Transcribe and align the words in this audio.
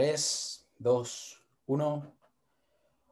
3, 0.00 0.66
2, 0.78 1.42
1. 1.66 2.16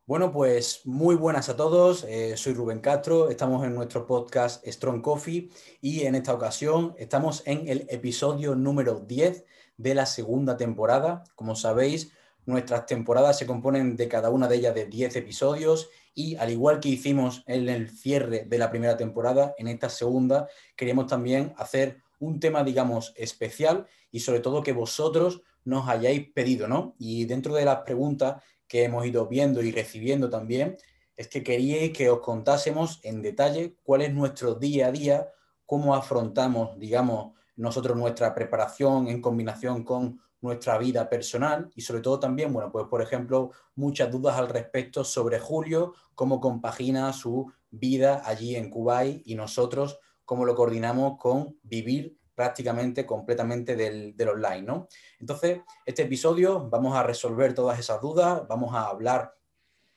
Bueno, 0.06 0.32
pues 0.32 0.80
muy 0.86 1.16
buenas 1.16 1.50
a 1.50 1.54
todos. 1.54 2.04
Eh, 2.04 2.34
soy 2.38 2.54
Rubén 2.54 2.80
Castro. 2.80 3.28
Estamos 3.28 3.62
en 3.66 3.74
nuestro 3.74 4.06
podcast 4.06 4.66
Strong 4.66 5.02
Coffee 5.02 5.50
y 5.82 6.04
en 6.04 6.14
esta 6.14 6.32
ocasión 6.32 6.94
estamos 6.96 7.42
en 7.44 7.68
el 7.68 7.86
episodio 7.90 8.54
número 8.54 9.00
10 9.00 9.44
de 9.76 9.94
la 9.94 10.06
segunda 10.06 10.56
temporada. 10.56 11.24
Como 11.34 11.56
sabéis, 11.56 12.10
nuestras 12.46 12.86
temporadas 12.86 13.36
se 13.36 13.46
componen 13.46 13.94
de 13.94 14.08
cada 14.08 14.30
una 14.30 14.48
de 14.48 14.56
ellas 14.56 14.74
de 14.74 14.86
10 14.86 15.14
episodios 15.16 15.90
y 16.14 16.36
al 16.36 16.50
igual 16.50 16.80
que 16.80 16.88
hicimos 16.88 17.44
en 17.46 17.68
el 17.68 17.90
cierre 17.90 18.46
de 18.46 18.56
la 18.56 18.70
primera 18.70 18.96
temporada, 18.96 19.54
en 19.58 19.68
esta 19.68 19.90
segunda 19.90 20.48
queremos 20.74 21.06
también 21.06 21.52
hacer 21.58 22.00
un 22.18 22.40
tema, 22.40 22.64
digamos, 22.64 23.12
especial 23.14 23.86
y 24.10 24.20
sobre 24.20 24.40
todo 24.40 24.62
que 24.62 24.72
vosotros 24.72 25.42
nos 25.68 25.86
hayáis 25.86 26.32
pedido, 26.32 26.66
¿no? 26.66 26.94
Y 26.98 27.26
dentro 27.26 27.54
de 27.54 27.66
las 27.66 27.82
preguntas 27.82 28.42
que 28.66 28.84
hemos 28.84 29.04
ido 29.04 29.26
viendo 29.26 29.62
y 29.62 29.70
recibiendo 29.70 30.30
también, 30.30 30.78
es 31.14 31.28
que 31.28 31.42
queríais 31.42 31.92
que 31.92 32.08
os 32.08 32.20
contásemos 32.20 33.00
en 33.02 33.20
detalle 33.20 33.76
cuál 33.82 34.02
es 34.02 34.14
nuestro 34.14 34.54
día 34.54 34.86
a 34.86 34.92
día, 34.92 35.28
cómo 35.66 35.94
afrontamos, 35.94 36.78
digamos, 36.78 37.34
nosotros 37.56 37.98
nuestra 37.98 38.34
preparación 38.34 39.08
en 39.08 39.20
combinación 39.20 39.84
con 39.84 40.18
nuestra 40.40 40.78
vida 40.78 41.10
personal 41.10 41.70
y 41.74 41.82
sobre 41.82 42.00
todo 42.00 42.18
también, 42.18 42.50
bueno, 42.52 42.72
pues 42.72 42.86
por 42.86 43.02
ejemplo, 43.02 43.50
muchas 43.74 44.10
dudas 44.10 44.38
al 44.38 44.48
respecto 44.48 45.04
sobre 45.04 45.38
Julio, 45.38 45.92
cómo 46.14 46.40
compagina 46.40 47.12
su 47.12 47.52
vida 47.70 48.22
allí 48.24 48.56
en 48.56 48.70
Kuwait 48.70 49.20
y 49.26 49.34
nosotros 49.34 49.98
cómo 50.24 50.46
lo 50.46 50.54
coordinamos 50.54 51.18
con 51.18 51.58
vivir 51.62 52.16
prácticamente 52.38 53.04
completamente 53.04 53.74
del, 53.74 54.14
online, 54.28 54.62
¿no? 54.62 54.86
Entonces, 55.18 55.62
este 55.84 56.02
episodio 56.02 56.68
vamos 56.70 56.94
a 56.96 57.02
resolver 57.02 57.52
todas 57.52 57.80
esas 57.80 58.00
dudas, 58.00 58.46
vamos 58.46 58.76
a 58.76 58.84
hablar 58.84 59.34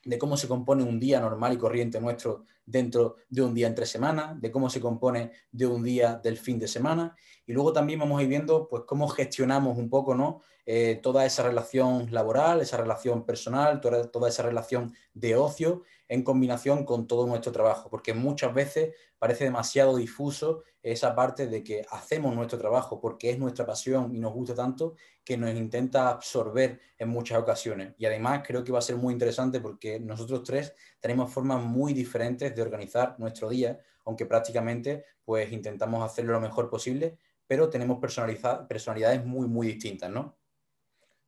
de 0.04 0.18
cómo 0.18 0.36
se 0.36 0.48
compone 0.48 0.82
un 0.82 0.98
día 0.98 1.20
normal 1.20 1.52
y 1.52 1.56
corriente 1.56 2.00
nuestro 2.00 2.42
dentro 2.66 3.14
de 3.28 3.42
un 3.42 3.54
día 3.54 3.68
entre 3.68 3.86
semana, 3.86 4.36
de 4.40 4.50
cómo 4.50 4.68
se 4.68 4.80
compone 4.80 5.30
de 5.52 5.68
un 5.68 5.84
día 5.84 6.16
del 6.16 6.36
fin 6.36 6.58
de 6.58 6.66
semana 6.66 7.14
y 7.46 7.52
luego 7.52 7.72
también 7.72 8.00
vamos 8.00 8.18
a 8.18 8.24
ir 8.24 8.28
viendo 8.28 8.66
pues 8.68 8.82
cómo 8.88 9.06
gestionamos 9.06 9.78
un 9.78 9.88
poco 9.88 10.16
¿no? 10.16 10.40
Eh, 10.66 10.98
toda 11.00 11.24
esa 11.24 11.44
relación 11.44 12.12
laboral, 12.12 12.60
esa 12.60 12.76
relación 12.76 13.24
personal, 13.24 13.80
toda 13.80 14.28
esa 14.28 14.42
relación 14.42 14.92
de 15.14 15.36
ocio 15.36 15.82
en 16.12 16.22
combinación 16.22 16.84
con 16.84 17.06
todo 17.06 17.26
nuestro 17.26 17.52
trabajo, 17.52 17.88
porque 17.88 18.12
muchas 18.12 18.52
veces 18.52 18.94
parece 19.18 19.44
demasiado 19.44 19.96
difuso 19.96 20.62
esa 20.82 21.14
parte 21.14 21.46
de 21.46 21.64
que 21.64 21.86
hacemos 21.90 22.34
nuestro 22.34 22.58
trabajo 22.58 23.00
porque 23.00 23.30
es 23.30 23.38
nuestra 23.38 23.64
pasión 23.64 24.14
y 24.14 24.18
nos 24.18 24.34
gusta 24.34 24.54
tanto 24.54 24.94
que 25.24 25.38
nos 25.38 25.54
intenta 25.54 26.10
absorber 26.10 26.80
en 26.98 27.08
muchas 27.08 27.38
ocasiones. 27.38 27.94
Y 27.96 28.04
además 28.04 28.42
creo 28.46 28.62
que 28.62 28.72
va 28.72 28.80
a 28.80 28.82
ser 28.82 28.96
muy 28.96 29.14
interesante 29.14 29.58
porque 29.58 30.00
nosotros 30.00 30.42
tres 30.42 30.74
tenemos 31.00 31.32
formas 31.32 31.64
muy 31.64 31.94
diferentes 31.94 32.54
de 32.54 32.60
organizar 32.60 33.16
nuestro 33.18 33.48
día, 33.48 33.80
aunque 34.04 34.26
prácticamente 34.26 35.06
pues 35.24 35.50
intentamos 35.50 36.04
hacerlo 36.04 36.34
lo 36.34 36.40
mejor 36.42 36.68
posible, 36.68 37.16
pero 37.46 37.70
tenemos 37.70 37.98
personalidades 37.98 39.24
muy, 39.24 39.46
muy 39.48 39.66
distintas, 39.66 40.10
¿no? 40.10 40.36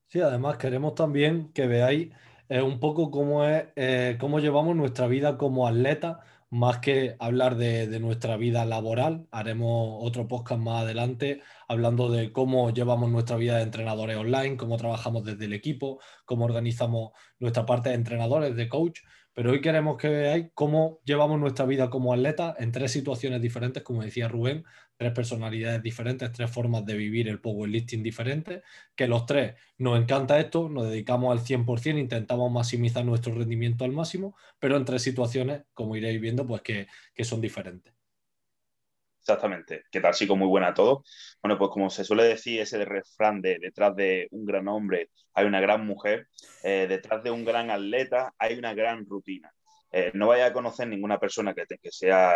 Sí, 0.08 0.20
además 0.20 0.58
queremos 0.58 0.94
también 0.94 1.50
que 1.54 1.66
veáis 1.66 2.12
un 2.50 2.80
poco 2.80 3.10
cómo, 3.10 3.44
es, 3.44 3.66
eh, 3.76 4.16
cómo 4.20 4.38
llevamos 4.38 4.76
nuestra 4.76 5.06
vida 5.06 5.38
como 5.38 5.66
atleta, 5.66 6.20
más 6.50 6.78
que 6.78 7.16
hablar 7.18 7.56
de, 7.56 7.98
nuestra 7.98 8.36
vida 8.36 8.64
laboral. 8.64 9.26
Haremos 9.32 9.98
otro 10.02 10.28
podcast 10.28 10.60
más 10.60 10.82
adelante 10.84 11.42
hablando 11.68 12.10
de 12.10 12.32
cómo 12.32 12.70
llevamos 12.70 13.10
nuestra 13.10 13.36
vida 13.36 13.56
de 13.56 13.64
entrenadores 13.64 14.16
online, 14.16 14.56
cómo 14.56 14.76
trabajamos 14.76 15.24
desde 15.24 15.46
el 15.46 15.52
equipo, 15.52 16.00
cómo 16.24 16.44
organizamos 16.44 17.10
nuestra 17.40 17.66
parte 17.66 17.88
de 17.88 17.96
entrenadores, 17.96 18.54
de 18.54 18.68
coach. 18.68 19.00
Pero 19.32 19.50
hoy 19.50 19.60
queremos 19.60 19.96
que 19.96 20.08
veáis 20.08 20.46
cómo 20.54 21.00
llevamos 21.04 21.40
nuestra 21.40 21.66
vida 21.66 21.90
como 21.90 22.12
atleta 22.12 22.54
en 22.56 22.70
tres 22.70 22.92
situaciones 22.92 23.42
diferentes, 23.42 23.82
como 23.82 24.02
decía 24.02 24.28
Rubén, 24.28 24.64
tres 24.96 25.12
personalidades 25.12 25.82
diferentes, 25.82 26.32
tres 26.32 26.50
formas 26.50 26.84
de 26.84 26.96
vivir 26.96 27.28
el 27.28 27.40
powerlifting 27.40 28.02
diferentes, 28.02 28.62
que 28.94 29.08
los 29.08 29.26
tres 29.26 29.54
nos 29.78 30.00
encanta 30.00 30.38
esto, 30.38 30.68
nos 30.68 30.88
dedicamos 30.88 31.32
al 31.32 31.44
100%, 31.44 31.98
intentamos 31.98 32.50
maximizar 32.52 33.04
nuestro 33.04 33.34
rendimiento 33.34 33.84
al 33.84 33.92
máximo, 33.92 34.36
pero 34.58 34.76
en 34.76 34.84
tres 34.84 35.02
situaciones, 35.02 35.64
como 35.74 35.96
iréis 35.96 36.20
viendo, 36.20 36.46
pues 36.46 36.62
que, 36.62 36.86
son 37.24 37.40
diferentes. 37.40 37.92
Exactamente. 39.20 39.84
¿Qué 39.90 40.00
tal, 40.00 40.12
chicos? 40.12 40.36
Muy 40.36 40.48
buena 40.48 40.68
a 40.68 40.74
todos. 40.74 40.98
Bueno, 41.42 41.56
pues 41.58 41.70
como 41.70 41.88
se 41.88 42.04
suele 42.04 42.24
decir, 42.24 42.60
ese 42.60 42.84
refrán 42.84 43.40
de 43.40 43.58
detrás 43.58 43.96
de 43.96 44.28
un 44.32 44.44
gran 44.44 44.68
hombre 44.68 45.08
hay 45.32 45.46
una 45.46 45.60
gran 45.60 45.86
mujer, 45.86 46.28
eh, 46.62 46.86
detrás 46.88 47.22
de 47.24 47.30
un 47.30 47.44
gran 47.44 47.70
atleta 47.70 48.34
hay 48.38 48.58
una 48.58 48.74
gran 48.74 49.06
rutina. 49.06 49.50
Eh, 49.90 50.10
no 50.12 50.28
vaya 50.28 50.46
a 50.46 50.52
conocer 50.52 50.88
ninguna 50.88 51.18
persona 51.18 51.54
que, 51.54 51.64
que 51.80 51.90
sea 51.90 52.34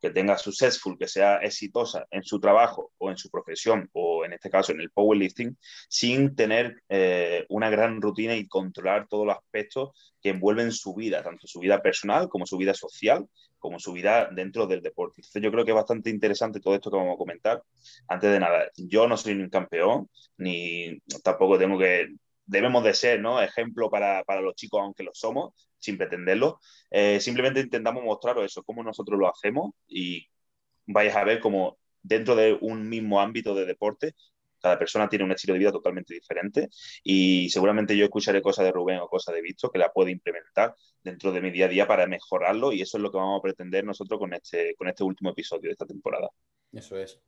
que 0.00 0.10
tenga 0.10 0.38
successful, 0.38 0.96
que 0.98 1.08
sea 1.08 1.38
exitosa 1.38 2.06
en 2.10 2.22
su 2.22 2.40
trabajo 2.40 2.92
o 2.98 3.10
en 3.10 3.16
su 3.16 3.30
profesión 3.30 3.88
o 3.92 4.24
en 4.24 4.32
este 4.32 4.50
caso 4.50 4.72
en 4.72 4.80
el 4.80 4.90
powerlifting, 4.90 5.56
sin 5.88 6.34
tener 6.34 6.82
eh, 6.88 7.44
una 7.48 7.70
gran 7.70 8.00
rutina 8.00 8.36
y 8.36 8.46
controlar 8.46 9.08
todos 9.08 9.26
los 9.26 9.36
aspectos 9.36 9.90
que 10.20 10.30
envuelven 10.30 10.72
su 10.72 10.94
vida, 10.94 11.22
tanto 11.22 11.46
su 11.46 11.60
vida 11.60 11.82
personal 11.82 12.28
como 12.28 12.46
su 12.46 12.56
vida 12.56 12.74
social, 12.74 13.26
como 13.58 13.78
su 13.80 13.92
vida 13.92 14.28
dentro 14.32 14.66
del 14.66 14.82
deporte. 14.82 15.20
Entonces 15.20 15.42
yo 15.42 15.50
creo 15.50 15.64
que 15.64 15.72
es 15.72 15.76
bastante 15.76 16.10
interesante 16.10 16.60
todo 16.60 16.74
esto 16.74 16.90
que 16.90 16.96
vamos 16.96 17.14
a 17.14 17.18
comentar. 17.18 17.62
Antes 18.06 18.30
de 18.30 18.40
nada, 18.40 18.70
yo 18.76 19.08
no 19.08 19.16
soy 19.16 19.32
un 19.32 19.50
campeón, 19.50 20.08
ni 20.36 21.00
tampoco 21.22 21.58
tengo 21.58 21.78
que 21.78 22.08
debemos 22.48 22.82
de 22.82 22.94
ser 22.94 23.20
¿no? 23.20 23.40
ejemplo 23.40 23.90
para, 23.90 24.24
para, 24.24 24.40
los 24.40 24.54
chicos, 24.54 24.80
aunque 24.80 25.04
lo 25.04 25.10
somos, 25.12 25.52
sin 25.78 25.96
pretenderlo. 25.96 26.60
Eh, 26.90 27.20
simplemente 27.20 27.60
intentamos 27.60 28.04
mostraros 28.04 28.44
eso, 28.44 28.62
cómo 28.62 28.82
nosotros 28.82 29.18
lo 29.18 29.28
hacemos 29.28 29.72
y 29.86 30.26
vais 30.86 31.14
a 31.14 31.24
ver 31.24 31.40
cómo 31.40 31.78
dentro 32.02 32.34
de 32.36 32.56
un 32.60 32.88
mismo 32.88 33.20
ámbito 33.20 33.54
de 33.54 33.66
deporte, 33.66 34.14
cada 34.60 34.78
persona 34.78 35.08
tiene 35.08 35.24
un 35.24 35.32
estilo 35.32 35.54
de 35.54 35.60
vida 35.60 35.72
totalmente 35.72 36.14
diferente 36.14 36.68
y 37.04 37.48
seguramente 37.50 37.96
yo 37.96 38.04
escucharé 38.04 38.42
cosas 38.42 38.64
de 38.64 38.72
Rubén 38.72 38.98
o 38.98 39.08
cosas 39.08 39.34
de 39.34 39.42
Visto 39.42 39.70
que 39.70 39.78
la 39.78 39.92
puedo 39.92 40.08
implementar 40.08 40.74
dentro 41.02 41.30
de 41.30 41.40
mi 41.40 41.50
día 41.50 41.66
a 41.66 41.68
día 41.68 41.86
para 41.86 42.06
mejorarlo 42.06 42.72
y 42.72 42.82
eso 42.82 42.96
es 42.96 43.02
lo 43.02 43.10
que 43.10 43.18
vamos 43.18 43.38
a 43.38 43.42
pretender 43.42 43.84
nosotros 43.84 44.18
con 44.18 44.32
este, 44.34 44.74
con 44.76 44.88
este 44.88 45.04
último 45.04 45.30
episodio 45.30 45.68
de 45.68 45.72
esta 45.72 45.86
temporada. 45.86 46.28
Eso 46.72 46.98
es. 46.98 47.20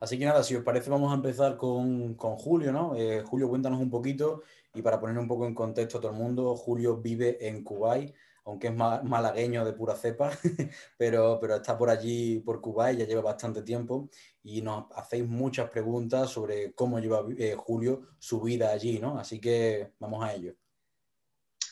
Así 0.00 0.18
que 0.18 0.24
nada, 0.24 0.42
si 0.44 0.54
os 0.54 0.62
parece, 0.62 0.90
vamos 0.90 1.10
a 1.10 1.16
empezar 1.16 1.56
con, 1.56 2.14
con 2.14 2.36
Julio, 2.36 2.72
¿no? 2.72 2.94
Eh, 2.94 3.22
Julio, 3.22 3.48
cuéntanos 3.48 3.80
un 3.80 3.90
poquito 3.90 4.42
y 4.78 4.82
para 4.82 5.00
poner 5.00 5.18
un 5.18 5.26
poco 5.26 5.44
en 5.44 5.54
contexto 5.54 5.98
a 5.98 6.00
todo 6.00 6.12
el 6.12 6.16
mundo, 6.16 6.54
Julio 6.54 6.98
vive 6.98 7.48
en 7.48 7.64
Kuwait, 7.64 8.14
aunque 8.44 8.68
es 8.68 8.74
malagueño 8.74 9.64
de 9.64 9.72
pura 9.72 9.96
cepa, 9.96 10.30
pero, 10.96 11.38
pero 11.40 11.56
está 11.56 11.76
por 11.76 11.90
allí, 11.90 12.38
por 12.40 12.60
Kuwait, 12.60 12.96
ya 12.96 13.04
lleva 13.04 13.22
bastante 13.22 13.62
tiempo 13.62 14.08
y 14.44 14.62
nos 14.62 14.86
hacéis 14.94 15.26
muchas 15.26 15.68
preguntas 15.68 16.30
sobre 16.30 16.72
cómo 16.74 17.00
lleva 17.00 17.24
eh, 17.36 17.56
Julio 17.58 18.02
su 18.18 18.40
vida 18.40 18.70
allí, 18.70 19.00
¿no? 19.00 19.18
Así 19.18 19.40
que 19.40 19.94
vamos 19.98 20.24
a 20.24 20.32
ello. 20.32 20.54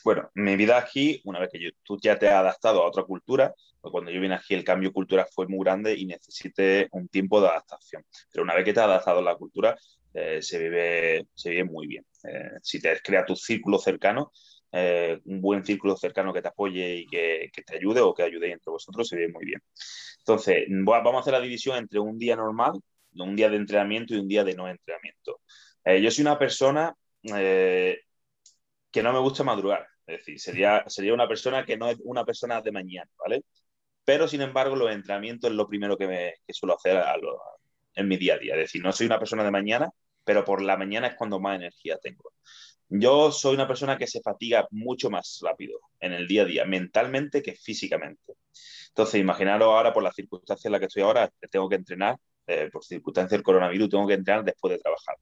Bueno, 0.03 0.29
mi 0.35 0.55
vida 0.57 0.77
aquí, 0.77 1.21
una 1.23 1.39
vez 1.39 1.49
que 1.51 1.71
tú 1.83 1.97
ya 2.01 2.19
te 2.19 2.27
has 2.27 2.35
adaptado 2.35 2.83
a 2.83 2.87
otra 2.87 3.03
cultura, 3.03 3.53
pues 3.81 3.91
cuando 3.91 4.11
yo 4.11 4.19
vine 4.19 4.35
aquí 4.35 4.53
el 4.53 4.63
cambio 4.63 4.91
cultural 4.91 5.27
fue 5.33 5.47
muy 5.47 5.63
grande 5.63 5.95
y 5.95 6.05
necesité 6.05 6.89
un 6.91 7.07
tiempo 7.07 7.39
de 7.39 7.47
adaptación. 7.47 8.03
Pero 8.31 8.43
una 8.43 8.53
vez 8.53 8.65
que 8.65 8.73
te 8.73 8.81
has 8.81 8.85
adaptado 8.85 9.19
a 9.19 9.23
la 9.23 9.35
cultura, 9.35 9.77
eh, 10.19 10.41
se, 10.41 10.57
vive, 10.57 11.27
se 11.35 11.51
vive 11.51 11.63
muy 11.65 11.85
bien. 11.85 12.03
Eh, 12.23 12.57
si 12.63 12.81
te 12.81 12.99
crea 13.01 13.23
tu 13.23 13.35
círculo 13.35 13.77
cercano, 13.77 14.31
eh, 14.71 15.19
un 15.25 15.41
buen 15.41 15.63
círculo 15.63 15.95
cercano 15.95 16.33
que 16.33 16.41
te 16.41 16.47
apoye 16.47 16.95
y 16.97 17.07
que, 17.07 17.51
te 17.65 17.75
ayude 17.77 18.01
o 18.01 18.15
que 18.15 18.23
ayude 18.23 18.51
entre 18.51 18.71
vosotros, 18.71 19.07
se 19.07 19.15
vive 19.15 19.31
muy 19.31 19.45
bien. 19.45 19.61
Entonces, 20.19 20.65
vamos 20.69 21.15
a 21.15 21.19
hacer 21.19 21.33
la 21.33 21.39
división 21.39 21.77
entre 21.77 21.99
un 21.99 22.17
día 22.17 22.35
normal, 22.35 22.73
un 23.13 23.35
día 23.35 23.49
de 23.49 23.57
entrenamiento 23.57 24.15
y 24.15 24.17
un 24.17 24.27
día 24.27 24.43
de 24.43 24.55
no 24.55 24.67
entrenamiento. 24.67 25.41
yo 25.85 26.11
soy 26.11 26.23
una 26.23 26.39
persona 26.39 26.95
que 28.91 29.03
no 29.03 29.13
me 29.13 29.19
gusta 29.19 29.43
madrugar. 29.43 29.87
Es 30.07 30.19
decir, 30.19 30.39
sería, 30.39 30.83
sería 30.87 31.13
una 31.13 31.27
persona 31.27 31.65
que 31.65 31.77
no 31.77 31.89
es 31.89 31.97
una 32.03 32.25
persona 32.25 32.61
de 32.61 32.71
mañana, 32.71 33.09
¿vale? 33.19 33.43
Pero, 34.05 34.27
sin 34.27 34.41
embargo, 34.41 34.75
los 34.75 34.91
entrenamientos 34.91 35.51
es 35.51 35.55
lo 35.55 35.67
primero 35.67 35.97
que, 35.97 36.07
me, 36.07 36.33
suelo 36.49 36.75
hacer 36.75 37.03
en 37.95 38.07
mi 38.07 38.17
día 38.17 38.35
a 38.35 38.37
día. 38.39 38.53
Es 38.55 38.61
decir, 38.61 38.81
no 38.83 38.91
soy 38.93 39.07
una 39.07 39.19
persona 39.19 39.43
de 39.43 39.51
mañana, 39.51 39.91
pero 40.27 40.43
por 40.43 40.61
la 40.61 40.75
mañana 40.75 41.07
es 41.07 41.15
cuando 41.15 41.39
más 41.39 41.55
energía 41.55 41.97
tengo. 42.03 42.33
Yo 42.89 43.31
soy 43.31 43.55
una 43.55 43.65
persona 43.65 43.97
que 43.97 44.07
se 44.07 44.21
fatiga 44.21 44.67
mucho 44.71 45.09
más 45.09 45.39
rápido 45.41 45.79
en 46.01 46.11
el 46.11 46.27
día 46.27 46.41
a 46.41 46.45
día, 46.45 46.65
mentalmente 46.65 47.41
que 47.41 47.55
físicamente. 47.55 48.33
Entonces, 48.89 49.21
imaginaros 49.21 49.67
ahora 49.69 49.93
por 49.93 50.03
las 50.03 50.15
circunstancias 50.15 50.65
en 50.65 50.73
las 50.73 50.79
que 50.79 50.87
estoy 50.87 51.03
ahora, 51.03 51.31
tengo 51.49 51.69
que 51.69 51.75
entrenar, 51.75 52.17
eh, 52.45 52.69
por 52.73 52.83
circunstancias 52.83 53.31
del 53.31 53.43
coronavirus, 53.43 53.89
tengo 53.89 54.05
que 54.05 54.15
entrenar 54.15 54.43
después 54.43 54.73
de 54.73 54.79
trabajar 54.79 55.15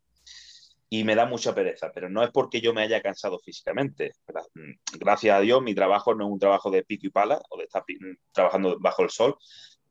y 0.89 1.03
me 1.03 1.15
da 1.15 1.25
mucha 1.25 1.53
pereza, 1.53 1.91
pero 1.93 2.09
no 2.09 2.23
es 2.23 2.31
porque 2.31 2.61
yo 2.61 2.73
me 2.73 2.81
haya 2.81 3.01
cansado 3.01 3.39
físicamente. 3.39 4.13
Mm, 4.53 4.97
gracias 4.99 5.35
a 5.35 5.41
Dios, 5.41 5.61
mi 5.61 5.75
trabajo 5.75 6.13
no 6.15 6.25
es 6.25 6.31
un 6.31 6.39
trabajo 6.39 6.69
de 6.71 6.83
pico 6.83 7.07
y 7.07 7.09
pala 7.09 7.41
o 7.49 7.57
de 7.57 7.65
estar 7.65 7.83
trabajando 8.31 8.77
bajo 8.79 9.03
el 9.03 9.09
sol. 9.09 9.35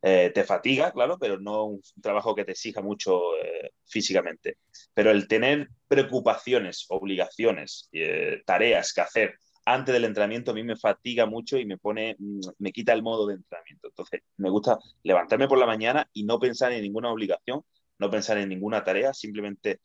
Eh, 0.07 0.31
te 0.35 0.45
fatiga, 0.45 0.93
claro, 0.93 1.19
pero 1.19 1.41
no 1.41 1.65
un 1.65 1.81
trabajo 2.03 2.35
que 2.35 2.45
te 2.45 2.53
exija 2.53 2.83
mucho 2.83 3.37
eh, 3.43 3.71
físicamente. 3.87 4.59
Pero 4.93 5.11
el 5.11 5.27
tener 5.27 5.69
preocupaciones, 5.89 6.85
obligaciones, 6.91 7.89
eh, 7.93 8.43
tareas 8.45 8.93
que 8.93 9.01
hacer 9.01 9.35
antes 9.65 9.95
del 9.95 10.05
entrenamiento 10.05 10.51
a 10.51 10.55
mí 10.55 10.63
me 10.63 10.77
fatiga 10.77 11.25
mucho 11.25 11.57
y 11.59 11.65
me 11.65 11.79
pone, 11.79 12.17
mm, 12.19 12.41
me 12.59 12.73
quita 12.73 12.93
el 12.93 13.03
modo 13.03 13.27
de 13.27 13.37
entrenamiento. 13.37 13.89
Entonces, 13.89 14.21
me 14.37 14.51
gusta 14.51 14.79
levantarme 15.03 15.49
por 15.49 15.59
la 15.59 15.67
mañana 15.67 16.07
y 16.13 16.25
no 16.25 16.39
pensar 16.39 16.73
en 16.73 16.83
ninguna 16.83 17.11
obligación, 17.11 17.63
no 17.99 18.11
pensar 18.11 18.37
en 18.39 18.51
ninguna 18.51 18.85
tarea, 18.85 19.15
simplemente 19.15 19.81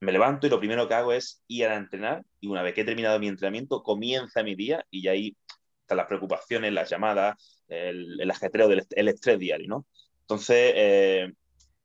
me 0.00 0.12
levanto 0.12 0.46
y 0.46 0.50
lo 0.50 0.58
primero 0.60 0.88
que 0.88 0.94
hago 0.94 1.12
es 1.12 1.42
ir 1.48 1.66
a 1.66 1.76
entrenar 1.76 2.24
y 2.40 2.48
una 2.48 2.62
vez 2.62 2.74
que 2.74 2.82
he 2.82 2.84
terminado 2.84 3.18
mi 3.18 3.28
entrenamiento 3.28 3.82
comienza 3.82 4.42
mi 4.42 4.54
día 4.54 4.84
y 4.90 5.08
ahí 5.08 5.36
están 5.48 5.57
las 5.96 6.06
preocupaciones, 6.06 6.72
las 6.72 6.90
llamadas, 6.90 7.62
el, 7.68 8.20
el 8.20 8.30
ajetreo 8.30 8.68
del 8.68 8.86
el 8.90 9.08
estrés 9.08 9.38
diario, 9.38 9.68
¿no? 9.68 9.86
Entonces, 10.22 10.72
eh, 10.74 11.32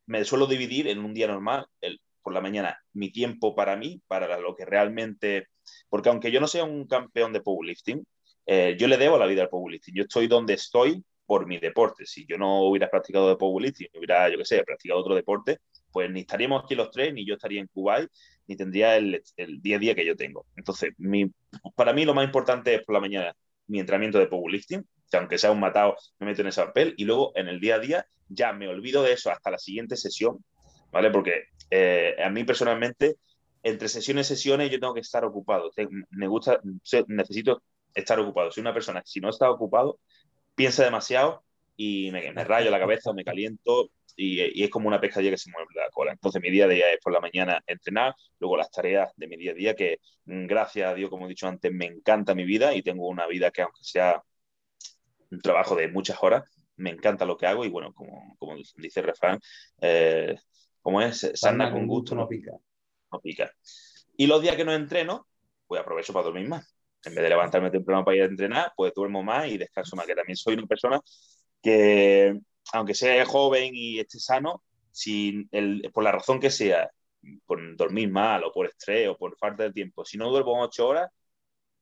me 0.06 0.26
suelo 0.26 0.48
dividir 0.48 0.88
en 0.88 1.00
un 1.00 1.14
día 1.14 1.28
normal, 1.28 1.66
por 2.22 2.34
la 2.34 2.42
mañana, 2.42 2.78
mi 2.94 3.12
tiempo 3.12 3.54
para 3.54 3.76
mí, 3.76 4.02
para 4.08 4.38
lo 4.40 4.56
que 4.56 4.66
realmente... 4.66 5.48
Porque 5.90 6.10
aunque 6.10 6.32
yo 6.32 6.40
no 6.40 6.48
sea 6.48 6.64
un 6.64 6.88
campeón 6.88 7.34
de 7.34 7.42
powerlifting, 7.42 8.06
eh, 8.46 8.76
yo 8.78 8.88
le 8.88 8.98
debo 8.98 9.18
la 9.18 9.26
vida 9.26 9.44
al 9.44 9.50
powerlifting. 9.50 9.96
Yo 9.96 10.04
estoy 10.04 10.28
donde 10.28 10.54
estoy 10.54 11.04
por 11.26 11.46
mi 11.48 11.58
deporte. 11.60 12.06
Si 12.06 12.26
yo 12.26 12.38
no 12.38 12.64
hubiera 12.64 12.90
practicado 12.90 13.30
de 13.30 13.36
powerlifting, 13.36 13.88
hubiera, 13.94 14.30
yo 14.30 14.38
qué 14.38 14.46
sé, 14.46 14.64
practicado 14.64 15.00
otro 15.00 15.16
deporte, 15.16 15.60
pues 15.92 16.10
ni 16.12 16.22
estaríamos 16.22 16.64
aquí 16.64 16.76
los 16.76 16.92
tres, 16.92 17.14
ni 17.14 17.26
yo 17.26 17.36
estaría 17.36 17.62
en 17.62 17.68
Kuwait, 17.68 18.10
ni 18.48 18.56
tendría 18.56 18.98
el, 18.98 19.22
el 19.38 19.62
día 19.62 19.78
a 19.78 19.80
día 19.80 19.96
que 19.96 20.06
yo 20.06 20.16
tengo. 20.16 20.46
Entonces, 20.56 20.92
mi, 20.98 21.32
para 21.76 21.94
mí 21.94 22.04
lo 22.04 22.14
más 22.14 22.26
importante 22.26 22.76
es 22.76 22.84
por 22.84 22.94
la 22.94 23.02
mañana 23.02 23.36
mi 23.68 23.80
entrenamiento 23.80 24.20
de 24.20 24.28
powerlifting, 24.28 24.86
que 25.10 25.18
aunque 25.18 25.38
sea 25.38 25.52
un 25.52 25.60
matado, 25.60 25.96
me 26.20 26.28
meto 26.28 26.42
en 26.42 26.48
ese 26.48 26.64
papel, 26.64 26.94
y 26.98 27.06
luego 27.06 27.32
en 27.36 27.48
el 27.48 27.60
día 27.60 27.76
a 27.76 27.80
día 27.80 28.08
ya 28.28 28.54
me 28.54 28.68
olvido 28.68 29.04
de 29.04 29.14
eso 29.14 29.32
hasta 29.32 29.52
la 29.52 29.60
siguiente 29.60 29.96
sesión, 29.96 30.44
¿vale? 30.92 31.12
Porque 31.12 31.46
eh, 31.70 32.16
a 32.24 32.30
mí 32.30 32.44
personalmente, 32.44 33.18
entre 33.62 33.88
sesiones 33.88 34.28
y 34.28 34.36
sesiones, 34.36 34.70
yo 34.72 34.80
tengo 34.80 34.94
que 34.94 35.02
estar 35.02 35.24
ocupado. 35.24 35.72
Me 36.12 36.28
gusta, 36.28 36.60
necesito 37.08 37.64
estar 37.94 38.20
ocupado. 38.20 38.52
Soy 38.52 38.62
una 38.62 38.74
persona 38.74 39.02
que 39.02 39.08
si 39.08 39.20
no 39.20 39.30
está 39.30 39.50
ocupado, 39.50 40.00
piensa 40.56 40.84
demasiado 40.84 41.44
y 41.76 42.12
me, 42.12 42.32
me 42.32 42.44
rayo 42.44 42.70
la 42.70 42.80
cabeza, 42.80 43.14
me 43.14 43.24
caliento 43.24 43.90
y, 44.16 44.64
es 44.64 44.70
como 44.70 44.88
una 44.88 45.00
pescadilla 45.02 45.32
que 45.32 45.38
se 45.38 45.52
mueve 45.52 45.68
la 45.76 45.90
cola. 45.92 46.12
Entonces 46.12 46.42
mi 46.42 46.50
día 46.50 46.66
a 46.66 46.68
día 46.68 46.92
es 46.92 47.00
por 47.02 47.14
la 47.14 47.20
mañana 47.20 47.62
entrenar, 47.68 48.16
luego 48.40 48.58
las 48.58 48.72
tareas 48.72 49.12
de 49.16 49.28
mi 49.28 49.38
día 49.38 49.52
a 49.52 49.56
día, 49.56 49.76
que 49.76 50.00
mm, 50.26 50.46
gracias 50.46 50.92
a 50.92 50.94
Dios, 50.94 51.10
como 51.10 51.26
he 51.26 51.30
dicho 51.30 51.48
antes, 51.48 51.72
me 51.72 51.86
encanta 51.86 52.36
mi 52.36 52.46
vida 52.46 52.74
y 52.74 52.82
tengo 52.82 53.08
una 53.08 53.28
vida 53.28 53.52
que 53.52 53.62
aunque 53.62 53.84
sea 53.84 54.22
un 55.32 55.42
trabajo 55.42 55.76
de 55.76 55.88
muchas 55.88 56.18
horas, 56.22 56.44
me 56.76 56.90
encanta 56.90 57.26
lo 57.26 57.38
que 57.38 57.48
hago 57.48 57.66
y 57.66 57.70
bueno, 57.70 57.94
como, 57.94 58.36
como 58.38 58.56
dice 58.56 59.00
el 59.00 59.06
refrán, 59.06 59.40
eh, 59.82 60.36
como 60.82 61.02
es, 61.02 61.32
sana 61.36 61.72
con 61.72 61.88
gusto, 61.88 62.16
no 62.16 62.28
pica. 62.28 62.52
No 63.12 63.20
pica. 63.20 63.52
Y 64.18 64.28
los 64.28 64.42
días 64.42 64.56
que 64.56 64.66
no 64.66 64.74
entreno, 64.74 65.28
pues 65.68 65.82
aprovecho 65.82 66.14
para 66.14 66.26
dormir 66.26 66.48
más. 66.48 66.76
En 67.06 67.16
vez 67.16 67.24
de 67.24 67.30
levantarme 67.30 67.72
temprano 67.72 68.06
para 68.06 68.18
ir 68.18 68.24
a 68.24 68.28
entrenar, 68.28 68.74
pues 68.76 68.94
duermo 68.94 69.24
más 69.24 69.48
y 69.48 69.58
descanso 69.58 69.96
más, 69.96 70.06
que 70.06 70.16
también 70.16 70.38
soy 70.38 70.54
una 70.56 70.68
persona 70.68 71.00
que, 71.62 72.40
aunque 72.72 72.94
sea 72.96 73.26
joven 73.26 73.72
y 73.76 74.00
esté 74.00 74.20
sano, 74.20 74.64
si 74.92 75.48
el, 75.52 75.90
por 75.94 76.04
la 76.04 76.12
razón 76.12 76.40
que 76.40 76.50
sea, 76.50 76.90
por 77.46 77.76
dormir 77.76 78.10
mal 78.10 78.44
o 78.44 78.52
por 78.52 78.68
estrés 78.68 79.10
o 79.10 79.18
por 79.18 79.38
falta 79.38 79.64
de 79.64 79.74
tiempo, 79.74 80.06
si 80.06 80.18
no 80.18 80.30
duermo 80.30 80.62
ocho 80.62 80.88
horas, 80.88 81.10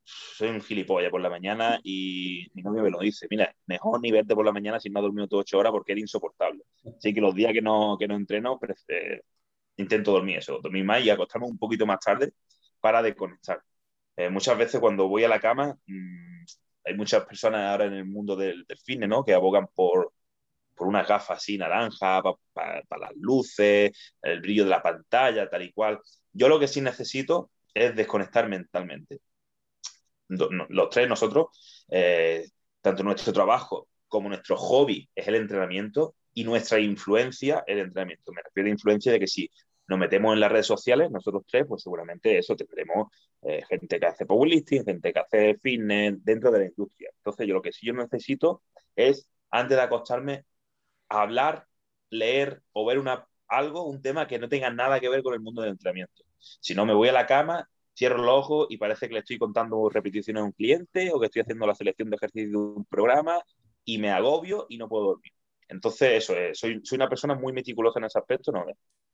soy 0.04 0.50
un 0.50 0.62
gilipollas 0.62 1.12
por 1.12 1.22
la 1.22 1.30
mañana 1.30 1.80
y 1.84 2.48
mi 2.54 2.64
novio 2.64 2.84
me 2.84 2.90
lo 2.90 3.00
dice, 3.00 3.28
mira, 3.30 3.54
mejor 3.68 4.02
ni 4.02 4.12
verte 4.12 4.36
por 4.36 4.46
la 4.46 4.52
mañana 4.52 4.80
si 4.80 4.90
no 4.90 5.00
has 5.00 5.04
dormido 5.04 5.28
todas 5.28 5.44
ocho 5.44 5.60
horas 5.60 5.72
porque 5.72 5.92
era 5.94 6.02
insoportable. 6.02 6.64
Así 6.98 7.14
que 7.14 7.22
los 7.22 7.36
días 7.36 7.54
que 7.54 7.62
no, 7.62 7.98
que 8.00 8.08
no 8.08 8.16
entreno, 8.16 8.60
eh, 8.88 9.22
intento 9.78 10.12
dormir 10.12 10.38
eso, 10.40 10.60
dormir 10.62 10.84
más 10.84 11.04
y 11.04 11.10
acostarme 11.10 11.48
un 11.48 11.58
poquito 11.58 11.86
más 11.86 12.00
tarde 12.00 12.34
para 12.80 13.02
desconectar. 13.02 13.62
Eh, 14.18 14.30
muchas 14.30 14.58
veces 14.58 14.80
cuando 14.82 15.08
voy 15.08 15.24
a 15.24 15.30
la 15.30 15.40
cama, 15.40 15.78
mmm, 15.86 16.44
hay 16.86 16.96
muchas 16.96 17.26
personas 17.26 17.62
ahora 17.70 17.86
en 17.86 17.94
el 17.94 18.06
mundo 18.06 18.36
del, 18.36 18.66
del 18.66 18.78
fitness, 18.80 19.10
¿no? 19.10 19.24
Que 19.24 19.34
abogan 19.34 19.68
por, 19.74 20.14
por 20.82 20.88
unas 20.88 21.08
gafas 21.08 21.38
así 21.38 21.60
naranja, 21.60 22.24
para 22.54 22.82
las 23.00 23.16
luces, 23.16 23.92
el 24.20 24.42
brillo 24.42 24.64
de 24.64 24.72
la 24.72 24.82
pantalla, 24.82 25.48
tal 25.48 25.62
y 25.62 25.72
cual. 25.72 26.00
Yo 26.34 26.50
lo 26.50 26.60
que 26.60 26.68
sí 26.68 26.82
necesito 26.82 27.52
es 27.72 27.96
desconectar 27.96 28.50
mentalmente. 28.50 29.20
Los 30.28 30.90
tres, 30.90 31.08
nosotros, 31.08 31.86
eh, 31.92 32.48
tanto 32.82 33.04
nuestro 33.04 33.32
trabajo 33.32 33.90
como 34.08 34.28
nuestro 34.28 34.58
hobby 34.58 35.08
es 35.14 35.28
el 35.28 35.36
entrenamiento 35.36 36.16
y 36.34 36.46
nuestra 36.46 36.80
influencia 36.80 37.64
el 37.68 37.78
entrenamiento. 37.78 38.32
Me 38.32 38.42
refiero 38.42 38.66
a 38.66 38.72
influencia 38.72 39.12
de 39.12 39.20
que 39.20 39.28
si 39.28 39.52
nos 39.88 40.00
metemos 40.00 40.34
en 40.34 40.40
las 40.40 40.52
redes 40.52 40.66
sociales, 40.66 41.12
nosotros 41.12 41.44
tres, 41.48 41.66
pues 41.68 41.84
seguramente 41.84 42.40
eso 42.40 42.56
tendremos 42.56 43.10
eh, 43.44 43.62
gente 43.70 44.00
que 44.00 44.06
hace 44.08 44.26
powerlifting, 44.26 44.84
gente 44.84 45.14
que 45.14 45.20
hace 45.20 45.60
fitness 45.62 46.26
dentro 46.26 46.50
de 46.50 46.58
la 46.58 46.66
industria. 46.66 47.12
Entonces, 47.18 47.46
yo 47.46 47.54
lo 47.54 47.62
que 47.62 47.72
sí 47.72 47.86
yo 47.86 47.94
necesito 47.94 48.64
es, 48.96 49.30
antes 49.52 49.78
de 49.78 49.84
acostarme, 49.84 50.46
hablar, 51.20 51.68
leer 52.10 52.62
o 52.74 52.86
ver 52.86 53.00
una, 53.00 53.28
algo, 53.48 53.84
un 53.86 54.02
tema 54.02 54.28
que 54.28 54.40
no 54.40 54.50
tenga 54.50 54.70
nada 54.70 55.00
que 55.00 55.10
ver 55.10 55.24
con 55.24 55.34
el 55.34 55.42
mundo 55.42 55.62
del 55.62 55.72
entrenamiento. 55.72 56.24
Si 56.40 56.74
no, 56.74 56.86
me 56.86 56.94
voy 56.94 57.10
a 57.10 57.14
la 57.14 57.28
cama, 57.28 57.70
cierro 57.96 58.18
los 58.18 58.34
ojos 58.34 58.68
y 58.70 58.78
parece 58.78 59.08
que 59.08 59.14
le 59.14 59.20
estoy 59.20 59.38
contando 59.38 59.90
repeticiones 59.90 60.42
a 60.42 60.46
un 60.46 60.52
cliente 60.54 61.12
o 61.14 61.20
que 61.20 61.28
estoy 61.28 61.42
haciendo 61.44 61.68
la 61.68 61.76
selección 61.76 62.10
de 62.10 62.16
ejercicio 62.16 62.50
de 62.50 62.58
un 62.58 62.86
programa 62.86 63.42
y 63.86 63.98
me 63.98 64.10
agobio 64.12 64.66
y 64.70 64.78
no 64.78 64.88
puedo 64.88 65.06
dormir. 65.06 65.34
Entonces, 65.68 66.24
eso 66.24 66.36
es, 66.36 66.60
soy, 66.60 66.82
soy 66.84 66.98
una 66.98 67.10
persona 67.10 67.36
muy 67.36 67.54
meticulosa 67.54 68.00
en 68.00 68.06
ese 68.06 68.20
aspecto. 68.20 68.52
No, 68.52 68.66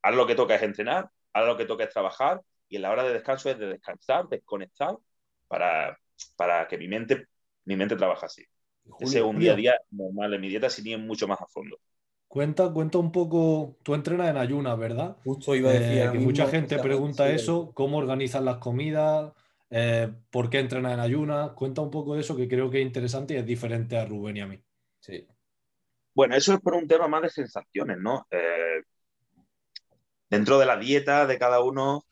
ahora 0.02 0.18
lo 0.18 0.28
que 0.28 0.36
toca 0.36 0.56
es 0.56 0.64
entrenar, 0.64 1.10
ahora 1.34 1.52
lo 1.52 1.58
que 1.58 1.66
toca 1.66 1.84
es 1.84 1.90
trabajar 1.92 2.42
y 2.70 2.78
en 2.78 2.82
la 2.84 2.92
hora 2.92 3.04
de 3.04 3.14
descanso 3.14 3.50
es 3.50 3.60
de 3.60 3.68
descansar, 3.68 4.28
desconectar 4.28 4.96
para, 5.48 5.98
para 6.36 6.68
que 6.68 6.78
mi 6.78 6.88
mente, 6.88 7.28
mi 7.66 7.76
mente 7.76 7.96
trabaje 7.96 8.26
así. 8.26 8.44
Ese 9.00 9.19
es 9.19 9.24
un 9.24 9.39
día 9.39 9.54
a 9.54 9.56
día 9.56 9.75
normal 9.92 10.34
en 10.34 10.42
mi 10.42 10.50
dieta 10.50 10.69
sin 10.69 10.88
ir 10.88 11.00
mucho 11.00 11.28
más 11.28 11.39
a 11.42 11.48
fondo. 11.48 11.78
Cuenta, 12.28 12.72
cuenta 12.74 12.98
un 12.98 13.12
poco, 13.12 13.78
tú 13.84 13.95
entrenas 13.95 14.30
en 14.30 14.38
ayunas, 14.38 14.78
¿verdad? 14.78 15.18
Justo 15.24 15.56
iba 15.56 15.69
a 15.69 15.74
decir. 15.74 15.98
Eh, 15.98 16.10
que 16.12 16.19
mucha 16.19 16.48
gente 16.48 16.78
pregunta 16.80 17.30
eso, 17.30 17.72
cómo 17.74 17.98
organizan 17.98 18.44
las 18.44 18.57
comidas, 18.57 19.31
eh, 19.69 20.12
por 20.30 20.50
qué 20.50 20.60
entrenas 20.60 20.94
en 20.94 21.00
ayunas. 21.00 21.51
Cuenta 21.51 21.81
un 21.81 21.89
poco 21.89 22.16
de 22.16 22.22
eso 22.22 22.36
que 22.36 22.48
creo 22.48 22.69
que 22.69 22.81
es 22.81 22.86
interesante 22.86 23.34
y 23.34 23.38
es 23.38 23.45
diferente 23.45 23.98
a 23.98 24.06
Rubén 24.06 24.38
y 24.38 24.42
a 24.42 24.48
mí. 24.48 24.60
Sí. 25.00 25.25
Bueno, 26.13 26.36
eso 26.36 26.54
es 26.54 26.60
por 26.60 26.74
un 26.74 26.88
tema 26.88 27.07
más 27.07 27.22
de 27.22 27.30
sensaciones, 27.30 27.98
¿no? 27.98 28.28
Eh, 28.30 28.81
dentro 30.30 30.60
de 30.60 30.66
la 30.66 30.78
dieta 30.78 31.25
de 31.25 31.38
cada 31.38 31.62
uno 31.62 32.04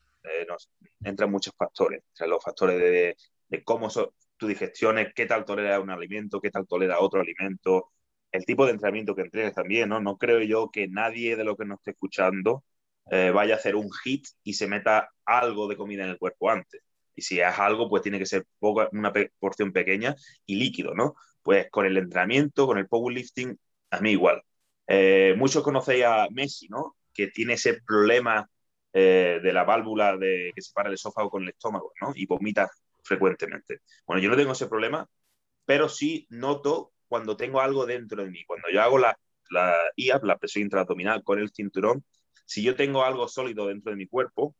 nos 0.48 0.70
entran 1.04 1.30
muchos 1.30 1.54
factores. 1.56 2.02
O 2.20 2.26
los 2.26 2.42
factores 2.42 2.80
de, 2.80 3.16
de 3.48 3.64
cómo 3.64 3.90
son, 3.90 4.08
tu 4.36 4.46
digestión 4.46 4.98
es 4.98 5.12
qué 5.14 5.26
tal 5.26 5.44
tolera 5.44 5.80
un 5.80 5.90
alimento, 5.90 6.40
qué 6.40 6.50
tal 6.50 6.66
tolera 6.66 7.00
otro 7.00 7.20
alimento, 7.20 7.90
el 8.32 8.44
tipo 8.44 8.64
de 8.66 8.72
entrenamiento 8.72 9.14
que 9.14 9.22
entregues 9.22 9.54
también, 9.54 9.88
¿no? 9.88 10.00
No 10.00 10.16
creo 10.18 10.40
yo 10.42 10.70
que 10.70 10.88
nadie 10.88 11.36
de 11.36 11.44
lo 11.44 11.56
que 11.56 11.64
nos 11.64 11.78
esté 11.78 11.92
escuchando 11.92 12.64
eh, 13.10 13.30
vaya 13.30 13.54
a 13.54 13.58
hacer 13.58 13.76
un 13.76 13.90
hit 14.04 14.26
y 14.42 14.54
se 14.54 14.66
meta 14.66 15.10
algo 15.24 15.68
de 15.68 15.76
comida 15.76 16.04
en 16.04 16.10
el 16.10 16.18
cuerpo 16.18 16.50
antes. 16.50 16.82
Y 17.14 17.22
si 17.22 17.40
es 17.40 17.58
algo, 17.58 17.88
pues 17.88 18.02
tiene 18.02 18.18
que 18.18 18.26
ser 18.26 18.44
poca, 18.58 18.88
una 18.92 19.12
porción 19.38 19.72
pequeña 19.72 20.14
y 20.44 20.56
líquido, 20.56 20.94
¿no? 20.94 21.14
Pues 21.42 21.68
con 21.70 21.86
el 21.86 21.96
entrenamiento, 21.96 22.66
con 22.66 22.78
el 22.78 22.88
powerlifting, 22.88 23.58
a 23.90 24.00
mí 24.00 24.12
igual. 24.12 24.42
Eh, 24.86 25.34
muchos 25.38 25.62
conocéis 25.62 26.04
a 26.04 26.28
Messi, 26.30 26.68
¿no? 26.68 26.96
Que 27.14 27.28
tiene 27.28 27.54
ese 27.54 27.80
problema 27.86 28.48
eh, 28.92 29.40
de 29.42 29.52
la 29.52 29.64
válvula 29.64 30.16
de, 30.16 30.52
que 30.54 30.62
separa 30.62 30.88
el 30.88 30.94
esófago 30.94 31.30
con 31.30 31.42
el 31.42 31.50
estómago, 31.50 31.92
¿no? 32.00 32.12
Y 32.14 32.26
vomita 32.26 32.68
frecuentemente. 33.06 33.80
Bueno, 34.06 34.22
yo 34.22 34.28
no 34.30 34.36
tengo 34.36 34.52
ese 34.52 34.66
problema, 34.66 35.08
pero 35.64 35.88
sí 35.88 36.26
noto 36.30 36.92
cuando 37.08 37.36
tengo 37.36 37.60
algo 37.60 37.86
dentro 37.86 38.24
de 38.24 38.30
mí. 38.30 38.44
Cuando 38.46 38.68
yo 38.70 38.82
hago 38.82 38.98
la, 38.98 39.18
la 39.50 39.74
IAP, 39.96 40.24
la 40.24 40.38
presión 40.38 40.64
intraabdominal 40.64 41.22
con 41.22 41.38
el 41.38 41.50
cinturón, 41.50 42.04
si 42.44 42.62
yo 42.62 42.76
tengo 42.76 43.04
algo 43.04 43.28
sólido 43.28 43.66
dentro 43.68 43.90
de 43.90 43.96
mi 43.96 44.06
cuerpo, 44.06 44.54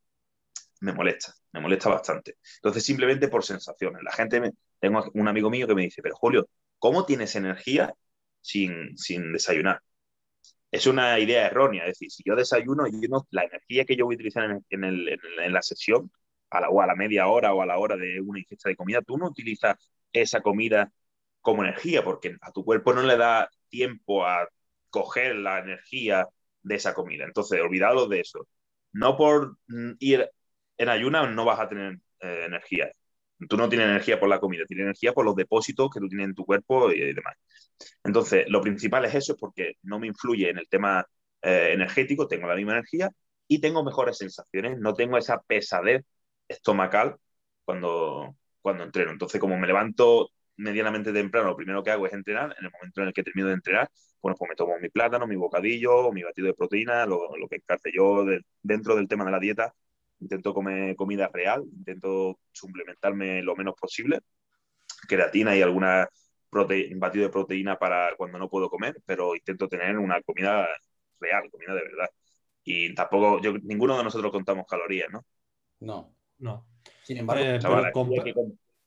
me 0.81 0.93
molesta, 0.93 1.35
me 1.53 1.61
molesta 1.61 1.89
bastante. 1.89 2.37
Entonces, 2.57 2.85
simplemente 2.85 3.29
por 3.29 3.45
sensaciones. 3.45 4.03
La 4.03 4.13
gente, 4.13 4.41
me, 4.41 4.53
tengo 4.81 5.05
un 5.15 5.29
amigo 5.29 5.51
mío 5.51 5.67
que 5.67 5.75
me 5.75 5.83
dice, 5.83 6.03
pero 6.03 6.17
Julio, 6.17 6.49
¿cómo 6.79 7.07
tienes 7.07 7.35
energía 7.37 7.95
sin, 8.41 8.97
sin 8.99 9.33
desayunar? 9.33 9.81
Es 10.71 10.87
una 10.87 11.19
idea 11.19 11.47
errónea, 11.47 11.85
es 11.85 11.91
decir, 11.91 12.11
si 12.11 12.23
yo 12.27 12.37
desayuno, 12.37 12.87
yo 12.87 13.27
la 13.31 13.45
energía 13.45 13.85
que 13.85 13.97
yo 13.97 14.05
voy 14.05 14.17
a 14.17 14.17
utilizar 14.17 14.45
en, 14.45 14.85
en 14.85 15.53
la 15.53 15.63
sesión 15.63 16.11
a 16.51 16.61
la, 16.61 16.69
o 16.71 16.81
a 16.81 16.87
la 16.87 16.95
media 16.95 17.29
hora 17.29 17.55
o 17.55 17.63
a 17.63 17.67
la 17.67 17.79
hora 17.79 17.97
de 17.97 18.21
una 18.21 18.39
ingesta 18.39 18.69
de 18.69 18.77
comida, 18.77 19.03
tú 19.03 19.19
no 19.19 19.27
utilizas 19.29 19.77
esa 20.13 20.41
comida 20.41 20.93
como 21.41 21.63
energía, 21.65 22.05
porque 22.05 22.37
a 22.41 22.53
tu 22.53 22.65
cuerpo 22.65 22.93
no 22.93 23.03
le 23.03 23.17
da 23.17 23.49
tiempo 23.69 24.27
a 24.27 24.49
coger 24.91 25.37
la 25.37 25.59
energía 25.61 26.27
de 26.63 26.75
esa 26.75 26.95
comida. 26.95 27.25
Entonces, 27.25 27.61
olvidado 27.61 28.09
de 28.09 28.21
eso. 28.21 28.49
No 28.93 29.17
por 29.17 29.59
mm, 29.69 29.93
ir 30.01 30.29
en 30.79 30.89
ayunas 30.89 31.31
no 31.31 31.45
vas 31.45 31.61
a 31.61 31.69
tener 31.69 31.99
eh, 32.21 32.45
energía. 32.47 32.91
Tú 33.49 33.57
no 33.57 33.69
tienes 33.69 33.89
energía 33.89 34.19
por 34.19 34.29
la 34.29 34.41
comida, 34.41 34.65
tienes 34.67 34.85
energía 34.85 35.13
por 35.13 35.25
los 35.25 35.37
depósitos 35.37 35.91
que 35.91 36.01
tú 36.01 36.09
tienes 36.09 36.29
en 36.29 36.35
tu 36.35 36.45
cuerpo 36.45 36.91
y, 36.93 37.15
demás. 37.15 37.35
Entonces, 38.05 38.47
lo 38.49 38.61
principal 38.63 39.05
es 39.05 39.15
eso, 39.15 39.37
porque 39.37 39.75
no 39.83 39.99
me 39.99 40.07
influye 40.07 40.51
en 40.51 40.59
el 40.59 40.69
tema 40.69 41.07
eh, 41.43 41.71
energético, 41.73 42.27
tengo 42.27 42.47
la 42.49 42.57
misma 42.57 42.73
energía 42.73 43.11
y 43.47 43.61
tengo 43.61 43.85
mejores 43.85 44.19
sensaciones, 44.19 44.79
no 44.79 44.95
tengo 44.95 45.19
esa 45.19 45.41
pesadez 45.43 46.05
estomacal 46.49 47.17
cuando, 47.65 48.37
cuando 48.61 48.85
entreno. 48.85 49.13
Entonces, 49.13 49.41
como 49.41 49.57
me 49.59 49.67
levanto 49.67 50.31
medianamente 50.57 51.13
temprano, 51.13 51.49
lo 51.49 51.57
primero 51.57 51.83
que 51.83 51.91
hago 51.91 52.07
es 52.07 52.13
entrenar. 52.13 52.55
En 52.59 52.67
el 52.67 52.73
momento 52.73 53.03
en 53.03 53.09
el 53.09 53.15
que 53.15 53.23
termino 53.23 53.49
de 53.49 53.55
entrenar, 53.55 53.91
bueno, 54.23 54.37
pues 54.39 54.49
me 54.49 54.57
tomo 54.57 54.79
mi 54.79 54.89
plátano, 54.89 55.27
mi 55.27 55.37
bocadillo, 55.37 56.13
mi 56.13 56.23
batido 56.23 56.49
de 56.49 56.55
proteína, 56.55 57.07
lo, 57.07 57.21
que 57.49 57.57
encarce 57.57 57.91
yo 57.95 58.25
dentro 58.63 58.97
del 58.97 59.09
tema 59.09 59.25
de 59.25 59.31
la 59.31 59.39
dieta. 59.39 59.75
Intento 60.21 60.55
comer 60.55 60.97
comida 60.97 61.29
real, 61.33 61.65
intento 61.77 62.39
suplementarme 62.51 63.43
lo 63.43 63.55
menos 63.55 63.75
posible, 63.79 64.21
creatina 65.09 65.55
y 65.57 65.63
alguna 65.63 66.09
batido 66.97 67.25
de 67.25 67.31
proteína 67.31 67.79
para 67.79 68.15
cuando 68.17 68.39
no 68.39 68.49
puedo 68.49 68.71
comer, 68.71 68.97
pero 69.05 69.35
intento 69.37 69.69
tener 69.69 69.99
una 69.99 70.23
comida 70.23 70.67
real, 71.21 71.51
comida 71.51 71.75
de 71.75 71.83
verdad. 71.83 72.09
Y 72.65 72.95
tampoco, 72.95 73.41
yo, 73.41 73.53
ninguno 73.59 73.97
de 73.99 74.05
nosotros 74.05 74.33
contamos 74.33 74.67
calorías, 74.67 75.11
¿no? 75.13 75.25
No. 75.81 76.16
No. 76.39 76.67
Sin 77.03 77.19
embargo, 77.19 77.45
eh, 77.45 77.61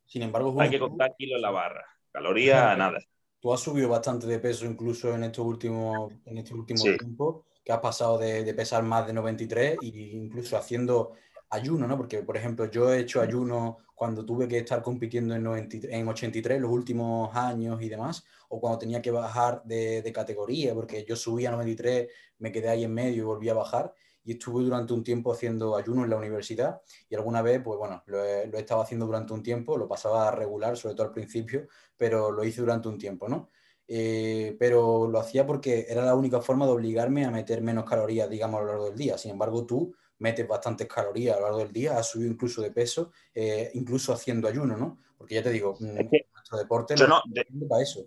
sin 0.05 0.23
embargo 0.23 0.59
hay 0.59 0.69
que 0.69 0.79
contar 0.79 1.15
kilos 1.17 1.37
en 1.37 1.41
la 1.41 1.51
barra. 1.51 1.85
Calorías, 2.11 2.77
nada. 2.77 2.99
Tú 3.39 3.53
has 3.53 3.61
subido 3.61 3.87
bastante 3.87 4.27
de 4.27 4.39
peso 4.39 4.65
incluso 4.65 5.15
en 5.15 5.23
estos 5.23 5.45
últimos, 5.45 6.11
en 6.25 6.37
este 6.39 6.53
último 6.53 6.83
tiempo, 6.83 7.45
que 7.63 7.71
has 7.71 7.79
pasado 7.79 8.17
de, 8.17 8.53
pesar 8.53 8.83
más 8.83 9.07
de 9.07 9.13
93 9.13 9.77
e 9.81 9.85
incluso 9.85 10.57
haciendo 10.57 11.13
ayuno, 11.49 11.87
¿no? 11.87 11.95
Porque, 11.95 12.21
por 12.23 12.35
ejemplo, 12.35 12.69
yo 12.69 12.91
he 12.91 12.99
hecho 12.99 13.21
ayuno 13.21 13.77
cuando 13.95 14.25
tuve 14.25 14.47
que 14.47 14.57
estar 14.57 14.81
compitiendo 14.81 15.35
en, 15.35 15.43
93, 15.43 15.93
en 15.93 16.07
83 16.07 16.61
los 16.61 16.71
últimos 16.71 17.33
años 17.35 17.81
y 17.81 17.87
demás, 17.87 18.25
o 18.49 18.59
cuando 18.59 18.79
tenía 18.79 19.01
que 19.01 19.11
bajar 19.11 19.61
de, 19.63 20.01
de, 20.01 20.11
categoría, 20.11 20.73
porque 20.73 21.05
yo 21.07 21.15
subía 21.15 21.49
a 21.49 21.51
93, 21.53 22.07
me 22.39 22.51
quedé 22.51 22.69
ahí 22.69 22.83
en 22.83 22.93
medio 22.93 23.23
y 23.23 23.25
volví 23.25 23.49
a 23.49 23.53
bajar 23.53 23.93
y 24.29 24.33
estuve 24.33 24.63
durante 24.63 24.93
un 24.93 25.03
tiempo 25.03 25.33
haciendo 25.33 25.75
ayuno 25.75 26.03
en 26.03 26.11
la 26.11 26.15
universidad 26.15 26.83
y 27.09 27.15
alguna 27.15 27.41
vez, 27.41 27.63
pues 27.63 27.79
bueno, 27.79 28.03
lo 28.05 28.23
he, 28.23 28.45
lo 28.45 28.59
estado 28.59 28.79
haciendo 28.79 29.07
durante 29.07 29.33
un 29.33 29.41
tiempo, 29.41 29.75
lo 29.75 29.87
pasaba 29.87 30.29
regular, 30.29 30.77
sobre 30.77 30.93
todo 30.93 31.07
al 31.07 31.13
principio, 31.13 31.67
pero 31.97 32.31
lo 32.31 32.43
hice 32.43 32.61
durante 32.61 32.87
un 32.89 32.99
tiempo, 32.99 33.27
¿no? 33.27 33.49
Eh, 33.87 34.55
pero 34.59 35.07
lo 35.07 35.17
hacía 35.17 35.47
porque 35.47 35.87
era 35.89 36.05
la 36.05 36.13
única 36.13 36.41
forma 36.41 36.67
de 36.67 36.73
obligarme 36.73 37.25
a 37.25 37.31
meter 37.31 37.63
menos 37.63 37.85
calorías, 37.85 38.29
digamos, 38.29 38.59
a 38.59 38.63
lo 38.65 38.69
largo 38.69 38.85
del 38.85 38.95
día. 38.95 39.17
Sin 39.17 39.31
embargo, 39.31 39.65
tú 39.65 39.95
metes 40.19 40.47
bastantes 40.47 40.87
calorías 40.87 41.35
a 41.35 41.39
lo 41.39 41.45
largo 41.47 41.59
del 41.63 41.73
día, 41.73 41.97
has 41.97 42.07
subido 42.07 42.29
incluso 42.29 42.61
de 42.61 42.69
peso, 42.69 43.11
eh, 43.33 43.71
incluso 43.73 44.13
haciendo 44.13 44.47
ayuno, 44.47 44.77
¿no? 44.77 44.99
Porque 45.17 45.33
ya 45.33 45.41
te 45.41 45.49
digo, 45.49 45.75
mm, 45.79 46.07
nuestro 46.35 46.59
deporte 46.59 46.93
no, 46.97 47.07
no 47.07 47.67
para 47.67 47.81
eso. 47.81 48.05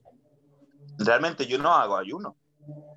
Realmente 0.98 1.48
yo 1.48 1.58
no 1.58 1.72
hago 1.72 1.96
ayuno. 1.96 2.36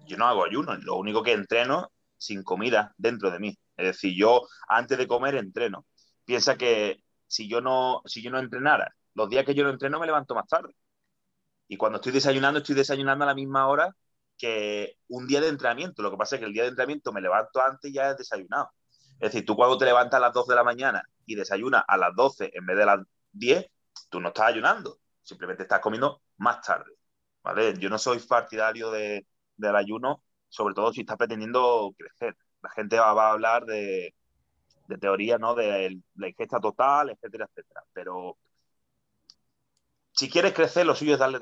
Yo 0.05 0.15
no 0.15 0.27
hago 0.27 0.45
ayuno. 0.45 0.75
Lo 0.75 0.97
único 0.97 1.23
que 1.23 1.31
entreno 1.31 1.89
sin 2.25 2.43
comida 2.43 2.93
dentro 2.97 3.31
de 3.31 3.39
mí. 3.39 3.57
Es 3.77 3.85
decir, 3.87 4.13
yo 4.17 4.41
antes 4.67 4.97
de 4.97 5.07
comer 5.07 5.35
entreno. 5.35 5.85
Piensa 6.25 6.57
que 6.57 7.03
si 7.27 7.47
yo 7.47 7.61
no, 7.61 8.01
si 8.05 8.21
yo 8.23 8.31
no 8.31 8.39
entrenara, 8.39 8.95
los 9.13 9.29
días 9.29 9.45
que 9.45 9.55
yo 9.55 9.63
no 9.63 9.69
entreno 9.71 9.99
me 9.99 10.05
levanto 10.07 10.35
más 10.35 10.47
tarde. 10.47 10.75
Y 11.67 11.77
cuando 11.77 11.97
estoy 11.97 12.11
desayunando, 12.11 12.59
estoy 12.59 12.75
desayunando 12.75 13.23
a 13.25 13.27
la 13.27 13.35
misma 13.35 13.67
hora 13.67 13.95
que 14.37 14.97
un 15.07 15.27
día 15.27 15.41
de 15.41 15.49
entrenamiento. 15.49 16.01
Lo 16.01 16.11
que 16.11 16.17
pasa 16.17 16.35
es 16.35 16.41
que 16.41 16.47
el 16.47 16.53
día 16.53 16.63
de 16.63 16.69
entrenamiento 16.69 17.11
me 17.13 17.21
levanto 17.21 17.61
antes 17.61 17.91
y 17.91 17.93
ya 17.93 18.09
he 18.09 18.15
desayunado. 18.15 18.69
Es 19.19 19.31
decir, 19.31 19.45
tú 19.45 19.55
cuando 19.55 19.77
te 19.77 19.85
levantas 19.85 20.17
a 20.17 20.21
las 20.21 20.33
12 20.33 20.51
de 20.51 20.55
la 20.55 20.63
mañana 20.63 21.03
y 21.25 21.35
desayunas 21.35 21.83
a 21.87 21.97
las 21.97 22.15
12 22.15 22.51
en 22.53 22.65
vez 22.65 22.77
de 22.77 22.85
las 22.85 22.99
10, 23.31 23.65
tú 24.09 24.19
no 24.19 24.29
estás 24.29 24.47
ayunando, 24.47 24.99
simplemente 25.23 25.63
estás 25.63 25.79
comiendo 25.79 26.21
más 26.37 26.61
tarde. 26.61 26.91
¿vale? 27.43 27.75
Yo 27.79 27.89
no 27.89 27.97
soy 27.97 28.19
partidario 28.19 28.91
de, 28.91 29.25
del 29.55 29.75
ayuno 29.75 30.23
sobre 30.49 30.73
todo 30.73 30.93
si 30.93 31.01
está 31.01 31.17
pretendiendo 31.17 31.93
crecer. 31.97 32.35
La 32.61 32.69
gente 32.71 32.97
va, 32.97 33.11
a 33.11 33.31
hablar 33.31 33.65
de, 33.65 34.13
teoría, 34.99 35.37
¿no? 35.37 35.55
De 35.55 35.99
la 36.15 36.27
ingesta 36.27 36.59
total, 36.59 37.11
etcétera, 37.11 37.47
etcétera. 37.49 37.83
Pero 37.93 38.37
si 40.11 40.29
quieres 40.29 40.53
crecer, 40.53 40.85
lo 40.85 40.95
suyo 40.95 41.13
es 41.13 41.19
darle 41.19 41.39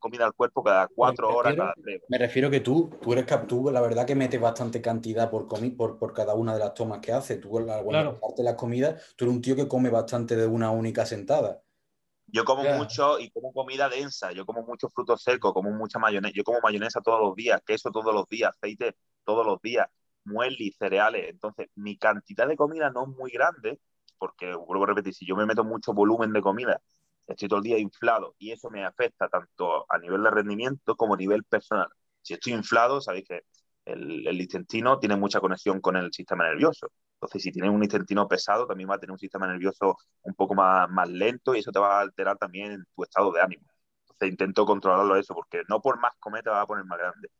comida 0.00 0.26
al 0.26 0.34
cuerpo 0.34 0.62
cada 0.62 0.88
cuatro 0.88 1.28
horas, 1.28 1.54
cada 1.54 1.74
tres. 1.82 2.02
Me 2.08 2.18
refiero 2.18 2.50
que 2.50 2.60
tú, 2.60 2.90
tú 3.00 3.12
eres 3.12 3.26
tú, 3.46 3.70
la 3.70 3.80
verdad 3.80 4.04
que 4.04 4.16
metes 4.16 4.40
bastante 4.40 4.82
cantidad 4.82 5.30
por, 5.30 5.46
por, 5.48 5.98
por 5.98 6.12
cada 6.12 6.34
una 6.34 6.52
de 6.52 6.60
las 6.60 6.74
tomas 6.74 6.98
que 6.98 7.12
haces. 7.12 7.40
Tú, 7.40 7.50
cuando 7.50 8.20
parte 8.20 8.38
de 8.38 8.42
las 8.42 8.56
comidas, 8.56 9.14
tú 9.16 9.24
eres 9.24 9.36
un 9.36 9.42
tío 9.42 9.54
que 9.56 9.68
come 9.68 9.90
bastante 9.90 10.36
de 10.36 10.46
una 10.46 10.70
única 10.70 11.06
sentada. 11.06 11.62
Yo 12.36 12.44
como 12.44 12.64
mucho 12.64 13.18
y 13.18 13.30
como 13.30 13.50
comida 13.50 13.88
densa, 13.88 14.30
yo 14.30 14.44
como 14.44 14.62
mucho 14.62 14.90
frutos 14.90 15.22
secos, 15.22 15.54
como 15.54 15.70
mucha 15.70 15.98
mayonesa, 15.98 16.34
yo 16.36 16.44
como 16.44 16.60
mayonesa 16.62 17.00
todos 17.00 17.18
los 17.22 17.34
días, 17.34 17.62
queso 17.64 17.90
todos 17.90 18.12
los 18.12 18.26
días, 18.28 18.50
aceite 18.54 18.94
todos 19.24 19.46
los 19.46 19.58
días, 19.62 19.88
muesli, 20.24 20.70
cereales. 20.72 21.30
Entonces, 21.30 21.68
mi 21.76 21.96
cantidad 21.96 22.46
de 22.46 22.54
comida 22.54 22.90
no 22.90 23.04
es 23.04 23.08
muy 23.08 23.30
grande, 23.30 23.80
porque, 24.18 24.54
vuelvo 24.54 24.84
a 24.84 24.88
repetir, 24.88 25.14
si 25.14 25.26
yo 25.26 25.34
me 25.34 25.46
meto 25.46 25.64
mucho 25.64 25.94
volumen 25.94 26.30
de 26.34 26.42
comida, 26.42 26.82
estoy 27.26 27.48
todo 27.48 27.60
el 27.60 27.64
día 27.64 27.78
inflado 27.78 28.34
y 28.38 28.52
eso 28.52 28.68
me 28.68 28.84
afecta 28.84 29.28
tanto 29.28 29.86
a 29.90 29.98
nivel 29.98 30.22
de 30.22 30.30
rendimiento 30.30 30.94
como 30.94 31.14
a 31.14 31.16
nivel 31.16 31.42
personal. 31.44 31.88
Si 32.20 32.34
estoy 32.34 32.52
inflado, 32.52 33.00
sabéis 33.00 33.24
que 33.26 33.44
el, 33.86 34.26
el 34.28 34.38
intestino 34.38 34.98
tiene 34.98 35.16
mucha 35.16 35.40
conexión 35.40 35.80
con 35.80 35.96
el 35.96 36.12
sistema 36.12 36.44
nervioso. 36.44 36.88
Entonces, 37.16 37.42
si 37.42 37.52
tienes 37.52 37.70
un 37.70 37.82
intestino 37.82 38.28
pesado, 38.28 38.66
también 38.66 38.90
va 38.90 38.96
a 38.96 38.98
tener 38.98 39.12
un 39.12 39.18
sistema 39.18 39.46
nervioso 39.46 39.96
un 40.22 40.34
poco 40.34 40.54
más, 40.54 40.88
más 40.90 41.08
lento 41.08 41.54
y 41.54 41.60
eso 41.60 41.72
te 41.72 41.78
va 41.78 41.98
a 41.98 42.00
alterar 42.02 42.36
también 42.36 42.84
tu 42.94 43.04
estado 43.04 43.32
de 43.32 43.40
ánimo. 43.40 43.64
Entonces, 44.02 44.28
intento 44.30 44.66
controlarlo 44.66 45.16
eso, 45.16 45.34
porque 45.34 45.62
no 45.68 45.80
por 45.80 45.98
más 45.98 46.14
comer 46.18 46.42
te 46.42 46.50
va 46.50 46.60
a 46.60 46.66
poner 46.66 46.84
más 46.84 46.98
grande. 46.98 47.30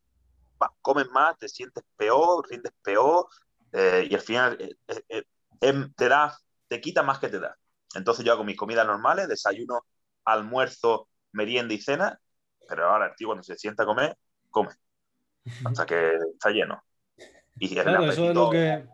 comes 0.81 1.11
más, 1.11 1.37
te 1.39 1.49
sientes 1.49 1.85
peor, 1.97 2.47
rindes 2.49 2.73
peor 2.83 3.27
eh, 3.73 4.09
y 4.11 4.15
al 4.15 4.21
final 4.23 4.57
eh, 4.61 5.03
eh, 5.09 5.25
em, 5.61 5.93
te 5.93 6.09
da, 6.09 6.35
te 6.69 6.81
quita 6.81 7.03
más 7.03 7.19
que 7.19 7.29
te 7.29 7.39
da. 7.39 7.55
Entonces, 7.95 8.25
yo 8.25 8.33
hago 8.33 8.45
mis 8.45 8.57
comidas 8.57 8.87
normales, 8.87 9.29
desayuno, 9.29 9.85
almuerzo, 10.25 11.09
merienda 11.33 11.75
y 11.75 11.81
cena, 11.81 12.19
pero 12.67 12.89
ahora 12.91 13.09
el 13.09 13.17
tío 13.17 13.29
cuando 13.29 13.43
se 13.43 13.57
sienta 13.57 13.83
a 13.83 13.87
comer, 13.87 14.17
come 14.51 14.71
hasta 15.67 15.85
que 15.85 16.15
está 16.33 16.51
lleno. 16.51 16.83
Y 17.59 17.75
claro, 17.75 18.11
eso 18.11 18.31
es 18.31 18.35
lo 18.35 18.51
que, 18.51 18.87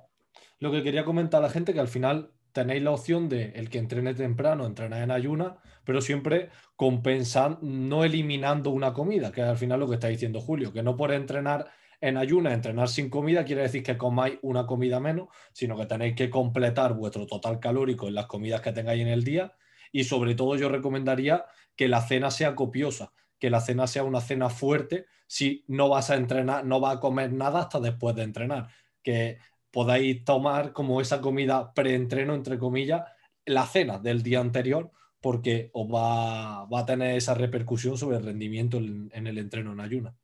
lo 0.62 0.70
que 0.70 0.84
quería 0.84 1.04
comentar 1.04 1.40
a 1.40 1.48
la 1.48 1.50
gente, 1.50 1.74
que 1.74 1.80
al 1.80 1.88
final 1.88 2.30
tenéis 2.52 2.84
la 2.84 2.92
opción 2.92 3.28
de 3.28 3.46
el 3.56 3.68
que 3.68 3.78
entrene 3.78 4.14
temprano, 4.14 4.64
entrenar 4.64 5.02
en 5.02 5.10
ayuna, 5.10 5.56
pero 5.82 6.00
siempre 6.00 6.50
compensando, 6.76 7.58
no 7.62 8.04
eliminando 8.04 8.70
una 8.70 8.92
comida, 8.92 9.32
que 9.32 9.40
es 9.40 9.48
al 9.48 9.56
final 9.56 9.80
lo 9.80 9.88
que 9.88 9.94
está 9.94 10.06
diciendo 10.06 10.40
Julio, 10.40 10.72
que 10.72 10.84
no 10.84 10.96
por 10.96 11.10
entrenar 11.10 11.66
en 12.00 12.16
ayuna, 12.16 12.54
entrenar 12.54 12.88
sin 12.88 13.10
comida, 13.10 13.44
quiere 13.44 13.62
decir 13.62 13.82
que 13.82 13.98
comáis 13.98 14.38
una 14.42 14.64
comida 14.64 15.00
menos, 15.00 15.30
sino 15.52 15.76
que 15.76 15.86
tenéis 15.86 16.14
que 16.14 16.30
completar 16.30 16.94
vuestro 16.94 17.26
total 17.26 17.58
calórico 17.58 18.06
en 18.06 18.14
las 18.14 18.26
comidas 18.26 18.60
que 18.60 18.70
tengáis 18.70 19.02
en 19.02 19.08
el 19.08 19.24
día. 19.24 19.54
Y 19.90 20.04
sobre 20.04 20.36
todo 20.36 20.54
yo 20.54 20.68
recomendaría 20.68 21.44
que 21.74 21.88
la 21.88 22.02
cena 22.02 22.30
sea 22.30 22.54
copiosa, 22.54 23.12
que 23.40 23.50
la 23.50 23.60
cena 23.60 23.88
sea 23.88 24.04
una 24.04 24.20
cena 24.20 24.48
fuerte 24.48 25.06
si 25.26 25.64
no 25.66 25.88
vas 25.88 26.10
a 26.10 26.14
entrenar, 26.14 26.64
no 26.64 26.78
vas 26.78 26.98
a 26.98 27.00
comer 27.00 27.32
nada 27.32 27.62
hasta 27.62 27.80
después 27.80 28.14
de 28.14 28.22
entrenar. 28.22 28.68
Que 29.02 29.38
podáis 29.72 30.24
tomar 30.24 30.72
como 30.72 31.00
esa 31.00 31.20
comida 31.20 31.72
preentreno, 31.72 32.34
entre 32.34 32.58
comillas, 32.58 33.04
la 33.46 33.66
cena 33.66 33.98
del 33.98 34.22
día 34.22 34.40
anterior, 34.40 34.90
porque 35.20 35.70
os 35.72 35.88
va, 35.88 36.62
a 36.62 36.86
tener 36.86 37.16
esa 37.16 37.34
repercusión 37.34 37.96
sobre 37.96 38.18
el 38.18 38.24
rendimiento 38.24 38.76
en, 38.76 39.10
el 39.26 39.38
entreno 39.38 39.72
en 39.72 39.80
ayuna. 39.80 40.14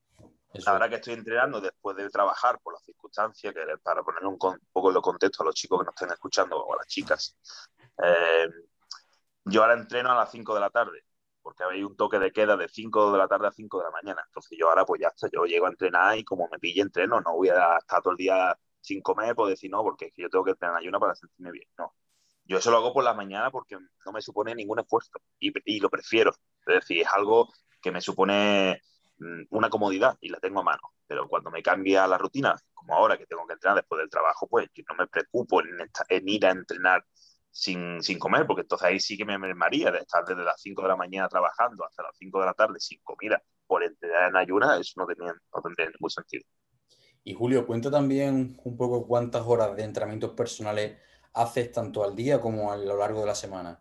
Ahora 0.66 0.88
que 0.88 0.96
estoy 0.96 1.14
entrenando 1.14 1.60
después 1.60 1.96
de 1.96 2.08
trabajar 2.10 2.58
por 2.60 2.74
las 2.74 2.82
circunstancias, 2.82 3.54
que 3.54 3.60
para 3.82 4.02
poner 4.02 4.24
un, 4.24 4.38
poco 4.38 4.92
de 4.92 5.00
contexto 5.00 5.42
a 5.42 5.46
los 5.46 5.54
chicos 5.54 5.80
que 5.80 5.86
nos 5.86 5.94
estén 5.94 6.12
escuchando 6.12 6.56
o 6.56 6.74
a 6.74 6.78
las 6.78 6.86
chicas, 6.86 7.36
eh, 8.02 8.48
yo 9.44 9.62
ahora 9.62 9.74
entreno 9.74 10.10
a 10.10 10.16
las 10.16 10.30
5 10.30 10.54
de 10.54 10.60
la 10.60 10.70
tarde, 10.70 11.04
porque 11.40 11.64
hay 11.64 11.82
un 11.82 11.96
toque 11.96 12.18
de 12.18 12.32
queda 12.32 12.56
de 12.56 12.68
5 12.68 13.12
de 13.12 13.18
la 13.18 13.28
tarde 13.28 13.46
a 13.46 13.52
5 13.52 13.78
de 13.78 13.84
la 13.84 13.90
mañana. 13.90 14.22
Entonces 14.26 14.58
yo 14.58 14.68
ahora 14.68 14.84
pues 14.84 15.00
ya 15.00 15.08
está, 15.08 15.28
yo 15.32 15.44
llego 15.44 15.66
a 15.66 15.70
entrenar 15.70 16.18
y 16.18 16.24
como 16.24 16.48
me 16.50 16.58
pille 16.58 16.82
entreno, 16.82 17.20
no 17.20 17.34
voy 17.34 17.50
a 17.50 17.78
estar 17.78 18.02
todo 18.02 18.12
el 18.12 18.16
día 18.16 18.58
sin 18.80 19.02
comer, 19.02 19.34
puedo 19.34 19.50
decir 19.50 19.70
no, 19.70 19.82
porque 19.82 20.06
es 20.06 20.12
que 20.12 20.22
yo 20.22 20.30
tengo 20.30 20.44
que 20.44 20.54
tener 20.54 20.74
ayuno 20.74 21.00
para 21.00 21.14
sentirme 21.14 21.52
bien. 21.52 21.68
No. 21.78 21.94
Yo 22.44 22.58
eso 22.58 22.70
lo 22.70 22.78
hago 22.78 22.92
por 22.94 23.04
la 23.04 23.14
mañana 23.14 23.50
porque 23.50 23.76
no 23.76 24.12
me 24.12 24.22
supone 24.22 24.54
ningún 24.54 24.80
esfuerzo 24.80 25.10
y, 25.38 25.52
y 25.64 25.80
lo 25.80 25.90
prefiero. 25.90 26.30
Es 26.66 26.74
decir, 26.74 27.02
es 27.02 27.08
algo 27.12 27.48
que 27.80 27.92
me 27.92 28.00
supone 28.00 28.80
mm, 29.18 29.42
una 29.50 29.70
comodidad 29.70 30.16
y 30.20 30.28
la 30.30 30.40
tengo 30.40 30.60
a 30.60 30.64
mano. 30.64 30.80
Pero 31.06 31.28
cuando 31.28 31.50
me 31.50 31.62
cambia 31.62 32.06
la 32.06 32.18
rutina, 32.18 32.54
como 32.74 32.94
ahora 32.94 33.16
que 33.18 33.26
tengo 33.26 33.46
que 33.46 33.54
entrenar 33.54 33.76
después 33.76 33.98
del 34.00 34.10
trabajo, 34.10 34.46
pues 34.48 34.68
yo 34.74 34.84
no 34.88 34.96
me 34.96 35.06
preocupo 35.06 35.60
en, 35.62 36.28
ir 36.28 36.46
a 36.46 36.50
entrenar 36.50 37.04
sin, 37.50 38.02
sin, 38.02 38.18
comer, 38.18 38.46
porque 38.46 38.62
entonces 38.62 38.86
ahí 38.86 39.00
sí 39.00 39.16
que 39.16 39.24
me 39.24 39.38
mermaría 39.38 39.90
de 39.90 39.98
estar 39.98 40.24
desde 40.24 40.44
las 40.44 40.60
5 40.60 40.82
de 40.82 40.88
la 40.88 40.96
mañana 40.96 41.28
trabajando 41.28 41.84
hasta 41.84 42.02
las 42.02 42.16
5 42.16 42.40
de 42.40 42.46
la 42.46 42.54
tarde 42.54 42.78
sin 42.80 43.00
comida 43.02 43.42
por 43.66 43.82
entrenar 43.84 44.30
en 44.30 44.36
ayuna, 44.36 44.78
eso 44.78 44.92
no, 44.96 45.06
no 45.06 45.62
tendría 45.62 45.90
ningún 45.90 46.10
sentido. 46.10 46.44
Y 47.28 47.34
Julio, 47.34 47.66
cuenta 47.66 47.90
también 47.90 48.58
un 48.64 48.76
poco 48.78 49.06
cuántas 49.06 49.42
horas 49.44 49.76
de 49.76 49.82
entrenamientos 49.82 50.30
personales 50.30 50.98
haces 51.34 51.70
tanto 51.70 52.02
al 52.02 52.16
día 52.16 52.40
como 52.40 52.72
a 52.72 52.76
lo 52.78 52.96
largo 52.96 53.20
de 53.20 53.26
la 53.26 53.34
semana. 53.34 53.78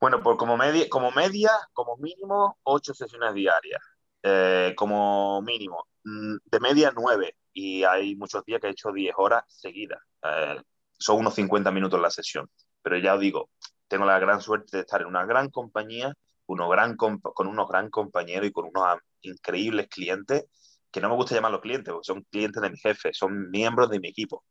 Bueno, 0.00 0.22
pues 0.22 0.38
como 0.38 0.56
media, 0.56 0.88
como, 0.88 1.10
media, 1.10 1.50
como 1.74 1.98
mínimo, 1.98 2.56
ocho 2.62 2.94
sesiones 2.94 3.34
diarias. 3.34 3.82
Eh, 4.22 4.72
como 4.74 5.42
mínimo, 5.42 5.86
mm, 6.04 6.36
de 6.46 6.60
media 6.60 6.94
nueve, 6.96 7.36
y 7.52 7.84
hay 7.84 8.16
muchos 8.16 8.42
días 8.46 8.58
que 8.58 8.68
he 8.68 8.70
hecho 8.70 8.90
10 8.90 9.12
horas 9.18 9.44
seguidas. 9.46 10.00
Eh, 10.22 10.56
son 10.96 11.18
unos 11.18 11.34
50 11.34 11.70
minutos 11.70 12.00
la 12.00 12.08
sesión, 12.08 12.48
pero 12.80 12.96
ya 12.96 13.16
os 13.16 13.20
digo, 13.20 13.50
tengo 13.86 14.06
la 14.06 14.18
gran 14.18 14.40
suerte 14.40 14.78
de 14.78 14.84
estar 14.84 15.02
en 15.02 15.08
una 15.08 15.26
gran 15.26 15.50
compañía, 15.50 16.14
uno 16.46 16.70
gran 16.70 16.96
con 16.96 17.20
unos 17.46 17.68
gran 17.68 17.90
compañeros 17.90 18.48
y 18.48 18.52
con 18.52 18.64
unos 18.64 18.98
increíbles 19.20 19.88
clientes, 19.88 20.46
que 20.94 21.00
no 21.00 21.08
me 21.10 21.16
gusta 21.16 21.34
llamarlos 21.34 21.60
clientes, 21.60 21.92
porque 21.92 22.06
son 22.06 22.22
clientes 22.30 22.62
de 22.62 22.70
mi 22.70 22.78
jefe, 22.78 23.12
son 23.12 23.50
miembros 23.50 23.90
de 23.90 24.00
mi 24.00 24.08
equipo. 24.08 24.44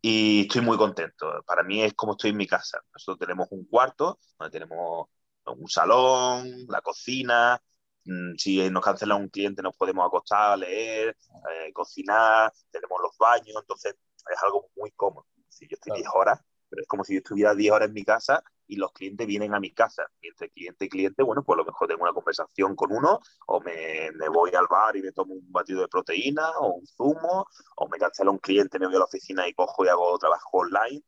Y 0.00 0.42
estoy 0.42 0.60
muy 0.62 0.76
contento. 0.78 1.42
Para 1.46 1.62
mí 1.62 1.82
es 1.82 1.94
como 1.94 2.12
estoy 2.12 2.30
en 2.30 2.36
mi 2.36 2.46
casa. 2.46 2.80
Nosotros 2.92 3.18
tenemos 3.18 3.48
un 3.50 3.64
cuarto 3.66 4.18
donde 4.38 4.58
tenemos 4.60 5.08
un 5.46 5.68
salón, 5.68 6.66
la 6.68 6.80
cocina, 6.80 7.60
Mm, 8.04 8.34
si 8.36 8.70
nos 8.70 8.84
cancela 8.84 9.16
un 9.16 9.28
cliente 9.28 9.62
nos 9.62 9.76
podemos 9.76 10.06
acostar, 10.06 10.58
leer, 10.58 11.16
eh, 11.50 11.72
cocinar, 11.72 12.52
tenemos 12.70 12.98
los 13.02 13.16
baños, 13.18 13.56
entonces 13.58 13.94
es 14.30 14.42
algo 14.42 14.68
muy 14.76 14.90
cómodo. 14.92 15.26
Si 15.48 15.66
yo 15.68 15.76
estoy 15.76 15.96
10 15.96 16.08
horas, 16.14 16.40
pero 16.68 16.82
es 16.82 16.88
como 16.88 17.04
si 17.04 17.14
yo 17.14 17.18
estuviera 17.18 17.54
10 17.54 17.72
horas 17.72 17.88
en 17.88 17.94
mi 17.94 18.04
casa 18.04 18.42
y 18.66 18.76
los 18.76 18.92
clientes 18.92 19.26
vienen 19.26 19.54
a 19.54 19.60
mi 19.60 19.72
casa. 19.72 20.04
Y 20.20 20.28
entre 20.28 20.50
cliente 20.50 20.84
y 20.86 20.88
cliente, 20.88 21.22
bueno, 21.22 21.42
pues 21.42 21.56
a 21.56 21.58
lo 21.58 21.64
mejor 21.64 21.88
tengo 21.88 22.02
una 22.02 22.12
conversación 22.12 22.74
con 22.76 22.92
uno, 22.92 23.20
o 23.46 23.60
me, 23.60 24.10
me, 24.12 24.28
voy 24.28 24.54
al 24.54 24.66
bar 24.68 24.96
y 24.96 25.02
me 25.02 25.12
tomo 25.12 25.34
un 25.34 25.52
batido 25.52 25.80
de 25.80 25.88
proteína, 25.88 26.50
o 26.60 26.74
un 26.74 26.86
zumo, 26.86 27.46
o 27.76 27.88
me 27.88 27.98
cancela 27.98 28.30
un 28.30 28.38
cliente, 28.38 28.78
me 28.78 28.86
voy 28.86 28.96
a 28.96 29.00
la 29.00 29.04
oficina 29.04 29.46
y 29.48 29.54
cojo 29.54 29.84
y 29.84 29.88
hago 29.88 30.18
trabajo 30.18 30.58
online. 30.58 31.02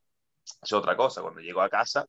Es 0.63 0.73
otra 0.73 0.97
cosa. 0.97 1.23
Cuando 1.23 1.41
llego 1.41 1.61
a 1.61 1.69
casa 1.69 2.07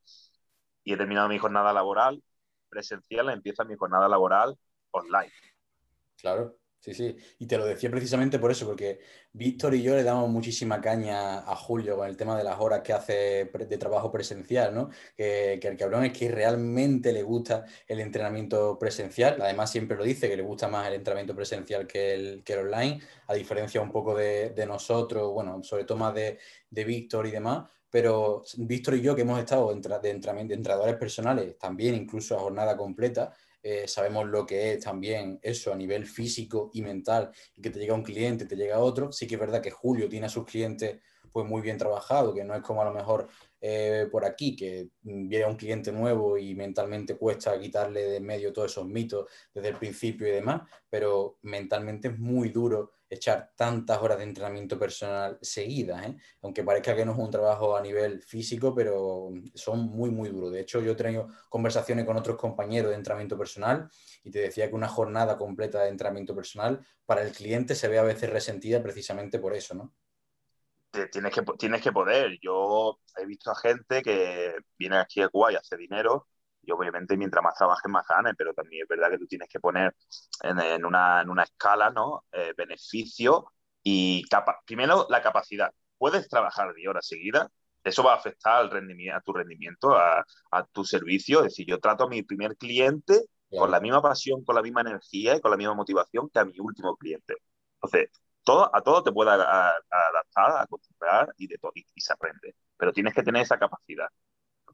y 0.84 0.94
he 0.94 0.98
terminado 0.98 1.30
mi 1.30 1.38
jornada 1.40 1.74
laboral 1.74 2.24
presencial, 2.70 3.30
empieza 3.30 3.64
mi 3.64 3.76
jornada 3.76 4.08
laboral 4.08 4.58
online. 4.92 5.32
Claro, 6.18 6.58
sí, 6.88 6.94
sí. 6.94 7.16
Y 7.40 7.48
te 7.48 7.58
lo 7.58 7.66
decía 7.66 7.90
precisamente 7.92 8.40
por 8.40 8.52
eso, 8.52 8.66
porque 8.66 9.00
Víctor 9.34 9.76
y 9.76 9.84
yo 9.84 9.96
le 9.96 10.04
damos 10.04 10.30
muchísima 10.30 10.80
caña 10.80 11.40
a 11.40 11.56
Julio 11.56 11.98
con 11.98 12.08
el 12.08 12.16
tema 12.16 12.38
de 12.38 12.44
las 12.44 12.60
horas 12.60 12.82
que 12.82 12.94
hace 12.94 13.46
de 13.46 13.78
trabajo 13.78 14.12
presencial, 14.12 14.74
¿no? 14.74 14.90
Que, 15.16 15.60
que 15.62 15.68
el 15.68 15.78
cabrón 15.78 16.06
es 16.06 16.18
que 16.18 16.32
realmente 16.32 17.12
le 17.12 17.24
gusta 17.24 17.66
el 17.88 18.00
entrenamiento 18.00 18.80
presencial. 18.80 19.38
Además, 19.42 19.70
siempre 19.70 19.98
lo 19.98 20.04
dice, 20.04 20.30
que 20.30 20.38
le 20.38 20.44
gusta 20.44 20.68
más 20.70 20.88
el 20.88 20.94
entrenamiento 20.94 21.36
presencial 21.36 21.86
que 21.86 22.14
el, 22.14 22.44
que 22.44 22.54
el 22.54 22.60
online, 22.60 23.02
a 23.28 23.34
diferencia 23.34 23.82
un 23.82 23.92
poco 23.92 24.16
de, 24.16 24.66
nosotros, 24.68 25.32
bueno, 25.34 25.62
sobre 25.64 25.84
todo 25.84 25.98
más 25.98 26.14
de, 26.16 26.40
de 26.70 26.84
Víctor 26.86 27.28
y 27.28 27.32
demás 27.32 27.70
pero 27.90 28.44
Víctor 28.58 28.96
y 28.96 29.02
yo 29.02 29.16
que 29.16 29.22
hemos 29.22 29.40
estado 29.40 29.74
de, 29.74 30.00
de 30.02 30.10
entrenadores 30.54 30.98
personales, 30.98 31.58
también 31.58 31.96
incluso 31.96 32.36
a 32.36 32.40
jornada 32.40 32.76
completa, 32.76 33.34
eh, 33.70 33.86
sabemos 33.86 34.28
lo 34.28 34.46
que 34.46 34.74
es 34.74 34.80
también 34.80 35.40
eso 35.42 35.74
a 35.74 35.76
nivel 35.76 36.06
físico 36.06 36.70
y 36.74 36.82
mental, 36.82 37.32
y 37.54 37.62
que 37.62 37.70
te 37.70 37.80
llega 37.80 37.94
un 37.94 38.04
cliente, 38.04 38.46
te 38.46 38.56
llega 38.56 38.80
otro. 38.80 39.12
Sí 39.12 39.28
que 39.28 39.36
es 39.36 39.42
verdad 39.42 39.62
que 39.62 39.72
Julio 39.72 40.08
tiene 40.08 40.28
a 40.28 40.30
sus 40.30 40.46
clientes 40.46 41.02
pues 41.34 41.46
muy 41.46 41.62
bien 41.62 41.78
trabajado, 41.78 42.34
que 42.34 42.46
no 42.46 42.56
es 42.56 42.62
como 42.62 42.82
a 42.82 42.86
lo 42.86 42.94
mejor 42.94 43.28
eh, 43.60 44.08
por 44.10 44.24
aquí, 44.24 44.56
que 44.56 44.88
viene 45.02 45.46
un 45.46 45.58
cliente 45.58 45.92
nuevo 45.92 46.38
y 46.38 46.56
mentalmente 46.56 47.18
cuesta 47.18 47.60
quitarle 47.60 48.04
de 48.04 48.20
medio 48.22 48.54
todos 48.54 48.72
esos 48.72 48.88
mitos 48.88 49.30
desde 49.54 49.70
el 49.70 49.76
principio 49.76 50.28
y 50.28 50.32
demás, 50.32 50.62
pero 50.90 51.38
mentalmente 51.42 52.08
es 52.08 52.18
muy 52.18 52.50
duro 52.50 52.94
echar 53.10 53.52
tantas 53.56 54.02
horas 54.02 54.18
de 54.18 54.26
entrenamiento 54.26 54.78
personal 54.78 55.38
seguidas, 55.42 56.06
¿eh? 56.08 56.16
aunque 56.42 56.64
parezca 56.64 56.96
que 56.96 57.06
no 57.06 57.14
es 57.14 57.18
un 57.18 57.32
trabajo 57.32 57.78
a 57.78 57.82
nivel 57.82 58.22
físico, 58.22 58.74
pero 58.76 59.30
son 59.54 59.86
muy, 59.90 60.10
muy 60.10 60.30
duros. 60.30 60.52
De 60.52 60.62
hecho, 60.62 60.82
yo 60.82 60.92
he 60.92 60.96
tenido 60.96 61.30
conversaciones 61.50 62.06
con 62.06 62.18
otros 62.18 62.38
compañeros 62.38 62.92
de 62.92 62.98
entrenamiento 62.98 63.38
personal 63.38 63.90
y 64.24 64.32
te 64.32 64.40
decía 64.40 64.68
que 64.68 64.76
una 64.76 64.90
jornada 64.90 65.38
completa 65.38 65.84
de 65.84 65.90
entrenamiento 65.90 66.36
personal 66.36 66.86
para 67.06 67.22
el 67.22 67.32
cliente 67.32 67.76
se 67.76 67.88
ve 67.88 68.00
a 68.00 68.04
veces 68.04 68.30
resentida 68.30 68.82
precisamente 68.82 69.40
por 69.40 69.56
eso, 69.56 69.74
¿no? 69.74 69.94
Tienes 71.12 71.34
que, 71.34 71.44
tienes 71.58 71.82
que 71.82 71.92
poder. 71.92 72.40
Yo 72.42 73.00
he 73.18 73.26
visto 73.26 73.52
a 73.52 73.56
gente 73.56 74.02
que 74.02 74.56
viene 74.78 74.98
aquí 74.98 75.22
a 75.22 75.30
Cuba 75.30 75.52
y 75.52 75.56
hace 75.56 75.78
dinero 75.78 76.28
y 76.68 76.72
obviamente 76.72 77.18
mientras 77.18 77.44
más 77.44 77.56
trabajes 77.56 77.90
más 77.90 78.06
ganes, 78.08 78.34
pero 78.38 78.54
también 78.54 78.84
es 78.84 78.90
verdad 78.90 79.10
que 79.10 79.18
tú 79.18 79.26
tienes 79.26 79.48
que 79.50 79.60
poner 79.60 79.96
en, 80.44 80.86
una, 80.86 81.22
en 81.22 81.30
una, 81.30 81.44
escala, 81.44 81.90
¿no? 81.90 82.26
Eh, 82.32 82.54
beneficio 82.58 83.54
y 83.82 84.26
primero 84.66 85.08
la 85.10 85.22
capacidad. 85.22 85.72
Puedes 85.98 86.28
trabajar 86.28 86.74
10 86.74 86.90
horas 86.90 87.08
seguidas, 87.08 87.48
eso 87.84 88.04
va 88.04 88.14
a 88.14 88.18
afectar 88.18 88.58
al 88.58 88.70
rendimiento, 88.70 89.18
a 89.18 89.22
tu 89.22 89.34
rendimiento, 89.34 89.96
a, 89.96 90.26
a, 90.52 90.64
tu 90.66 90.84
servicio. 90.84 91.40
Es 91.40 91.46
decir, 91.46 91.66
yo 91.68 91.80
trato 91.80 92.04
a 92.04 92.10
mi 92.10 92.22
primer 92.24 92.58
cliente 92.58 93.24
con 93.50 93.72
la 93.72 93.80
misma 93.80 94.02
pasión, 94.02 94.44
con 94.44 94.56
la 94.56 94.62
misma 94.62 94.82
energía 94.82 95.38
y 95.38 95.42
con 95.42 95.52
la 95.52 95.58
misma 95.58 95.74
motivación 95.74 96.30
que 96.30 96.40
a 96.40 96.46
mi 96.46 96.60
último 96.60 96.98
cliente. 96.98 97.36
Entonces, 97.76 98.10
todo, 98.44 98.70
a 98.76 98.82
todo 98.82 99.04
te 99.04 99.12
puede 99.12 99.32
adaptar, 99.32 100.62
acostumbrar 100.62 101.34
y, 101.38 101.48
de 101.48 101.58
y, 101.76 101.86
y 101.96 102.02
se 102.02 102.14
aprende, 102.14 102.56
pero 102.78 102.92
tienes 102.92 103.14
que 103.14 103.24
tener 103.24 103.42
esa 103.44 103.58
capacidad. 103.58 104.10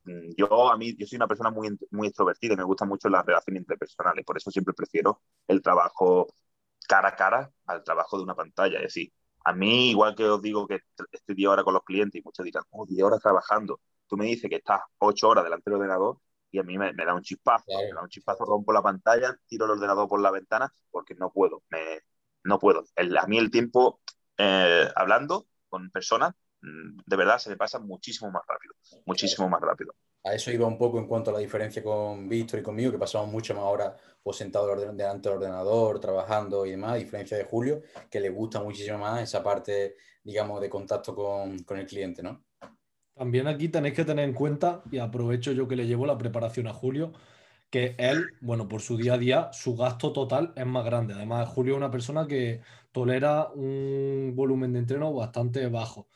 Mm, 0.05 0.33
yo 0.37 0.71
a 0.71 0.77
mí 0.77 0.95
yo 0.97 1.05
soy 1.07 1.15
una 1.17 1.27
persona 1.27 1.49
muy, 1.49 1.77
muy 1.91 2.07
extrovertida 2.07 2.53
y 2.53 2.57
me 2.57 2.63
gustan 2.63 2.89
mucho 2.89 3.09
las 3.09 3.25
relaciones 3.25 3.61
interpersonales, 3.61 4.25
por 4.25 4.37
eso 4.37 4.51
siempre 4.51 4.73
prefiero 4.73 5.21
el 5.47 5.61
trabajo 5.61 6.27
cara 6.87 7.09
a 7.09 7.15
cara 7.15 7.51
al 7.65 7.83
trabajo 7.83 8.17
de 8.17 8.23
una 8.23 8.35
pantalla. 8.35 8.77
Es 8.77 8.83
decir, 8.83 9.13
a 9.45 9.53
mí, 9.53 9.91
igual 9.91 10.15
que 10.15 10.25
os 10.25 10.41
digo 10.41 10.67
que 10.67 10.79
estoy 11.11 11.35
10 11.35 11.49
horas 11.49 11.65
con 11.65 11.73
los 11.73 11.83
clientes 11.83 12.19
y 12.19 12.23
muchos 12.23 12.45
dirán, 12.45 12.63
oh, 12.71 12.85
10 12.85 13.03
horas 13.03 13.19
trabajando, 13.21 13.79
tú 14.07 14.17
me 14.17 14.25
dices 14.25 14.49
que 14.49 14.57
estás 14.57 14.81
8 14.99 15.29
horas 15.29 15.43
delante 15.43 15.69
del 15.69 15.79
ordenador 15.79 16.17
y 16.51 16.59
a 16.59 16.63
mí 16.63 16.77
me, 16.77 16.93
da 16.93 17.13
un 17.15 17.21
chispazo, 17.21 17.65
me 17.67 17.93
da 17.95 18.03
un 18.03 18.09
chispazo, 18.09 18.45
rompo 18.45 18.71
la 18.71 18.81
pantalla, 18.81 19.35
tiro 19.47 19.65
el 19.65 19.71
ordenador 19.71 20.07
por 20.07 20.21
la 20.21 20.31
ventana 20.31 20.71
porque 20.91 21.15
no 21.15 21.31
puedo, 21.31 21.63
me, 21.69 22.01
no 22.43 22.59
puedo. 22.59 22.83
a 22.95 23.27
mí 23.27 23.37
el 23.37 23.49
tiempo 23.49 24.01
eh, 24.37 24.87
hablando 24.95 25.47
con 25.67 25.89
personas 25.89 26.35
de 26.63 27.15
verdad 27.17 27.37
se 27.37 27.49
me 27.49 27.57
pasa 27.57 27.79
muchísimo 27.79 28.31
más 28.31 28.43
rápido, 28.47 28.73
muchísimo 29.05 29.49
más 29.49 29.61
rápido. 29.61 29.93
A 30.23 30.33
eso 30.33 30.51
iba 30.51 30.65
un 30.65 30.77
poco 30.77 30.99
en 30.99 31.07
cuanto 31.07 31.31
a 31.31 31.33
la 31.33 31.39
diferencia 31.39 31.83
con 31.83 32.29
Víctor 32.29 32.61
y 32.61 32.63
conmigo, 32.63 32.91
que 32.91 32.97
pasamos 32.97 33.29
mucho 33.29 33.53
más 33.53 33.63
ahora 33.63 33.95
pues, 34.21 34.37
sentados 34.37 34.79
delante 34.95 35.27
del 35.27 35.37
ordenador, 35.37 35.99
trabajando 35.99 36.65
y 36.65 36.71
demás, 36.71 36.93
a 36.93 36.95
diferencia 36.95 37.35
de 37.35 37.43
Julio, 37.43 37.81
que 38.09 38.21
le 38.21 38.29
gusta 38.29 38.61
muchísimo 38.61 38.99
más 38.99 39.21
esa 39.21 39.43
parte, 39.43 39.97
digamos, 40.23 40.61
de 40.61 40.69
contacto 40.69 41.13
con, 41.13 41.59
con 41.63 41.77
el 41.77 41.85
cliente, 41.85 42.23
¿no? 42.23 42.41
También 43.13 43.47
aquí 43.47 43.67
tenéis 43.67 43.93
que 43.93 44.05
tener 44.05 44.23
en 44.23 44.33
cuenta, 44.33 44.81
y 44.89 44.97
aprovecho 44.99 45.51
yo 45.51 45.67
que 45.67 45.75
le 45.75 45.85
llevo 45.85 46.05
la 46.05 46.17
preparación 46.17 46.67
a 46.67 46.73
Julio, 46.73 47.11
que 47.69 47.95
él, 47.97 48.29
bueno, 48.39 48.67
por 48.69 48.81
su 48.81 48.95
día 48.95 49.15
a 49.15 49.17
día, 49.17 49.49
su 49.51 49.75
gasto 49.75 50.13
total 50.13 50.53
es 50.55 50.65
más 50.65 50.85
grande. 50.85 51.15
Además, 51.15 51.49
Julio 51.49 51.73
es 51.73 51.77
una 51.77 51.91
persona 51.91 52.27
que 52.27 52.61
tolera 52.91 53.49
un 53.49 54.31
volumen 54.35 54.71
de 54.71 54.79
entreno 54.79 55.11
bastante 55.11 55.67
bajo 55.67 56.07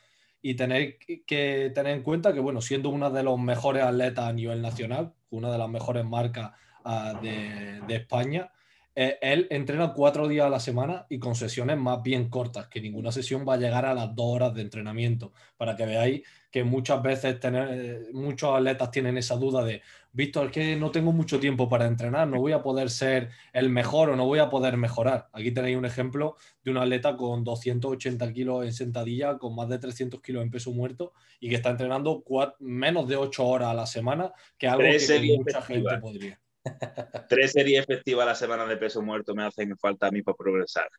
y 0.41 0.55
tener 0.55 0.97
que 0.97 1.71
tener 1.73 1.93
en 1.93 2.03
cuenta 2.03 2.33
que, 2.33 2.39
bueno, 2.39 2.61
siendo 2.61 2.89
una 2.89 3.09
de 3.09 3.23
los 3.23 3.39
mejores 3.39 3.83
atletas 3.83 4.25
a 4.25 4.33
nivel 4.33 4.61
nacional, 4.61 5.13
una 5.29 5.51
de 5.51 5.57
las 5.57 5.69
mejores 5.69 6.05
marcas 6.05 6.51
uh, 6.85 7.19
de, 7.21 7.81
de, 7.87 7.95
España, 7.95 8.51
eh, 8.95 9.19
él 9.21 9.47
entrena 9.51 9.93
cuatro 9.93 10.27
días 10.27 10.47
a 10.47 10.49
la 10.49 10.59
semana 10.59 11.05
y 11.07 11.19
con 11.19 11.35
sesiones 11.35 11.77
más 11.77 12.01
bien 12.01 12.29
cortas, 12.29 12.67
que 12.67 12.81
ninguna 12.81 13.11
sesión 13.11 13.45
va 13.47 13.53
a 13.53 13.57
llegar 13.57 13.85
a 13.85 13.93
las 13.93 14.15
dos 14.15 14.25
horas 14.25 14.53
de 14.55 14.61
entrenamiento, 14.61 15.33
para 15.55 15.75
que 15.75 15.85
veáis 15.85 16.21
que 16.49 16.63
muchas 16.63 17.03
veces 17.03 17.39
tener, 17.39 17.69
eh, 17.71 17.99
muchos 18.13 18.55
atletas 18.55 18.89
tienen 18.89 19.17
esa 19.17 19.35
duda 19.35 19.63
de, 19.63 19.81
Víctor, 20.17 20.47
es 20.47 20.51
que 20.51 20.75
no 20.75 20.89
tengo 20.89 21.11
mucho 21.11 21.39
tiempo 21.39 21.69
para 21.69 21.85
entrenar, 21.85 22.27
no 22.27 22.39
voy 22.39 22.51
a 22.51 22.63
poder 22.63 22.89
ser 22.89 23.29
el 23.53 23.69
mejor 23.69 24.09
o 24.09 24.15
no 24.15 24.25
voy 24.25 24.39
a 24.39 24.49
poder 24.49 24.75
mejorar. 24.75 25.29
Aquí 25.31 25.51
tenéis 25.51 25.77
un 25.77 25.85
ejemplo 25.85 26.37
de 26.63 26.71
un 26.71 26.77
atleta 26.77 27.15
con 27.15 27.43
280 27.43 28.33
kilos 28.33 28.65
en 28.65 28.73
sentadilla, 28.73 29.37
con 29.37 29.55
más 29.55 29.69
de 29.69 29.77
300 29.77 30.19
kilos 30.19 30.41
en 30.41 30.49
peso 30.49 30.71
muerto 30.71 31.13
y 31.39 31.49
que 31.49 31.55
está 31.55 31.69
entrenando 31.69 32.23
menos 32.57 33.07
de 33.07 33.15
8 33.15 33.45
horas 33.45 33.69
a 33.69 33.75
la 33.75 33.85
semana, 33.85 34.33
que 34.57 34.67
algo 34.67 34.85
que 34.85 35.37
mucha 35.37 35.61
gente 35.61 35.97
podría. 35.99 36.41
Tres 37.29 37.51
series 37.51 37.83
efectivas 37.83 38.23
a 38.23 38.29
la 38.29 38.35
semana 38.35 38.65
de 38.65 38.75
peso 38.75 39.03
muerto 39.03 39.35
me 39.35 39.43
hacen 39.43 39.77
falta 39.77 40.07
a 40.07 40.11
mí 40.11 40.23
para 40.23 40.35
progresar. 40.35 40.89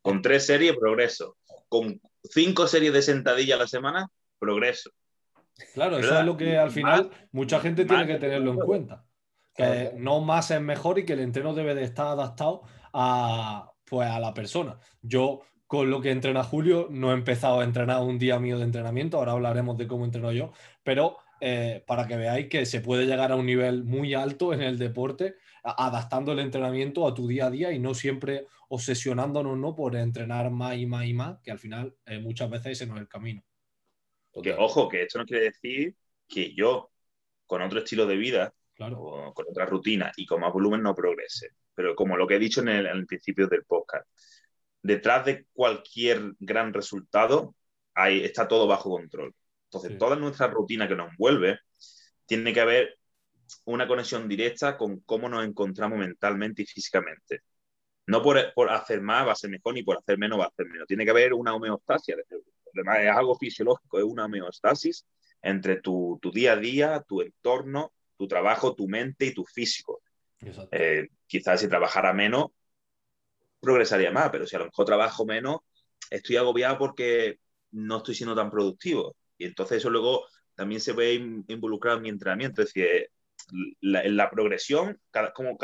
Con 0.00 0.22
tres 0.22 0.46
series, 0.46 0.76
progreso. 0.76 1.36
Con 1.68 2.00
cinco 2.22 2.68
series 2.68 2.92
de 2.92 3.02
sentadilla 3.02 3.56
a 3.56 3.58
la 3.58 3.66
semana, 3.66 4.08
progreso. 4.38 4.92
Claro, 5.74 5.98
eso 5.98 6.18
es 6.18 6.24
lo 6.24 6.36
que 6.36 6.58
al 6.58 6.70
final 6.70 7.10
mucha 7.32 7.60
gente 7.60 7.84
tiene 7.84 8.06
que 8.06 8.16
tenerlo 8.16 8.52
en 8.52 8.58
cuenta. 8.58 9.04
Que 9.54 9.92
no 9.96 10.20
más 10.20 10.50
es 10.50 10.60
mejor 10.60 10.98
y 10.98 11.04
que 11.04 11.12
el 11.12 11.20
entreno 11.20 11.54
debe 11.54 11.74
de 11.74 11.84
estar 11.84 12.06
adaptado 12.06 12.62
a, 12.92 13.72
pues, 13.84 14.08
a 14.08 14.20
la 14.20 14.32
persona. 14.32 14.78
Yo, 15.02 15.42
con 15.66 15.90
lo 15.90 16.00
que 16.00 16.10
entrena 16.10 16.42
Julio, 16.42 16.88
no 16.90 17.10
he 17.10 17.14
empezado 17.14 17.60
a 17.60 17.64
entrenar 17.64 18.00
un 18.02 18.18
día 18.18 18.38
mío 18.38 18.58
de 18.58 18.64
entrenamiento, 18.64 19.18
ahora 19.18 19.32
hablaremos 19.32 19.76
de 19.76 19.86
cómo 19.86 20.04
entreno 20.04 20.32
yo, 20.32 20.52
pero 20.82 21.18
eh, 21.40 21.82
para 21.86 22.06
que 22.06 22.16
veáis 22.16 22.48
que 22.48 22.66
se 22.66 22.80
puede 22.80 23.06
llegar 23.06 23.32
a 23.32 23.36
un 23.36 23.46
nivel 23.46 23.84
muy 23.84 24.14
alto 24.14 24.52
en 24.52 24.62
el 24.62 24.78
deporte, 24.78 25.36
adaptando 25.62 26.32
el 26.32 26.38
entrenamiento 26.38 27.06
a 27.06 27.14
tu 27.14 27.26
día 27.26 27.46
a 27.46 27.50
día 27.50 27.72
y 27.72 27.78
no 27.78 27.94
siempre 27.94 28.46
obsesionándonos 28.68 29.56
¿no? 29.58 29.74
por 29.74 29.96
entrenar 29.96 30.50
más 30.50 30.76
y 30.76 30.86
más 30.86 31.06
y 31.06 31.14
más, 31.14 31.38
que 31.40 31.50
al 31.50 31.58
final 31.58 31.94
eh, 32.06 32.18
muchas 32.18 32.50
veces 32.50 32.72
ese 32.72 32.86
no 32.86 32.94
es 32.94 33.00
el 33.00 33.08
camino. 33.08 33.42
Porque, 34.32 34.52
ojo, 34.52 34.88
que 34.88 35.02
esto 35.02 35.18
no 35.18 35.26
quiere 35.26 35.44
decir 35.44 35.96
que 36.28 36.54
yo, 36.54 36.90
con 37.46 37.62
otro 37.62 37.80
estilo 37.80 38.06
de 38.06 38.16
vida, 38.16 38.54
o 38.78 39.34
con 39.34 39.46
otra 39.48 39.66
rutina 39.66 40.12
y 40.16 40.26
con 40.26 40.40
más 40.40 40.52
volumen, 40.52 40.82
no 40.82 40.94
progrese. 40.94 41.50
Pero 41.74 41.94
como 41.94 42.16
lo 42.16 42.26
que 42.26 42.36
he 42.36 42.38
dicho 42.38 42.60
en 42.60 42.68
el, 42.68 43.06
principio 43.06 43.46
del 43.46 43.64
podcast, 43.64 44.08
detrás 44.82 45.26
de 45.26 45.46
cualquier 45.52 46.34
gran 46.38 46.72
resultado 46.72 47.54
hay, 47.94 48.24
está 48.24 48.48
todo 48.48 48.66
bajo 48.66 48.90
control. 48.90 49.34
Entonces, 49.64 49.98
toda 49.98 50.16
nuestra 50.16 50.48
rutina 50.48 50.88
que 50.88 50.96
nos 50.96 51.10
envuelve 51.10 51.60
tiene 52.26 52.52
que 52.52 52.60
haber 52.60 52.98
una 53.64 53.86
conexión 53.86 54.28
directa 54.28 54.76
con 54.76 55.00
cómo 55.00 55.28
nos 55.28 55.44
encontramos 55.44 55.98
mentalmente 55.98 56.62
y 56.62 56.66
físicamente. 56.66 57.42
No 58.06 58.22
por, 58.22 58.38
hacer 58.70 59.00
más 59.00 59.26
va 59.26 59.32
a 59.32 59.36
ser 59.36 59.50
mejor, 59.50 59.74
ni 59.74 59.82
por 59.82 59.98
hacer 59.98 60.18
menos 60.18 60.40
va 60.40 60.46
a 60.46 60.52
ser 60.56 60.66
menos. 60.66 60.86
Tiene 60.86 61.04
que 61.04 61.10
haber 61.10 61.32
una 61.32 61.54
homeostasia. 61.54 62.16
Además, 62.74 62.98
es 63.00 63.10
algo 63.10 63.36
fisiológico, 63.36 63.98
es 63.98 64.04
una 64.04 64.26
homeostasis 64.26 65.06
entre 65.42 65.80
tu, 65.80 66.20
día 66.32 66.52
a 66.52 66.56
día, 66.56 67.04
tu 67.06 67.22
entorno, 67.22 67.92
tu 68.16 68.28
trabajo, 68.28 68.74
tu 68.74 68.88
mente 68.88 69.26
y 69.26 69.34
tu 69.34 69.44
físico. 69.44 70.02
Eh, 70.70 71.08
quizás 71.26 71.60
si 71.60 71.68
trabajara 71.68 72.12
menos, 72.12 72.46
progresaría 73.60 74.10
más, 74.10 74.30
pero 74.30 74.46
si 74.46 74.56
a 74.56 74.60
lo 74.60 74.66
mejor 74.66 74.86
trabajo 74.86 75.24
menos, 75.24 75.58
estoy 76.10 76.36
agobiado 76.36 76.78
porque 76.78 77.38
no 77.72 77.98
estoy 77.98 78.14
siendo 78.14 78.34
tan 78.34 78.50
productivo. 78.50 79.16
Y 79.38 79.46
entonces 79.46 79.78
eso 79.78 79.90
luego 79.90 80.26
también 80.54 80.80
se 80.80 80.92
ve 80.92 81.14
involucrado 81.14 81.98
en 81.98 82.02
mi 82.02 82.08
entrenamiento. 82.10 82.62
Es 82.62 82.72
decir, 82.72 83.10
la, 83.80 84.02
en 84.02 84.16
la 84.16 84.30
progresión, 84.30 85.00
como, 85.34 85.56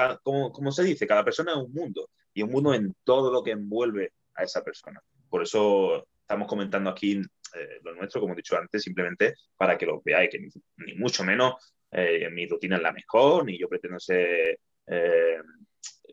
como, 0.53 0.73
se 0.73 0.83
dice, 0.83 1.07
cada 1.07 1.25
persona 1.25 1.53
es 1.53 1.59
un 1.59 1.73
mundo 1.73 2.11
y 2.33 2.42
un 2.42 2.51
mundo 2.51 2.75
en 2.75 2.95
todo 3.05 3.33
lo 3.33 3.42
que 3.42 3.53
envuelve 3.53 4.12
a 4.35 4.45
esa 4.45 4.62
persona. 4.62 5.03
Por 5.29 5.42
eso 5.42 6.07
estamos 6.27 6.49
comentando 6.49 6.91
aquí 6.91 7.12
eh, 7.55 7.81
lo 7.85 7.95
nuestro, 7.95 8.21
como 8.21 8.33
he 8.33 8.37
dicho 8.37 8.59
antes, 8.59 8.83
simplemente 8.83 9.35
para 9.57 9.79
que 9.79 9.87
lo 9.87 10.03
veáis, 10.05 10.29
que 10.29 10.41
ni, 10.41 10.95
mucho 10.95 11.23
menos 11.23 11.55
eh, 11.93 12.29
mi 12.31 12.47
rutina 12.47 12.77
es 12.77 12.83
la 12.83 12.93
mejor, 12.93 13.45
ni 13.45 13.57
yo 13.57 13.69
pretendo 13.69 14.01
ser 14.01 14.59
eh, 14.89 15.39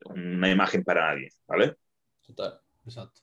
una 0.06 0.52
imagen 0.52 0.84
para 0.84 1.14
nadie, 1.14 1.30
¿vale? 1.48 1.76
Total, 2.22 2.60
exacto. 2.86 3.22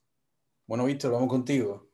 Bueno, 0.66 0.84
Víctor, 0.84 1.12
vamos 1.12 1.28
contigo. 1.28 1.90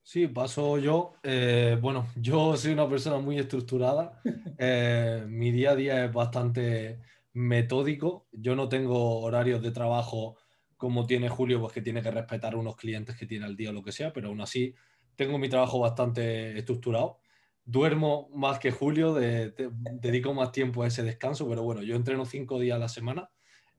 Sí, 0.00 0.28
paso 0.28 0.78
yo. 0.78 1.14
Eh, 1.24 1.76
bueno, 1.82 2.06
yo 2.14 2.56
soy 2.56 2.72
una 2.72 2.88
persona 2.88 3.18
muy 3.18 3.38
estructurada. 3.38 4.20
Eh, 4.58 5.22
mi 5.28 5.50
día 5.50 5.72
a 5.72 5.76
día 5.76 6.04
es 6.06 6.12
bastante 6.12 7.00
metódico. 7.34 8.26
Yo 8.32 8.56
no 8.56 8.68
tengo 8.70 9.20
horarios 9.20 9.60
de 9.60 9.70
trabajo 9.70 10.38
como 10.76 11.06
tiene 11.06 11.28
Julio, 11.28 11.60
pues 11.60 11.72
que 11.72 11.82
tiene 11.82 12.02
que 12.02 12.10
respetar 12.10 12.56
unos 12.56 12.76
clientes 12.76 13.16
que 13.16 13.26
tiene 13.26 13.46
al 13.46 13.56
día 13.56 13.70
o 13.70 13.72
lo 13.72 13.82
que 13.82 13.92
sea, 13.92 14.12
pero 14.12 14.28
aún 14.28 14.40
así 14.40 14.74
tengo 15.16 15.38
mi 15.38 15.48
trabajo 15.48 15.78
bastante 15.78 16.56
estructurado. 16.58 17.18
Duermo 17.64 18.28
más 18.34 18.58
que 18.58 18.70
Julio, 18.70 19.14
dedico 19.14 20.34
más 20.34 20.52
tiempo 20.52 20.82
a 20.82 20.86
ese 20.86 21.02
descanso, 21.02 21.48
pero 21.48 21.62
bueno, 21.62 21.82
yo 21.82 21.96
entreno 21.96 22.24
cinco 22.24 22.60
días 22.60 22.76
a 22.76 22.80
la 22.80 22.88
semana, 22.88 23.30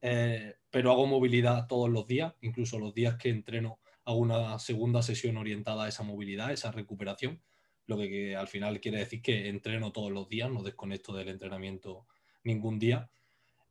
eh, 0.02 0.56
pero 0.70 0.92
hago 0.92 1.08
movilidad 1.08 1.68
todos 1.68 1.90
los 1.90 2.06
días, 2.06 2.34
incluso 2.42 2.80
los 2.80 2.94
días 2.94 3.16
que 3.16 3.30
entreno 3.30 3.80
hago 4.04 4.20
una 4.20 4.60
segunda 4.60 5.02
sesión 5.02 5.38
orientada 5.38 5.86
a 5.86 5.88
esa 5.88 6.04
movilidad, 6.04 6.52
esa 6.52 6.72
recuperación, 6.72 7.42
lo 7.86 7.98
que, 7.98 8.36
al 8.36 8.48
final 8.48 8.80
quiere 8.82 9.00
decir 9.00 9.22
que 9.22 9.48
entreno 9.48 9.92
todos 9.92 10.12
los 10.12 10.28
días, 10.28 10.52
no 10.52 10.64
desconecto 10.64 11.14
del 11.14 11.30
entrenamiento 11.30 12.08
ningún 12.44 12.80
día. 12.80 13.10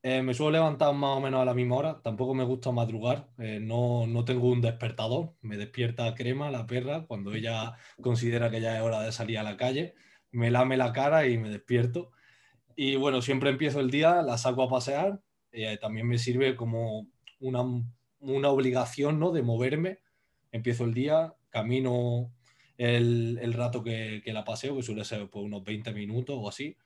Eh, 0.09 0.23
me 0.23 0.35
suelo 0.35 0.53
levantar 0.53 0.95
más 0.95 1.17
o 1.17 1.21
menos 1.21 1.43
a 1.43 1.45
la 1.45 1.53
misma 1.53 1.75
hora, 1.75 2.01
tampoco 2.01 2.33
me 2.33 2.45
gusta 2.45 2.71
madrugar, 2.71 3.29
eh, 3.39 3.59
no, 3.61 4.07
no, 4.07 4.25
tengo 4.25 4.49
un 4.53 4.61
despertador, 4.61 5.35
me 5.43 5.57
despierta 5.57 6.15
crema, 6.15 6.49
la 6.53 6.65
perra, 6.65 7.05
cuando 7.09 7.35
ella 7.35 7.75
considera 8.01 8.49
que 8.49 8.61
ya 8.61 8.77
es 8.77 8.85
hora 8.85 9.03
de 9.03 9.11
salir 9.11 9.37
a 9.39 9.43
la 9.43 9.57
calle, 9.57 9.97
me 10.31 10.53
lame 10.53 10.77
la 10.77 10.93
cara 10.93 11.27
y 11.27 11.39
me 11.39 11.51
despierto. 11.51 12.13
Y 12.77 12.95
bueno, 12.95 13.21
siempre 13.21 13.51
empiezo 13.51 13.81
el 13.81 13.91
día, 13.91 14.23
la 14.23 14.39
saco 14.39 14.63
a 14.63 14.69
pasear, 14.71 15.21
eh, 15.51 15.77
también 15.81 16.07
me 16.07 16.19
sirve 16.19 16.55
como 16.55 17.09
una, 17.41 17.65
una 18.21 18.49
obligación 18.51 19.19
¿no? 19.19 19.33
de 19.33 19.43
moverme 19.43 19.99
empiezo 20.53 20.85
el 20.85 20.95
día, 20.95 21.35
camino 21.51 22.33
el, 22.79 23.53
rato 23.55 23.83
que, 23.83 24.23
la 24.27 24.45
paseo, 24.45 24.77
que 24.77 24.85
suele 24.85 25.05
ser 25.05 25.29
pues, 25.29 25.45
unos 25.45 25.65
20 25.65 25.93
minutos 25.93 26.37
o 26.39 26.49
así, 26.49 26.77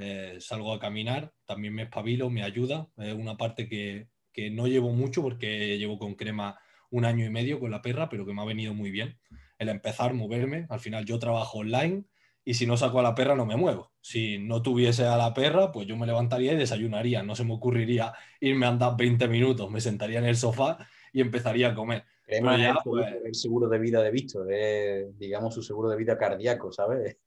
eh, 0.00 0.36
salgo 0.40 0.72
a 0.72 0.80
caminar, 0.80 1.32
también 1.44 1.74
me 1.74 1.82
espabilo, 1.82 2.30
me 2.30 2.42
ayuda, 2.42 2.88
es 2.96 3.14
una 3.14 3.36
parte 3.36 3.68
que, 3.68 4.08
no 4.52 4.66
llevo 4.66 4.90
mucho 4.90 5.20
porque 5.20 5.76
llevo 5.76 5.98
con 5.98 6.14
crema 6.14 6.58
un 6.90 7.04
año 7.04 7.26
y 7.26 7.28
medio 7.30 7.60
con 7.60 7.70
la 7.70 7.82
perra, 7.82 8.08
pero 8.08 8.24
que 8.24 8.32
me 8.32 8.40
ha 8.40 8.46
venido 8.46 8.72
muy 8.72 8.90
bien. 8.90 9.18
El 9.58 9.68
empezar, 9.68 10.14
moverme, 10.14 10.66
al 10.70 10.80
final 10.80 11.04
yo 11.04 11.18
trabajo 11.18 11.58
online 11.58 12.04
y 12.42 12.54
si 12.54 12.66
no 12.66 12.78
saco 12.78 13.00
a 13.00 13.02
la 13.02 13.14
perra 13.14 13.34
no 13.34 13.44
me 13.44 13.56
muevo. 13.56 13.92
Si 14.00 14.38
no 14.38 14.62
tuviese 14.62 15.04
a 15.04 15.18
la 15.18 15.34
perra, 15.34 15.70
pues 15.70 15.86
yo 15.86 15.94
me 15.98 16.06
levantaría 16.06 16.54
y 16.54 16.56
desayunaría, 16.56 17.22
no 17.22 17.36
se 17.36 17.44
me 17.44 17.52
ocurriría 17.52 18.14
irme 18.40 18.64
a 18.64 18.70
andar 18.70 18.96
20 18.96 19.28
minutos, 19.28 19.70
me 19.70 19.82
sentaría 19.82 20.20
en 20.20 20.24
el 20.24 20.36
sofá 20.36 20.78
y 21.12 21.20
empezaría 21.20 21.68
a 21.68 21.74
comer. 21.74 22.04
Pues. 22.84 23.06
el, 23.24 23.34
seguro 23.34 23.68
de 23.68 23.78
vida 23.78 24.02
de 24.02 24.10
Víctor, 24.10 24.46
digamos 25.18 25.52
su 25.52 25.62
seguro 25.62 25.90
de 25.90 25.96
vida 25.96 26.16
cardíaco, 26.16 26.72
¿sabes? 26.72 27.18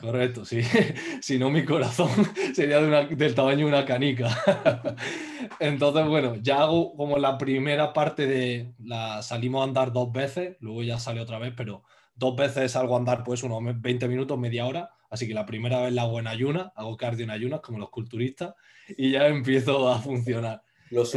Correcto, 0.00 0.44
sí. 0.44 0.60
si 1.22 1.38
no, 1.38 1.50
mi 1.50 1.64
corazón 1.64 2.10
sería 2.54 2.80
del 2.80 3.34
tamaño 3.34 3.66
de 3.66 3.72
una 3.72 3.84
canica. 3.84 4.28
Entonces, 5.60 6.06
bueno, 6.06 6.36
ya 6.36 6.62
hago 6.62 6.94
como 6.94 7.18
la 7.18 7.38
primera 7.38 7.92
parte 7.92 8.26
de 8.26 8.72
la 8.82 9.22
salimos 9.22 9.62
a 9.62 9.64
andar 9.64 9.92
dos 9.92 10.12
veces, 10.12 10.56
luego 10.60 10.82
ya 10.82 10.98
sale 10.98 11.20
otra 11.20 11.38
vez, 11.38 11.52
pero 11.56 11.82
dos 12.14 12.36
veces 12.36 12.72
salgo 12.72 12.94
a 12.94 12.98
andar 12.98 13.24
pues 13.24 13.42
unos 13.42 13.62
20 13.80 14.08
minutos, 14.08 14.38
media 14.38 14.66
hora. 14.66 14.90
Así 15.08 15.26
que 15.26 15.34
la 15.34 15.46
primera 15.46 15.80
vez 15.82 15.92
la 15.92 16.02
hago 16.02 16.20
en 16.20 16.28
ayunas, 16.28 16.70
hago 16.76 16.96
cardio 16.96 17.24
en 17.24 17.30
ayunas 17.30 17.60
como 17.60 17.78
los 17.78 17.90
culturistas 17.90 18.54
y 18.96 19.12
ya 19.12 19.26
empiezo 19.26 19.88
a 19.88 19.98
funcionar. 19.98 20.62
Los, 20.90 21.10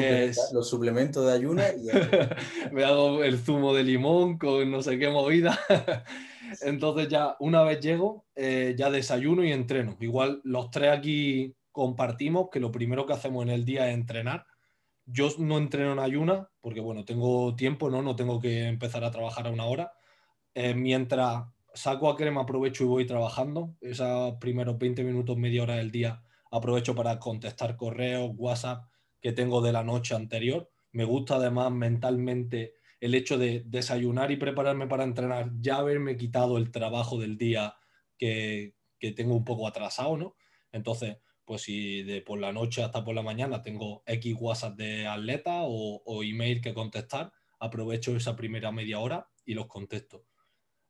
suplementos, 0.70 1.26
de 1.26 1.34
ayuna. 1.34 1.64
Y... 1.70 2.74
Me 2.74 2.84
hago 2.84 3.24
el 3.24 3.40
zumo 3.40 3.74
de 3.74 3.84
limón 3.84 4.38
con 4.38 4.70
no 4.70 4.84
sé 4.84 5.00
qué 5.00 5.10
movida. 5.10 5.60
Entonces 6.62 7.08
ya 7.10 7.36
una 7.40 7.64
vez 7.64 7.80
llego, 7.80 8.26
eh, 8.36 8.76
ya 8.78 8.90
desayuno 8.90 9.44
y 9.44 9.52
entreno. 9.52 9.98
Igual 10.00 10.42
los 10.44 10.70
tres 10.72 10.92
aquí 10.92 11.56
compartimos 11.72 12.50
que 12.52 12.60
lo 12.60 12.72
primero 12.72 13.06
que 13.06 13.14
hacemos 13.14 13.44
en 13.44 13.50
el 13.50 13.66
día 13.66 13.90
es 13.90 13.96
entrenar. 13.96 14.46
Yo 15.06 15.30
no 15.40 15.58
entreno 15.58 15.94
en 15.94 16.00
ayuna 16.00 16.50
porque, 16.62 16.80
bueno, 16.80 17.04
tengo 17.04 17.56
tiempo, 17.56 17.90
¿no? 17.90 18.02
No 18.02 18.16
tengo 18.16 18.40
que 18.40 18.68
empezar 18.68 19.04
a 19.04 19.12
trabajar 19.12 19.48
a 19.48 19.52
una 19.52 19.66
hora. 19.66 19.92
Eh, 20.54 20.76
mientras 20.76 21.46
saco 21.74 22.10
a 22.10 22.16
crema, 22.16 22.42
aprovecho 22.42 22.84
y 22.84 22.88
voy 22.88 23.06
trabajando. 23.06 23.76
Esos 23.82 24.36
primeros 24.36 24.78
20 24.78 25.04
minutos, 25.04 25.38
media 25.38 25.64
hora 25.64 25.76
del 25.76 25.92
día, 25.92 26.24
aprovecho 26.52 26.96
para 26.96 27.20
contestar 27.20 27.76
correos, 27.76 28.32
WhatsApp, 28.38 28.86
que 29.20 29.32
tengo 29.32 29.62
de 29.62 29.72
la 29.74 29.84
noche 29.84 30.16
anterior. 30.16 30.70
Me 30.92 31.04
gusta 31.06 31.36
además 31.36 31.72
mentalmente 31.72 32.76
el 33.04 33.16
hecho 33.16 33.38
de 33.38 33.64
desayunar 33.66 34.32
y 34.32 34.38
prepararme 34.38 34.88
para 34.88 35.04
entrenar, 35.04 35.52
ya 35.60 35.76
haberme 35.76 36.16
quitado 36.16 36.58
el 36.58 36.72
trabajo 36.72 37.20
del 37.20 37.38
día 37.38 37.76
que, 38.18 38.76
tengo 39.18 39.36
un 39.36 39.44
poco 39.44 39.68
atrasado, 39.68 40.16
¿no? 40.16 40.38
Entonces, 40.72 41.18
pues 41.44 41.64
si 41.64 42.04
de 42.04 42.22
por 42.22 42.40
la 42.40 42.54
noche 42.54 42.82
hasta 42.82 43.04
por 43.04 43.14
la 43.14 43.22
mañana 43.22 43.62
tengo 43.62 44.04
X 44.06 44.38
WhatsApp 44.40 44.78
de 44.78 45.06
atleta 45.06 45.64
o, 45.64 46.24
email 46.24 46.62
que 46.62 46.74
contestar, 46.74 47.34
aprovecho 47.60 48.16
esa 48.16 48.38
primera 48.38 48.72
media 48.72 49.00
hora 49.00 49.28
y 49.44 49.54
los 49.54 49.68
contesto. 49.68 50.24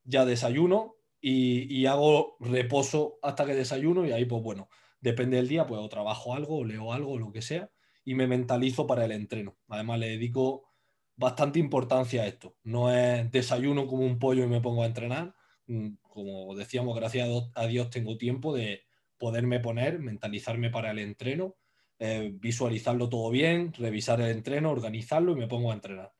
Ya 0.04 0.24
desayuno 0.24 0.98
y, 1.20 1.64
y, 1.76 1.88
hago 1.88 2.38
reposo 2.40 3.18
hasta 3.24 3.48
que 3.48 3.56
desayuno 3.56 4.06
y 4.06 4.12
ahí 4.12 4.26
pues 4.26 4.44
bueno, 4.44 4.70
depende 5.02 5.38
del 5.38 5.48
día, 5.48 5.66
pues 5.66 5.82
o 5.82 5.90
trabajo 5.90 6.36
algo 6.36 6.58
o 6.58 6.64
leo 6.64 6.94
algo, 6.94 7.18
lo 7.18 7.32
que 7.32 7.42
sea, 7.42 7.72
y 8.06 8.14
me 8.14 8.28
mentalizo 8.28 8.86
para 8.86 9.04
el 9.04 9.14
entreno. 9.14 9.58
Además, 9.68 9.98
le 9.98 10.10
dedico 10.10 10.73
bastante 11.16 11.60
importancia 11.60 12.24
a 12.24 12.28
esto. 12.28 12.56
No 12.64 12.94
es 12.94 13.32
desayuno 13.32 13.88
como 13.88 14.06
un 14.06 14.20
pollo 14.20 14.44
y 14.44 14.48
me 14.48 14.62
pongo 14.62 14.84
a 14.84 14.88
entrenar. 14.88 15.36
Mm, 15.68 15.96
como 16.02 16.56
decíamos, 16.56 16.96
gracias 16.96 17.30
a 17.56 17.68
Dios 17.68 17.90
tengo 17.90 18.18
tiempo 18.18 18.54
de 18.54 18.84
poderme 19.18 19.60
poner, 19.60 20.00
mentalizarme 20.00 20.70
para 20.70 20.92
el 20.92 21.00
entreno, 21.00 21.56
eh, 22.00 22.32
visualizarlo 22.34 23.08
todo 23.10 23.30
bien, 23.30 23.74
revisar 23.74 24.20
el 24.22 24.32
entreno, 24.32 24.72
organizarlo 24.72 25.32
y 25.32 25.36
me 25.36 25.48
pongo 25.48 25.72
a 25.72 25.76
entrenar. 25.76 26.12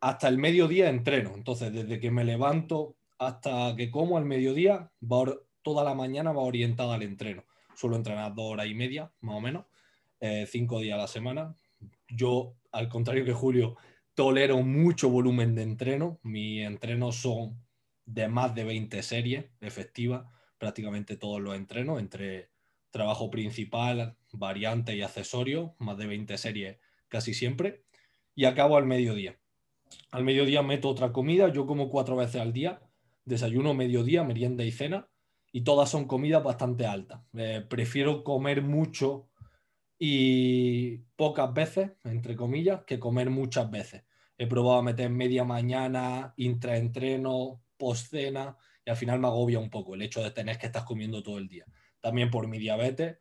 Hasta 0.00 0.28
el 0.28 0.38
mediodía 0.38 0.88
entreno. 0.88 1.34
Entonces, 1.34 1.72
desde 1.72 2.00
que 2.00 2.10
me 2.10 2.24
levanto 2.24 2.96
hasta 3.18 3.74
que 3.76 3.90
como 3.90 4.16
al 4.16 4.24
mediodía, 4.24 4.90
toda 5.62 5.84
la 5.84 5.94
mañana 5.94 6.32
va 6.32 6.42
orientada 6.42 6.94
al 6.94 7.02
entreno. 7.02 7.44
Suelo 7.74 7.96
entrenar 7.96 8.34
dos 8.34 8.52
horas 8.52 8.66
y 8.66 8.74
media, 8.74 9.12
más 9.20 9.36
o 9.36 9.40
menos. 9.40 9.66
Eh, 10.20 10.46
cinco 10.48 10.80
días 10.80 10.98
a 10.98 11.02
la 11.02 11.08
semana. 11.08 11.54
Yo, 12.08 12.56
al 12.72 12.88
contrario 12.88 13.24
que 13.24 13.32
Julio, 13.32 13.76
tolero 14.18 14.60
mucho 14.64 15.08
volumen 15.10 15.54
de 15.54 15.62
entreno. 15.62 16.18
Mis 16.24 16.66
entrenos 16.66 17.14
son 17.14 17.64
de 18.04 18.26
más 18.26 18.52
de 18.52 18.64
20 18.64 19.00
series 19.04 19.44
efectivas, 19.60 20.26
prácticamente 20.58 21.16
todos 21.16 21.40
los 21.40 21.54
entrenos, 21.54 22.00
entre 22.00 22.50
trabajo 22.90 23.30
principal, 23.30 24.16
variante 24.32 24.96
y 24.96 25.02
accesorio, 25.02 25.76
más 25.78 25.98
de 25.98 26.08
20 26.08 26.36
series 26.36 26.78
casi 27.06 27.32
siempre, 27.32 27.84
y 28.34 28.46
acabo 28.46 28.76
al 28.76 28.86
mediodía. 28.86 29.38
Al 30.10 30.24
mediodía 30.24 30.64
meto 30.64 30.88
otra 30.88 31.12
comida, 31.12 31.52
yo 31.52 31.64
como 31.68 31.88
cuatro 31.88 32.16
veces 32.16 32.40
al 32.40 32.52
día, 32.52 32.82
desayuno, 33.24 33.72
mediodía, 33.72 34.24
merienda 34.24 34.64
y 34.64 34.72
cena, 34.72 35.08
y 35.52 35.60
todas 35.60 35.90
son 35.90 36.08
comidas 36.08 36.42
bastante 36.42 36.86
altas. 36.86 37.20
Eh, 37.34 37.64
prefiero 37.68 38.24
comer 38.24 38.62
mucho 38.62 39.28
y 39.96 41.04
pocas 41.14 41.54
veces, 41.54 41.92
entre 42.02 42.34
comillas, 42.34 42.82
que 42.84 42.98
comer 42.98 43.30
muchas 43.30 43.70
veces. 43.70 44.07
He 44.38 44.46
probado 44.46 44.78
a 44.78 44.82
meter 44.82 45.10
media 45.10 45.44
mañana, 45.44 46.32
intraentreno, 46.36 47.60
postcena, 47.76 48.56
y 48.84 48.90
al 48.90 48.96
final 48.96 49.18
me 49.18 49.26
agobia 49.26 49.58
un 49.58 49.68
poco 49.68 49.94
el 49.94 50.02
hecho 50.02 50.22
de 50.22 50.30
tener 50.30 50.56
que 50.58 50.66
estar 50.66 50.84
comiendo 50.84 51.22
todo 51.22 51.38
el 51.38 51.48
día. 51.48 51.66
También 52.00 52.30
por 52.30 52.46
mi 52.46 52.58
diabetes, 52.58 53.18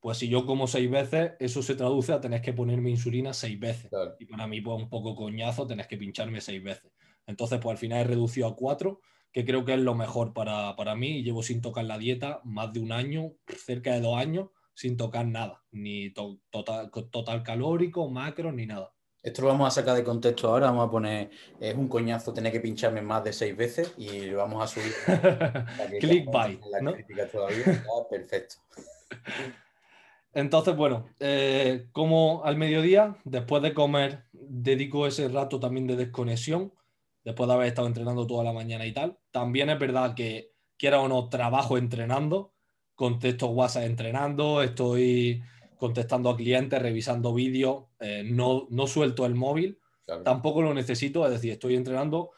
pues 0.00 0.18
si 0.18 0.28
yo 0.28 0.46
como 0.46 0.66
seis 0.66 0.88
veces, 0.90 1.32
eso 1.40 1.62
se 1.62 1.74
traduce 1.74 2.12
a 2.12 2.20
tener 2.20 2.40
que 2.40 2.52
ponerme 2.52 2.90
insulina 2.90 3.32
seis 3.32 3.58
veces. 3.58 3.90
Y 4.20 4.26
para 4.26 4.46
mí, 4.46 4.60
pues 4.60 4.80
un 4.80 4.88
poco 4.88 5.16
coñazo, 5.16 5.66
tenés 5.66 5.88
que 5.88 5.96
pincharme 5.96 6.40
seis 6.40 6.62
veces. 6.62 6.92
Entonces, 7.26 7.58
pues 7.60 7.72
al 7.72 7.78
final 7.78 8.02
he 8.02 8.04
reducido 8.04 8.46
a 8.46 8.54
cuatro, 8.54 9.00
que 9.32 9.44
creo 9.44 9.64
que 9.64 9.74
es 9.74 9.80
lo 9.80 9.94
mejor 9.94 10.32
para, 10.32 10.76
para 10.76 10.94
mí. 10.94 11.22
Llevo 11.22 11.42
sin 11.42 11.60
tocar 11.60 11.84
la 11.84 11.98
dieta 11.98 12.40
más 12.44 12.72
de 12.72 12.80
un 12.80 12.92
año, 12.92 13.32
cerca 13.46 13.92
de 13.92 14.00
dos 14.00 14.16
años, 14.16 14.50
sin 14.74 14.96
tocar 14.96 15.26
nada, 15.26 15.64
ni 15.72 16.10
total, 16.10 16.90
total 17.10 17.42
calórico, 17.42 18.08
macro, 18.08 18.52
ni 18.52 18.66
nada. 18.66 18.92
Esto 19.22 19.42
lo 19.42 19.48
vamos 19.48 19.68
a 19.68 19.70
sacar 19.72 19.96
de 19.96 20.04
contexto 20.04 20.48
ahora, 20.48 20.66
vamos 20.66 20.86
a 20.86 20.90
poner, 20.90 21.30
es 21.58 21.74
un 21.74 21.88
coñazo 21.88 22.32
tener 22.32 22.52
que 22.52 22.60
pincharme 22.60 23.02
más 23.02 23.24
de 23.24 23.32
seis 23.32 23.56
veces 23.56 23.92
y 23.98 24.26
lo 24.26 24.38
vamos 24.38 24.62
a 24.62 24.66
subir. 24.66 24.92
Clickbait, 26.00 26.60
¿no? 26.80 26.92
perfecto. 28.10 28.56
Entonces, 30.32 30.76
bueno, 30.76 31.08
eh, 31.18 31.88
como 31.92 32.42
al 32.44 32.56
mediodía, 32.56 33.16
después 33.24 33.62
de 33.62 33.74
comer, 33.74 34.24
dedico 34.32 35.06
ese 35.06 35.28
rato 35.28 35.58
también 35.58 35.86
de 35.88 35.96
desconexión, 35.96 36.72
después 37.24 37.48
de 37.48 37.54
haber 37.54 37.66
estado 37.66 37.88
entrenando 37.88 38.26
toda 38.26 38.44
la 38.44 38.52
mañana 38.52 38.86
y 38.86 38.92
tal. 38.92 39.18
También 39.32 39.68
es 39.68 39.78
verdad 39.78 40.14
que, 40.14 40.52
quiera 40.78 41.00
o 41.00 41.08
no, 41.08 41.28
trabajo 41.28 41.76
entrenando, 41.76 42.52
contesto 42.94 43.48
WhatsApp 43.48 43.84
entrenando, 43.84 44.62
estoy 44.62 45.42
contestando 45.78 46.30
a 46.30 46.36
clientes, 46.36 46.80
revisando 46.80 47.32
vídeos, 47.32 47.84
eh, 48.00 48.22
no, 48.24 48.66
no 48.70 48.86
suelto 48.86 49.24
el 49.24 49.34
móvil, 49.34 49.78
tampoco 50.24 50.62
lo 50.62 50.74
necesito, 50.74 51.24
es 51.26 51.32
decir, 51.32 51.52
estoy 51.52 51.76
entrenando 51.76 52.30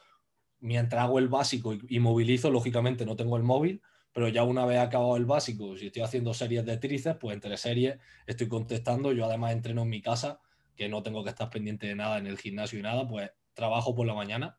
mientras 0.59 1.03
hago 1.03 1.19
el 1.19 1.29
básico 1.29 1.73
y, 1.73 1.81
y 1.89 1.99
movilizo, 1.99 2.51
lógicamente 2.51 3.05
no 3.05 3.15
tengo 3.15 3.37
el 3.37 3.43
móvil, 3.43 3.81
pero 4.13 4.27
ya 4.27 4.43
una 4.43 4.65
vez 4.65 4.79
acabado 4.79 5.15
el 5.15 5.25
básico, 5.25 5.77
si 5.77 5.87
estoy 5.87 6.01
haciendo 6.01 6.33
series 6.33 6.65
de 6.65 6.77
tríceps, 6.77 7.19
pues 7.19 7.33
entre 7.33 7.55
series 7.57 7.97
estoy 8.27 8.47
contestando. 8.47 9.13
Yo 9.13 9.25
además 9.25 9.53
entreno 9.53 9.83
en 9.83 9.89
mi 9.89 10.01
casa, 10.01 10.39
que 10.75 10.89
no 10.89 11.01
tengo 11.01 11.23
que 11.23 11.29
estar 11.29 11.49
pendiente 11.49 11.87
de 11.87 11.95
nada 11.95 12.17
en 12.17 12.27
el 12.27 12.37
gimnasio 12.37 12.79
y 12.79 12.81
nada, 12.81 13.07
pues 13.07 13.31
trabajo 13.53 13.95
por 13.95 14.05
la 14.05 14.13
mañana. 14.13 14.57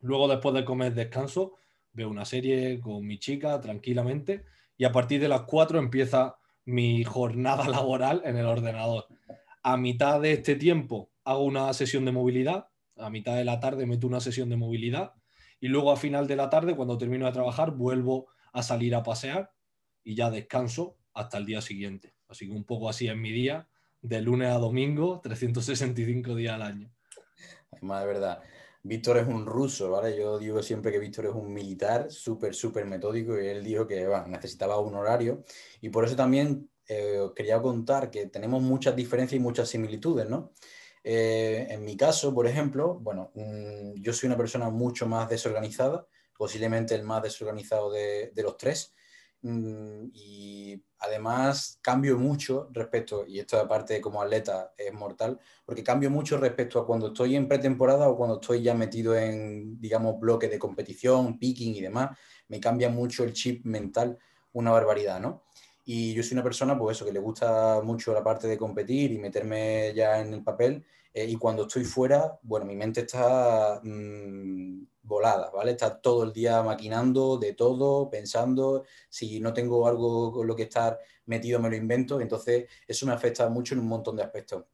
Luego, 0.00 0.28
después 0.28 0.54
de 0.54 0.64
comer, 0.64 0.94
descanso, 0.94 1.56
veo 1.92 2.08
una 2.08 2.24
serie 2.24 2.80
con 2.80 3.06
mi 3.06 3.18
chica 3.18 3.60
tranquilamente 3.60 4.44
y 4.76 4.84
a 4.84 4.92
partir 4.92 5.20
de 5.20 5.28
las 5.28 5.42
4 5.42 5.78
empieza 5.78 6.36
mi 6.64 7.04
jornada 7.04 7.68
laboral 7.68 8.22
en 8.24 8.36
el 8.36 8.46
ordenador. 8.46 9.06
A 9.62 9.76
mitad 9.76 10.20
de 10.20 10.32
este 10.32 10.56
tiempo 10.56 11.10
hago 11.24 11.44
una 11.44 11.72
sesión 11.72 12.04
de 12.04 12.12
movilidad, 12.12 12.68
a 12.96 13.10
mitad 13.10 13.36
de 13.36 13.44
la 13.44 13.60
tarde 13.60 13.86
meto 13.86 14.06
una 14.06 14.20
sesión 14.20 14.48
de 14.48 14.56
movilidad 14.56 15.14
y 15.60 15.68
luego 15.68 15.92
a 15.92 15.96
final 15.96 16.26
de 16.26 16.36
la 16.36 16.50
tarde, 16.50 16.76
cuando 16.76 16.98
termino 16.98 17.26
de 17.26 17.32
trabajar, 17.32 17.70
vuelvo 17.70 18.26
a 18.52 18.62
salir 18.62 18.94
a 18.94 19.02
pasear 19.02 19.50
y 20.02 20.14
ya 20.14 20.30
descanso 20.30 20.98
hasta 21.14 21.38
el 21.38 21.46
día 21.46 21.62
siguiente. 21.62 22.14
Así 22.28 22.46
que 22.46 22.52
un 22.52 22.64
poco 22.64 22.88
así 22.88 23.08
es 23.08 23.16
mi 23.16 23.30
día, 23.32 23.68
de 24.02 24.20
lunes 24.20 24.50
a 24.50 24.58
domingo, 24.58 25.20
365 25.22 26.34
días 26.34 26.54
al 26.54 26.62
año. 26.62 26.92
Además, 27.72 28.02
de 28.02 28.06
verdad, 28.06 28.42
Víctor 28.84 29.18
es 29.18 29.26
un 29.26 29.46
ruso, 29.46 29.90
¿vale? 29.90 30.16
Yo 30.16 30.38
digo 30.38 30.62
siempre 30.62 30.92
que 30.92 31.00
Víctor 31.00 31.26
es 31.26 31.34
un 31.34 31.52
militar 31.52 32.10
súper, 32.10 32.54
súper 32.54 32.84
metódico 32.86 33.40
y 33.40 33.46
él 33.46 33.64
dijo 33.64 33.86
que 33.86 34.06
necesitaba 34.28 34.78
un 34.78 34.94
horario. 34.94 35.42
Y 35.80 35.88
por 35.88 36.04
eso 36.04 36.14
también 36.14 36.70
eh, 36.86 37.30
quería 37.34 37.60
contar 37.60 38.10
que 38.10 38.26
tenemos 38.26 38.62
muchas 38.62 38.94
diferencias 38.94 39.40
y 39.40 39.42
muchas 39.42 39.68
similitudes, 39.68 40.28
¿no? 40.28 40.52
Eh, 41.02 41.66
en 41.70 41.84
mi 41.84 41.96
caso, 41.96 42.32
por 42.32 42.46
ejemplo, 42.46 42.94
bueno, 43.00 43.32
mm, 43.34 43.94
yo 44.02 44.12
soy 44.12 44.28
una 44.28 44.36
persona 44.36 44.70
mucho 44.70 45.06
más 45.06 45.28
desorganizada 45.28 46.06
posiblemente 46.36 46.94
el 46.94 47.02
más 47.04 47.22
desorganizado 47.22 47.90
de, 47.90 48.32
los 48.36 48.56
tres. 48.56 48.94
Mm, 49.46 50.08
y 50.14 50.82
además 51.00 51.78
cambio 51.82 52.18
mucho 52.18 52.70
respecto, 52.72 53.26
y 53.26 53.40
esto 53.40 53.58
aparte 53.60 54.00
como 54.00 54.22
atleta 54.22 54.72
es 54.78 54.90
mortal, 54.94 55.38
porque 55.66 55.84
cambio 55.84 56.10
mucho 56.10 56.38
respecto 56.38 56.80
a 56.80 56.86
cuando 56.86 57.08
estoy 57.08 57.36
en 57.36 57.46
pretemporada 57.46 58.08
o 58.08 58.16
cuando 58.16 58.36
estoy 58.40 58.62
ya 58.62 58.72
metido 58.74 59.14
en, 59.14 59.78
digamos, 59.78 60.18
bloques 60.18 60.50
de 60.50 60.58
competición, 60.58 61.38
picking 61.38 61.74
y 61.74 61.82
demás, 61.82 62.16
me 62.48 62.58
cambia 62.58 62.88
mucho 62.88 63.22
el 63.22 63.34
chip 63.34 63.66
mental, 63.66 64.18
una 64.54 64.70
barbaridad, 64.70 65.20
¿no? 65.20 65.42
Y 65.84 66.14
yo 66.14 66.22
soy 66.22 66.32
una 66.36 66.42
persona, 66.42 66.78
pues 66.78 66.96
eso, 66.96 67.04
que 67.04 67.12
le 67.12 67.20
gusta 67.20 67.82
mucho 67.82 68.14
la 68.14 68.24
parte 68.24 68.48
de 68.48 68.56
competir 68.56 69.12
y 69.12 69.18
meterme 69.18 69.92
ya 69.94 70.20
en 70.20 70.32
el 70.32 70.42
papel. 70.42 70.86
Eh, 71.14 71.26
y 71.26 71.36
cuando 71.36 71.62
estoy 71.62 71.84
fuera, 71.84 72.38
bueno, 72.42 72.66
mi 72.66 72.74
mente 72.74 73.02
está 73.02 73.80
mm, 73.84 74.84
volada, 75.02 75.50
¿vale? 75.50 75.70
Está 75.70 76.00
todo 76.00 76.24
el 76.24 76.32
día 76.32 76.60
maquinando 76.62 77.38
de 77.38 77.52
todo, 77.54 78.10
pensando. 78.10 78.84
Si 79.08 79.38
no 79.38 79.52
tengo 79.52 79.86
algo 79.86 80.32
con 80.32 80.46
lo 80.48 80.56
que 80.56 80.64
estar 80.64 80.98
metido, 81.26 81.60
me 81.60 81.70
lo 81.70 81.76
invento. 81.76 82.20
Entonces, 82.20 82.66
eso 82.88 83.06
me 83.06 83.12
afecta 83.12 83.48
mucho 83.48 83.74
en 83.74 83.80
un 83.80 83.86
montón 83.88 84.16
de 84.16 84.24
aspectos. 84.24 84.64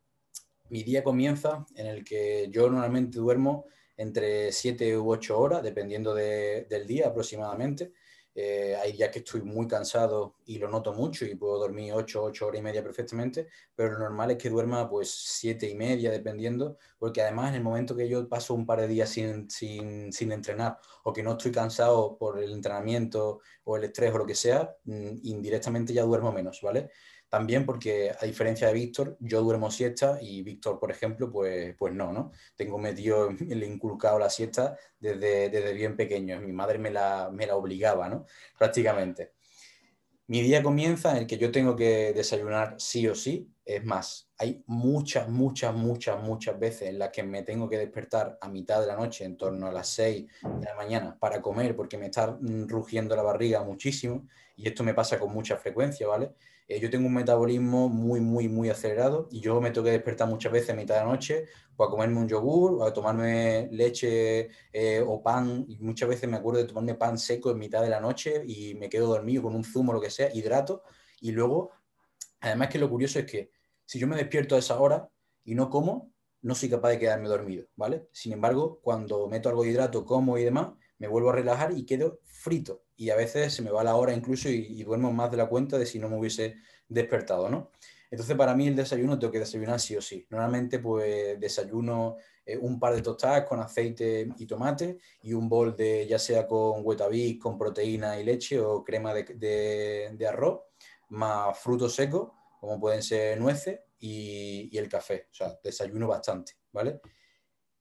Mi 0.70 0.82
día 0.82 1.04
comienza 1.04 1.66
en 1.76 1.86
el 1.86 2.04
que 2.04 2.48
yo 2.50 2.70
normalmente 2.70 3.18
duermo 3.18 3.66
entre 3.98 4.50
7 4.50 4.96
u 4.96 5.10
8 5.10 5.38
horas, 5.38 5.62
dependiendo 5.62 6.14
del 6.14 6.86
día 6.86 7.08
aproximadamente. 7.08 7.92
Eh, 8.34 8.76
hay 8.80 8.92
días 8.92 9.10
que 9.10 9.18
estoy 9.20 9.42
muy 9.42 9.66
cansado 9.66 10.36
y 10.46 10.58
lo 10.58 10.68
noto 10.68 10.92
mucho 10.92 11.24
y 11.24 11.34
puedo 11.34 11.58
dormir 11.58 11.92
8, 11.94 12.22
8 12.22 12.46
horas 12.46 12.60
y 12.60 12.62
media 12.62 12.82
perfectamente, 12.82 13.48
pero 13.74 13.92
lo 13.92 13.98
normal 13.98 14.30
es 14.30 14.38
que 14.38 14.50
duerma 14.50 14.88
pues 14.88 15.10
7 15.10 15.68
y 15.68 15.74
media 15.74 16.10
dependiendo, 16.10 16.78
porque 16.98 17.22
además 17.22 17.50
en 17.50 17.56
el 17.56 17.62
momento 17.62 17.96
que 17.96 18.08
yo 18.08 18.28
paso 18.28 18.54
un 18.54 18.66
par 18.66 18.80
de 18.80 18.88
días 18.88 19.08
sin, 19.10 19.50
sin, 19.50 20.12
sin 20.12 20.32
entrenar 20.32 20.78
o 21.02 21.12
que 21.12 21.22
no 21.22 21.32
estoy 21.32 21.50
cansado 21.50 22.16
por 22.16 22.38
el 22.38 22.52
entrenamiento 22.52 23.40
o 23.64 23.76
el 23.76 23.84
estrés 23.84 24.14
o 24.14 24.18
lo 24.18 24.26
que 24.26 24.34
sea, 24.34 24.76
mm, 24.84 25.18
indirectamente 25.24 25.92
ya 25.92 26.02
duermo 26.02 26.32
menos, 26.32 26.60
¿vale? 26.62 26.90
También 27.30 27.64
porque, 27.64 28.10
a 28.10 28.26
diferencia 28.26 28.66
de 28.66 28.74
Víctor, 28.74 29.16
yo 29.20 29.40
duermo 29.40 29.70
siesta 29.70 30.18
y 30.20 30.42
Víctor, 30.42 30.80
por 30.80 30.90
ejemplo, 30.90 31.30
pues, 31.30 31.76
pues 31.78 31.94
no, 31.94 32.12
¿no? 32.12 32.32
Tengo 32.56 32.76
metido, 32.76 33.30
le 33.30 33.66
inculcado 33.66 34.18
la 34.18 34.28
siesta 34.28 34.76
desde, 34.98 35.48
desde 35.48 35.72
bien 35.72 35.96
pequeño. 35.96 36.40
Mi 36.40 36.52
madre 36.52 36.78
me 36.78 36.90
la, 36.90 37.30
me 37.32 37.46
la 37.46 37.54
obligaba, 37.54 38.08
¿no? 38.08 38.26
Prácticamente. 38.58 39.34
Mi 40.26 40.42
día 40.42 40.62
comienza 40.62 41.10
en 41.12 41.18
el 41.18 41.26
que 41.26 41.38
yo 41.38 41.50
tengo 41.50 41.74
que 41.74 42.12
desayunar 42.12 42.74
sí 42.78 43.06
o 43.06 43.14
sí. 43.14 43.52
Es 43.64 43.84
más, 43.84 44.30
hay 44.38 44.62
muchas, 44.66 45.28
muchas, 45.28 45.74
muchas, 45.74 46.22
muchas 46.22 46.58
veces 46.58 46.88
en 46.88 46.98
las 46.98 47.10
que 47.10 47.22
me 47.22 47.42
tengo 47.42 47.68
que 47.68 47.78
despertar 47.78 48.38
a 48.40 48.48
mitad 48.48 48.80
de 48.80 48.86
la 48.88 48.96
noche, 48.96 49.24
en 49.24 49.36
torno 49.36 49.66
a 49.68 49.72
las 49.72 49.88
6 49.88 50.26
de 50.42 50.64
la 50.66 50.74
mañana, 50.76 51.16
para 51.18 51.40
comer, 51.40 51.76
porque 51.76 51.98
me 51.98 52.06
está 52.06 52.38
rugiendo 52.40 53.14
la 53.14 53.22
barriga 53.22 53.62
muchísimo. 53.62 54.26
Y 54.60 54.68
esto 54.68 54.84
me 54.84 54.92
pasa 54.92 55.18
con 55.18 55.32
mucha 55.32 55.56
frecuencia, 55.56 56.06
¿vale? 56.06 56.34
Eh, 56.68 56.78
yo 56.78 56.90
tengo 56.90 57.06
un 57.06 57.14
metabolismo 57.14 57.88
muy, 57.88 58.20
muy, 58.20 58.46
muy 58.46 58.68
acelerado 58.68 59.26
y 59.30 59.40
yo 59.40 59.58
me 59.58 59.70
tengo 59.70 59.86
que 59.86 59.92
despertar 59.92 60.28
muchas 60.28 60.52
veces 60.52 60.70
a 60.70 60.74
mitad 60.74 60.96
de 60.96 61.00
la 61.00 61.06
noche 61.06 61.46
o 61.76 61.84
a 61.84 61.88
comerme 61.90 62.18
un 62.18 62.28
yogur 62.28 62.74
o 62.74 62.84
a 62.84 62.92
tomarme 62.92 63.70
leche 63.72 64.50
eh, 64.70 65.02
o 65.06 65.22
pan. 65.22 65.66
Muchas 65.80 66.10
veces 66.10 66.28
me 66.28 66.36
acuerdo 66.36 66.60
de 66.60 66.66
tomarme 66.66 66.94
pan 66.94 67.16
seco 67.16 67.50
en 67.50 67.58
mitad 67.58 67.80
de 67.80 67.88
la 67.88 68.00
noche 68.00 68.42
y 68.46 68.74
me 68.74 68.90
quedo 68.90 69.06
dormido 69.06 69.44
con 69.44 69.54
un 69.54 69.64
zumo 69.64 69.92
o 69.92 69.94
lo 69.94 70.00
que 70.00 70.10
sea, 70.10 70.28
hidrato. 70.34 70.82
Y 71.22 71.32
luego, 71.32 71.70
además 72.40 72.68
que 72.68 72.78
lo 72.78 72.90
curioso 72.90 73.18
es 73.18 73.24
que 73.24 73.50
si 73.86 73.98
yo 73.98 74.06
me 74.06 74.16
despierto 74.16 74.56
a 74.56 74.58
esa 74.58 74.78
hora 74.78 75.08
y 75.42 75.54
no 75.54 75.70
como, 75.70 76.12
no 76.42 76.54
soy 76.54 76.68
capaz 76.68 76.90
de 76.90 76.98
quedarme 76.98 77.28
dormido, 77.28 77.66
¿vale? 77.76 78.08
Sin 78.12 78.34
embargo, 78.34 78.78
cuando 78.82 79.26
meto 79.26 79.48
algo 79.48 79.62
de 79.62 79.70
hidrato, 79.70 80.04
como 80.04 80.36
y 80.36 80.44
demás, 80.44 80.72
me 81.00 81.08
vuelvo 81.08 81.30
a 81.30 81.32
relajar 81.32 81.72
y 81.72 81.84
quedo 81.84 82.20
frito. 82.24 82.84
Y 82.96 83.10
a 83.10 83.16
veces 83.16 83.54
se 83.54 83.62
me 83.62 83.70
va 83.70 83.82
la 83.82 83.96
hora 83.96 84.12
incluso 84.12 84.48
y, 84.50 84.84
duermo 84.84 85.12
más 85.12 85.30
de 85.30 85.38
la 85.38 85.48
cuenta 85.48 85.78
de 85.78 85.86
si 85.86 85.98
no 85.98 86.08
me 86.08 86.18
hubiese 86.18 86.56
despertado, 86.88 87.48
¿no? 87.48 87.70
Entonces, 88.10 88.36
para 88.36 88.54
mí 88.54 88.66
el 88.66 88.76
desayuno 88.76 89.18
tengo 89.18 89.32
que 89.32 89.38
desayunar 89.38 89.80
sí 89.80 89.96
o 89.96 90.02
sí. 90.02 90.26
Normalmente, 90.28 90.78
pues 90.78 91.40
desayuno 91.40 92.16
eh, 92.44 92.58
un 92.58 92.78
par 92.78 92.94
de 92.94 93.02
tostadas 93.02 93.44
con 93.44 93.60
aceite 93.60 94.28
y 94.36 94.46
tomate 94.46 94.98
y 95.22 95.32
un 95.32 95.48
bol 95.48 95.74
de, 95.74 96.06
ya 96.06 96.18
sea 96.18 96.46
con 96.46 96.82
Weetabix, 96.84 97.40
con 97.40 97.56
proteína 97.56 98.20
y 98.20 98.24
leche 98.24 98.60
o 98.60 98.84
crema 98.84 99.14
de, 99.14 100.12
de, 100.12 100.26
arroz, 100.26 100.60
más 101.10 101.58
frutos 101.58 101.94
secos, 101.94 102.30
como 102.60 102.78
pueden 102.78 103.02
ser 103.02 103.40
nueces 103.40 103.80
y, 103.98 104.68
y, 104.70 104.76
el 104.76 104.88
café. 104.88 105.28
O 105.30 105.34
sea, 105.34 105.58
desayuno 105.62 106.08
bastante, 106.08 106.56
¿vale? 106.72 107.00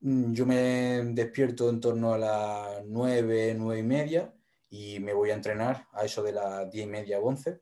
Mm, 0.02 0.32
yo 0.32 0.46
me 0.46 1.02
despierto 1.12 1.68
en 1.68 1.80
torno 1.80 2.14
a 2.14 2.18
las 2.18 2.84
9, 2.86 3.54
9 3.56 3.80
y 3.80 3.82
media 3.82 4.34
y 4.70 4.98
me 5.00 5.12
voy 5.12 5.30
a 5.30 5.34
entrenar 5.34 5.88
a 5.92 6.04
eso 6.04 6.22
de 6.22 6.32
las 6.32 6.70
10 6.70 6.86
y 6.86 6.88
media, 6.88 7.20
11. 7.20 7.60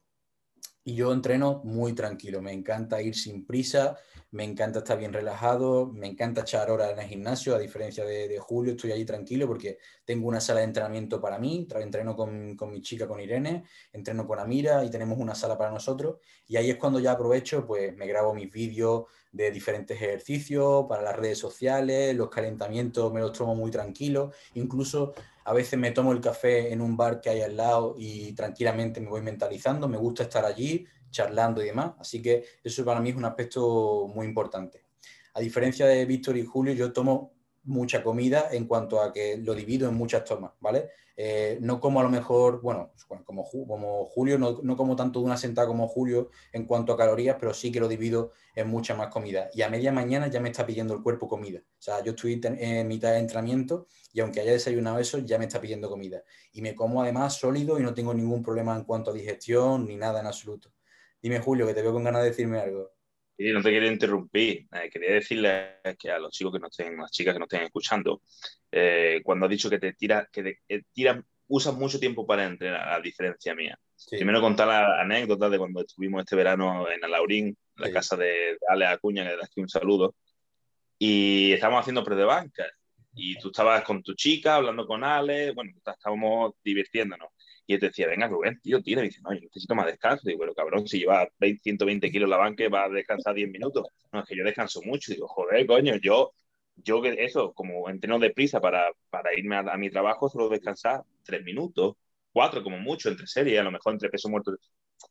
Y 0.85 0.95
yo 0.95 1.13
entreno 1.13 1.61
muy 1.65 1.93
tranquilo, 1.95 2.41
me 2.41 2.53
encanta 2.53 3.03
ir 3.03 3.15
sin 3.15 3.45
prisa, 3.45 3.99
me 4.31 4.45
encanta 4.45 4.79
estar 4.79 4.99
bien 4.99 5.13
relajado, 5.13 5.87
me 5.93 6.07
encanta 6.07 6.43
echar 6.43 6.71
horas 6.71 6.93
en 6.93 7.01
el 7.01 7.07
gimnasio, 7.09 7.55
a 7.55 7.59
diferencia 7.59 8.05
de, 8.07 8.39
Julio, 8.39 8.73
estoy 8.73 8.93
allí 8.93 9.05
tranquilo 9.05 9.47
porque 9.47 9.79
tengo 10.05 10.29
una 10.29 10.41
sala 10.41 10.61
de 10.61 10.67
entrenamiento 10.67 11.21
para 11.21 11.39
mí, 11.39 11.67
entreno 11.75 12.17
con, 12.17 12.57
con, 12.57 12.71
mi 12.71 12.81
chica, 12.81 13.07
con 13.07 13.21
Irene, 13.21 13.65
entreno 13.93 14.27
con 14.27 14.39
Amira 14.39 14.83
y 14.85 14.91
tenemos 14.91 15.19
una 15.19 15.35
sala 15.35 15.59
para 15.59 15.71
nosotros 15.71 16.21
y 16.47 16.57
ahí 16.57 16.71
es 16.71 16.77
cuando 16.77 17.01
ya 17.01 17.13
aprovecho, 17.13 17.67
pues 17.67 17.95
me 17.95 18.07
grabo 18.07 18.33
mis 18.33 18.51
vídeos 18.51 19.05
de 19.33 19.51
diferentes 19.51 20.01
ejercicios 20.01 20.87
para 20.89 21.03
las 21.03 21.17
redes 21.17 21.39
sociales, 21.39 22.15
los 22.15 22.31
calentamientos 22.31 23.13
me 23.13 23.21
los 23.21 23.33
tomo 23.33 23.55
muy 23.55 23.71
tranquilos, 23.71 24.35
incluso 24.55 25.15
a 25.45 25.53
veces 25.53 25.79
me 25.79 25.93
tomo 25.93 26.13
el 26.13 26.21
café 26.21 26.73
en 26.73 26.81
un 26.81 26.97
bar 26.97 27.21
que 27.21 27.31
hay 27.31 27.41
al 27.41 27.57
lado 27.57 27.95
y 27.97 28.33
tranquilamente 28.33 29.01
me 29.01 29.09
voy 29.09 29.23
mentalizando, 29.23 29.89
me 29.89 29.97
gusta 29.97 30.25
estar 30.25 30.45
allí, 30.45 30.87
charlando 31.11 31.63
y 31.63 31.67
demás. 31.67 31.93
Así 31.99 32.21
que 32.21 32.45
eso 32.63 32.85
para 32.85 33.01
mí 33.01 33.11
es 33.11 33.17
un 33.17 33.25
aspecto 33.25 34.07
muy 34.15 34.27
importante. 34.27 34.85
A 35.35 35.41
diferencia 35.41 35.87
de 35.87 36.05
Víctor 36.05 36.37
y 36.37 36.45
Julio, 36.45 36.75
yo 36.75 36.93
tomo 36.93 37.38
mucha 37.69 38.03
comida 38.03 38.49
en 38.51 38.67
cuanto 38.67 39.01
a 39.01 39.13
que 39.13 39.37
lo 39.37 39.55
divido 39.55 39.89
en 39.89 39.95
muchas 39.95 40.25
tomas, 40.25 40.53
¿vale? 40.61 40.91
Eh, 41.21 41.59
no 41.61 41.81
como 41.81 41.99
a 41.99 42.05
lo 42.05 42.09
mejor, 42.09 42.61
bueno, 42.61 42.93
como, 43.25 43.45
como 43.45 44.05
Julio, 44.07 44.39
no, 44.39 44.61
no, 44.63 44.77
como 44.77 44.95
tanto 44.95 45.19
de 45.19 45.27
una 45.27 45.37
sentada 45.37 45.67
como 45.67 45.89
Julio 45.89 46.31
en 46.53 46.65
cuanto 46.65 46.93
a 46.93 46.97
calorías, 46.97 47.37
pero 47.41 47.53
sí 47.53 47.73
que 47.73 47.81
lo 47.81 47.89
divido 47.89 48.31
en 48.55 48.69
mucha 48.69 48.95
más 48.95 49.09
comida. 49.09 49.51
Y 49.53 49.63
a 49.63 49.69
media 49.69 49.91
mañana 49.91 50.29
ya 50.29 50.41
me 50.41 50.51
está 50.51 50.65
pidiendo 50.65 50.95
el 50.95 51.03
cuerpo 51.03 51.29
comida. 51.29 51.59
O 51.59 51.83
sea, 51.83 52.03
yo 52.05 52.13
estoy 52.13 52.41
en 52.45 52.87
mitad 52.87 53.11
de 53.13 53.19
entrenamiento 53.19 53.89
y 54.13 54.21
aunque 54.21 54.41
haya 54.41 54.53
desayunado 54.53 55.01
eso, 55.01 55.19
ya 55.19 55.39
me 55.39 55.47
está 55.47 55.61
pidiendo 55.61 55.89
comida. 55.89 56.23
Y 56.53 56.63
me 56.63 56.77
como 56.77 57.03
además 57.03 57.35
sólido 57.35 57.81
y 57.81 57.83
no 57.83 57.95
tengo 57.95 58.15
ningún 58.15 58.43
problema 58.43 58.77
en 58.77 58.85
cuanto 58.85 59.11
a 59.11 59.15
digestión 59.15 59.87
ni 59.87 59.97
nada 59.97 60.21
en 60.21 60.27
absoluto. 60.27 60.73
Dime, 61.21 61.41
Julio, 61.41 61.67
que 61.67 61.75
te 61.75 61.83
veo 61.83 61.93
con 61.93 62.05
ganas 62.05 62.23
de 62.23 62.29
decirme 62.29 62.61
algo. 62.61 62.93
Sí, 63.39 63.53
no 63.53 63.63
te 63.63 63.71
quería 63.71 63.93
interrumpir. 63.93 64.67
Eh, 64.73 64.91
quería 64.93 65.13
decirle 65.13 65.77
que 65.97 66.11
a 66.11 66.19
los 66.19 66.33
chicos 66.33 66.53
que 66.53 66.59
no 66.59 66.67
estén, 66.67 66.97
las 66.97 67.13
chicas 67.13 67.35
que 67.35 67.39
no 67.39 67.45
estén 67.45 67.63
escuchando, 67.63 68.23
eh, 68.73 69.21
cuando 69.23 69.47
has 69.47 69.51
dicho 69.51 69.71
que 69.71 69.79
te 69.79 69.93
tira, 69.93 70.29
que 70.33 70.43
te, 70.43 70.59
eh, 70.69 70.83
tira, 70.93 71.23
usas 71.47 71.75
mucho 71.77 72.01
tiempo 72.01 72.27
para 72.27 72.47
entrenar, 72.47 72.89
a 72.89 73.01
diferencia 73.01 73.55
mía. 73.55 73.79
Primero 74.11 74.41
contar 74.41 74.67
la 74.67 75.01
anécdota 75.03 75.49
de 75.49 75.57
cuando 75.57 75.83
estuvimos 75.83 76.23
este 76.23 76.35
verano 76.35 76.91
en 76.91 77.05
Alaurín, 77.05 77.57
la 77.77 77.93
casa 77.93 78.17
de, 78.17 78.59
Ale 78.69 78.87
Acuña, 78.87 79.23
que 79.23 79.31
le 79.31 79.37
das 79.37 79.47
aquí 79.47 79.61
un 79.61 79.69
saludo, 79.69 80.17
y 80.99 81.53
estábamos 81.53 81.83
haciendo 81.83 82.03
pre 82.03 82.17
de 82.17 82.25
banca. 82.25 82.67
Y 83.15 83.39
tú 83.39 83.49
estabas 83.49 83.85
con 83.85 84.03
tu 84.03 84.15
chica, 84.15 84.57
hablando 84.57 84.85
con 84.85 85.05
Ale, 85.05 85.53
bueno, 85.53 85.73
estábamos 85.77 86.55
divirtiéndonos. 86.65 87.29
Y 87.69 87.75
él 87.75 87.81
decía, 87.81 88.09
venga, 88.09 88.27
Rubén, 88.29 88.59
tío, 88.63 88.83
tira. 88.83 89.03
Y 89.03 89.09
dice, 89.09 89.21
no, 89.23 89.35
yo 89.35 89.41
necesito 89.43 89.75
más 89.75 89.85
descanso. 89.87 90.23
Digo, 90.25 90.39
bueno, 90.39 90.55
cabrón, 90.55 90.89
si 90.89 91.01
lleva 91.01 91.29
120 91.39 92.11
kilos 92.11 92.29
la 92.29 92.39
banca, 92.39 92.67
va 92.71 92.85
a 92.85 92.89
descansar 92.89 93.35
10 93.35 93.51
minutos. 93.51 93.87
No, 94.11 94.21
es 94.21 94.27
que 94.27 94.35
yo 94.37 94.43
descanso 94.43 94.81
mucho. 94.83 95.13
Digo, 95.13 95.29
joder, 95.29 95.67
coño, 95.67 95.97
yo, 95.97 96.33
yo 96.77 97.05
eso, 97.05 97.53
como 97.53 97.91
entreno 97.91 98.19
deprisa 98.19 98.59
para, 98.59 98.91
para 99.11 99.39
irme 99.39 99.57
a, 99.57 99.77
mi 99.77 99.91
trabajo, 99.91 100.31
solo 100.31 100.49
descansar 100.49 101.03
3 101.25 101.45
minutos, 101.45 101.97
4 102.33 102.63
como 102.63 102.79
mucho, 102.79 103.11
entre 103.11 103.27
series, 103.27 103.61
a 103.61 103.65
lo 103.65 103.71
mejor 103.71 103.93
entre 103.93 104.09
peso 104.09 104.31
muerto, 104.31 104.57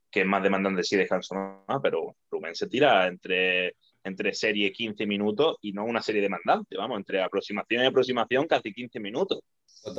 que 0.10 0.22
es 0.22 0.26
más 0.26 0.42
demandante 0.42 0.84
si 0.84 0.96
descanso 0.98 1.36
más, 1.36 1.80
pero 1.84 2.16
Rubén 2.32 2.56
se 2.56 2.68
tira 2.68 3.06
entre 3.06 3.76
entre 4.08 4.34
serie 4.34 4.72
15 4.72 5.06
minutos 5.06 5.58
y 5.62 5.72
no 5.72 5.86
una 5.86 6.02
serie 6.02 6.22
demandante, 6.22 6.78
vamos, 6.78 6.98
entre 6.98 7.22
aproximación 7.22 7.84
y 7.84 7.88
aproximación 7.88 8.48
casi 8.48 8.74
15 8.74 9.00
minutos. 9.00 9.40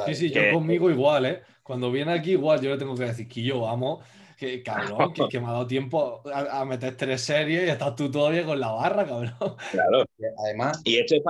Sí, 0.06 0.14
sí, 0.14 0.30
yo 0.30 0.42
conmigo 0.52 0.90
igual, 0.90 1.26
¿eh? 1.26 1.42
Cuando 1.62 1.90
viene 1.90 2.12
aquí 2.12 2.32
igual 2.32 2.60
yo 2.60 2.70
le 2.70 2.78
tengo 2.78 2.94
que 2.94 3.04
decir 3.04 3.28
que 3.28 3.42
yo 3.42 3.60
vamos, 3.60 4.04
que 4.36 4.62
cabrón, 4.62 5.12
que, 5.12 5.40
me 5.40 5.46
ha 5.46 5.52
dado 5.52 5.66
tiempo 5.66 6.22
a, 6.32 6.64
meter 6.64 6.96
tres 6.96 7.22
series 7.22 7.66
y 7.66 7.70
estás 7.70 7.96
tú 7.96 8.10
todavía 8.10 8.44
con 8.44 8.60
la 8.60 8.70
barra, 8.70 9.06
cabrón. 9.06 9.34
Claro. 9.72 10.04
Además. 10.44 10.80
Y 10.84 10.96
esto 10.96 11.16
es 11.16 11.22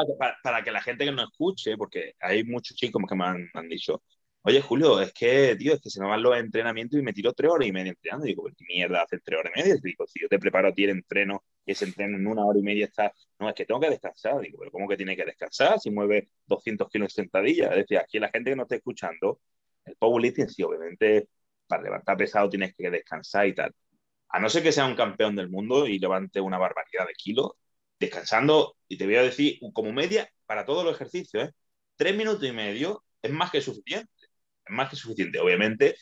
para, 0.43 0.63
que 0.63 0.71
la 0.71 0.83
gente 0.83 1.05
que 1.05 1.13
nos 1.13 1.31
escuche, 1.31 1.77
porque 1.77 2.15
hay 2.21 2.45
muchos 2.45 2.77
chicos 2.77 3.03
que 3.09 3.17
me 3.17 3.25
han, 3.25 3.49
han 3.55 3.69
dicho, 3.69 4.03
Oye, 4.49 4.63
Julio, 4.63 4.99
es 5.03 5.13
que, 5.13 5.57
tío, 5.57 5.75
es 5.75 5.81
que 5.83 5.91
se 5.91 6.01
me 6.01 6.07
van 6.09 6.23
los 6.23 6.35
entrenamientos 6.35 6.99
y 6.99 7.03
me 7.03 7.13
tiro 7.13 7.35
tres 7.35 7.51
horas 7.51 7.69
y 7.69 7.73
media 7.73 7.91
entrenando. 7.91 8.25
Y 8.25 8.31
digo, 8.31 8.45
¿qué 8.57 8.65
mierda 8.67 9.03
hace 9.03 9.19
tres 9.21 9.39
horas 9.39 9.53
y 9.55 9.61
media? 9.61 9.77
digo, 9.83 10.07
si 10.07 10.21
yo 10.23 10.29
te 10.29 10.39
preparo 10.39 10.69
a 10.69 10.73
ti 10.73 10.85
el 10.85 10.91
entreno 10.91 11.45
y 11.67 11.73
ese 11.73 11.85
entreno 11.85 12.17
en 12.17 12.27
una 12.27 12.47
hora 12.47 12.59
y 12.59 12.63
media 12.63 12.87
está. 12.87 13.13
No, 13.39 13.51
es 13.51 13.55
que 13.55 13.67
tengo 13.67 13.79
que 13.79 13.91
descansar. 13.91 14.41
Digo, 14.41 14.59
¿pero 14.59 14.71
cómo 14.73 14.89
que 14.89 14.97
tiene 14.97 15.15
que 15.17 15.27
descansar 15.27 15.79
si 15.79 15.91
mueve 15.91 16.31
200 16.47 16.89
kilos 16.89 17.13
en 17.13 17.25
sentadilla? 17.25 17.69
Es 17.69 17.77
decir, 17.77 17.99
aquí 17.99 18.19
la 18.19 18.31
gente 18.31 18.51
que 18.51 18.57
no 18.57 18.63
está 18.63 18.77
escuchando, 18.77 19.39
el 19.85 19.97
powerlifting 19.97 20.49
sí, 20.49 20.63
obviamente, 20.63 21.29
para 21.67 21.83
levantar 21.83 22.17
pesado 22.17 22.49
tienes 22.49 22.75
que 22.75 22.91
descansar 22.91 23.49
y 23.49 23.55
tal. 23.55 23.75
A 24.31 24.41
no 24.41 24.49
ser 24.49 24.63
que 24.63 24.73
sea 24.73 24.87
un 24.87 24.97
campeón 24.97 25.37
del 25.37 25.51
mundo 25.51 25.87
y 25.87 25.99
levante 25.99 26.41
una 26.41 26.57
barbaridad 26.59 27.07
de 27.07 27.13
kilos, 27.15 27.53
descansando, 28.01 28.77
y 28.89 28.97
te 28.97 29.05
voy 29.05 29.17
a 29.17 29.23
decir, 29.23 29.59
como 29.75 29.93
media, 29.93 30.31
para 30.47 30.65
todos 30.65 30.85
los 30.85 30.95
ejercicios, 30.95 31.49
¿eh? 31.49 31.53
tres 31.97 32.17
minutos 32.17 32.45
y 32.49 32.53
medio 32.53 33.05
es 33.23 33.33
más 33.33 33.51
que 33.51 33.61
suficiente 33.61 34.18
más 34.71 34.91
que 34.91 34.97
suficiente. 34.97 35.41
Obviamente, 35.41 35.97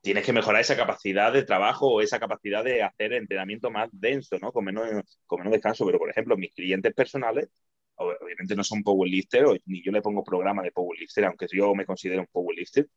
tienes 0.00 0.24
que 0.24 0.32
mejorar 0.32 0.60
esa 0.60 0.76
capacidad 0.76 1.32
de 1.32 1.44
trabajo 1.44 1.88
o 1.88 2.00
esa 2.00 2.18
capacidad 2.18 2.64
de 2.64 2.82
hacer 2.82 3.12
entrenamiento 3.12 3.70
más 3.70 3.88
denso, 3.92 4.38
¿no? 4.40 4.52
Con 4.52 4.64
menos, 4.64 5.20
con 5.26 5.40
menos 5.40 5.52
descanso. 5.52 5.84
Pero, 5.86 5.98
por 5.98 6.10
ejemplo, 6.10 6.36
mis 6.36 6.54
clientes 6.54 6.94
personales, 6.94 7.48
obviamente 7.96 8.56
no 8.56 8.64
son 8.64 8.82
powerlifters, 8.82 9.60
ni 9.66 9.82
yo 9.82 9.92
le 9.92 10.02
pongo 10.02 10.24
programa 10.24 10.62
de 10.62 10.72
powerlifter, 10.72 11.24
aunque 11.26 11.46
yo 11.52 11.74
me 11.74 11.86
considero 11.86 12.20
un 12.20 12.28
powerlifter. 12.32 12.88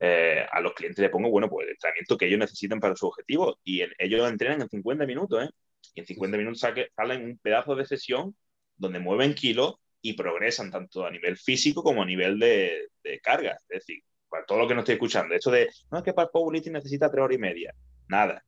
Eh, 0.00 0.46
a 0.50 0.60
los 0.60 0.74
clientes 0.74 1.02
le 1.02 1.08
pongo, 1.10 1.30
bueno, 1.30 1.48
pues 1.48 1.66
el 1.66 1.72
entrenamiento 1.72 2.16
que 2.16 2.26
ellos 2.26 2.38
necesitan 2.38 2.80
para 2.80 2.96
su 2.96 3.06
objetivo. 3.06 3.58
Y 3.64 3.82
ellos 3.98 4.30
entrenan 4.30 4.62
en 4.62 4.68
50 4.68 5.06
minutos, 5.06 5.44
¿eh? 5.44 5.50
Y 5.94 6.00
en 6.00 6.06
50 6.06 6.36
minutos 6.38 6.60
salen 6.60 7.24
un 7.24 7.38
pedazo 7.38 7.74
de 7.74 7.86
sesión 7.86 8.36
donde 8.76 8.98
mueven 9.00 9.34
kilos 9.34 9.76
y 10.00 10.14
progresan 10.14 10.70
tanto 10.70 11.04
a 11.04 11.10
nivel 11.10 11.36
físico 11.36 11.82
como 11.82 12.02
a 12.02 12.06
nivel 12.06 12.38
de, 12.38 12.88
de 13.02 13.20
carga. 13.20 13.52
Es 13.68 13.80
decir, 13.80 14.02
para 14.28 14.44
todo 14.44 14.58
lo 14.58 14.68
que 14.68 14.74
no 14.74 14.80
estoy 14.80 14.94
escuchando, 14.94 15.34
eso 15.34 15.50
de, 15.50 15.68
no 15.90 15.98
es 15.98 16.04
que 16.04 16.12
para 16.12 16.26
el 16.26 16.30
powerlifting 16.30 16.72
necesita 16.72 17.10
tres 17.10 17.22
horas 17.22 17.36
y 17.36 17.40
media, 17.40 17.74
nada. 18.08 18.44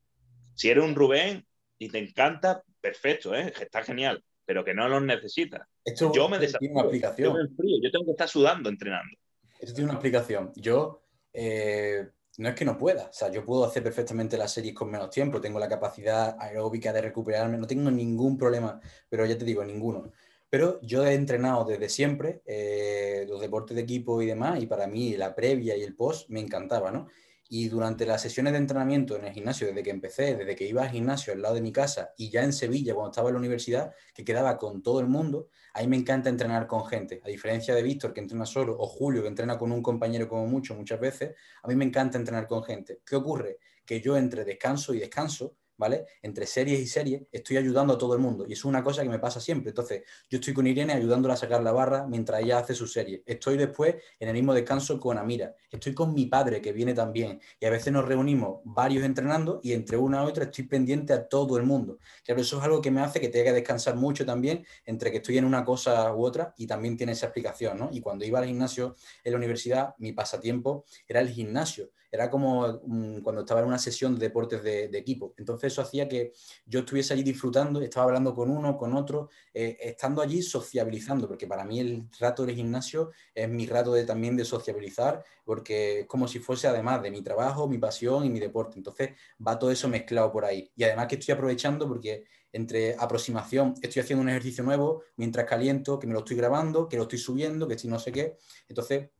Si 0.54 0.68
eres 0.68 0.84
un 0.84 0.94
Rubén 0.94 1.46
y 1.78 1.88
te 1.88 1.98
encanta, 1.98 2.62
perfecto, 2.80 3.34
¿eh? 3.34 3.52
está 3.60 3.82
genial, 3.82 4.22
pero 4.44 4.64
que 4.64 4.74
no 4.74 4.88
los 4.88 5.02
necesitas. 5.02 5.66
yo 6.12 6.28
me 6.28 6.38
tiene 6.38 6.74
una 6.74 6.82
aplicación. 6.82 7.34
Yo, 7.82 7.90
tengo 7.90 8.04
que 8.04 8.10
estar 8.10 8.28
sudando 8.28 8.68
entrenando. 8.68 9.16
Esto 9.58 9.74
tiene 9.74 9.90
una 9.90 9.98
aplicación. 9.98 10.52
Yo, 10.56 11.02
eh, 11.32 12.06
no 12.38 12.48
es 12.48 12.54
que 12.54 12.64
no 12.64 12.78
pueda, 12.78 13.06
o 13.06 13.12
sea, 13.12 13.30
yo 13.30 13.44
puedo 13.44 13.64
hacer 13.64 13.82
perfectamente 13.82 14.38
las 14.38 14.52
series 14.52 14.74
con 14.74 14.90
menos 14.90 15.10
tiempo, 15.10 15.40
tengo 15.40 15.58
la 15.58 15.68
capacidad 15.68 16.36
aeróbica 16.38 16.92
de 16.92 17.02
recuperarme, 17.02 17.58
no 17.58 17.66
tengo 17.66 17.90
ningún 17.90 18.38
problema, 18.38 18.80
pero 19.08 19.26
ya 19.26 19.36
te 19.36 19.44
digo, 19.44 19.64
ninguno. 19.64 20.10
Pero 20.50 20.80
yo 20.82 21.06
he 21.06 21.14
entrenado 21.14 21.64
desde 21.64 21.88
siempre 21.88 22.42
eh, 22.44 23.24
los 23.28 23.40
deportes 23.40 23.76
de 23.76 23.82
equipo 23.82 24.20
y 24.20 24.26
demás, 24.26 24.60
y 24.60 24.66
para 24.66 24.88
mí 24.88 25.16
la 25.16 25.34
previa 25.34 25.76
y 25.76 25.82
el 25.82 25.94
post 25.94 26.28
me 26.28 26.40
encantaba, 26.40 26.90
¿no? 26.90 27.06
Y 27.48 27.68
durante 27.68 28.04
las 28.06 28.22
sesiones 28.22 28.52
de 28.52 28.58
entrenamiento 28.58 29.16
en 29.16 29.24
el 29.24 29.32
gimnasio, 29.32 29.68
desde 29.68 29.82
que 29.82 29.90
empecé, 29.90 30.36
desde 30.36 30.54
que 30.54 30.66
iba 30.66 30.82
al 30.82 30.90
gimnasio 30.90 31.32
al 31.32 31.42
lado 31.42 31.54
de 31.54 31.60
mi 31.60 31.72
casa 31.72 32.12
y 32.16 32.30
ya 32.30 32.42
en 32.42 32.52
Sevilla, 32.52 32.94
cuando 32.94 33.10
estaba 33.10 33.28
en 33.28 33.34
la 33.34 33.40
universidad, 33.40 33.92
que 34.14 34.24
quedaba 34.24 34.56
con 34.56 34.82
todo 34.82 35.00
el 35.00 35.06
mundo, 35.06 35.48
ahí 35.74 35.86
me 35.86 35.96
encanta 35.96 36.28
entrenar 36.28 36.66
con 36.66 36.84
gente. 36.86 37.20
A 37.24 37.28
diferencia 37.28 37.74
de 37.74 37.82
Víctor, 37.82 38.12
que 38.12 38.20
entrena 38.20 38.46
solo, 38.46 38.76
o 38.78 38.86
Julio, 38.86 39.22
que 39.22 39.28
entrena 39.28 39.58
con 39.58 39.72
un 39.72 39.82
compañero 39.82 40.28
como 40.28 40.46
mucho 40.46 40.74
muchas 40.74 41.00
veces, 41.00 41.34
a 41.62 41.68
mí 41.68 41.74
me 41.74 41.84
encanta 41.84 42.18
entrenar 42.18 42.46
con 42.46 42.62
gente. 42.62 43.00
¿Qué 43.04 43.16
ocurre? 43.16 43.58
Que 43.84 44.00
yo 44.00 44.16
entre 44.16 44.44
descanso 44.44 44.94
y 44.94 45.00
descanso, 45.00 45.56
¿vale? 45.80 46.04
Entre 46.20 46.46
series 46.46 46.78
y 46.78 46.86
series 46.86 47.22
estoy 47.32 47.56
ayudando 47.56 47.94
a 47.94 47.98
todo 47.98 48.12
el 48.12 48.20
mundo 48.20 48.44
y 48.46 48.52
es 48.52 48.66
una 48.66 48.84
cosa 48.84 49.02
que 49.02 49.08
me 49.08 49.18
pasa 49.18 49.40
siempre. 49.40 49.70
Entonces, 49.70 50.02
yo 50.28 50.38
estoy 50.38 50.52
con 50.52 50.66
Irene 50.66 50.92
ayudándola 50.92 51.34
a 51.34 51.36
sacar 51.38 51.62
la 51.62 51.72
barra 51.72 52.06
mientras 52.06 52.42
ella 52.42 52.58
hace 52.58 52.74
su 52.74 52.86
serie. 52.86 53.22
Estoy 53.24 53.56
después 53.56 53.96
en 54.18 54.28
el 54.28 54.34
mismo 54.34 54.52
descanso 54.52 55.00
con 55.00 55.16
Amira. 55.16 55.54
Estoy 55.70 55.94
con 55.94 56.12
mi 56.12 56.26
padre 56.26 56.60
que 56.60 56.72
viene 56.72 56.92
también 56.92 57.40
y 57.58 57.64
a 57.64 57.70
veces 57.70 57.94
nos 57.94 58.04
reunimos 58.04 58.60
varios 58.64 59.04
entrenando 59.04 59.60
y 59.62 59.72
entre 59.72 59.96
una 59.96 60.22
y 60.22 60.26
otra 60.26 60.44
estoy 60.44 60.64
pendiente 60.64 61.14
a 61.14 61.26
todo 61.26 61.56
el 61.56 61.62
mundo. 61.64 61.98
Claro, 62.26 62.42
eso 62.42 62.58
es 62.58 62.62
algo 62.62 62.82
que 62.82 62.90
me 62.90 63.00
hace 63.00 63.18
que 63.18 63.28
tenga 63.28 63.46
que 63.46 63.54
descansar 63.54 63.96
mucho 63.96 64.26
también 64.26 64.66
entre 64.84 65.10
que 65.10 65.16
estoy 65.16 65.38
en 65.38 65.46
una 65.46 65.64
cosa 65.64 66.14
u 66.14 66.22
otra 66.22 66.52
y 66.58 66.66
también 66.66 66.98
tiene 66.98 67.12
esa 67.12 67.26
explicación, 67.26 67.78
¿no? 67.78 67.88
Y 67.90 68.02
cuando 68.02 68.26
iba 68.26 68.38
al 68.38 68.44
gimnasio 68.44 68.96
en 69.24 69.32
la 69.32 69.38
universidad, 69.38 69.94
mi 69.96 70.12
pasatiempo 70.12 70.84
era 71.08 71.20
el 71.20 71.30
gimnasio 71.30 71.90
era 72.11 72.29
como 72.29 72.81
mm, 72.85 73.20
cuando 73.20 73.42
estaba 73.42 73.61
en 73.61 73.66
una 73.66 73.79
sesión 73.79 74.14
de 74.14 74.27
deportes 74.27 74.62
de, 74.62 74.90
equipo. 75.01 75.35
Entonces 75.37 75.73
eso 75.73 75.83
hacía 75.83 76.09
que 76.09 76.33
yo 76.66 76.81
estuviese 76.81 77.14
allí 77.14 77.23
disfrutando, 77.23 77.81
estaba 77.81 78.07
hablando 78.07 78.35
con 78.35 78.51
uno, 78.51 78.77
con 78.77 78.94
otro, 78.94 79.31
eh, 79.55 79.77
estando 79.81 80.21
allí 80.21 80.42
sociabilizando, 80.42 81.29
porque 81.29 81.46
para 81.46 81.65
mí 81.65 81.81
el 81.81 82.08
rato 82.19 82.44
del 82.44 82.56
gimnasio 82.56 83.11
es 83.35 83.48
mi 83.48 83.67
rato 83.67 83.92
de, 83.92 84.04
también 84.04 84.37
de 84.37 84.44
sociabilizar, 84.44 85.25
porque 85.44 86.00
es 86.00 86.06
como 86.06 86.29
si 86.29 86.38
fuese 86.38 86.69
además 86.69 87.02
de 87.02 87.11
mi 87.11 87.23
trabajo, 87.23 87.69
mi 87.69 87.79
pasión 87.79 88.25
y 88.25 88.31
mi 88.31 88.40
deporte. 88.40 88.79
Entonces 88.79 89.11
va 89.46 89.58
todo 89.58 89.71
eso 89.71 89.88
mezclado 89.88 90.31
por 90.33 90.44
ahí. 90.44 90.71
Y 90.77 90.85
además 90.85 91.06
que 91.06 91.17
estoy 91.17 91.35
aprovechando 91.35 91.88
porque 91.88 92.25
entre 92.52 92.96
aproximación, 92.98 93.75
estoy 93.81 94.02
haciendo 94.02 94.23
un 94.23 94.29
ejercicio 94.29 94.65
nuevo 94.65 95.04
mientras 95.17 95.46
caliento, 95.46 95.98
que 95.98 96.06
me 96.06 96.13
lo 96.13 96.21
estoy 96.21 96.37
grabando, 96.37 96.88
que 96.88 96.96
lo 96.96 97.04
estoy 97.04 97.19
subiendo, 97.19 97.69
que 97.69 97.75
estoy 97.75 97.90
no 97.90 97.98
sé 97.98 98.13
qué. 98.13 98.37
Entonces 98.69 99.11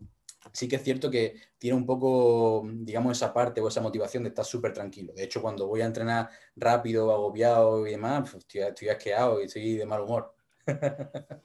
sí 0.53 0.69
que 0.69 0.77
es 0.77 0.83
cierto 0.83 1.11
que 1.11 1.37
tiene 1.59 1.77
un 1.77 1.87
poco, 1.87 2.63
digamos, 2.67 3.17
esa 3.17 3.33
parte 3.33 3.61
o 3.61 3.69
esa 3.69 3.81
motivación 3.81 4.23
de 4.23 4.31
estar 4.31 4.45
súper 4.45 4.73
tranquilo. 4.73 5.13
De 5.15 5.25
hecho, 5.25 5.43
cuando 5.43 5.67
voy 5.67 5.81
a 5.83 5.87
entrenar 5.87 6.29
rápido, 6.57 7.13
agobiado 7.13 7.87
y 7.87 7.93
demás, 7.93 8.31
pues, 8.31 8.47
estoy, 8.53 8.89
asqueado 8.89 9.41
y 9.41 9.45
estoy 9.45 9.75
de 9.77 9.87
mal 9.87 10.03
humor. 10.03 10.35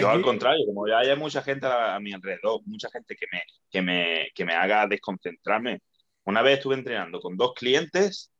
Yo 0.00 0.08
al 0.08 0.22
contrario, 0.22 0.66
como 0.66 0.88
ya 0.88 0.98
hay 0.98 1.16
mucha 1.16 1.42
gente 1.42 1.66
a, 1.66 1.98
mi 2.00 2.12
alrededor, 2.12 2.60
mucha 2.66 2.90
gente 2.90 3.14
que 3.14 3.26
me, 3.32 3.42
que, 3.70 3.82
me, 3.82 4.28
que 4.34 4.44
me 4.44 4.54
haga 4.54 4.86
desconcentrarme. 4.88 5.80
Una 6.24 6.42
vez 6.42 6.58
estuve 6.58 6.74
entrenando 6.74 7.20
con 7.20 7.36
dos 7.36 7.52
clientes, 7.54 8.32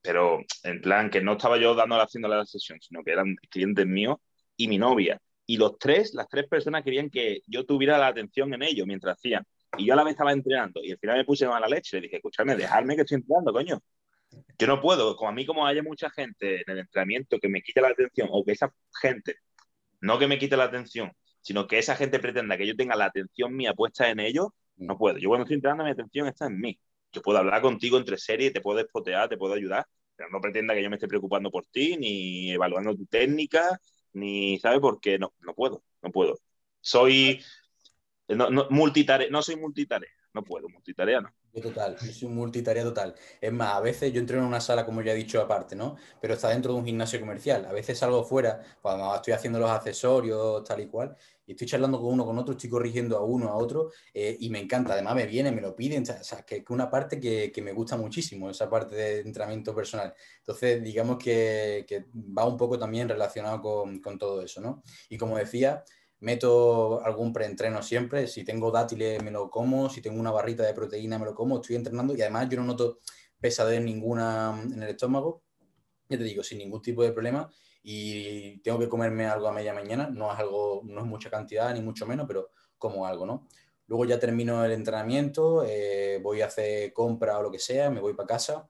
pero 0.00 0.40
en 0.64 0.80
plan 0.80 1.10
que 1.10 1.20
no 1.20 1.32
estaba 1.32 1.58
yo 1.58 1.74
dando 1.74 2.00
haciendo 2.00 2.28
la 2.28 2.44
sesión, 2.46 2.80
sino 2.80 3.02
que 3.04 3.12
eran 3.12 3.36
clientes 3.50 3.86
míos 3.86 4.16
y 4.56 4.68
mi 4.68 4.78
novia. 4.78 5.20
Y 5.46 5.56
los 5.56 5.78
tres, 5.78 6.14
las 6.14 6.28
tres 6.28 6.46
personas 6.48 6.82
querían 6.84 7.10
que 7.10 7.40
yo 7.46 7.64
tuviera 7.64 7.98
la 7.98 8.08
atención 8.08 8.52
en 8.54 8.62
ellos 8.62 8.86
mientras 8.86 9.18
hacían. 9.18 9.44
Y 9.76 9.86
yo 9.86 9.94
a 9.94 9.96
la 9.96 10.04
vez 10.04 10.12
estaba 10.12 10.32
entrenando 10.32 10.82
y 10.82 10.92
al 10.92 10.98
final 10.98 11.18
me 11.18 11.24
puse 11.24 11.46
mala 11.46 11.66
leche. 11.66 11.96
Le 11.96 12.02
dije, 12.02 12.16
escúchame, 12.16 12.56
dejadme 12.56 12.94
que 12.94 13.02
estoy 13.02 13.16
entrenando, 13.16 13.52
coño. 13.52 13.80
Yo 14.58 14.66
no 14.66 14.80
puedo, 14.80 15.16
como 15.16 15.30
a 15.30 15.32
mí 15.32 15.44
como 15.44 15.66
haya 15.66 15.82
mucha 15.82 16.10
gente 16.10 16.62
en 16.62 16.64
el 16.68 16.78
entrenamiento 16.80 17.38
que 17.38 17.48
me 17.48 17.62
quite 17.62 17.80
la 17.80 17.88
atención 17.88 18.28
o 18.30 18.44
que 18.44 18.52
esa 18.52 18.72
gente, 19.00 19.36
no 20.00 20.18
que 20.18 20.26
me 20.26 20.38
quite 20.38 20.56
la 20.56 20.64
atención, 20.64 21.12
sino 21.40 21.66
que 21.66 21.78
esa 21.78 21.96
gente 21.96 22.18
pretenda 22.18 22.56
que 22.56 22.66
yo 22.66 22.76
tenga 22.76 22.96
la 22.96 23.06
atención 23.06 23.54
mía 23.54 23.74
puesta 23.74 24.08
en 24.10 24.20
ellos, 24.20 24.48
no 24.76 24.96
puedo. 24.96 25.18
Yo 25.18 25.28
cuando 25.28 25.44
estoy 25.44 25.56
entrenando 25.56 25.84
mi 25.84 25.90
atención 25.90 26.28
está 26.28 26.46
en 26.46 26.60
mí. 26.60 26.78
Yo 27.12 27.22
puedo 27.22 27.38
hablar 27.38 27.60
contigo 27.60 27.98
entre 27.98 28.16
series, 28.16 28.52
te 28.52 28.60
puedo 28.60 28.78
despotear, 28.78 29.28
te 29.28 29.36
puedo 29.36 29.54
ayudar, 29.54 29.86
pero 30.16 30.30
no 30.30 30.40
pretenda 30.40 30.74
que 30.74 30.82
yo 30.82 30.88
me 30.88 30.96
esté 30.96 31.08
preocupando 31.08 31.50
por 31.50 31.66
ti, 31.66 31.96
ni 31.98 32.52
evaluando 32.52 32.96
tu 32.96 33.04
técnica, 33.06 33.78
ni, 34.12 34.58
¿sabe? 34.58 34.80
Porque 34.80 35.18
no, 35.18 35.34
no 35.40 35.54
puedo, 35.54 35.82
no 36.02 36.10
puedo. 36.10 36.38
Soy 36.80 37.40
no, 38.28 38.50
no, 38.50 38.68
no 38.70 39.42
soy 39.42 39.56
multitarea, 39.56 40.08
no 40.32 40.42
puedo, 40.42 40.68
multitarea 40.68 41.20
no. 41.20 41.30
Yo 41.52 41.60
total, 41.60 41.98
soy 41.98 42.28
multitarea 42.28 42.82
total. 42.82 43.14
Es 43.40 43.52
más, 43.52 43.74
a 43.74 43.80
veces 43.80 44.12
yo 44.12 44.20
entreno 44.20 44.42
en 44.42 44.48
una 44.48 44.60
sala, 44.60 44.86
como 44.86 45.02
ya 45.02 45.12
he 45.12 45.16
dicho, 45.16 45.40
aparte, 45.40 45.76
¿no? 45.76 45.96
Pero 46.20 46.34
está 46.34 46.48
dentro 46.48 46.72
de 46.72 46.78
un 46.78 46.86
gimnasio 46.86 47.20
comercial. 47.20 47.66
A 47.66 47.72
veces 47.72 47.98
salgo 47.98 48.24
fuera, 48.24 48.62
cuando 48.80 49.14
estoy 49.14 49.34
haciendo 49.34 49.58
los 49.58 49.70
accesorios, 49.70 50.64
tal 50.64 50.80
y 50.80 50.86
cual, 50.86 51.14
y 51.52 51.54
estoy 51.54 51.66
charlando 51.66 52.00
con 52.00 52.14
uno, 52.14 52.24
con 52.24 52.38
otro, 52.38 52.52
estoy 52.52 52.70
corrigiendo 52.70 53.18
a 53.18 53.22
uno, 53.22 53.48
a 53.48 53.56
otro, 53.56 53.90
eh, 54.14 54.36
y 54.40 54.48
me 54.48 54.58
encanta. 54.58 54.94
Además, 54.94 55.14
me 55.14 55.26
viene, 55.26 55.52
me 55.52 55.60
lo 55.60 55.76
piden, 55.76 56.02
o 56.02 56.24
sea, 56.24 56.42
que 56.42 56.56
es 56.56 56.64
una 56.70 56.88
parte 56.88 57.20
que, 57.20 57.52
que, 57.52 57.60
me 57.60 57.72
gusta 57.72 57.96
muchísimo, 57.96 58.48
esa 58.48 58.70
parte 58.70 58.96
de 58.96 59.20
entrenamiento 59.20 59.74
personal. 59.74 60.14
Entonces, 60.38 60.82
digamos 60.82 61.18
que, 61.18 61.84
que 61.86 62.06
va 62.14 62.46
un 62.46 62.56
poco 62.56 62.78
también 62.78 63.08
relacionado 63.08 63.60
con, 63.60 64.00
con 64.00 64.18
todo 64.18 64.40
eso, 64.42 64.60
¿no? 64.62 64.82
Y 65.10 65.18
como 65.18 65.36
decía, 65.36 65.84
meto 66.20 67.04
algún 67.04 67.32
preentreno 67.32 67.82
siempre, 67.82 68.26
si 68.28 68.44
tengo 68.44 68.70
dátiles 68.70 69.22
me 69.22 69.30
lo 69.30 69.50
como, 69.50 69.90
si 69.90 70.00
tengo 70.00 70.18
una 70.20 70.30
barrita 70.30 70.62
de 70.62 70.72
proteína 70.72 71.18
me 71.18 71.26
lo 71.26 71.34
como, 71.34 71.56
estoy 71.56 71.76
entrenando 71.76 72.16
y 72.16 72.22
además 72.22 72.48
yo 72.48 72.58
no 72.58 72.64
noto 72.64 73.00
pesadez 73.40 73.82
ninguna 73.82 74.58
en 74.64 74.82
el 74.82 74.90
estómago, 74.90 75.42
ya 76.08 76.16
te 76.16 76.24
digo, 76.24 76.42
sin 76.42 76.58
ningún 76.58 76.80
tipo 76.80 77.02
de 77.02 77.12
problema 77.12 77.50
y 77.82 78.58
tengo 78.62 78.78
que 78.78 78.88
comerme 78.88 79.26
algo 79.26 79.48
a 79.48 79.52
media 79.52 79.74
mañana, 79.74 80.08
no 80.10 80.32
es 80.32 80.38
algo, 80.38 80.82
no 80.84 81.00
es 81.00 81.06
mucha 81.06 81.30
cantidad 81.30 81.72
ni 81.74 81.80
mucho 81.80 82.06
menos, 82.06 82.26
pero 82.26 82.50
como 82.78 83.06
algo, 83.06 83.26
¿no? 83.26 83.48
Luego 83.86 84.04
ya 84.04 84.18
termino 84.18 84.64
el 84.64 84.72
entrenamiento, 84.72 85.64
eh, 85.66 86.20
voy 86.22 86.40
a 86.40 86.46
hacer 86.46 86.92
compra 86.92 87.38
o 87.38 87.42
lo 87.42 87.50
que 87.50 87.58
sea, 87.58 87.90
me 87.90 88.00
voy 88.00 88.14
para 88.14 88.28
casa, 88.28 88.68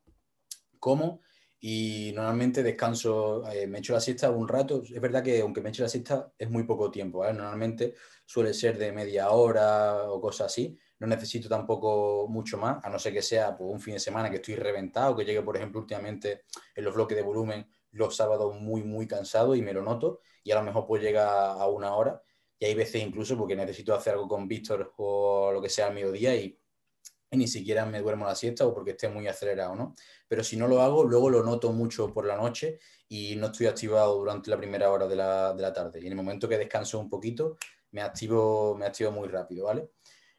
como 0.78 1.20
y 1.64 2.10
normalmente 2.16 2.60
descanso, 2.64 3.48
eh, 3.48 3.68
me 3.68 3.78
echo 3.78 3.92
la 3.92 4.00
siesta 4.00 4.32
un 4.32 4.48
rato. 4.48 4.82
Es 4.82 5.00
verdad 5.00 5.22
que 5.22 5.40
aunque 5.42 5.60
me 5.60 5.68
eche 5.68 5.82
la 5.82 5.88
siesta 5.88 6.32
es 6.36 6.50
muy 6.50 6.64
poco 6.64 6.90
tiempo, 6.90 7.24
Normalmente 7.24 7.94
suele 8.26 8.52
ser 8.52 8.76
de 8.78 8.90
media 8.90 9.30
hora 9.30 10.10
o 10.10 10.20
cosas 10.20 10.48
así. 10.48 10.76
No 10.98 11.06
necesito 11.06 11.48
tampoco 11.48 12.26
mucho 12.28 12.58
más, 12.58 12.84
a 12.84 12.90
no 12.90 12.98
ser 12.98 13.12
que 13.12 13.22
sea 13.22 13.56
pues, 13.56 13.70
un 13.72 13.80
fin 13.80 13.94
de 13.94 14.00
semana 14.00 14.28
que 14.28 14.36
estoy 14.36 14.56
reventado, 14.56 15.14
que 15.14 15.24
llegue, 15.24 15.42
por 15.42 15.56
ejemplo, 15.56 15.80
últimamente 15.80 16.42
en 16.74 16.84
los 16.84 16.94
bloques 16.94 17.16
de 17.16 17.22
volumen 17.22 17.64
los 17.93 18.16
sábados 18.16 18.59
muy, 18.61 18.82
muy 18.82 19.07
cansado 19.07 19.55
y 19.55 19.62
me 19.62 19.72
lo 19.72 19.82
noto. 19.82 20.20
Y 20.43 20.51
a 20.51 20.57
lo 20.57 20.62
mejor 20.62 20.86
pues 20.86 21.03
llega 21.03 21.53
a 21.53 21.66
una 21.68 21.95
hora. 21.95 22.22
Y 22.59 22.66
hay 22.66 22.74
veces 22.74 23.03
incluso 23.03 23.36
porque 23.38 23.57
necesito 23.57 23.95
hacer 23.95 24.14
algo 24.14 24.28
con 24.28 24.49
Víctor 24.49 24.93
o 24.97 25.51
lo 25.53 25.62
que 25.62 25.68
sea 25.68 25.88
al 25.88 25.95
mediodía 25.95 26.34
y 26.36 26.59
y 27.32 27.38
ni 27.38 27.49
siquiera 27.49 27.86
me 27.86 28.01
duermo 28.01 28.26
la 28.26 28.34
siesta 28.34 28.66
o 28.66 28.74
porque 28.74 28.90
esté 28.90 29.09
muy 29.09 29.26
acelerado, 29.26 29.74
¿no? 29.74 29.95
Pero 30.28 30.45
si 30.45 30.57
no 30.57 30.68
lo 30.68 30.82
hago, 30.82 31.03
luego 31.05 31.30
lo 31.30 31.43
noto 31.43 31.72
mucho 31.72 32.12
por 32.12 32.26
la 32.26 32.36
noche 32.36 32.78
y 33.09 33.36
no 33.36 33.47
estoy 33.47 33.66
activado 33.66 34.18
durante 34.18 34.51
la 34.51 34.59
primera 34.59 34.90
hora 34.90 35.09
de 35.09 35.16
la, 35.16 35.55
de 35.55 35.62
la 35.62 35.72
tarde. 35.72 35.99
Y 36.01 36.07
en 36.07 36.12
el 36.12 36.16
momento 36.16 36.47
que 36.47 36.59
descanso 36.59 36.99
un 37.01 37.09
poquito, 37.09 37.57
me 37.93 38.03
activo, 38.03 38.76
me 38.76 38.84
activo 38.84 39.11
muy 39.12 39.28
rápido, 39.28 39.64
¿vale? 39.64 39.88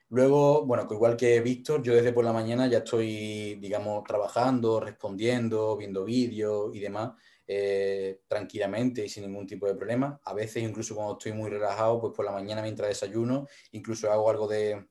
Luego, 0.09 0.67
bueno, 0.67 0.87
igual 0.91 1.17
que 1.17 1.41
Víctor, 1.41 1.81
yo 1.81 1.95
desde 1.95 2.13
por 2.13 2.23
la 2.23 2.31
mañana 2.31 2.67
ya 2.67 2.79
estoy, 2.79 3.55
digamos, 3.55 4.03
trabajando, 4.03 4.79
respondiendo, 4.79 5.75
viendo 5.75 6.05
vídeos 6.05 6.75
y 6.75 6.79
demás, 6.79 7.13
eh, 7.47 8.21
tranquilamente 8.27 9.05
y 9.05 9.09
sin 9.09 9.25
ningún 9.25 9.45
tipo 9.45 9.67
de 9.67 9.75
problema. 9.75 10.19
A 10.23 10.33
veces, 10.33 10.63
incluso 10.63 10.95
cuando 10.95 11.13
estoy 11.13 11.33
muy 11.33 11.49
relajado, 11.49 11.99
pues 11.99 12.13
por 12.13 12.25
la 12.25 12.31
mañana 12.31 12.61
mientras 12.61 12.89
desayuno, 12.89 13.47
incluso 13.71 14.11
hago 14.11 14.29
algo 14.29 14.47
de, 14.47 14.87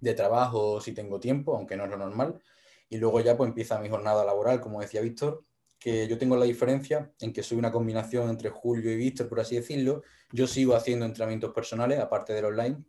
de 0.00 0.14
trabajo 0.14 0.80
si 0.80 0.92
tengo 0.92 1.20
tiempo, 1.20 1.56
aunque 1.56 1.76
no 1.76 1.84
es 1.84 1.90
lo 1.90 1.96
normal. 1.96 2.40
Y 2.88 2.98
luego 2.98 3.20
ya 3.20 3.36
pues 3.36 3.48
empieza 3.48 3.78
mi 3.80 3.88
jornada 3.88 4.24
laboral, 4.24 4.60
como 4.60 4.80
decía 4.80 5.00
Víctor, 5.00 5.44
que 5.78 6.08
yo 6.08 6.18
tengo 6.18 6.36
la 6.36 6.44
diferencia 6.44 7.12
en 7.20 7.32
que 7.32 7.42
soy 7.42 7.58
una 7.58 7.70
combinación 7.70 8.28
entre 8.28 8.50
Julio 8.50 8.90
y 8.90 8.96
Víctor, 8.96 9.28
por 9.28 9.40
así 9.40 9.56
decirlo. 9.56 10.02
Yo 10.32 10.46
sigo 10.46 10.74
haciendo 10.74 11.04
entrenamientos 11.06 11.52
personales, 11.52 12.00
aparte 12.00 12.32
del 12.32 12.46
online. 12.46 12.82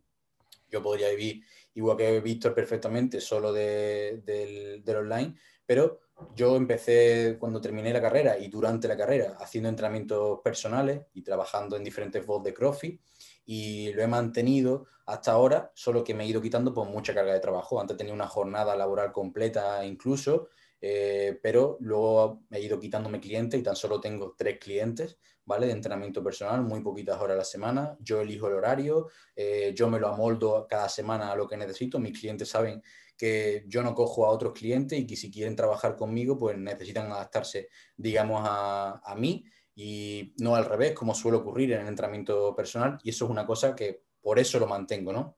Yo 0.70 0.82
podría 0.82 1.10
vivir 1.10 1.44
igual 1.74 1.98
que 1.98 2.20
Víctor 2.20 2.54
perfectamente, 2.54 3.22
solo 3.22 3.54
del, 3.54 4.24
del 4.24 4.96
online, 4.96 5.36
pero 5.70 6.00
yo 6.36 6.56
empecé 6.56 7.38
cuando 7.40 7.62
terminé 7.62 7.94
la 7.94 8.02
carrera 8.02 8.40
y 8.40 8.48
durante 8.48 8.88
la 8.88 8.98
carrera 8.98 9.38
haciendo 9.40 9.70
entrenamientos 9.70 10.40
personales 10.44 11.02
y 11.14 11.22
trabajando 11.22 11.78
en 11.78 11.84
diferentes 11.84 12.26
voz 12.26 12.44
de 12.44 12.56
CrossFit 12.56 13.00
y 13.46 13.94
lo 13.94 14.02
he 14.02 14.08
mantenido 14.08 14.88
hasta 15.06 15.32
ahora, 15.32 15.72
solo 15.76 16.04
que 16.04 16.16
me 16.16 16.24
he 16.24 16.28
ido 16.28 16.42
quitando 16.42 16.74
por 16.74 16.88
mucha 16.88 17.14
carga 17.14 17.34
de 17.34 17.40
trabajo. 17.40 17.80
Antes 17.80 17.98
tenía 17.98 18.16
una 18.16 18.26
jornada 18.26 18.76
laboral 18.76 19.12
completa 19.12 19.86
incluso, 19.86 20.50
eh, 20.82 21.40
pero 21.44 21.78
luego 21.82 22.42
he 22.50 22.62
ido 22.62 22.80
quitándome 22.80 23.20
clientes 23.20 23.60
y 23.60 23.62
tan 23.64 23.76
solo 23.76 24.02
tengo 24.02 24.34
tres 24.36 24.58
clientes, 24.58 25.20
¿vale? 25.46 25.68
De 25.68 25.74
entrenamiento 25.74 26.24
personal, 26.24 26.64
muy 26.64 26.82
poquitas 26.82 27.22
horas 27.22 27.36
a 27.36 27.38
la 27.38 27.46
semana. 27.46 27.96
Yo 28.00 28.22
elijo 28.22 28.48
el 28.48 28.54
horario, 28.54 29.10
eh, 29.36 29.72
yo 29.76 29.88
me 29.88 30.00
lo 30.00 30.08
amoldo 30.08 30.66
cada 30.68 30.90
semana 30.90 31.32
a 31.32 31.36
lo 31.36 31.48
que 31.48 31.58
necesito. 31.58 32.00
Mis 32.00 32.20
clientes 32.20 32.50
saben 32.50 32.82
que 33.20 33.66
yo 33.68 33.84
no 33.84 33.94
cojo 33.94 34.26
a 34.26 34.30
otros 34.30 34.54
clientes 34.54 34.98
y 34.98 35.06
que 35.06 35.18
si 35.18 35.30
quieren 35.30 35.56
trabajar 35.56 35.96
conmigo, 35.98 36.38
pues 36.38 36.58
necesitan 36.58 37.12
adaptarse, 37.12 37.68
digamos, 37.98 38.42
a, 38.44 39.02
a 39.04 39.16
mí 39.16 39.44
y 39.76 40.34
no 40.40 40.56
al 40.56 40.66
revés, 40.66 40.94
como 40.94 41.14
suele 41.14 41.38
ocurrir 41.38 41.74
en 41.74 41.82
el 41.82 41.88
entrenamiento 41.88 42.56
personal, 42.56 42.98
y 43.04 43.10
eso 43.10 43.26
es 43.26 43.32
una 43.32 43.46
cosa 43.46 43.76
que 43.76 44.04
por 44.22 44.40
eso 44.40 44.58
lo 44.60 44.68
mantengo, 44.68 45.14
¿no? 45.14 45.38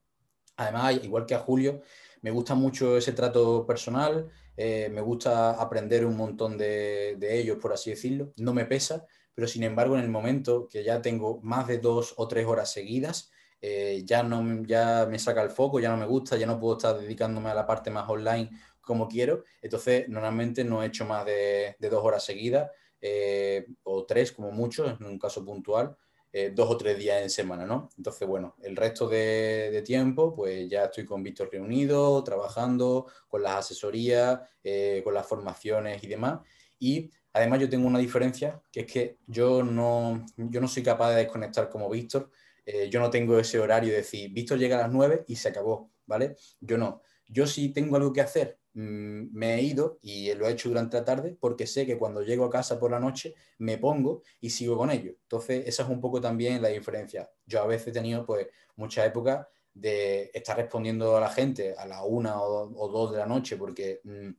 Además, 0.57 0.99
igual 1.03 1.25
que 1.25 1.35
a 1.35 1.39
Julio, 1.39 1.81
me 2.21 2.31
gusta 2.31 2.53
mucho 2.53 2.97
ese 2.97 3.13
trato 3.13 3.65
personal, 3.65 4.29
eh, 4.55 4.89
me 4.91 5.01
gusta 5.01 5.51
aprender 5.51 6.05
un 6.05 6.15
montón 6.15 6.57
de, 6.57 7.17
ellos, 7.19 7.57
por 7.57 7.73
así 7.73 7.89
decirlo, 7.89 8.31
no 8.37 8.53
me 8.53 8.65
pesa, 8.65 9.05
pero 9.33 9.47
sin 9.47 9.63
embargo 9.63 9.95
en 9.97 10.03
el 10.03 10.09
momento 10.09 10.67
que 10.67 10.83
ya 10.83 11.01
tengo 11.01 11.39
más 11.41 11.67
de 11.67 11.79
dos 11.79 12.13
o 12.17 12.27
tres 12.27 12.45
horas 12.45 12.71
seguidas, 12.71 13.31
eh, 13.61 14.01
ya, 14.05 14.23
no, 14.23 14.63
ya 14.65 15.07
me 15.09 15.19
saca 15.19 15.41
el 15.43 15.51
foco, 15.51 15.79
ya 15.79 15.89
no 15.89 15.97
me 15.97 16.05
gusta, 16.05 16.37
ya 16.37 16.47
no 16.47 16.59
puedo 16.59 16.77
estar 16.77 16.97
dedicándome 16.97 17.49
a 17.49 17.53
la 17.53 17.65
parte 17.65 17.89
más 17.89 18.09
online 18.09 18.49
como 18.81 19.07
quiero, 19.07 19.43
entonces 19.61 20.09
normalmente 20.09 20.63
no 20.63 20.83
he 20.83 20.87
hecho 20.87 21.05
más 21.05 21.25
de, 21.25 21.75
de 21.79 21.89
dos 21.89 22.03
horas 22.03 22.25
seguidas 22.25 22.71
eh, 23.01 23.65
o 23.83 24.05
tres 24.05 24.31
como 24.31 24.51
mucho, 24.51 24.85
en 24.85 25.03
un 25.03 25.17
caso 25.17 25.43
puntual, 25.43 25.97
eh, 26.31 26.51
dos 26.55 26.69
o 26.69 26.77
tres 26.77 26.97
días 26.97 27.21
en 27.21 27.29
semana, 27.29 27.65
¿no? 27.65 27.89
Entonces, 27.97 28.27
bueno, 28.27 28.55
el 28.61 28.75
resto 28.75 29.09
de, 29.09 29.81
tiempo, 29.85 30.33
pues 30.35 30.69
ya 30.69 30.85
estoy 30.85 31.03
con 31.03 31.23
Víctor 31.23 31.49
reunido, 31.51 32.23
trabajando, 32.23 33.07
con 33.27 33.41
las 33.41 33.57
asesorías, 33.57 34.39
eh, 34.63 35.01
con 35.03 35.13
las 35.13 35.27
formaciones 35.27 36.03
y 36.03 36.07
demás. 36.07 36.39
Y 36.79 37.11
además 37.33 37.59
yo 37.59 37.69
tengo 37.69 37.87
una 37.87 37.99
diferencia, 37.99 38.61
que 38.71 38.81
es 38.81 38.85
que 38.85 39.17
yo 39.27 39.63
no, 39.63 40.25
yo 40.37 40.61
no 40.61 40.67
soy 40.67 40.83
capaz 40.83 41.09
de 41.09 41.23
desconectar 41.23 41.69
como 41.69 41.89
Víctor. 41.89 42.29
Yo 42.89 42.99
no 42.99 43.09
tengo 43.09 43.39
ese 43.39 43.59
horario 43.59 43.91
de 43.91 43.97
decir, 43.97 44.31
Víctor 44.31 44.57
llega 44.57 44.77
a 44.77 44.81
las 44.81 44.91
nueve 44.91 45.23
y 45.27 45.35
se 45.35 45.49
acabó, 45.49 45.91
¿vale? 46.05 46.35
Yo 46.59 46.77
no. 46.77 47.01
Yo 47.27 47.47
si 47.47 47.69
tengo 47.69 47.95
algo 47.95 48.11
que 48.11 48.21
hacer 48.21 48.61
Mm, 48.73 49.27
me 49.33 49.55
he 49.55 49.61
ido 49.63 49.99
y 50.01 50.33
lo 50.33 50.47
he 50.47 50.51
hecho 50.51 50.69
durante 50.69 50.97
la 50.97 51.03
tarde 51.03 51.35
porque 51.37 51.67
sé 51.67 51.85
que 51.85 51.97
cuando 51.97 52.21
llego 52.21 52.45
a 52.45 52.49
casa 52.49 52.79
por 52.79 52.91
la 52.91 52.99
noche 53.01 53.35
me 53.57 53.77
pongo 53.77 54.23
y 54.39 54.49
sigo 54.49 54.77
con 54.77 54.91
ello. 54.91 55.11
Entonces, 55.23 55.67
esa 55.67 55.83
es 55.83 55.89
un 55.89 55.99
poco 55.99 56.21
también 56.21 56.61
la 56.61 56.69
diferencia. 56.69 57.29
Yo 57.45 57.61
a 57.61 57.67
veces 57.67 57.87
he 57.87 57.91
tenido 57.91 58.25
pues 58.25 58.47
muchas 58.75 59.05
épocas 59.07 59.45
de 59.73 60.31
estar 60.33 60.57
respondiendo 60.57 61.17
a 61.17 61.21
la 61.21 61.29
gente 61.29 61.75
a 61.77 61.85
la 61.85 62.03
una 62.03 62.41
o, 62.41 62.87
dos 62.89 63.11
de 63.11 63.17
la 63.19 63.25
noche 63.25 63.57
porque 63.57 64.01
mm, 64.03 64.29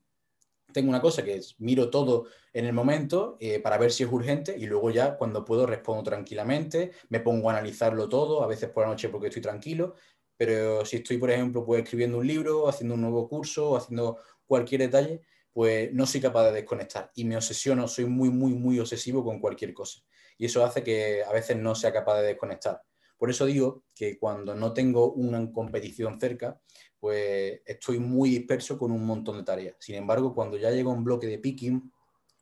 tengo 0.72 0.88
una 0.88 1.00
cosa 1.00 1.22
que 1.22 1.34
es 1.34 1.54
miro 1.58 1.90
todo 1.90 2.26
en 2.52 2.64
el 2.64 2.72
momento 2.72 3.36
eh, 3.40 3.60
para 3.60 3.78
ver 3.78 3.92
si 3.92 4.02
es 4.02 4.10
urgente 4.10 4.54
y 4.56 4.66
luego 4.66 4.90
ya 4.90 5.16
cuando 5.16 5.44
puedo 5.44 5.66
respondo 5.66 6.02
tranquilamente, 6.02 6.92
me 7.08 7.20
pongo 7.20 7.50
a 7.50 7.52
analizarlo 7.52 8.08
todo, 8.08 8.42
a 8.42 8.46
veces 8.46 8.70
por 8.70 8.84
la 8.84 8.90
noche 8.90 9.08
porque 9.08 9.28
estoy 9.28 9.42
tranquilo, 9.42 9.94
pero 10.36 10.84
si 10.84 10.96
estoy, 10.96 11.18
por 11.18 11.30
ejemplo, 11.30 11.64
pues 11.64 11.82
escribiendo 11.82 12.18
un 12.18 12.26
libro, 12.26 12.68
haciendo 12.68 12.94
un 12.94 13.02
nuevo 13.02 13.28
curso, 13.28 13.76
haciendo 13.76 14.18
cualquier 14.46 14.80
detalle, 14.80 15.22
pues 15.52 15.92
no 15.92 16.06
soy 16.06 16.20
capaz 16.20 16.46
de 16.46 16.52
desconectar 16.52 17.10
y 17.14 17.24
me 17.24 17.36
obsesiono, 17.36 17.86
soy 17.86 18.06
muy, 18.06 18.30
muy, 18.30 18.54
muy 18.54 18.78
obsesivo 18.80 19.24
con 19.24 19.38
cualquier 19.38 19.74
cosa. 19.74 20.00
Y 20.38 20.46
eso 20.46 20.64
hace 20.64 20.82
que 20.82 21.22
a 21.22 21.32
veces 21.32 21.56
no 21.56 21.74
sea 21.74 21.92
capaz 21.92 22.20
de 22.20 22.28
desconectar. 22.28 22.82
Por 23.16 23.30
eso 23.30 23.46
digo 23.46 23.84
que 23.94 24.18
cuando 24.18 24.54
no 24.56 24.72
tengo 24.72 25.12
una 25.12 25.52
competición 25.52 26.18
cerca, 26.18 26.60
pues 27.02 27.60
estoy 27.66 27.98
muy 27.98 28.30
disperso 28.30 28.78
con 28.78 28.92
un 28.92 29.04
montón 29.04 29.36
de 29.36 29.42
tareas. 29.42 29.74
Sin 29.80 29.96
embargo, 29.96 30.32
cuando 30.32 30.56
ya 30.56 30.70
llego 30.70 30.92
a 30.92 30.94
un 30.94 31.02
bloque 31.02 31.26
de 31.26 31.36
picking, 31.36 31.92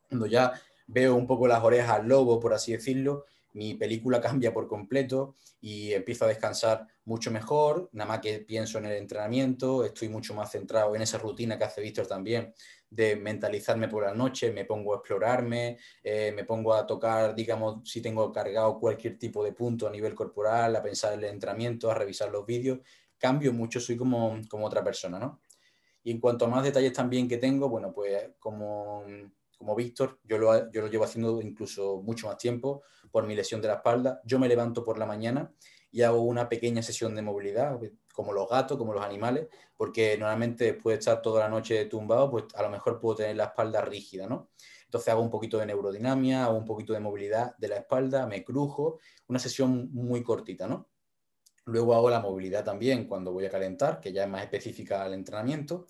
cuando 0.07 0.27
ya 0.27 0.53
veo 0.87 1.15
un 1.15 1.27
poco 1.27 1.49
las 1.49 1.65
orejas 1.65 2.01
al 2.01 2.07
lobo, 2.07 2.39
por 2.39 2.53
así 2.53 2.73
decirlo, 2.73 3.25
mi 3.55 3.73
película 3.73 4.21
cambia 4.21 4.53
por 4.53 4.69
completo 4.69 5.35
y 5.63 5.95
empiezo 5.95 6.27
a 6.27 6.29
descansar 6.29 6.87
mucho 7.07 7.31
mejor, 7.31 7.89
nada 7.93 8.07
más 8.07 8.21
que 8.21 8.41
pienso 8.41 8.77
en 8.77 8.85
el 8.85 8.99
entrenamiento, 8.99 9.83
estoy 9.83 10.11
mucho 10.11 10.35
más 10.35 10.51
centrado 10.51 10.95
en 10.95 11.01
esa 11.01 11.17
rutina 11.17 11.57
que 11.57 11.65
hace 11.65 11.81
Víctor 11.81 12.07
también, 12.07 12.53
de 12.91 13.17
mentalizarme 13.17 13.89
por 13.89 14.05
la 14.05 14.13
noche, 14.13 14.53
me 14.53 14.67
pongo 14.67 14.93
a 14.93 14.99
explorarme, 14.99 15.79
eh, 16.03 16.33
me 16.37 16.45
pongo 16.45 16.75
a 16.75 16.87
tocar, 16.87 17.35
digamos, 17.35 17.89
si 17.89 18.03
tengo 18.03 18.31
cargado 18.31 18.79
cualquier 18.79 19.19
tipo 19.19 19.43
de 19.43 19.53
punto 19.53 19.89
a 19.89 19.91
nivel 19.91 20.15
corporal, 20.15 20.77
a 20.77 20.83
pensar 20.83 21.15
en 21.15 21.21
el 21.21 21.31
entrenamiento, 21.31 21.91
a 21.91 21.95
revisar 21.95 22.31
los 22.31 22.45
vídeos, 22.45 22.81
cambio 23.21 23.53
mucho, 23.53 23.79
soy 23.79 23.97
como, 23.97 24.41
como 24.49 24.67
otra 24.67 24.83
persona, 24.83 25.19
¿no? 25.19 25.41
Y 26.03 26.11
en 26.11 26.19
cuanto 26.19 26.47
a 26.47 26.49
más 26.49 26.65
detalles 26.65 26.93
también 26.93 27.29
que 27.29 27.37
tengo, 27.37 27.69
bueno, 27.69 27.93
pues 27.93 28.31
como 28.39 29.05
como 29.61 29.75
Víctor, 29.77 30.19
yo 30.25 30.39
lo, 30.39 30.73
yo 30.73 30.81
lo 30.81 30.87
llevo 30.87 31.05
haciendo 31.05 31.43
incluso 31.43 32.01
mucho 32.03 32.29
más 32.29 32.39
tiempo 32.39 32.83
por 33.11 33.27
mi 33.27 33.35
lesión 33.35 33.61
de 33.61 33.69
la 33.69 33.75
espalda. 33.75 34.23
Yo 34.25 34.39
me 34.39 34.49
levanto 34.49 34.83
por 34.83 34.97
la 34.97 35.05
mañana 35.05 35.53
y 35.93 36.01
hago 36.01 36.23
una 36.23 36.49
pequeña 36.49 36.83
sesión 36.83 37.15
de 37.15 37.21
movilidad, 37.21 37.79
como 38.15 38.33
los 38.33 38.49
gatos, 38.49 38.79
como 38.79 38.95
los 38.95 39.05
animales, 39.05 39.49
porque 39.77 40.17
normalmente 40.17 40.65
después 40.65 40.95
de 40.95 41.01
estar 41.01 41.21
toda 41.21 41.41
la 41.41 41.51
noche 41.51 41.85
tumbado, 41.85 42.31
pues 42.31 42.45
a 42.55 42.63
lo 42.63 42.71
mejor 42.71 42.99
puedo 42.99 43.17
tener 43.17 43.37
la 43.37 43.45
espalda 43.45 43.83
rígida, 43.83 44.27
¿no? 44.27 44.49
Entonces 44.87 45.11
hago 45.11 45.21
un 45.21 45.31
poquito 45.31 45.59
de 45.59 45.67
neurodinamia, 45.67 46.47
hago 46.47 46.57
un 46.57 46.65
poquito 46.65 46.95
de 46.95 47.01
movilidad 47.01 47.55
de 47.59 47.69
la 47.69 47.77
espalda, 47.77 48.27
me 48.27 48.43
crujo, 48.43 48.99
una 49.29 49.39
sesión 49.39 49.91
muy 49.93 50.23
cortita, 50.23 50.67
¿no? 50.67 50.89
Luego 51.71 51.95
hago 51.95 52.11
la 52.11 52.21
movilidad 52.21 52.65
también 52.65 53.07
cuando 53.07 53.33
voy 53.33 53.47
a 53.47 53.51
calentar, 53.51 54.01
que 54.01 54.13
ya 54.13 54.25
es 54.25 54.29
más 54.29 54.43
específica 54.43 55.05
al 55.05 55.15
entrenamiento. 55.15 55.87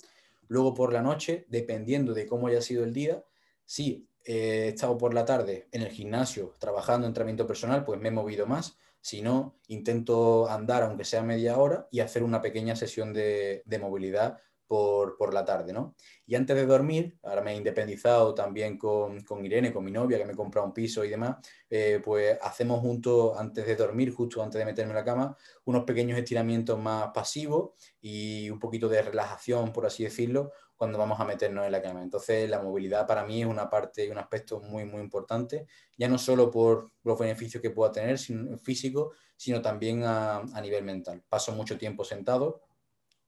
Luego 0.48 0.74
por 0.74 0.92
la 0.92 1.00
noche, 1.00 1.46
dependiendo 1.48 2.12
de 2.12 2.26
cómo 2.26 2.48
haya 2.48 2.60
sido 2.60 2.84
el 2.84 2.92
día, 2.92 3.24
si 3.64 4.06
he 4.24 4.68
estado 4.68 4.98
por 4.98 5.14
la 5.14 5.24
tarde 5.24 5.68
en 5.72 5.82
el 5.82 5.88
gimnasio 5.88 6.54
trabajando 6.58 7.06
entrenamiento 7.06 7.46
personal, 7.46 7.84
pues 7.84 7.98
me 7.98 8.08
he 8.08 8.12
movido 8.12 8.46
más. 8.46 8.76
Si 9.00 9.22
no, 9.22 9.56
intento 9.68 10.50
andar, 10.50 10.82
aunque 10.82 11.04
sea 11.04 11.22
media 11.22 11.56
hora, 11.56 11.88
y 11.90 12.00
hacer 12.00 12.22
una 12.22 12.42
pequeña 12.42 12.76
sesión 12.76 13.14
de, 13.14 13.62
de 13.64 13.78
movilidad 13.78 14.38
por, 14.70 15.34
la 15.34 15.44
tarde, 15.44 15.72
¿no? 15.72 15.96
Y 16.26 16.36
antes 16.36 16.54
de 16.54 16.64
dormir, 16.64 17.18
ahora 17.24 17.40
me 17.40 17.52
he 17.52 17.56
independizado 17.56 18.32
también 18.34 18.78
con, 18.78 19.20
con 19.22 19.44
Irene, 19.44 19.72
con 19.72 19.84
mi 19.84 19.90
novia, 19.90 20.16
que 20.16 20.24
me 20.24 20.32
he 20.32 20.36
comprado 20.36 20.64
un 20.64 20.72
piso 20.72 21.04
y 21.04 21.08
demás, 21.08 21.38
eh, 21.68 22.00
pues 22.04 22.38
hacemos 22.40 22.78
juntos, 22.78 23.36
antes 23.36 23.66
de 23.66 23.74
dormir, 23.74 24.12
justo 24.12 24.40
antes 24.40 24.60
de 24.60 24.64
meterme 24.64 24.92
en 24.92 24.96
la 24.96 25.04
cama, 25.04 25.36
unos 25.64 25.82
pequeños 25.82 26.16
estiramientos 26.16 26.78
más 26.78 27.10
pasivos 27.12 27.72
y 28.00 28.48
un 28.48 28.60
poquito 28.60 28.88
de 28.88 29.02
relajación, 29.02 29.72
por 29.72 29.86
así 29.86 30.04
decirlo, 30.04 30.52
cuando 30.76 30.98
vamos 30.98 31.18
a 31.18 31.24
meternos 31.24 31.66
en 31.66 31.72
la 31.72 31.82
cama. 31.82 32.04
Entonces, 32.04 32.48
la 32.48 32.62
movilidad 32.62 33.08
para 33.08 33.24
mí 33.24 33.42
es 33.42 33.48
una 33.48 33.68
parte 33.68 34.06
y 34.06 34.10
un 34.10 34.18
aspecto 34.18 34.60
muy, 34.60 34.84
muy 34.84 35.00
importante, 35.00 35.66
ya 35.98 36.06
no 36.06 36.16
solo 36.16 36.48
por 36.48 36.92
los 37.02 37.18
beneficios 37.18 37.60
que 37.60 37.70
pueda 37.70 37.90
tener 37.90 38.16
físico, 38.62 39.14
sino 39.36 39.60
también 39.60 40.04
a, 40.04 40.36
a 40.36 40.60
nivel 40.60 40.84
mental. 40.84 41.24
Paso 41.28 41.50
mucho 41.52 41.76
tiempo 41.76 42.04
sentado 42.04 42.62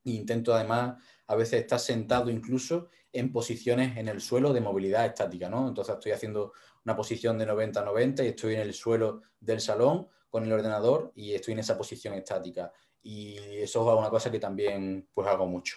e 0.05 0.11
intento 0.11 0.55
además 0.55 1.03
a 1.27 1.37
veces 1.37 1.61
estar 1.61 1.79
sentado 1.79 2.31
incluso 2.31 2.89
en 3.12 3.33
posiciones 3.33 3.97
en 3.97 4.09
el 4.09 4.20
suelo 4.20 4.53
de 4.53 4.61
movilidad 4.61 5.07
estática, 5.07 5.49
¿no? 5.49 5.68
Entonces 5.68 5.95
estoy 5.95 6.12
haciendo 6.12 6.53
una 6.85 6.97
posición 6.97 7.39
de 7.39 7.47
90-90 7.47 8.25
y 8.25 8.29
estoy 8.29 8.55
en 8.55 8.61
el 8.61 8.73
suelo 8.73 9.23
del 9.39 9.61
salón 9.61 10.09
con 10.31 10.45
el 10.45 10.53
ordenador 10.53 11.12
y 11.14 11.35
estoy 11.35 11.53
en 11.53 11.61
esa 11.61 11.77
posición 11.77 12.14
estática. 12.14 12.73
Y 13.03 13.37
eso 13.37 13.93
es 13.93 13.99
una 13.99 14.09
cosa 14.09 14.31
que 14.31 14.39
también 14.39 15.09
pues 15.12 15.29
hago 15.29 15.47
mucho. 15.47 15.77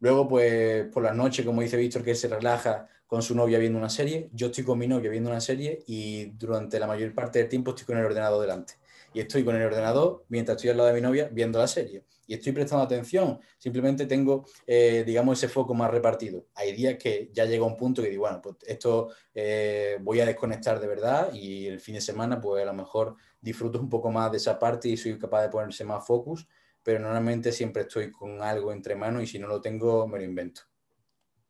Luego, 0.00 0.28
pues 0.28 0.86
por 0.92 1.02
la 1.02 1.12
noche, 1.12 1.44
como 1.44 1.62
dice 1.62 1.76
Víctor, 1.76 2.02
que 2.02 2.14
se 2.14 2.28
relaja 2.28 2.88
con 3.06 3.22
su 3.22 3.34
novia 3.34 3.58
viendo 3.58 3.78
una 3.78 3.88
serie, 3.88 4.30
yo 4.32 4.48
estoy 4.48 4.64
con 4.64 4.78
mi 4.78 4.86
novia 4.86 5.10
viendo 5.10 5.30
una 5.30 5.40
serie 5.40 5.84
y 5.86 6.26
durante 6.32 6.78
la 6.78 6.86
mayor 6.86 7.14
parte 7.14 7.38
del 7.38 7.48
tiempo 7.48 7.70
estoy 7.70 7.86
con 7.86 7.98
el 7.98 8.04
ordenador 8.04 8.40
delante. 8.40 8.74
Y 9.12 9.20
estoy 9.20 9.44
con 9.44 9.56
el 9.56 9.62
ordenador 9.62 10.24
mientras 10.28 10.56
estoy 10.56 10.70
al 10.70 10.78
lado 10.78 10.88
de 10.88 10.94
mi 10.94 11.00
novia 11.00 11.28
viendo 11.32 11.58
la 11.58 11.68
serie 11.68 12.04
y 12.26 12.34
estoy 12.34 12.52
prestando 12.52 12.84
atención, 12.84 13.40
simplemente 13.58 14.06
tengo, 14.06 14.46
eh, 14.66 15.04
digamos, 15.06 15.38
ese 15.38 15.48
foco 15.48 15.74
más 15.74 15.90
repartido. 15.90 16.46
Hay 16.54 16.72
días 16.72 16.96
que 16.98 17.30
ya 17.32 17.44
llega 17.44 17.64
un 17.64 17.76
punto 17.76 18.02
que 18.02 18.10
digo, 18.10 18.22
bueno, 18.22 18.40
pues 18.42 18.56
esto 18.66 19.10
eh, 19.34 19.98
voy 20.00 20.20
a 20.20 20.26
desconectar 20.26 20.80
de 20.80 20.86
verdad 20.86 21.32
y 21.32 21.66
el 21.66 21.80
fin 21.80 21.94
de 21.94 22.00
semana, 22.00 22.40
pues 22.40 22.62
a 22.62 22.66
lo 22.66 22.74
mejor 22.74 23.16
disfruto 23.40 23.78
un 23.80 23.88
poco 23.88 24.10
más 24.10 24.30
de 24.30 24.38
esa 24.38 24.58
parte 24.58 24.88
y 24.88 24.96
soy 24.96 25.18
capaz 25.18 25.42
de 25.42 25.48
ponerse 25.48 25.84
más 25.84 26.06
focus, 26.06 26.46
pero 26.82 26.98
normalmente 26.98 27.52
siempre 27.52 27.82
estoy 27.82 28.10
con 28.10 28.42
algo 28.42 28.72
entre 28.72 28.94
manos 28.94 29.22
y 29.22 29.26
si 29.26 29.38
no 29.38 29.46
lo 29.46 29.60
tengo, 29.60 30.06
me 30.08 30.18
lo 30.18 30.24
invento. 30.24 30.62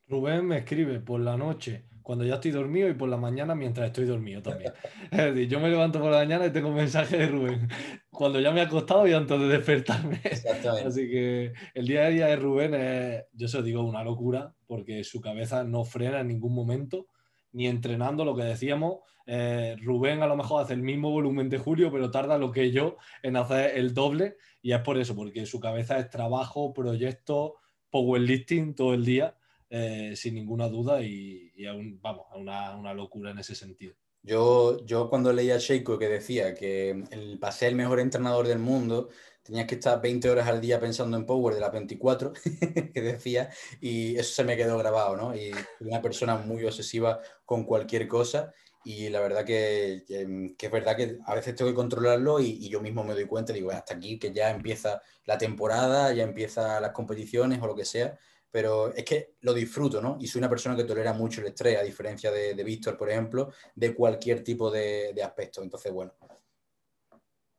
Rubén 0.07 0.45
me 0.45 0.59
escribe 0.59 0.99
por 0.99 1.19
la 1.19 1.35
noche 1.35 1.85
cuando 2.07 2.23
ya 2.23 2.35
estoy 2.35 2.51
dormido 2.51 2.87
y 2.87 2.93
por 2.93 3.09
la 3.09 3.17
mañana 3.17 3.53
mientras 3.53 3.87
estoy 3.87 4.05
dormido 4.05 4.41
también. 4.41 4.71
Es 5.11 5.17
decir, 5.17 5.49
yo 5.49 5.59
me 5.59 5.67
levanto 5.67 5.99
por 5.99 6.09
la 6.09 6.19
mañana 6.19 6.45
y 6.45 6.51
tengo 6.51 6.69
un 6.69 6.75
mensaje 6.75 7.17
de 7.17 7.27
Rubén 7.27 7.67
cuando 8.09 8.39
ya 8.39 8.49
me 8.51 8.61
he 8.61 8.63
acostado 8.63 9.05
y 9.05 9.11
antes 9.11 9.37
de 9.37 9.47
despertarme. 9.49 10.21
Así 10.85 11.09
que 11.09 11.51
el 11.73 11.85
día 11.85 12.05
a 12.05 12.09
día 12.09 12.27
de 12.27 12.37
Rubén 12.37 12.75
es, 12.75 13.25
yo 13.33 13.49
se 13.49 13.57
lo 13.57 13.63
digo, 13.63 13.83
una 13.83 14.05
locura 14.05 14.55
porque 14.67 15.03
su 15.03 15.19
cabeza 15.19 15.65
no 15.65 15.83
frena 15.83 16.21
en 16.21 16.29
ningún 16.29 16.55
momento, 16.55 17.07
ni 17.51 17.67
entrenando 17.67 18.23
lo 18.23 18.37
que 18.37 18.43
decíamos. 18.43 18.99
Eh, 19.25 19.75
Rubén 19.83 20.23
a 20.23 20.27
lo 20.27 20.37
mejor 20.37 20.63
hace 20.63 20.75
el 20.75 20.83
mismo 20.83 21.11
volumen 21.11 21.49
de 21.49 21.57
Julio, 21.57 21.91
pero 21.91 22.09
tarda 22.09 22.37
lo 22.37 22.53
que 22.53 22.71
yo 22.71 22.95
en 23.21 23.35
hacer 23.35 23.77
el 23.77 23.93
doble 23.93 24.37
y 24.61 24.71
es 24.71 24.79
por 24.79 24.97
eso, 24.97 25.13
porque 25.13 25.45
su 25.45 25.59
cabeza 25.59 25.99
es 25.99 26.09
trabajo, 26.09 26.71
proyecto, 26.71 27.55
powerlifting 27.89 28.75
todo 28.75 28.93
el 28.93 29.03
día 29.03 29.36
eh, 29.69 30.13
sin 30.15 30.35
ninguna 30.35 30.69
duda 30.69 31.01
y, 31.01 31.51
vamos, 32.01 32.25
una, 32.35 32.75
una, 32.75 32.93
locura 32.93 33.31
en 33.31 33.39
ese 33.39 33.55
sentido. 33.55 33.95
Yo, 34.23 34.85
yo 34.85 35.09
cuando 35.09 35.31
leía 35.31 35.55
a 35.55 35.59
Sheiko 35.59 35.97
que 35.97 36.09
decía 36.09 36.53
que 36.53 36.91
el, 37.11 37.37
para 37.39 37.55
el 37.61 37.75
mejor 37.75 37.99
entrenador 37.99 38.47
del 38.47 38.59
mundo 38.59 39.09
tenías 39.43 39.67
que 39.67 39.75
estar 39.75 40.01
20 40.01 40.29
horas 40.29 40.47
al 40.47 40.59
día 40.59 40.79
pensando 40.79 41.15
en 41.15 41.25
Power 41.25 41.55
de 41.55 41.61
las 41.61 41.71
24, 41.71 42.33
que 42.93 43.01
decía, 43.01 43.49
y 43.79 44.17
eso 44.17 44.33
se 44.35 44.43
me 44.43 44.57
quedó 44.57 44.77
grabado, 44.77 45.15
¿no? 45.15 45.35
Y 45.35 45.51
una 45.79 46.01
persona 46.01 46.35
muy 46.37 46.65
obsesiva 46.65 47.21
con 47.45 47.63
cualquier 47.63 48.07
cosa 48.07 48.53
y 48.83 49.09
la 49.09 49.19
verdad 49.19 49.43
que, 49.43 50.03
que, 50.07 50.65
es 50.65 50.71
verdad 50.71 50.95
que 50.95 51.17
a 51.25 51.35
veces 51.35 51.55
tengo 51.55 51.71
que 51.71 51.75
controlarlo 51.75 52.39
y, 52.39 52.51
y, 52.51 52.69
yo 52.69 52.81
mismo 52.81 53.03
me 53.03 53.13
doy 53.13 53.25
cuenta 53.25 53.51
y 53.51 53.55
digo, 53.55 53.71
hasta 53.71 53.95
aquí 53.95 54.17
que 54.17 54.31
ya 54.31 54.49
empieza 54.49 55.01
la 55.25 55.37
temporada, 55.37 56.13
ya 56.13 56.23
empiezan 56.23 56.81
las 56.81 56.91
competiciones 56.91 57.61
o 57.61 57.67
lo 57.67 57.75
que 57.75 57.85
sea, 57.85 58.17
pero 58.51 58.93
es 58.93 59.03
que 59.03 59.35
lo 59.41 59.53
disfruto, 59.53 60.01
¿no? 60.01 60.17
Y 60.19 60.27
soy 60.27 60.39
una 60.39 60.49
persona 60.49 60.75
que 60.75 60.83
tolera 60.83 61.13
mucho 61.13 61.41
el 61.41 61.47
estrés, 61.47 61.77
a 61.77 61.83
diferencia 61.83 62.31
de, 62.31 62.63
Víctor, 62.63 62.97
por 62.97 63.09
ejemplo, 63.09 63.51
de 63.75 63.93
cualquier 63.93 64.43
tipo 64.43 64.71
de, 64.71 65.13
aspecto. 65.23 65.61
Entonces, 65.61 65.91
bueno. 65.91 66.13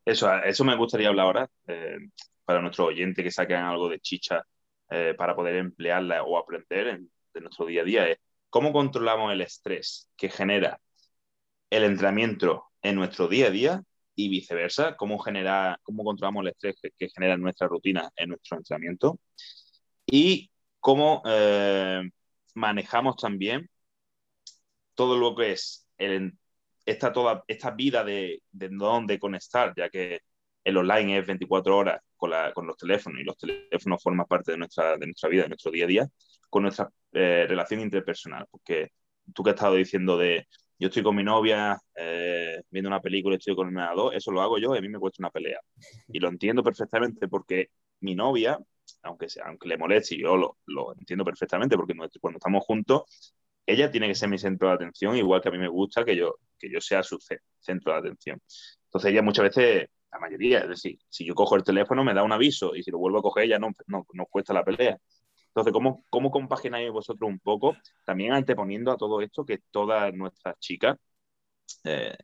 Eso, 0.04 0.32
eso 0.42 0.64
me 0.64 0.76
gustaría 0.76 1.08
hablar 1.08 1.26
ahora, 1.26 1.50
eh, 1.66 1.98
para 2.44 2.62
nuestro 2.62 2.86
oyente 2.86 3.22
que 3.22 3.30
saquen 3.30 3.58
algo 3.58 3.88
de 3.88 4.00
chicha 4.00 4.42
eh, 4.90 5.14
para 5.16 5.36
poder 5.36 5.56
emplearla 5.56 6.22
o 6.22 6.38
aprender 6.38 6.88
en, 6.88 7.10
de 7.34 7.40
nuestro 7.42 7.66
día 7.66 7.82
a 7.82 7.84
día, 7.84 8.08
es 8.08 8.18
cómo 8.48 8.72
controlamos 8.72 9.32
el 9.32 9.42
estrés 9.42 10.10
que 10.16 10.30
genera 10.30 10.80
el 11.68 11.84
entrenamiento 11.84 12.64
en 12.80 12.96
nuestro 12.96 13.28
día 13.28 13.48
a 13.48 13.50
día 13.50 13.82
y 14.14 14.30
viceversa, 14.30 14.96
cómo, 14.96 15.18
genera, 15.18 15.78
cómo 15.82 16.04
controlamos 16.04 16.42
el 16.42 16.48
estrés 16.48 16.76
que, 16.80 16.90
que 16.98 17.10
genera 17.10 17.36
nuestra 17.36 17.68
rutina 17.68 18.10
en 18.16 18.30
nuestro 18.30 18.56
entrenamiento. 18.56 19.20
Y 20.06 20.50
cómo 20.88 21.20
eh, 21.26 22.00
manejamos 22.54 23.16
también 23.16 23.68
todo 24.94 25.18
lo 25.18 25.34
que 25.36 25.52
es 25.52 25.86
esta, 26.86 27.12
toda, 27.12 27.44
esta 27.46 27.72
vida 27.72 28.02
de, 28.04 28.40
de 28.50 28.68
dónde 28.70 29.18
conectar, 29.18 29.74
ya 29.76 29.90
que 29.90 30.20
el 30.64 30.78
online 30.78 31.18
es 31.18 31.26
24 31.26 31.76
horas 31.76 32.00
con, 32.16 32.30
los 32.66 32.76
teléfonos 32.78 33.20
y 33.20 33.24
los 33.24 33.36
teléfonos 33.36 34.02
forman 34.02 34.24
parte 34.24 34.52
de 34.52 34.56
nuestra, 34.56 34.96
de 34.96 35.04
nuestra 35.04 35.28
vida, 35.28 35.42
de 35.42 35.50
nuestro 35.50 35.70
día 35.70 35.84
a 35.84 35.88
día, 35.88 36.08
con 36.48 36.62
nuestra 36.62 36.88
eh, 37.12 37.44
relación 37.46 37.80
interpersonal. 37.80 38.46
Porque 38.50 38.92
tú 39.34 39.42
que 39.42 39.50
has 39.50 39.56
estado 39.56 39.74
diciendo 39.74 40.16
de 40.16 40.48
yo 40.78 40.88
estoy 40.88 41.02
con 41.02 41.16
mi 41.16 41.22
novia 41.22 41.78
eh, 41.96 42.62
viendo 42.70 42.88
una 42.88 43.02
película, 43.02 43.36
estoy 43.36 43.54
con 43.54 43.68
el 43.68 43.76
ordenador, 43.76 44.14
eso 44.14 44.32
lo 44.32 44.40
hago 44.40 44.56
yo 44.56 44.74
y 44.74 44.78
a 44.78 44.80
mí 44.80 44.88
me 44.88 44.98
cuesta 44.98 45.22
una 45.22 45.30
pelea. 45.30 45.60
Y 46.10 46.18
lo 46.18 46.28
entiendo 46.28 46.62
perfectamente 46.62 47.28
porque 47.28 47.68
mi 48.00 48.14
novia 48.14 48.58
aunque, 49.02 49.28
sea, 49.28 49.46
aunque 49.46 49.68
le 49.68 49.78
moleste, 49.78 50.16
yo 50.18 50.36
lo, 50.36 50.58
lo 50.66 50.92
entiendo 50.94 51.24
perfectamente, 51.24 51.76
porque 51.76 51.94
cuando 52.20 52.38
estamos 52.38 52.64
juntos, 52.64 53.34
ella 53.66 53.90
tiene 53.90 54.08
que 54.08 54.14
ser 54.14 54.28
mi 54.28 54.38
centro 54.38 54.68
de 54.68 54.74
atención, 54.74 55.16
igual 55.16 55.40
que 55.42 55.48
a 55.48 55.52
mí 55.52 55.58
me 55.58 55.68
gusta 55.68 56.04
que 56.04 56.16
yo, 56.16 56.36
que 56.58 56.70
yo 56.70 56.80
sea 56.80 57.02
su 57.02 57.18
centro 57.60 57.92
de 57.92 57.98
atención. 57.98 58.40
Entonces 58.86 59.12
ella 59.12 59.22
muchas 59.22 59.44
veces 59.44 59.88
la 60.10 60.18
mayoría, 60.18 60.60
es 60.60 60.68
decir, 60.68 60.98
si 61.08 61.24
yo 61.26 61.34
cojo 61.34 61.56
el 61.56 61.64
teléfono 61.64 62.02
me 62.04 62.14
da 62.14 62.22
un 62.22 62.32
aviso 62.32 62.74
y 62.74 62.82
si 62.82 62.90
lo 62.90 62.98
vuelvo 62.98 63.18
a 63.18 63.22
coger 63.22 63.48
ya 63.48 63.58
no, 63.58 63.70
no, 63.86 64.06
no 64.14 64.26
cuesta 64.26 64.54
la 64.54 64.64
pelea. 64.64 64.98
Entonces, 65.48 65.72
¿cómo, 65.72 66.04
¿cómo 66.10 66.30
compagináis 66.30 66.90
vosotros 66.90 67.28
un 67.28 67.40
poco? 67.40 67.76
También 68.04 68.32
anteponiendo 68.32 68.92
a 68.92 68.96
todo 68.96 69.20
esto 69.20 69.44
que 69.44 69.58
todas 69.70 70.14
nuestras 70.14 70.58
chicas 70.60 70.96
eh, 71.84 72.16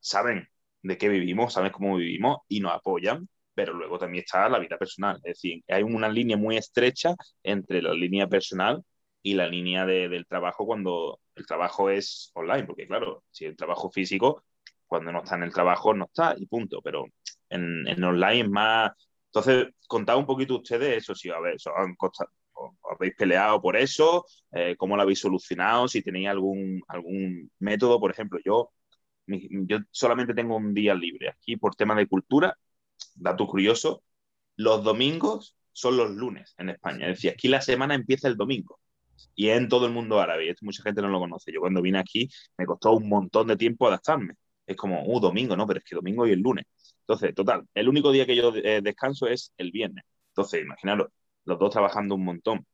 saben 0.00 0.48
de 0.82 0.98
qué 0.98 1.08
vivimos, 1.08 1.52
saben 1.54 1.72
cómo 1.72 1.96
vivimos 1.96 2.38
y 2.48 2.60
nos 2.60 2.72
apoyan, 2.74 3.28
pero 3.54 3.72
luego 3.74 3.98
también 3.98 4.24
está 4.24 4.48
la 4.48 4.58
vida 4.58 4.78
personal. 4.78 5.16
Es 5.16 5.34
decir, 5.34 5.62
hay 5.68 5.82
una 5.82 6.08
línea 6.08 6.36
muy 6.36 6.56
estrecha 6.56 7.14
entre 7.42 7.82
la 7.82 7.92
línea 7.92 8.26
personal 8.28 8.82
y 9.22 9.34
la 9.34 9.46
línea 9.46 9.86
del 9.86 10.26
trabajo 10.26 10.66
cuando 10.66 11.20
el 11.34 11.46
trabajo 11.46 11.90
es 11.90 12.30
online, 12.34 12.64
porque 12.64 12.86
claro, 12.86 13.24
si 13.30 13.44
el 13.44 13.56
trabajo 13.56 13.90
físico, 13.90 14.44
cuando 14.86 15.12
no 15.12 15.22
está 15.22 15.36
en 15.36 15.44
el 15.44 15.52
trabajo, 15.52 15.94
no 15.94 16.06
está 16.06 16.34
y 16.36 16.46
punto, 16.46 16.80
pero 16.82 17.06
en, 17.48 17.86
en 17.88 18.04
online 18.04 18.40
es 18.40 18.50
más... 18.50 18.92
Entonces, 19.26 19.68
contad 19.88 20.18
un 20.18 20.26
poquito 20.26 20.56
ustedes 20.56 20.98
eso, 20.98 21.14
si 21.14 21.30
a 21.30 21.40
ver, 21.40 21.54
os 21.54 22.18
habéis 22.90 23.14
peleado 23.16 23.60
por 23.60 23.76
eso, 23.76 24.26
eh, 24.52 24.76
cómo 24.76 24.96
lo 24.96 25.02
habéis 25.02 25.20
solucionado, 25.20 25.88
si 25.88 26.02
tenéis 26.02 26.28
algún, 26.28 26.82
algún 26.88 27.50
método, 27.58 27.98
por 27.98 28.10
ejemplo, 28.10 28.38
yo, 28.44 28.72
yo 29.26 29.78
solamente 29.90 30.34
tengo 30.34 30.56
un 30.56 30.74
día 30.74 30.94
libre 30.94 31.30
aquí 31.30 31.56
por 31.56 31.74
tema 31.74 31.94
de 31.94 32.06
cultura, 32.06 32.56
dato 33.14 33.46
curioso, 33.46 34.02
los 34.56 34.84
domingos 34.84 35.56
son 35.72 35.96
los 35.96 36.10
lunes 36.10 36.54
en 36.58 36.70
España, 36.70 37.08
es 37.08 37.16
decir, 37.16 37.30
aquí 37.30 37.48
la 37.48 37.60
semana 37.60 37.94
empieza 37.94 38.28
el 38.28 38.36
domingo 38.36 38.78
y 39.34 39.48
en 39.48 39.68
todo 39.68 39.86
el 39.86 39.92
mundo 39.92 40.20
árabe. 40.20 40.48
Esto 40.50 40.64
mucha 40.64 40.82
gente 40.82 41.02
no 41.02 41.08
lo 41.08 41.18
conoce. 41.20 41.52
Yo 41.52 41.60
cuando 41.60 41.82
vine 41.82 41.98
aquí 41.98 42.28
me 42.56 42.66
costó 42.66 42.92
un 42.92 43.08
montón 43.08 43.48
de 43.48 43.56
tiempo 43.56 43.86
adaptarme. 43.86 44.34
Es 44.66 44.76
como, 44.76 45.04
uh, 45.06 45.20
domingo, 45.20 45.56
no, 45.56 45.66
pero 45.66 45.78
es 45.78 45.84
que 45.84 45.94
domingo 45.96 46.26
y 46.26 46.32
el 46.32 46.40
lunes. 46.40 46.66
Entonces, 47.00 47.34
total, 47.34 47.66
el 47.74 47.88
único 47.88 48.12
día 48.12 48.26
que 48.26 48.36
yo 48.36 48.52
eh, 48.54 48.80
descanso 48.82 49.26
es 49.26 49.52
el 49.56 49.72
viernes. 49.72 50.04
Entonces, 50.28 50.62
imaginaros, 50.62 51.08
los 51.44 51.58
dos 51.58 51.70
trabajando 51.70 52.14
un 52.14 52.24
montón, 52.24 52.66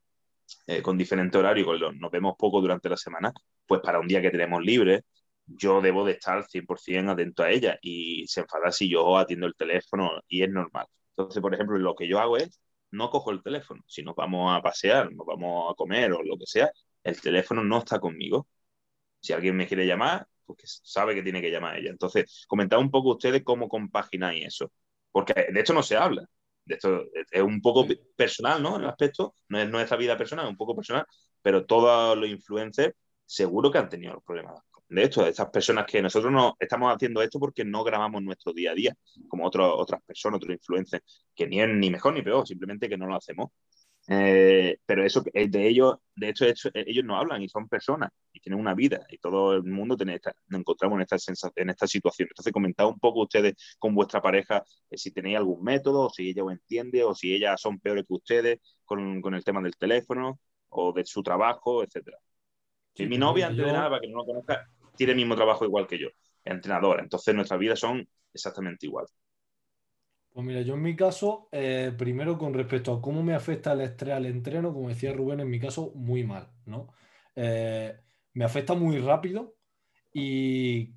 eh, 0.66 0.82
con 0.82 0.98
diferente 0.98 1.38
horario, 1.38 1.66
nos 1.92 2.10
vemos 2.10 2.34
poco 2.38 2.60
durante 2.60 2.88
la 2.88 2.96
semana, 2.96 3.32
pues 3.66 3.80
para 3.80 4.00
un 4.00 4.08
día 4.08 4.22
que 4.22 4.30
tenemos 4.30 4.62
libre, 4.62 5.02
yo 5.48 5.80
debo 5.80 6.04
de 6.04 6.12
estar 6.12 6.44
100% 6.46 7.10
atento 7.12 7.42
a 7.42 7.50
ella 7.50 7.78
y 7.82 8.26
se 8.28 8.40
enfada 8.40 8.70
si 8.72 8.88
yo 8.90 9.16
atiendo 9.18 9.46
el 9.46 9.54
teléfono 9.54 10.10
y 10.28 10.42
es 10.42 10.50
normal. 10.50 10.86
Entonces, 11.16 11.42
por 11.42 11.54
ejemplo, 11.54 11.78
lo 11.78 11.94
que 11.94 12.08
yo 12.08 12.18
hago 12.20 12.36
es 12.36 12.60
no 12.90 13.10
cojo 13.10 13.30
el 13.30 13.42
teléfono. 13.42 13.82
Si 13.86 14.02
nos 14.02 14.14
vamos 14.16 14.56
a 14.56 14.62
pasear, 14.62 15.12
nos 15.12 15.26
vamos 15.26 15.72
a 15.72 15.74
comer 15.74 16.12
o 16.12 16.22
lo 16.22 16.36
que 16.38 16.46
sea, 16.46 16.70
el 17.02 17.20
teléfono 17.20 17.64
no 17.64 17.78
está 17.78 17.98
conmigo. 18.00 18.48
Si 19.20 19.32
alguien 19.32 19.56
me 19.56 19.66
quiere 19.66 19.86
llamar, 19.86 20.26
pues 20.46 20.80
sabe 20.84 21.14
que 21.14 21.22
tiene 21.22 21.40
que 21.42 21.50
llamar 21.50 21.74
a 21.76 21.78
ella. 21.78 21.90
Entonces, 21.90 22.44
comentad 22.48 22.78
un 22.80 22.90
poco 22.90 23.10
ustedes 23.10 23.42
cómo 23.44 23.68
compagináis 23.68 24.46
eso. 24.46 24.72
Porque 25.12 25.34
de 25.52 25.60
esto 25.60 25.74
no 25.74 25.82
se 25.82 25.96
habla. 25.96 26.24
De 26.64 26.74
esto 26.76 27.04
es 27.30 27.42
un 27.42 27.60
poco 27.60 27.86
personal, 28.16 28.62
¿no? 28.62 28.76
El 28.78 28.86
aspecto, 28.86 29.34
no 29.48 29.58
es 29.60 29.68
nuestra 29.68 29.96
vida 29.96 30.16
personal, 30.16 30.46
es 30.46 30.50
un 30.50 30.56
poco 30.56 30.76
personal, 30.76 31.06
pero 31.42 31.66
todos 31.66 32.16
los 32.16 32.28
influencers 32.28 32.94
seguro 33.26 33.70
que 33.70 33.78
han 33.78 33.88
tenido 33.88 34.20
problemas 34.22 34.62
de 34.88 35.02
esto, 35.02 35.22
de 35.22 35.30
estas 35.30 35.50
personas 35.50 35.86
que 35.86 36.00
nosotros 36.00 36.32
no 36.32 36.56
estamos 36.58 36.94
haciendo 36.94 37.22
esto 37.22 37.38
porque 37.38 37.64
no 37.64 37.84
grabamos 37.84 38.22
nuestro 38.22 38.52
día 38.52 38.72
a 38.72 38.74
día, 38.74 38.94
como 39.28 39.46
otras 39.46 40.02
personas, 40.04 40.38
otros 40.38 40.54
influencers, 40.54 41.04
que 41.34 41.46
ni 41.46 41.60
es 41.60 41.68
ni 41.68 41.90
mejor 41.90 42.14
ni 42.14 42.22
peor, 42.22 42.46
simplemente 42.46 42.88
que 42.88 42.96
no 42.96 43.06
lo 43.06 43.16
hacemos. 43.16 43.50
Eh, 44.10 44.78
pero 44.86 45.04
eso 45.04 45.22
de 45.22 45.68
ellos, 45.68 45.96
de 46.16 46.30
hecho, 46.30 46.46
ellos 46.72 47.04
no 47.04 47.18
hablan 47.18 47.42
y 47.42 47.48
son 47.50 47.68
personas 47.68 48.10
y 48.32 48.40
tienen 48.40 48.58
una 48.58 48.72
vida 48.74 49.06
y 49.10 49.18
todo 49.18 49.52
el 49.52 49.64
mundo 49.64 49.98
tiene 49.98 50.18
nos 50.46 50.60
encontramos 50.60 50.96
en 50.96 51.02
esta, 51.02 51.50
en 51.56 51.68
esta 51.68 51.86
situación. 51.86 52.28
Entonces, 52.30 52.50
comentad 52.50 52.86
un 52.86 52.98
poco 52.98 53.20
ustedes 53.20 53.54
con 53.78 53.94
vuestra 53.94 54.22
pareja 54.22 54.64
eh, 54.90 54.96
si 54.96 55.10
tenéis 55.10 55.36
algún 55.36 55.62
método, 55.62 56.06
o 56.06 56.10
si 56.10 56.30
ella 56.30 56.42
os 56.44 56.52
entiende, 56.52 57.04
o 57.04 57.14
si 57.14 57.34
ellas 57.34 57.60
son 57.60 57.78
peores 57.80 58.04
que 58.08 58.14
ustedes 58.14 58.60
con, 58.86 59.20
con 59.20 59.34
el 59.34 59.44
tema 59.44 59.60
del 59.60 59.76
teléfono 59.76 60.40
o 60.70 60.92
de 60.94 61.04
su 61.04 61.22
trabajo, 61.22 61.82
etcétera. 61.82 62.18
Si 62.94 63.06
mi 63.06 63.18
novia, 63.18 63.46
antes 63.46 63.64
de 63.64 63.72
nada, 63.72 63.90
para 63.90 64.00
que 64.00 64.08
no 64.08 64.18
lo 64.18 64.24
conozca, 64.24 64.68
tiene 64.98 65.12
el 65.12 65.18
mismo 65.18 65.36
trabajo 65.36 65.64
igual 65.64 65.86
que 65.86 65.98
yo, 65.98 66.08
entrenadora. 66.44 67.02
Entonces 67.02 67.34
nuestras 67.34 67.60
vidas 67.60 67.78
son 67.78 68.06
exactamente 68.34 68.86
igual. 68.86 69.06
Pues 70.32 70.46
mira, 70.46 70.60
yo 70.62 70.74
en 70.74 70.82
mi 70.82 70.94
caso, 70.94 71.48
eh, 71.52 71.92
primero 71.96 72.36
con 72.36 72.52
respecto 72.54 72.92
a 72.92 73.00
cómo 73.00 73.22
me 73.22 73.34
afecta 73.34 73.72
el 73.72 73.80
estrés 73.80 74.14
al 74.14 74.26
entreno, 74.26 74.72
como 74.74 74.88
decía 74.88 75.12
Rubén, 75.12 75.40
en 75.40 75.50
mi 75.50 75.58
caso, 75.58 75.92
muy 75.94 76.24
mal, 76.24 76.50
¿no? 76.66 76.88
Eh, 77.34 77.96
me 78.34 78.44
afecta 78.44 78.74
muy 78.74 78.98
rápido 78.98 79.56
y 80.12 80.94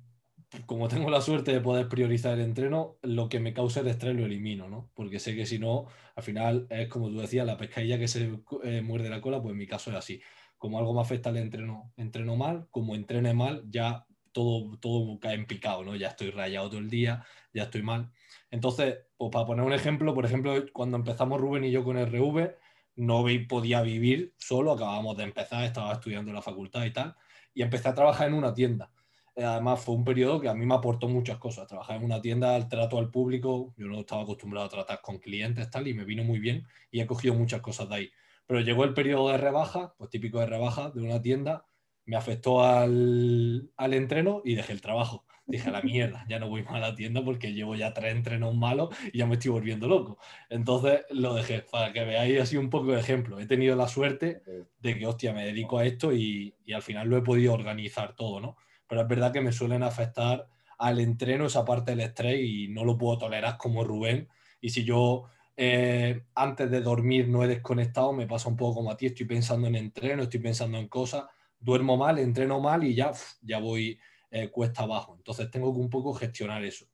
como 0.66 0.88
tengo 0.88 1.10
la 1.10 1.20
suerte 1.20 1.52
de 1.52 1.60
poder 1.60 1.88
priorizar 1.88 2.34
el 2.34 2.44
entreno, 2.44 2.98
lo 3.02 3.28
que 3.28 3.40
me 3.40 3.54
causa 3.54 3.80
el 3.80 3.88
estrés 3.88 4.14
lo 4.14 4.26
elimino, 4.26 4.68
¿no? 4.68 4.90
Porque 4.94 5.18
sé 5.18 5.34
que 5.34 5.46
si 5.46 5.58
no, 5.58 5.86
al 6.14 6.22
final 6.22 6.66
es 6.70 6.88
como 6.88 7.08
tú 7.08 7.18
decías, 7.18 7.46
la 7.46 7.56
pescadilla 7.56 7.98
que 7.98 8.08
se 8.08 8.30
eh, 8.64 8.82
muerde 8.82 9.08
la 9.10 9.20
cola, 9.20 9.40
pues 9.40 9.52
en 9.52 9.58
mi 9.58 9.66
caso 9.66 9.90
es 9.90 9.96
así 9.96 10.20
como 10.62 10.78
algo 10.78 10.94
me 10.94 11.00
afecta 11.00 11.30
al 11.30 11.38
entreno, 11.38 11.92
entreno 11.96 12.36
mal, 12.36 12.68
como 12.70 12.94
entrene 12.94 13.34
mal, 13.34 13.64
ya 13.68 14.06
todo, 14.30 14.78
todo 14.78 15.18
cae 15.18 15.34
en 15.34 15.44
picado, 15.44 15.82
¿no? 15.82 15.96
Ya 15.96 16.06
estoy 16.06 16.30
rayado 16.30 16.68
todo 16.68 16.78
el 16.78 16.88
día, 16.88 17.26
ya 17.52 17.64
estoy 17.64 17.82
mal. 17.82 18.12
Entonces, 18.48 18.98
pues 19.16 19.32
para 19.32 19.44
poner 19.44 19.64
un 19.64 19.72
ejemplo, 19.72 20.14
por 20.14 20.24
ejemplo, 20.24 20.54
cuando 20.72 20.96
empezamos 20.96 21.40
Rubén 21.40 21.64
y 21.64 21.72
yo 21.72 21.82
con 21.82 21.98
RV, 21.98 22.54
no 22.94 23.24
podía 23.48 23.82
vivir 23.82 24.34
solo, 24.38 24.70
acabamos 24.70 25.16
de 25.16 25.24
empezar, 25.24 25.64
estaba 25.64 25.94
estudiando 25.94 26.30
en 26.30 26.36
la 26.36 26.42
facultad 26.42 26.84
y 26.84 26.92
tal, 26.92 27.16
y 27.52 27.62
empecé 27.62 27.88
a 27.88 27.94
trabajar 27.96 28.28
en 28.28 28.34
una 28.34 28.54
tienda. 28.54 28.92
Eh, 29.34 29.42
además, 29.42 29.80
fue 29.80 29.96
un 29.96 30.04
periodo 30.04 30.40
que 30.40 30.48
a 30.48 30.54
mí 30.54 30.64
me 30.64 30.76
aportó 30.76 31.08
muchas 31.08 31.38
cosas. 31.38 31.66
Trabajar 31.66 31.96
en 31.96 32.04
una 32.04 32.20
tienda, 32.20 32.56
el 32.56 32.68
trato 32.68 32.98
al 32.98 33.10
público, 33.10 33.74
yo 33.76 33.88
no 33.88 33.98
estaba 33.98 34.22
acostumbrado 34.22 34.66
a 34.66 34.70
tratar 34.70 35.00
con 35.02 35.18
clientes, 35.18 35.68
tal, 35.70 35.88
y 35.88 35.94
me 35.94 36.04
vino 36.04 36.22
muy 36.22 36.38
bien 36.38 36.68
y 36.92 37.00
he 37.00 37.06
cogido 37.06 37.34
muchas 37.34 37.60
cosas 37.62 37.88
de 37.88 37.94
ahí. 37.96 38.12
Pero 38.46 38.60
llegó 38.60 38.84
el 38.84 38.94
periodo 38.94 39.30
de 39.30 39.38
rebaja, 39.38 39.94
pues 39.96 40.10
típico 40.10 40.40
de 40.40 40.46
rebaja 40.46 40.90
de 40.90 41.02
una 41.02 41.20
tienda, 41.20 41.66
me 42.04 42.16
afectó 42.16 42.64
al, 42.64 43.70
al 43.76 43.94
entreno 43.94 44.42
y 44.44 44.54
dejé 44.54 44.72
el 44.72 44.80
trabajo. 44.80 45.24
Dije, 45.44 45.70
la 45.70 45.82
mierda, 45.82 46.24
ya 46.28 46.38
no 46.38 46.48
voy 46.48 46.62
más 46.62 46.74
a 46.74 46.78
la 46.78 46.94
tienda 46.94 47.22
porque 47.24 47.52
llevo 47.52 47.74
ya 47.74 47.92
tres 47.92 48.14
entrenos 48.14 48.54
malos 48.54 48.90
y 49.12 49.18
ya 49.18 49.26
me 49.26 49.34
estoy 49.34 49.50
volviendo 49.50 49.88
loco. 49.88 50.18
Entonces 50.48 51.00
lo 51.10 51.34
dejé, 51.34 51.62
para 51.62 51.92
que 51.92 52.04
veáis 52.04 52.40
así 52.40 52.56
un 52.56 52.70
poco 52.70 52.92
de 52.92 53.00
ejemplo. 53.00 53.40
He 53.40 53.46
tenido 53.46 53.74
la 53.74 53.88
suerte 53.88 54.42
de 54.78 54.98
que, 54.98 55.06
hostia, 55.06 55.32
me 55.32 55.44
dedico 55.44 55.78
a 55.78 55.84
esto 55.84 56.12
y, 56.12 56.54
y 56.64 56.72
al 56.72 56.82
final 56.82 57.08
lo 57.08 57.16
he 57.16 57.22
podido 57.22 57.52
organizar 57.54 58.14
todo, 58.14 58.40
¿no? 58.40 58.56
Pero 58.86 59.02
es 59.02 59.08
verdad 59.08 59.32
que 59.32 59.40
me 59.40 59.52
suelen 59.52 59.82
afectar 59.82 60.48
al 60.78 61.00
entreno 61.00 61.46
esa 61.46 61.64
parte 61.64 61.92
del 61.92 62.00
estrés 62.00 62.40
y 62.40 62.68
no 62.68 62.84
lo 62.84 62.96
puedo 62.96 63.18
tolerar 63.18 63.56
como 63.56 63.84
Rubén. 63.84 64.28
Y 64.60 64.70
si 64.70 64.84
yo 64.84 65.24
eh, 65.56 66.24
antes 66.34 66.70
de 66.70 66.80
dormir 66.80 67.28
no 67.28 67.44
he 67.44 67.48
desconectado, 67.48 68.12
me 68.12 68.26
pasa 68.26 68.48
un 68.48 68.56
poco 68.56 68.76
como 68.76 68.90
a 68.90 68.96
ti, 68.96 69.06
estoy 69.06 69.26
pensando 69.26 69.68
en 69.68 69.76
entreno, 69.76 70.22
estoy 70.22 70.40
pensando 70.40 70.78
en 70.78 70.88
cosas, 70.88 71.24
duermo 71.58 71.96
mal, 71.96 72.18
entreno 72.18 72.60
mal 72.60 72.84
y 72.84 72.94
ya, 72.94 73.12
ya 73.42 73.58
voy 73.58 73.98
eh, 74.30 74.50
cuesta 74.50 74.82
abajo. 74.82 75.14
Entonces 75.16 75.50
tengo 75.50 75.72
que 75.72 75.80
un 75.80 75.90
poco 75.90 76.14
gestionar 76.14 76.64
eso. 76.64 76.86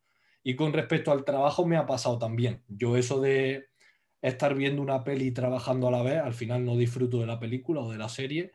Y 0.43 0.57
con 0.57 0.73
respecto 0.73 1.13
al 1.13 1.25
trabajo 1.25 1.67
me 1.67 1.77
ha 1.77 1.87
pasado 1.87 2.19
también. 2.19 2.63
Yo 2.69 2.97
eso 2.97 3.21
de 3.21 3.69
estar 4.23 4.55
viendo 4.55 4.83
una 4.83 5.05
peli 5.05 5.27
y 5.27 5.33
trabajando 5.33 5.89
a 5.89 5.91
la 5.91 6.03
vez, 6.03 6.19
al 6.19 6.35
final 6.35 6.65
no 6.65 6.77
disfruto 6.77 7.21
de 7.21 7.27
la 7.27 7.39
película 7.39 7.81
o 7.81 7.91
de 7.91 7.99
la 7.99 8.09
serie 8.09 8.53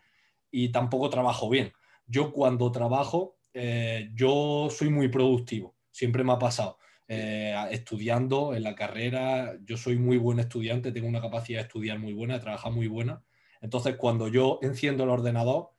y 0.51 0.69
tampoco 0.69 1.09
trabajo 1.09 1.49
bien. 1.49 1.73
Yo 2.05 2.31
cuando 2.33 2.71
trabajo, 2.71 3.37
eh, 3.53 4.09
yo 4.13 4.67
soy 4.69 4.89
muy 4.89 5.07
productivo, 5.07 5.75
siempre 5.91 6.23
me 6.23 6.33
ha 6.33 6.39
pasado. 6.39 6.77
Eh, 7.15 7.53
estudiando 7.69 8.55
en 8.55 8.63
la 8.63 8.73
carrera. 8.73 9.55
Yo 9.65 9.77
soy 9.77 9.97
muy 9.97 10.17
buen 10.17 10.39
estudiante, 10.39 10.91
tengo 10.91 11.07
una 11.07 11.21
capacidad 11.21 11.59
de 11.59 11.67
estudiar 11.67 11.99
muy 11.99 12.13
buena, 12.13 12.35
de 12.35 12.39
trabajar 12.39 12.71
muy 12.71 12.87
buena. 12.87 13.23
Entonces, 13.61 13.97
cuando 13.97 14.27
yo 14.29 14.57
enciendo 14.63 15.03
el 15.03 15.11
ordenador, 15.11 15.69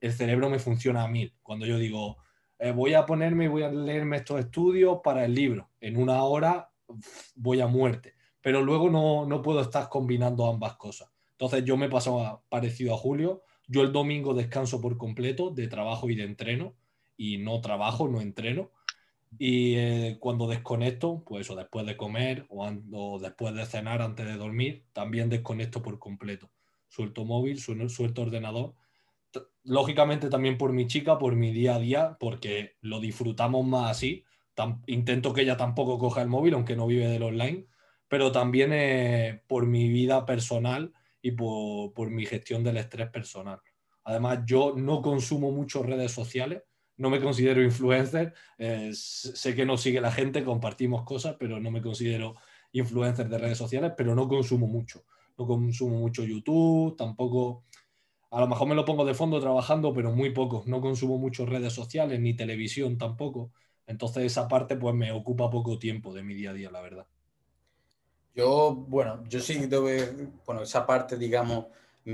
el 0.00 0.12
cerebro 0.12 0.50
me 0.50 0.58
funciona 0.58 1.04
a 1.04 1.08
mil. 1.08 1.32
Cuando 1.42 1.64
yo 1.64 1.78
digo, 1.78 2.16
eh, 2.58 2.72
voy 2.72 2.94
a 2.94 3.06
ponerme 3.06 3.44
y 3.44 3.48
voy 3.48 3.62
a 3.62 3.70
leerme 3.70 4.16
estos 4.16 4.40
estudios 4.40 4.98
para 5.04 5.24
el 5.24 5.32
libro, 5.32 5.70
en 5.80 5.96
una 5.96 6.24
hora 6.24 6.72
voy 7.36 7.60
a 7.60 7.68
muerte. 7.68 8.14
Pero 8.40 8.62
luego 8.62 8.90
no, 8.90 9.26
no 9.26 9.42
puedo 9.42 9.60
estar 9.60 9.88
combinando 9.88 10.46
ambas 10.46 10.74
cosas. 10.74 11.08
Entonces, 11.32 11.64
yo 11.64 11.76
me 11.76 11.88
paso 11.88 12.42
parecido 12.48 12.94
a 12.94 12.98
Julio. 12.98 13.44
Yo 13.68 13.82
el 13.82 13.92
domingo 13.92 14.34
descanso 14.34 14.80
por 14.80 14.96
completo 14.96 15.50
de 15.50 15.68
trabajo 15.68 16.10
y 16.10 16.16
de 16.16 16.24
entreno 16.24 16.74
y 17.16 17.38
no 17.38 17.60
trabajo, 17.60 18.08
no 18.08 18.20
entreno 18.20 18.70
y 19.38 19.74
eh, 19.76 20.16
cuando 20.20 20.48
desconecto, 20.48 21.22
pues 21.24 21.46
eso, 21.46 21.54
después 21.54 21.86
de 21.86 21.96
comer 21.96 22.46
o, 22.48 23.18
después 23.20 23.54
de 23.54 23.66
cenar, 23.66 24.02
antes 24.02 24.26
de 24.26 24.36
dormir, 24.36 24.84
también 24.92 25.28
desconecto 25.28 25.82
por 25.82 25.98
completo. 25.98 26.50
Suelto 26.88 27.24
móvil, 27.24 27.58
suelto 27.58 28.22
ordenador. 28.22 28.74
Lógicamente 29.62 30.28
también 30.28 30.58
por 30.58 30.72
mi 30.72 30.86
chica, 30.86 31.18
por 31.18 31.36
mi 31.36 31.52
día 31.52 31.76
a 31.76 31.78
día, 31.78 32.16
porque 32.18 32.76
lo 32.80 33.00
disfrutamos 33.00 33.64
más 33.64 33.92
así. 33.92 34.24
intento 34.86 35.32
que 35.32 35.42
ella 35.42 35.56
tampoco 35.56 35.98
coja 35.98 36.22
el 36.22 36.28
móvil, 36.28 36.54
aunque 36.54 36.76
no 36.76 36.86
vive 36.86 37.06
del 37.06 37.22
online, 37.22 37.66
pero 38.08 38.32
también 38.32 38.72
eh, 38.72 39.42
por 39.46 39.66
mi 39.66 39.88
vida 39.88 40.26
personal 40.26 40.92
y 41.22 41.32
por, 41.32 41.92
por 41.94 42.10
mi 42.10 42.26
gestión 42.26 42.64
del 42.64 42.78
estrés 42.78 43.08
personal. 43.10 43.60
Además, 44.04 44.40
yo 44.44 44.74
no 44.76 45.02
consumo 45.02 45.52
mucho 45.52 45.82
redes 45.82 46.10
sociales 46.10 46.62
no 47.00 47.08
me 47.08 47.18
considero 47.18 47.62
influencer. 47.62 48.34
Eh, 48.58 48.90
sé 48.92 49.54
que 49.54 49.64
nos 49.64 49.80
sigue 49.80 50.02
la 50.02 50.12
gente, 50.12 50.44
compartimos 50.44 51.02
cosas, 51.04 51.36
pero 51.38 51.58
no 51.58 51.70
me 51.70 51.80
considero 51.80 52.36
influencer 52.72 53.26
de 53.28 53.38
redes 53.38 53.56
sociales, 53.56 53.92
pero 53.96 54.14
no 54.14 54.28
consumo 54.28 54.66
mucho. 54.66 55.04
No 55.38 55.46
consumo 55.46 55.98
mucho 55.98 56.24
YouTube, 56.24 56.96
tampoco 56.96 57.64
a 58.30 58.38
lo 58.40 58.46
mejor 58.46 58.68
me 58.68 58.74
lo 58.74 58.84
pongo 58.84 59.06
de 59.06 59.14
fondo 59.14 59.40
trabajando, 59.40 59.94
pero 59.94 60.12
muy 60.12 60.30
poco. 60.30 60.62
No 60.66 60.82
consumo 60.82 61.16
mucho 61.16 61.46
redes 61.46 61.72
sociales 61.72 62.20
ni 62.20 62.36
televisión 62.36 62.98
tampoco. 62.98 63.50
Entonces 63.86 64.24
esa 64.24 64.46
parte 64.46 64.76
pues 64.76 64.94
me 64.94 65.10
ocupa 65.10 65.50
poco 65.50 65.78
tiempo 65.78 66.12
de 66.12 66.22
mi 66.22 66.34
día 66.34 66.50
a 66.50 66.52
día, 66.52 66.70
la 66.70 66.82
verdad. 66.82 67.06
Yo, 68.34 68.74
bueno, 68.74 69.24
yo 69.26 69.40
sí 69.40 69.68
tuve, 69.68 70.28
bueno, 70.44 70.62
esa 70.62 70.86
parte, 70.86 71.16
digamos, 71.16 71.64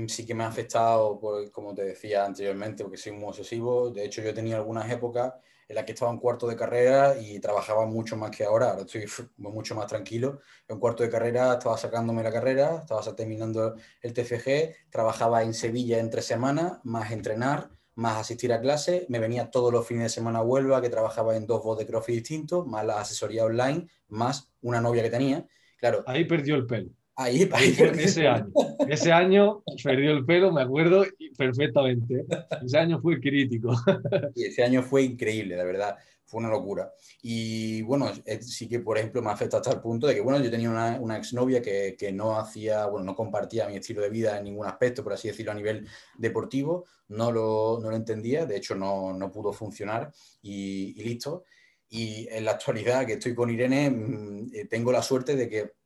sí 0.07 0.25
que 0.25 0.33
me 0.35 0.43
ha 0.43 0.47
afectado, 0.47 1.19
como 1.51 1.73
te 1.73 1.83
decía 1.83 2.25
anteriormente, 2.25 2.83
porque 2.83 2.97
soy 2.97 3.13
muy 3.13 3.29
obsesivo. 3.29 3.89
De 3.89 4.05
hecho, 4.05 4.21
yo 4.21 4.33
tenía 4.33 4.57
algunas 4.57 4.89
épocas 4.91 5.33
en 5.67 5.75
las 5.75 5.85
que 5.85 5.91
estaba 5.91 6.11
en 6.11 6.17
cuarto 6.17 6.47
de 6.47 6.55
carrera 6.55 7.19
y 7.19 7.39
trabajaba 7.39 7.85
mucho 7.85 8.15
más 8.15 8.31
que 8.31 8.45
ahora. 8.45 8.71
Ahora 8.71 8.83
estoy 8.83 9.05
mucho 9.37 9.75
más 9.75 9.87
tranquilo. 9.87 10.39
En 10.67 10.79
cuarto 10.79 11.03
de 11.03 11.09
carrera 11.09 11.53
estaba 11.53 11.77
sacándome 11.77 12.23
la 12.23 12.31
carrera, 12.31 12.77
estaba 12.79 13.01
terminando 13.15 13.75
el 14.01 14.13
TFG, 14.13 14.89
trabajaba 14.89 15.43
en 15.43 15.53
Sevilla 15.53 15.99
entre 15.99 16.21
semanas, 16.21 16.79
más 16.83 17.11
entrenar, 17.11 17.69
más 17.95 18.17
asistir 18.17 18.53
a 18.53 18.61
clases. 18.61 19.09
Me 19.09 19.19
venía 19.19 19.51
todos 19.51 19.73
los 19.73 19.85
fines 19.85 20.03
de 20.03 20.09
semana 20.09 20.39
a 20.39 20.43
Huelva, 20.43 20.81
que 20.81 20.89
trabajaba 20.89 21.35
en 21.35 21.45
dos 21.45 21.63
voz 21.63 21.77
de 21.77 21.85
CrossFit 21.85 22.15
distintos, 22.15 22.65
más 22.65 22.85
la 22.85 23.01
asesoría 23.01 23.43
online, 23.43 23.87
más 24.07 24.51
una 24.61 24.79
novia 24.79 25.03
que 25.03 25.09
tenía. 25.09 25.45
Claro. 25.79 26.03
Ahí 26.07 26.25
perdió 26.25 26.55
el 26.55 26.65
pelo. 26.65 26.89
Ahí, 27.19 27.49
ese 27.97 28.27
año. 28.27 28.51
Ese 28.87 29.11
año 29.11 29.63
perdió 29.83 30.11
el 30.11 30.23
pelo, 30.23 30.51
me 30.51 30.61
acuerdo 30.61 31.03
perfectamente. 31.35 32.25
Ese 32.63 32.77
año 32.77 33.01
fue 33.01 33.19
crítico. 33.19 33.71
Y 34.35 34.45
ese 34.45 34.63
año 34.63 34.83
fue 34.83 35.01
increíble, 35.01 35.57
la 35.57 35.63
verdad. 35.63 35.97
Fue 36.25 36.39
una 36.39 36.49
locura. 36.49 36.93
Y 37.23 37.81
bueno, 37.81 38.11
eh, 38.23 38.39
sí 38.43 38.69
que, 38.69 38.81
por 38.81 38.99
ejemplo, 38.99 39.23
me 39.23 39.31
afecta 39.31 39.57
hasta 39.57 39.71
el 39.71 39.81
punto 39.81 40.05
de 40.05 40.13
que, 40.13 40.21
bueno, 40.21 40.43
yo 40.43 40.51
tenía 40.51 40.69
una, 40.69 40.99
una 40.99 41.17
exnovia 41.17 41.59
que, 41.59 41.95
que, 41.97 42.11
no 42.11 42.37
hacía, 42.37 42.85
bueno, 42.85 43.05
no 43.05 43.15
compartía 43.15 43.67
mi 43.67 43.77
estilo 43.77 44.03
de 44.03 44.09
vida 44.09 44.37
en 44.37 44.43
ningún 44.43 44.67
aspecto, 44.67 45.03
por 45.03 45.13
así 45.13 45.27
decirlo, 45.27 45.53
a 45.53 45.55
nivel 45.55 45.87
deportivo. 46.19 46.85
No 47.07 47.31
lo, 47.31 47.79
no 47.81 47.89
lo 47.89 47.95
entendía, 47.95 48.45
de 48.45 48.57
hecho, 48.57 48.75
no, 48.75 49.11
no 49.13 49.31
pudo 49.31 49.51
funcionar 49.53 50.11
y, 50.43 50.93
y 50.95 51.03
listo. 51.03 51.45
Y 51.89 52.27
en 52.29 52.45
la 52.45 52.51
actualidad 52.51 53.07
que 53.07 53.13
estoy 53.13 53.33
con 53.33 53.49
Irene, 53.49 53.89
mm, 53.89 54.49
eh, 54.53 54.65
tengo 54.65 54.91
la 54.91 55.01
suerte 55.01 55.35
de 55.35 55.49
que 55.49 55.76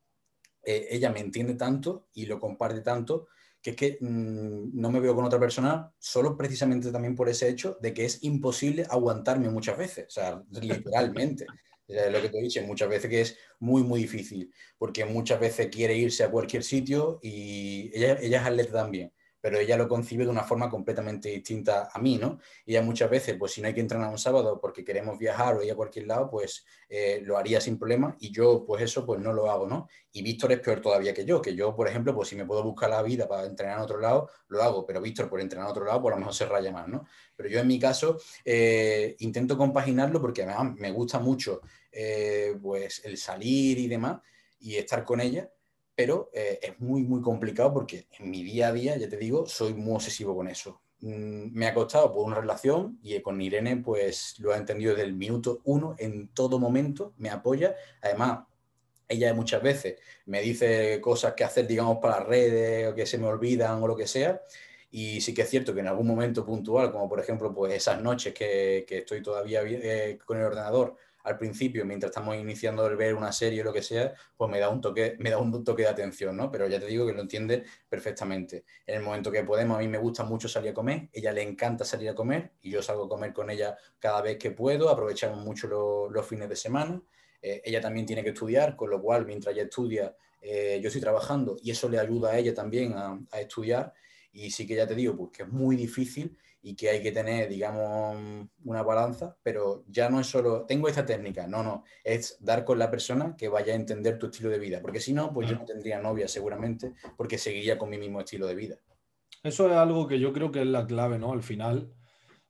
eh, 0.64 0.88
ella 0.92 1.12
me 1.12 1.20
entiende 1.20 1.56
tanto 1.56 2.08
y 2.14 2.26
lo 2.26 2.40
comparte 2.40 2.82
tanto 2.82 3.28
que 3.62 3.72
es 3.72 3.76
que 3.76 3.98
mm, 4.02 4.72
no 4.74 4.92
me 4.92 5.00
veo 5.00 5.16
con 5.16 5.26
otra 5.26 5.40
persona 5.40 5.94
solo 6.00 6.36
precisamente 6.36 6.92
también 6.92 7.16
por 7.16 7.30
ese 7.30 7.48
hecho 7.48 7.78
de 7.82 7.94
que 7.94 8.06
es 8.06 8.24
imposible 8.24 8.86
aguantarme 8.90 9.50
muchas 9.50 9.78
veces, 9.78 10.08
o 10.08 10.10
sea, 10.10 10.44
literalmente. 10.62 11.46
lo 11.88 12.22
que 12.22 12.30
te 12.30 12.40
he 12.40 12.42
dicho, 12.42 12.62
muchas 12.64 12.90
veces 12.90 13.10
que 13.10 13.22
es 13.22 13.38
muy, 13.60 13.84
muy 13.84 14.02
difícil, 14.02 14.52
porque 14.78 15.06
muchas 15.06 15.40
veces 15.40 15.68
quiere 15.68 15.96
irse 15.96 16.24
a 16.24 16.32
cualquier 16.32 16.64
sitio 16.64 17.20
y 17.22 17.92
ella, 17.94 18.18
ella 18.22 18.42
es 18.42 18.48
atleta 18.48 18.74
también 18.74 19.12
pero 19.42 19.58
ella 19.58 19.76
lo 19.76 19.88
concibe 19.88 20.24
de 20.24 20.30
una 20.30 20.44
forma 20.44 20.70
completamente 20.70 21.30
distinta 21.30 21.90
a 21.92 22.00
mí, 22.00 22.18
¿no? 22.18 22.40
Y 22.66 22.72
ella 22.72 22.84
muchas 22.84 23.10
veces, 23.10 23.36
pues 23.38 23.52
si 23.52 23.62
no 23.62 23.68
hay 23.68 23.74
que 23.74 23.82
entrenar 23.82 24.10
un 24.10 24.20
sábado 24.20 24.60
porque 24.62 24.86
queremos 24.86 25.18
viajar 25.18 25.58
o 25.58 25.64
ir 25.64 25.72
a 25.72 25.76
cualquier 25.76 26.06
lado, 26.08 26.30
pues 26.30 26.64
eh, 26.88 27.22
lo 27.24 27.38
haría 27.38 27.60
sin 27.60 27.78
problema 27.80 28.16
y 28.20 28.32
yo, 28.32 28.64
pues 28.66 28.84
eso, 28.84 29.06
pues 29.06 29.20
no 29.20 29.34
lo 29.34 29.50
hago, 29.50 29.68
¿no? 29.68 29.88
Y 30.12 30.22
Víctor 30.22 30.52
es 30.52 30.60
peor 30.60 30.80
todavía 30.80 31.14
que 31.14 31.26
yo, 31.26 31.42
que 31.42 31.56
yo, 31.56 31.76
por 31.76 31.88
ejemplo, 31.88 32.14
pues 32.14 32.30
si 32.30 32.36
me 32.36 32.46
puedo 32.46 32.64
buscar 32.64 32.92
la 32.92 33.02
vida 33.02 33.28
para 33.28 33.46
entrenar 33.46 33.78
en 33.78 33.84
otro 33.84 34.00
lado, 34.00 34.30
lo 34.48 34.62
hago, 34.62 34.86
pero 34.86 35.02
Víctor 35.02 35.28
por 35.28 35.42
entrenar 35.42 35.66
en 35.66 35.72
otro 35.72 35.86
lado, 35.86 36.02
por 36.02 36.12
pues, 36.12 36.16
lo 36.16 36.20
mejor 36.20 36.36
se 36.36 36.46
raya 36.46 36.72
más, 36.72 36.88
¿no? 36.88 37.06
Pero 37.36 37.50
yo 37.50 37.60
en 37.60 37.68
mi 37.68 37.80
caso 37.80 38.18
eh, 38.46 39.16
intento 39.20 39.58
compaginarlo 39.58 40.22
porque 40.22 40.44
además 40.44 40.76
me 40.76 40.92
gusta 40.92 41.18
mucho, 41.20 41.62
eh, 41.92 42.56
pues 42.62 43.02
el 43.06 43.18
salir 43.18 43.80
y 43.80 43.88
demás 43.88 44.20
y 44.60 44.76
estar 44.76 45.04
con 45.04 45.20
ella 45.20 45.50
pero 46.02 46.32
eh, 46.34 46.58
es 46.64 46.80
muy, 46.80 47.04
muy 47.04 47.22
complicado 47.22 47.72
porque 47.72 48.08
en 48.18 48.32
mi 48.32 48.42
día 48.42 48.70
a 48.70 48.74
día, 48.74 48.98
ya 48.98 49.08
te 49.08 49.18
digo, 49.18 49.46
soy 49.46 49.76
muy 49.76 49.94
obsesivo 49.94 50.36
con 50.36 50.48
eso. 50.48 50.82
Mm, 51.02 51.54
me 51.54 51.68
ha 51.68 51.76
costado 51.76 52.12
por 52.12 52.26
una 52.26 52.42
relación 52.42 52.98
y 53.04 53.20
con 53.22 53.40
Irene 53.40 53.78
pues 53.78 54.40
lo 54.40 54.52
ha 54.52 54.58
entendido 54.58 54.96
desde 54.96 55.06
el 55.06 55.14
minuto 55.14 55.62
uno, 55.66 55.94
en 56.00 56.30
todo 56.30 56.58
momento, 56.58 57.14
me 57.18 57.30
apoya. 57.30 57.76
Además, 58.02 58.48
ella 59.08 59.32
muchas 59.36 59.62
veces 59.62 60.00
me 60.26 60.42
dice 60.42 61.00
cosas 61.02 61.36
que 61.36 61.44
hacer, 61.44 61.68
digamos, 61.68 62.00
para 62.02 62.18
las 62.18 62.28
redes 62.28 62.92
o 62.92 62.96
que 62.96 63.06
se 63.06 63.20
me 63.20 63.28
olvidan 63.28 63.84
o 63.84 63.88
lo 63.88 63.96
que 63.96 64.08
sea. 64.08 64.42
Y 64.90 65.22
sí 65.22 65.36
que 65.36 65.44
es 65.44 65.50
cierto 65.52 65.72
que 65.72 65.82
en 65.82 65.88
algún 65.88 66.08
momento 66.08 66.44
puntual, 66.44 66.92
como 66.92 67.08
por 67.08 67.20
ejemplo 67.20 67.54
pues 67.54 67.76
esas 67.76 68.02
noches 68.02 68.34
que, 68.34 68.86
que 68.88 69.00
estoy 69.00 69.22
todavía 69.22 69.62
eh, 69.64 70.18
con 70.26 70.40
el 70.40 70.46
ordenador, 70.46 70.96
al 71.24 71.38
principio, 71.38 71.86
mientras 71.86 72.12
estamos 72.12 72.36
iniciando 72.36 72.86
el 72.88 72.96
ver 72.96 73.16
una 73.16 73.32
serie 73.32 73.62
o 73.62 73.66
lo 73.66 73.74
que 73.74 73.82
sea, 73.82 74.14
pues 74.36 74.50
me 74.50 74.60
da 74.60 74.70
un 74.70 74.82
toque, 74.82 75.16
me 75.20 75.30
da 75.30 75.38
un 75.38 75.64
toque 75.64 75.84
de 75.84 75.90
atención, 75.90 76.38
¿no? 76.38 76.52
Pero 76.52 76.68
ya 76.68 76.80
te 76.80 76.86
digo 76.86 77.06
que 77.06 77.14
lo 77.14 77.22
entiende 77.22 77.64
perfectamente. 77.88 78.66
En 78.86 78.96
el 78.96 79.04
momento 79.04 79.32
que 79.32 79.44
podemos, 79.44 79.78
a 79.78 79.80
mí 79.80 79.88
me 79.88 79.98
gusta 79.98 80.24
mucho 80.24 80.48
salir 80.48 80.72
a 80.72 80.74
comer, 80.74 81.10
ella 81.14 81.32
le 81.32 81.42
encanta 81.42 81.86
salir 81.86 82.10
a 82.10 82.16
comer 82.16 82.54
y 82.62 82.72
yo 82.72 82.82
salgo 82.82 83.06
a 83.06 83.10
comer 83.10 83.34
con 83.34 83.50
ella 83.50 83.78
cada 84.00 84.22
vez 84.22 84.38
que 84.38 84.52
puedo, 84.52 84.90
aprovechamos 84.90 85.44
mucho 85.44 85.68
los 86.10 86.26
fines 86.26 86.50
de 86.50 86.56
semana. 86.56 87.02
Eh, 87.42 87.62
ella 87.66 87.82
también 87.82 88.06
tiene 88.06 88.24
que 88.24 88.30
estudiar, 88.30 88.76
con 88.76 88.90
lo 88.90 89.02
cual 89.02 89.26
mientras 89.26 89.54
ella 89.54 89.64
estudia, 89.64 90.16
eh, 90.42 90.80
yo 90.82 90.88
estoy 90.88 91.02
trabajando 91.02 91.58
y 91.62 91.72
eso 91.72 91.90
le 91.90 92.00
ayuda 92.00 92.32
a 92.32 92.38
ella 92.38 92.54
también 92.54 92.94
a, 92.94 93.20
estudiar. 93.40 93.94
Y 94.34 94.52
sí 94.52 94.66
que 94.66 94.76
ya 94.76 94.88
te 94.88 94.96
digo, 94.96 95.16
pues 95.16 95.32
que 95.32 95.44
es 95.44 95.50
muy 95.50 95.76
difícil 95.76 96.38
y 96.62 96.76
que 96.76 96.90
hay 96.90 97.02
que 97.02 97.12
tener, 97.12 97.50
digamos, 97.50 98.48
una 98.64 98.84
balanza, 98.84 99.36
pero 99.42 99.84
ya 99.88 100.10
no 100.10 100.20
es 100.20 100.28
solo, 100.28 100.66
tengo 100.66 100.88
esta 100.88 101.06
técnica, 101.06 101.48
no, 101.48 101.64
no, 101.64 101.84
es 102.04 102.38
dar 102.40 102.64
con 102.64 102.78
la 102.78 102.92
persona 102.92 103.36
que 103.36 103.48
vaya 103.48 103.74
a 103.74 103.76
entender 103.76 104.20
tu 104.20 104.28
estilo 104.28 104.50
de 104.50 104.60
vida, 104.60 104.82
porque 104.82 105.00
si 105.00 105.14
no, 105.14 105.34
pues 105.34 105.50
yo 105.50 105.56
no 105.56 105.66
tendría 105.66 106.00
novia 106.00 106.28
seguramente, 106.28 106.94
porque 107.18 107.38
seguiría 107.38 107.78
con 107.78 107.90
mi 107.90 107.98
mismo 107.98 108.20
estilo 108.20 108.46
de 108.46 108.56
vida. 108.56 108.76
Eso 109.44 109.68
es 109.68 109.74
algo 109.74 110.08
que 110.08 110.20
yo 110.20 110.34
creo 110.34 110.52
que 110.52 110.62
es 110.62 110.68
la 110.68 110.86
clave, 110.86 111.18
¿no? 111.18 111.34
Al 111.34 111.42
final, 111.42 111.92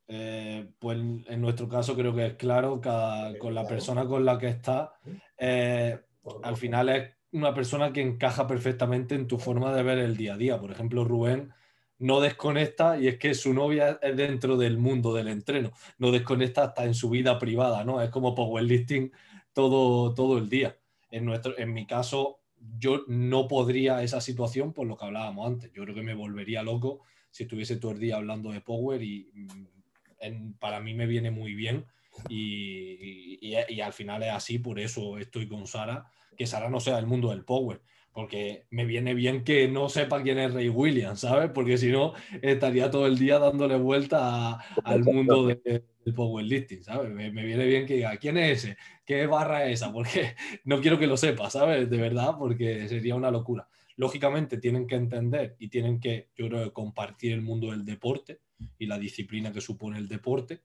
eh, 0.07 0.69
pues 0.77 0.97
en 0.97 1.41
nuestro 1.41 1.69
caso 1.69 1.95
creo 1.95 2.13
que 2.13 2.25
es 2.25 2.33
claro, 2.33 2.81
cada, 2.81 3.37
con 3.37 3.55
la 3.55 3.65
persona 3.65 4.05
con 4.05 4.25
la 4.25 4.37
que 4.37 4.49
está, 4.49 4.95
eh, 5.37 6.01
al 6.43 6.57
final 6.57 6.89
es 6.89 7.11
una 7.31 7.53
persona 7.53 7.93
que 7.93 8.01
encaja 8.01 8.45
perfectamente 8.45 9.15
en 9.15 9.25
tu 9.25 9.37
forma 9.37 9.73
de 9.73 9.83
ver 9.83 9.99
el 9.99 10.17
día 10.17 10.33
a 10.33 10.37
día. 10.37 10.59
Por 10.59 10.71
ejemplo, 10.71 11.05
Rubén 11.05 11.53
no 12.01 12.19
desconecta 12.19 12.99
y 12.99 13.07
es 13.07 13.19
que 13.19 13.35
su 13.35 13.53
novia 13.53 13.99
es 14.01 14.17
dentro 14.17 14.57
del 14.57 14.79
mundo 14.79 15.13
del 15.13 15.27
entreno, 15.27 15.71
no 15.99 16.11
desconecta 16.11 16.63
hasta 16.63 16.83
en 16.83 16.95
su 16.95 17.11
vida 17.11 17.37
privada, 17.37 17.83
¿no? 17.83 18.01
Es 18.01 18.09
como 18.09 18.33
powerlifting 18.33 19.11
todo, 19.53 20.13
todo 20.15 20.39
el 20.39 20.49
día. 20.49 20.75
En, 21.11 21.25
nuestro, 21.25 21.57
en 21.59 21.73
mi 21.73 21.85
caso, 21.85 22.39
yo 22.79 23.03
no 23.07 23.47
podría 23.47 24.01
esa 24.01 24.19
situación 24.19 24.73
por 24.73 24.87
lo 24.87 24.97
que 24.97 25.05
hablábamos 25.05 25.45
antes. 25.45 25.71
Yo 25.73 25.83
creo 25.83 25.93
que 25.93 26.01
me 26.01 26.15
volvería 26.15 26.63
loco 26.63 27.01
si 27.29 27.43
estuviese 27.43 27.77
todo 27.77 27.91
el 27.91 27.99
día 27.99 28.15
hablando 28.15 28.51
de 28.51 28.61
power 28.61 29.03
y 29.03 29.29
mm, 29.33 30.53
para 30.53 30.79
mí 30.79 30.95
me 30.95 31.05
viene 31.05 31.29
muy 31.29 31.53
bien 31.53 31.85
y, 32.29 33.39
y 33.41 33.81
al 33.81 33.93
final 33.93 34.23
es 34.23 34.31
así, 34.31 34.57
por 34.57 34.79
eso 34.79 35.19
estoy 35.19 35.47
con 35.47 35.67
Sara, 35.67 36.05
que 36.35 36.47
Sara 36.47 36.69
no 36.69 36.79
sea 36.79 36.97
el 36.97 37.05
mundo 37.05 37.29
del 37.29 37.45
power 37.45 37.81
porque 38.13 38.65
me 38.69 38.85
viene 38.85 39.13
bien 39.13 39.43
que 39.43 39.67
no 39.67 39.87
sepa 39.87 40.21
quién 40.21 40.37
es 40.39 40.53
Ray 40.53 40.69
Williams, 40.69 41.21
¿sabes? 41.21 41.51
Porque 41.53 41.77
si 41.77 41.91
no, 41.91 42.13
estaría 42.41 42.91
todo 42.91 43.07
el 43.07 43.17
día 43.17 43.39
dándole 43.39 43.77
vuelta 43.77 44.59
al 44.83 45.03
mundo 45.03 45.47
del 45.47 45.83
powerlifting, 46.13 46.83
¿sabes? 46.83 47.11
Me, 47.11 47.29
viene 47.29 47.65
bien 47.65 47.85
que 47.85 47.95
diga, 47.95 48.17
¿quién 48.17 48.37
es 48.37 48.65
ese? 48.65 48.77
¿Qué 49.05 49.27
barra 49.27 49.65
es 49.65 49.75
esa? 49.75 49.93
Porque 49.93 50.35
no 50.65 50.81
quiero 50.81 50.99
que 50.99 51.07
lo 51.07 51.15
sepa, 51.15 51.49
¿sabes? 51.49 51.89
De 51.89 51.97
verdad, 51.97 52.35
porque 52.37 52.87
sería 52.89 53.15
una 53.15 53.31
locura. 53.31 53.67
Lógicamente 53.95 54.57
tienen 54.57 54.87
que 54.87 54.95
entender 54.95 55.55
y 55.59 55.69
tienen 55.69 55.99
que, 55.99 56.29
yo 56.35 56.49
creo, 56.49 56.73
compartir 56.73 57.31
el 57.31 57.41
mundo 57.41 57.71
del 57.71 57.85
deporte 57.85 58.41
y 58.77 58.87
la 58.87 58.99
disciplina 58.99 59.53
que 59.53 59.61
supone 59.61 59.97
el 59.97 60.07
deporte, 60.07 60.61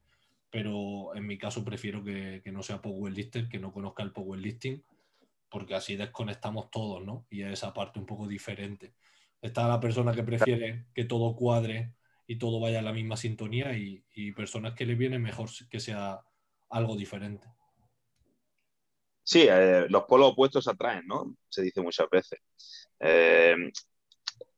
pero 0.51 1.15
en 1.15 1.27
mi 1.27 1.39
caso 1.39 1.65
prefiero 1.65 2.03
que, 2.03 2.41
que 2.43 2.51
no 2.51 2.63
sea 2.63 2.83
powerlifter, 2.83 3.49
que 3.49 3.59
no 3.59 3.73
conozca 3.73 4.03
el 4.03 4.13
powerlifting 4.13 4.83
porque 5.49 5.75
así 5.75 5.97
desconectamos 5.97 6.71
todos, 6.71 7.05
¿no? 7.05 7.27
Y 7.31 7.43
es 7.43 7.53
esa 7.53 7.73
parte 7.73 7.99
un 7.99 8.07
poco 8.07 8.27
diferente. 8.27 8.95
Está 9.41 9.69
la 9.69 9.81
persona 9.81 10.13
que 10.13 10.23
prefiere 10.23 10.87
que 10.95 11.05
todo 11.05 11.37
cuadre 11.37 11.95
y 12.27 12.37
todo 12.37 12.61
vaya 12.61 12.81
a 12.81 12.83
la 12.83 12.93
misma 12.93 13.17
sintonía 13.17 13.77
y, 13.77 14.03
personas 14.33 14.75
que 14.75 14.87
le 14.87 14.95
viene 14.95 15.19
mejor 15.19 15.49
que 15.71 15.81
sea 15.81 16.21
algo 16.71 16.97
diferente. 16.97 17.47
Sí, 19.23 19.47
eh, 19.49 19.87
los 19.89 20.05
polos 20.05 20.33
opuestos 20.33 20.69
atraen, 20.69 21.07
¿no? 21.07 21.37
Se 21.49 21.63
dice 21.63 21.81
muchas 21.81 22.09
veces. 22.11 22.41
Eh, 23.01 23.57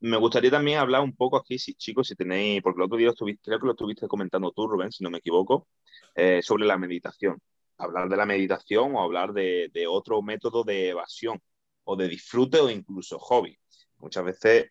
me 0.00 0.16
gustaría 0.16 0.50
también 0.50 0.78
hablar 0.78 1.02
un 1.02 1.14
poco 1.14 1.36
aquí, 1.36 1.58
si, 1.58 1.74
chicos, 1.74 2.08
si 2.08 2.14
tenéis, 2.14 2.62
porque 2.62 2.78
el 2.78 2.84
otro 2.84 2.98
día 2.98 3.12
creo 3.42 3.60
que 3.60 3.66
lo 3.66 3.72
estuviste 3.72 4.08
comentando 4.08 4.52
tú, 4.52 4.66
Rubén, 4.66 4.92
si 4.92 5.02
no 5.02 5.10
me 5.10 5.18
equivoco, 5.18 5.68
eh, 6.14 6.40
sobre 6.42 6.66
la 6.66 6.78
meditación 6.78 7.40
hablar 7.78 8.08
de 8.08 8.16
la 8.16 8.26
meditación 8.26 8.94
o 8.94 9.02
hablar 9.02 9.32
de, 9.32 9.70
otro 9.88 10.22
método 10.22 10.64
de 10.64 10.90
evasión 10.90 11.40
o 11.84 11.96
de 11.96 12.08
disfrute 12.08 12.58
o 12.60 12.70
incluso 12.70 13.18
hobby. 13.18 13.58
Muchas 13.98 14.24
veces, 14.24 14.70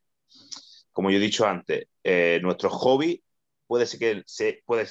como 0.91 1.09
yo 1.11 1.17
he 1.17 1.21
dicho 1.21 1.45
antes, 1.45 1.87
eh, 2.03 2.39
nuestro 2.43 2.69
hobby 2.69 3.23
puede 3.67 3.85
ser 3.85 3.99
que 3.99 4.23
se 4.25 4.61
puede 4.65 4.87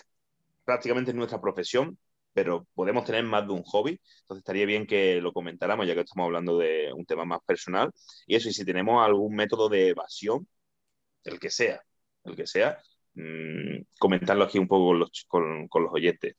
prácticamente 0.65 1.13
es 1.13 1.17
nuestra 1.17 1.41
profesión, 1.41 1.99
pero 2.33 2.67
podemos 2.75 3.05
tener 3.07 3.25
más 3.25 3.47
de 3.47 3.53
un 3.55 3.63
hobby. 3.63 4.01
Entonces 4.23 4.41
estaría 4.43 4.67
bien 4.67 4.87
que 4.87 5.21
lo 5.23 5.33
comentáramos, 5.33 5.87
ya 5.87 5.95
que 5.95 6.01
estamos 6.03 6.27
hablando 6.27 6.59
de 6.59 6.93
un 6.93 7.07
tema 7.07 7.25
más 7.25 7.41
personal. 7.47 7.91
Y 8.27 8.37
eso, 8.37 8.49
y 8.49 8.53
si 8.53 8.65
tenemos 8.65 9.05
algún 9.05 9.35
método 9.35 9.69
de 9.69 9.89
evasión, 9.89 10.47
el 11.25 11.41
que 11.41 11.51
sea, 11.51 11.83
el 12.25 12.37
que 12.37 12.47
sea, 12.47 12.79
mmm, 13.15 13.83
comentarlo 13.99 14.45
aquí 14.45 14.59
un 14.59 14.69
poco 14.69 14.89
con 14.89 14.99
los, 15.01 15.25
con, 15.29 15.69
con 15.69 15.85
los 15.85 15.93
oyentes. 15.95 16.37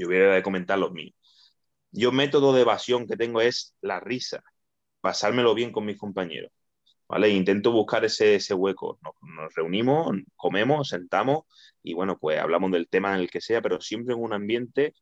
Yo 0.00 0.08
voy 0.08 0.18
a 0.18 0.42
comentar 0.42 0.78
los 0.78 0.92
míos. 0.92 1.14
Yo 1.92 2.12
método 2.12 2.52
de 2.54 2.62
evasión 2.62 3.06
que 3.06 3.16
tengo 3.16 3.40
es 3.40 3.76
la 3.80 4.00
risa, 4.00 4.42
pasármelo 5.00 5.54
bien 5.54 5.72
con 5.72 5.84
mis 5.86 5.98
compañeros. 5.98 6.52
¿Vale? 7.08 7.30
Intento 7.30 7.72
buscar 7.72 8.04
ese, 8.04 8.36
ese 8.36 8.54
hueco. 8.54 8.98
Nos, 9.02 9.54
reunimos, 9.54 10.16
comemos, 10.36 10.88
sentamos 10.88 11.44
y 11.82 11.94
bueno, 11.94 12.18
pues 12.18 12.38
hablamos 12.38 12.70
del 12.72 12.88
tema 12.88 13.14
en 13.14 13.20
el 13.20 13.30
que 13.30 13.40
sea, 13.40 13.62
pero 13.62 13.80
siempre 13.80 14.14
en 14.14 14.20
un 14.22 14.32
ambiente, 14.32 14.94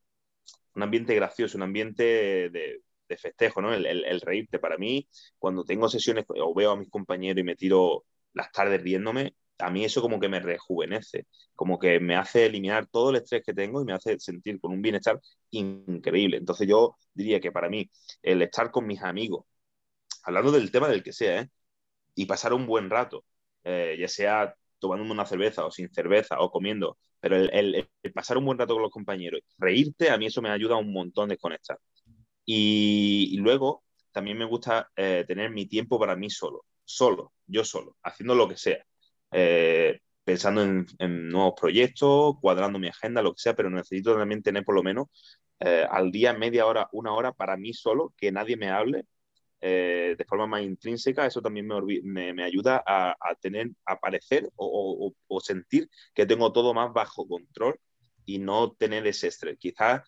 un 0.74 0.82
ambiente 0.82 1.14
gracioso, 1.14 1.58
un 1.58 1.64
ambiente 1.64 2.02
de, 2.50 2.82
de 3.08 3.16
festejo, 3.16 3.62
¿no? 3.62 3.74
El, 3.74 4.20
reírte. 4.20 4.58
Para 4.58 4.76
mí, 4.78 5.08
cuando 5.38 5.64
tengo 5.64 5.88
sesiones 5.88 6.24
o 6.28 6.54
veo 6.54 6.72
a 6.72 6.76
mis 6.76 6.90
compañeros 6.90 7.40
y 7.40 7.44
me 7.44 7.56
tiro 7.56 8.04
las 8.34 8.52
tardes 8.52 8.82
riéndome, 8.82 9.34
a 9.58 9.70
mí 9.70 9.84
eso 9.84 10.00
como 10.00 10.20
que 10.20 10.28
me 10.28 10.40
rejuvenece, 10.40 11.26
como 11.54 11.78
que 11.78 12.00
me 12.00 12.16
hace 12.16 12.46
eliminar 12.46 12.86
todo 12.86 13.10
el 13.10 13.16
estrés 13.16 13.42
que 13.44 13.54
tengo 13.54 13.80
y 13.80 13.84
me 13.84 13.92
hace 13.92 14.18
sentir 14.20 14.60
con 14.60 14.72
un 14.72 14.82
bienestar 14.82 15.20
increíble. 15.50 16.36
Entonces 16.38 16.68
yo 16.68 16.96
diría 17.14 17.40
que 17.40 17.52
para 17.52 17.68
mí 17.68 17.90
el 18.22 18.42
estar 18.42 18.70
con 18.70 18.86
mis 18.86 19.02
amigos, 19.02 19.44
hablando 20.24 20.52
del 20.52 20.70
tema 20.70 20.88
del 20.88 21.02
que 21.02 21.12
sea, 21.12 21.42
¿eh? 21.42 21.50
y 22.14 22.26
pasar 22.26 22.52
un 22.52 22.66
buen 22.66 22.90
rato, 22.90 23.24
eh, 23.64 23.96
ya 23.98 24.08
sea 24.08 24.54
tomándome 24.78 25.12
una 25.12 25.26
cerveza 25.26 25.66
o 25.66 25.70
sin 25.70 25.92
cerveza 25.92 26.40
o 26.40 26.50
comiendo, 26.50 26.98
pero 27.20 27.36
el, 27.36 27.88
pasar 28.14 28.38
un 28.38 28.44
buen 28.44 28.58
rato 28.58 28.74
con 28.74 28.82
los 28.82 28.92
compañeros, 28.92 29.40
reírte, 29.58 30.10
a 30.10 30.18
mí 30.18 30.26
eso 30.26 30.42
me 30.42 30.50
ayuda 30.50 30.76
un 30.76 30.92
montón 30.92 31.30
a 31.30 31.34
desconectar. 31.34 31.78
Y, 32.44 33.30
y 33.32 33.36
luego 33.38 33.82
también 34.12 34.38
me 34.38 34.44
gusta 34.44 34.90
eh, 34.96 35.24
tener 35.26 35.50
mi 35.50 35.66
tiempo 35.66 35.98
para 35.98 36.16
mí 36.16 36.30
solo, 36.30 36.64
solo, 36.84 37.32
yo 37.46 37.64
solo, 37.64 37.96
haciendo 38.02 38.34
lo 38.34 38.48
que 38.48 38.56
sea. 38.56 38.84
Eh, 39.30 40.00
pensando 40.24 40.62
en, 40.62 40.86
nuevos 41.30 41.54
proyectos, 41.58 42.36
cuadrando 42.40 42.78
mi 42.78 42.88
agenda, 42.88 43.22
lo 43.22 43.32
que 43.34 43.40
sea, 43.42 43.54
pero 43.54 43.70
necesito 43.70 44.16
también 44.16 44.42
tener 44.42 44.64
por 44.64 44.74
lo 44.74 44.82
menos 44.82 45.08
eh, 45.60 45.86
al 45.90 46.10
día 46.10 46.32
media 46.34 46.66
hora, 46.66 46.88
una 46.92 47.12
hora 47.14 47.32
para 47.32 47.56
mí 47.56 47.72
solo, 47.72 48.12
que 48.16 48.30
nadie 48.32 48.56
me 48.56 48.68
hable 48.70 49.06
eh, 49.60 50.14
de 50.18 50.24
forma 50.24 50.46
más 50.46 50.62
intrínseca, 50.62 51.26
eso 51.26 51.42
también 51.42 51.66
me, 51.66 52.32
me, 52.32 52.44
ayuda 52.44 52.82
a, 52.86 53.16
tener, 53.40 53.70
a 53.86 53.98
parecer 53.98 54.48
o, 54.56 55.12
sentir 55.42 55.88
que 56.14 56.26
tengo 56.26 56.52
todo 56.52 56.74
más 56.74 56.92
bajo 56.92 57.26
control 57.26 57.78
y 58.24 58.38
no 58.38 58.72
tener 58.72 59.06
ese 59.06 59.28
estrés. 59.28 59.58
Quizás 59.58 60.02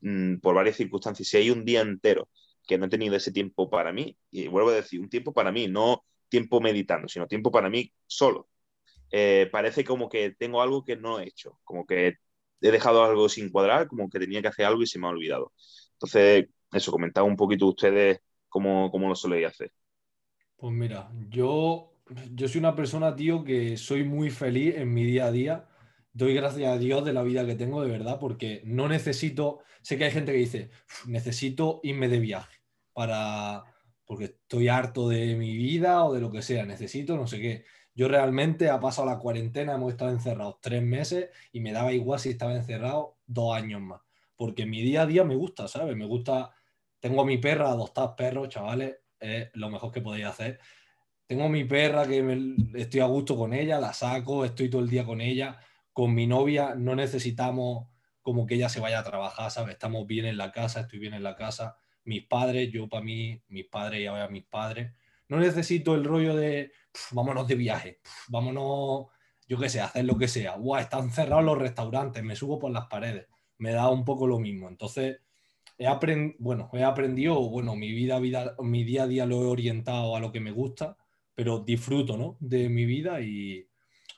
mmm, 0.00 0.36
por 0.38 0.54
varias 0.54 0.76
circunstancias, 0.76 1.28
si 1.28 1.36
hay 1.38 1.50
un 1.50 1.64
día 1.64 1.80
entero 1.80 2.28
que 2.66 2.78
no 2.78 2.86
he 2.86 2.88
tenido 2.88 3.16
ese 3.16 3.32
tiempo 3.32 3.70
para 3.70 3.92
mí, 3.92 4.16
y 4.30 4.48
vuelvo 4.48 4.70
a 4.70 4.74
decir, 4.74 5.00
un 5.00 5.08
tiempo 5.08 5.32
para 5.32 5.52
mí, 5.52 5.68
no 5.68 6.04
tiempo 6.28 6.60
meditando, 6.60 7.08
sino 7.08 7.26
tiempo 7.26 7.50
para 7.50 7.70
mí 7.70 7.92
solo. 8.06 8.48
Eh, 9.16 9.48
parece 9.52 9.84
como 9.84 10.08
que 10.08 10.32
tengo 10.32 10.60
algo 10.60 10.84
que 10.84 10.96
no 10.96 11.20
he 11.20 11.28
hecho, 11.28 11.60
como 11.62 11.86
que 11.86 12.14
he 12.60 12.70
dejado 12.72 13.04
algo 13.04 13.28
sin 13.28 13.48
cuadrar, 13.48 13.86
como 13.86 14.10
que 14.10 14.18
tenía 14.18 14.42
que 14.42 14.48
hacer 14.48 14.66
algo 14.66 14.82
y 14.82 14.88
se 14.88 14.98
me 14.98 15.06
ha 15.06 15.10
olvidado. 15.10 15.52
Entonces, 15.92 16.46
eso, 16.72 16.90
comentaba 16.90 17.24
un 17.24 17.36
poquito 17.36 17.68
ustedes 17.68 18.18
cómo, 18.48 18.90
cómo 18.90 19.08
lo 19.08 19.14
soléis 19.14 19.46
hacer. 19.46 19.70
Pues 20.56 20.72
mira, 20.72 21.12
yo, 21.28 21.92
yo 22.32 22.48
soy 22.48 22.58
una 22.58 22.74
persona, 22.74 23.14
tío, 23.14 23.44
que 23.44 23.76
soy 23.76 24.02
muy 24.02 24.30
feliz 24.30 24.74
en 24.74 24.92
mi 24.92 25.04
día 25.04 25.26
a 25.26 25.30
día. 25.30 25.68
Doy 26.12 26.34
gracias 26.34 26.72
a 26.72 26.78
Dios 26.78 27.04
de 27.04 27.12
la 27.12 27.22
vida 27.22 27.46
que 27.46 27.54
tengo, 27.54 27.84
de 27.84 27.92
verdad, 27.92 28.18
porque 28.18 28.62
no 28.64 28.88
necesito, 28.88 29.60
sé 29.80 29.96
que 29.96 30.06
hay 30.06 30.10
gente 30.10 30.32
que 30.32 30.38
dice, 30.38 30.70
necesito 31.06 31.78
irme 31.84 32.08
de 32.08 32.18
viaje 32.18 32.58
para, 32.92 33.62
porque 34.04 34.24
estoy 34.24 34.66
harto 34.66 35.08
de 35.08 35.36
mi 35.36 35.56
vida 35.56 36.04
o 36.04 36.12
de 36.12 36.20
lo 36.20 36.32
que 36.32 36.42
sea, 36.42 36.66
necesito 36.66 37.16
no 37.16 37.28
sé 37.28 37.40
qué. 37.40 37.64
Yo 37.94 38.08
realmente 38.08 38.68
ha 38.70 38.80
pasado 38.80 39.08
la 39.08 39.18
cuarentena, 39.18 39.74
hemos 39.74 39.92
estado 39.92 40.10
encerrados 40.10 40.60
tres 40.60 40.82
meses 40.82 41.28
y 41.52 41.60
me 41.60 41.72
daba 41.72 41.92
igual 41.92 42.18
si 42.18 42.30
estaba 42.30 42.54
encerrado 42.54 43.18
dos 43.26 43.54
años 43.54 43.80
más, 43.80 44.00
porque 44.36 44.66
mi 44.66 44.82
día 44.82 45.02
a 45.02 45.06
día 45.06 45.22
me 45.24 45.36
gusta, 45.36 45.68
¿sabes? 45.68 45.96
Me 45.96 46.04
gusta, 46.04 46.50
tengo 46.98 47.22
a 47.22 47.24
mi 47.24 47.38
perra, 47.38 47.68
adoptar 47.68 48.16
perros, 48.16 48.48
chavales, 48.48 48.96
es 49.20 49.48
lo 49.54 49.70
mejor 49.70 49.92
que 49.92 50.00
podéis 50.00 50.26
hacer. 50.26 50.58
Tengo 51.26 51.48
mi 51.48 51.64
perra 51.64 52.06
que 52.06 52.22
me, 52.22 52.56
estoy 52.78 53.00
a 53.00 53.06
gusto 53.06 53.36
con 53.36 53.54
ella, 53.54 53.78
la 53.78 53.92
saco, 53.92 54.44
estoy 54.44 54.68
todo 54.68 54.82
el 54.82 54.90
día 54.90 55.04
con 55.04 55.20
ella. 55.20 55.58
Con 55.92 56.14
mi 56.14 56.26
novia 56.26 56.74
no 56.74 56.96
necesitamos 56.96 57.88
como 58.22 58.46
que 58.46 58.56
ella 58.56 58.68
se 58.68 58.80
vaya 58.80 58.98
a 58.98 59.04
trabajar, 59.04 59.50
¿sabes? 59.50 59.74
Estamos 59.74 60.06
bien 60.06 60.26
en 60.26 60.36
la 60.36 60.50
casa, 60.50 60.80
estoy 60.80 60.98
bien 60.98 61.14
en 61.14 61.22
la 61.22 61.36
casa. 61.36 61.76
Mis 62.04 62.26
padres, 62.26 62.70
yo 62.72 62.88
para 62.88 63.04
mí, 63.04 63.40
mis 63.48 63.66
padres 63.66 64.00
y 64.00 64.06
ahora 64.06 64.28
mis 64.28 64.44
padres 64.44 64.92
no 65.28 65.38
necesito 65.38 65.94
el 65.94 66.04
rollo 66.04 66.36
de 66.36 66.72
pff, 66.94 67.12
vámonos 67.12 67.46
de 67.48 67.56
viaje, 67.56 68.00
pff, 68.02 68.30
vámonos, 68.30 69.06
yo 69.48 69.58
qué 69.58 69.68
sé, 69.68 69.80
hacer 69.80 70.04
lo 70.04 70.16
que 70.16 70.28
sea. 70.28 70.56
Buah, 70.56 70.80
están 70.82 71.10
cerrados 71.10 71.44
los 71.44 71.58
restaurantes, 71.58 72.22
me 72.22 72.36
subo 72.36 72.58
por 72.58 72.70
las 72.70 72.86
paredes. 72.86 73.26
Me 73.58 73.72
da 73.72 73.90
un 73.90 74.04
poco 74.04 74.26
lo 74.26 74.38
mismo. 74.38 74.68
Entonces, 74.68 75.18
he, 75.78 75.86
aprend 75.86 76.36
bueno, 76.38 76.70
he 76.72 76.84
aprendido, 76.84 77.48
bueno, 77.50 77.76
mi 77.76 77.92
vida, 77.92 78.18
vida, 78.20 78.56
mi 78.60 78.84
día 78.84 79.04
a 79.04 79.06
día 79.06 79.26
lo 79.26 79.42
he 79.42 79.46
orientado 79.46 80.16
a 80.16 80.20
lo 80.20 80.32
que 80.32 80.40
me 80.40 80.52
gusta, 80.52 80.96
pero 81.34 81.60
disfruto, 81.60 82.16
¿no? 82.16 82.36
De 82.40 82.68
mi 82.68 82.84
vida 82.86 83.20
y 83.20 83.68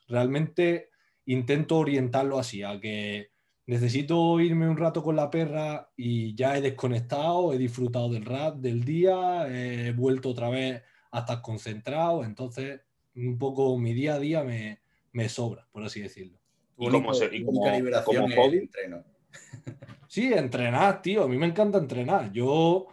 realmente 0.08 0.90
intento 1.26 1.78
orientarlo 1.78 2.38
así, 2.38 2.62
a 2.62 2.78
que 2.80 3.30
necesito 3.66 4.38
irme 4.40 4.68
un 4.68 4.76
rato 4.76 5.02
con 5.02 5.16
la 5.16 5.30
perra 5.30 5.90
y 5.96 6.34
ya 6.36 6.56
he 6.56 6.60
desconectado, 6.60 7.52
he 7.52 7.58
disfrutado 7.58 8.10
del 8.10 8.24
rap 8.24 8.56
del 8.56 8.84
día, 8.84 9.46
he 9.48 9.92
vuelto 9.92 10.30
otra 10.30 10.50
vez 10.50 10.82
a 11.10 11.20
estar 11.20 11.42
concentrado, 11.42 12.24
entonces 12.24 12.80
un 13.14 13.38
poco 13.38 13.76
mi 13.78 13.94
día 13.94 14.14
a 14.14 14.18
día 14.18 14.44
me, 14.44 14.80
me 15.12 15.28
sobra, 15.28 15.66
por 15.72 15.82
así 15.82 16.00
decirlo. 16.00 16.38
¿Y 16.78 16.90
como, 16.90 17.12
y 17.14 17.44
como, 17.44 17.62
como 18.04 18.28
hobby? 18.34 18.58
Entreno. 18.58 19.04
Sí, 20.08 20.32
entrenar, 20.32 21.02
tío, 21.02 21.24
a 21.24 21.28
mí 21.28 21.36
me 21.36 21.46
encanta 21.46 21.78
entrenar. 21.78 22.32
Yo 22.32 22.86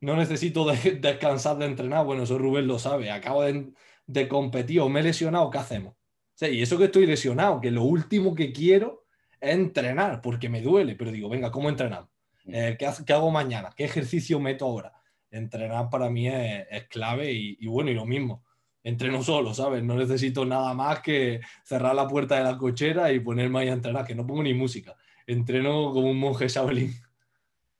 no 0.00 0.16
necesito 0.16 0.66
de, 0.66 0.76
descansar 1.00 1.58
de 1.58 1.66
entrenar, 1.66 2.04
bueno, 2.04 2.24
eso 2.24 2.38
Rubén 2.38 2.66
lo 2.66 2.78
sabe, 2.78 3.10
acabo 3.10 3.42
de, 3.42 3.72
de 4.06 4.28
competir 4.28 4.80
o 4.80 4.88
me 4.88 5.00
he 5.00 5.02
lesionado, 5.04 5.50
¿qué 5.50 5.58
hacemos? 5.58 5.94
O 5.94 6.38
sea, 6.38 6.48
y 6.48 6.60
eso 6.60 6.76
que 6.76 6.84
estoy 6.84 7.06
lesionado, 7.06 7.60
que 7.60 7.70
lo 7.70 7.84
último 7.84 8.34
que 8.34 8.52
quiero 8.52 9.06
es 9.40 9.54
entrenar, 9.54 10.20
porque 10.20 10.48
me 10.48 10.60
duele, 10.60 10.96
pero 10.96 11.10
digo, 11.12 11.28
venga, 11.28 11.50
¿cómo 11.50 11.68
entrenar? 11.68 12.08
Eh, 12.46 12.76
¿qué, 12.78 12.90
¿qué, 13.06 13.12
hago 13.12 13.30
mañana? 13.30 13.70
¿Qué 13.74 13.84
ejercicio 13.84 14.38
meto 14.38 14.66
ahora? 14.66 14.92
Entrenar 15.38 15.90
para 15.90 16.10
mí 16.10 16.28
es, 16.28 16.66
es 16.70 16.88
clave 16.88 17.32
y, 17.32 17.56
y, 17.60 17.66
bueno, 17.66 17.90
y 17.90 17.94
lo 17.94 18.06
mismo, 18.06 18.44
entreno 18.82 19.22
solo, 19.22 19.52
¿sabes? 19.54 19.82
No 19.82 19.96
necesito 19.96 20.44
nada 20.44 20.72
más 20.74 21.00
que 21.00 21.40
cerrar 21.64 21.94
la 21.94 22.06
puerta 22.06 22.36
de 22.36 22.44
la 22.44 22.56
cochera 22.56 23.12
y 23.12 23.20
ponerme 23.20 23.60
ahí 23.60 23.68
a 23.68 23.72
entrenar, 23.72 24.06
que 24.06 24.14
no 24.14 24.26
pongo 24.26 24.42
ni 24.42 24.54
música, 24.54 24.96
entreno 25.26 25.92
como 25.92 26.10
un 26.10 26.18
monje 26.18 26.48
Shaolin. 26.48 26.92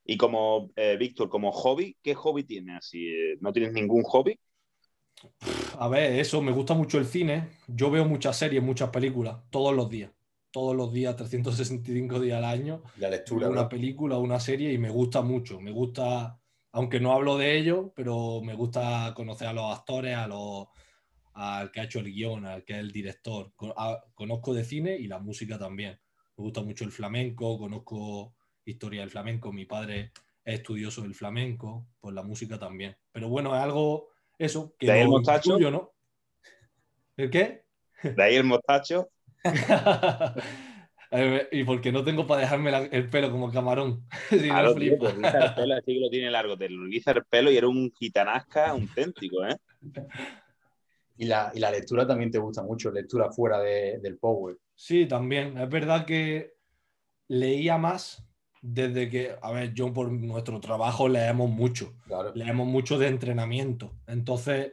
Y 0.08 0.16
como, 0.16 0.70
eh, 0.76 0.96
Víctor, 0.98 1.28
como 1.28 1.50
hobby, 1.50 1.96
¿qué 2.00 2.14
hobby 2.14 2.44
tienes? 2.44 2.86
Si 2.86 3.08
no 3.40 3.52
tienes 3.52 3.72
ningún 3.72 4.04
hobby. 4.04 4.38
A 5.78 5.88
ver, 5.88 6.20
eso, 6.20 6.40
me 6.40 6.52
gusta 6.52 6.74
mucho 6.74 6.98
el 6.98 7.06
cine. 7.06 7.48
Yo 7.66 7.90
veo 7.90 8.04
muchas 8.04 8.36
series, 8.36 8.62
muchas 8.62 8.90
películas, 8.90 9.36
todos 9.50 9.74
los 9.74 9.90
días. 9.90 10.12
Todos 10.52 10.76
los 10.76 10.92
días, 10.92 11.16
365 11.16 12.20
días 12.20 12.38
al 12.38 12.44
año. 12.44 12.82
La 12.98 13.10
lectura. 13.10 13.48
Una 13.48 13.62
¿no? 13.62 13.68
película, 13.68 14.16
una 14.18 14.38
serie 14.38 14.72
y 14.72 14.78
me 14.78 14.90
gusta 14.90 15.22
mucho. 15.22 15.60
Me 15.60 15.72
gusta 15.72 16.38
aunque 16.76 17.00
no 17.00 17.14
hablo 17.14 17.38
de 17.38 17.56
ello, 17.56 17.90
pero 17.96 18.42
me 18.42 18.52
gusta 18.52 19.14
conocer 19.16 19.48
a 19.48 19.54
los 19.54 19.74
actores, 19.74 20.14
a 20.14 20.26
los, 20.26 20.66
al 21.32 21.72
que 21.72 21.80
ha 21.80 21.84
hecho 21.84 22.00
el 22.00 22.12
guion, 22.12 22.44
al 22.44 22.64
que 22.64 22.74
es 22.74 22.80
el 22.80 22.92
director. 22.92 23.54
Conozco 24.14 24.52
de 24.52 24.62
cine 24.62 24.94
y 24.94 25.06
la 25.06 25.18
música 25.18 25.58
también. 25.58 25.98
Me 26.36 26.44
gusta 26.44 26.60
mucho 26.60 26.84
el 26.84 26.92
flamenco, 26.92 27.58
conozco 27.58 28.34
historia 28.66 29.00
del 29.00 29.08
flamenco. 29.08 29.54
Mi 29.54 29.64
padre 29.64 30.12
es 30.44 30.56
estudioso 30.56 31.00
del 31.00 31.14
flamenco, 31.14 31.86
pues 31.98 32.14
la 32.14 32.22
música 32.22 32.58
también. 32.58 32.94
Pero 33.10 33.30
bueno, 33.30 33.56
es 33.56 33.62
algo, 33.62 34.10
eso, 34.36 34.74
que 34.78 34.84
¿De 34.84 34.92
ahí 34.92 35.00
el 35.00 35.08
mostacho? 35.08 35.54
Tuyo, 35.54 35.70
¿no? 35.70 35.94
¿El 37.16 37.30
qué? 37.30 37.64
De 38.02 38.22
ahí 38.22 38.34
el 38.34 38.44
mostacho. 38.44 39.08
y 41.52 41.64
porque 41.64 41.92
no 41.92 42.04
tengo 42.04 42.26
para 42.26 42.42
dejarme 42.42 42.70
la, 42.70 42.78
el 42.84 43.08
pelo 43.08 43.30
como 43.30 43.50
camarón. 43.50 44.06
si 44.30 44.40
claro, 44.40 44.70
no 44.70 44.80
tío, 44.80 44.98
pues 44.98 45.14
el 45.14 45.54
pelo 45.54 45.74
así 45.74 45.94
que 45.94 46.00
lo 46.00 46.10
tiene 46.10 46.30
largo, 46.30 46.56
te 46.56 46.68
lo 46.68 46.84
riza 46.84 47.12
el 47.12 47.24
pelo 47.24 47.50
y 47.50 47.56
era 47.56 47.68
un 47.68 47.92
gitanasca 47.92 48.70
auténtico, 48.70 49.44
¿eh? 49.46 49.56
Y 51.18 51.24
la, 51.26 51.50
y 51.54 51.60
la, 51.60 51.70
lectura 51.70 52.06
también 52.06 52.30
te 52.30 52.38
gusta 52.38 52.62
mucho, 52.62 52.90
lectura 52.90 53.30
fuera 53.30 53.60
de, 53.60 53.98
del 54.02 54.18
Power. 54.18 54.58
Sí, 54.74 55.06
también. 55.06 55.56
Es 55.56 55.68
verdad 55.68 56.04
que 56.04 56.54
leía 57.28 57.78
más 57.78 58.22
desde 58.60 59.08
que, 59.08 59.34
a 59.40 59.52
ver, 59.52 59.72
yo 59.72 59.92
por 59.92 60.12
nuestro 60.12 60.60
trabajo 60.60 61.08
leemos 61.08 61.48
mucho. 61.48 61.94
Claro. 62.06 62.32
Leemos 62.34 62.66
mucho 62.66 62.98
de 62.98 63.08
entrenamiento. 63.08 63.94
Entonces, 64.06 64.72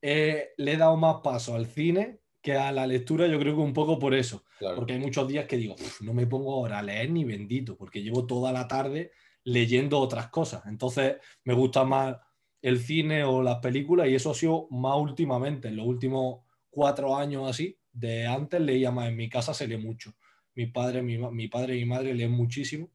eh, 0.00 0.52
le 0.56 0.72
he 0.72 0.76
dado 0.76 0.96
más 0.96 1.16
paso 1.22 1.54
al 1.54 1.66
cine 1.66 2.21
que 2.42 2.54
a 2.54 2.72
la 2.72 2.86
lectura, 2.86 3.28
yo 3.28 3.38
creo 3.38 3.54
que 3.54 3.62
un 3.62 3.72
poco 3.72 3.98
por 3.98 4.14
eso. 4.14 4.44
Porque 4.74 4.94
hay 4.94 4.98
muchos 4.98 5.28
días 5.28 5.46
que 5.46 5.56
digo, 5.56 5.76
no 6.00 6.12
me 6.12 6.26
pongo 6.26 6.54
ahora 6.54 6.80
a 6.80 6.82
leer 6.82 7.10
ni 7.10 7.24
bendito, 7.24 7.76
porque 7.76 8.02
llevo 8.02 8.26
toda 8.26 8.52
la 8.52 8.66
tarde 8.66 9.12
leyendo 9.44 9.98
otras 9.98 10.28
cosas. 10.28 10.64
Entonces 10.66 11.16
me 11.44 11.54
gusta 11.54 11.84
más 11.84 12.16
el 12.60 12.80
cine 12.80 13.24
o 13.24 13.42
las 13.42 13.58
películas 13.58 14.08
y 14.08 14.14
eso 14.14 14.30
ha 14.30 14.34
sido 14.34 14.66
más 14.70 14.96
últimamente, 14.96 15.68
en 15.68 15.76
los 15.76 15.86
últimos 15.86 16.40
cuatro 16.68 17.16
años 17.16 17.48
así. 17.48 17.78
De 17.92 18.26
antes 18.26 18.60
leía 18.60 18.90
más, 18.90 19.08
en 19.08 19.16
mi 19.16 19.28
casa 19.28 19.54
se 19.54 19.68
lee 19.68 19.78
mucho. 19.78 20.14
Mi 20.54 20.66
padre, 20.66 21.02
mi, 21.02 21.18
mi 21.18 21.48
padre 21.48 21.76
y 21.76 21.80
mi 21.80 21.86
madre 21.86 22.14
leen 22.14 22.32
muchísimo. 22.32 22.90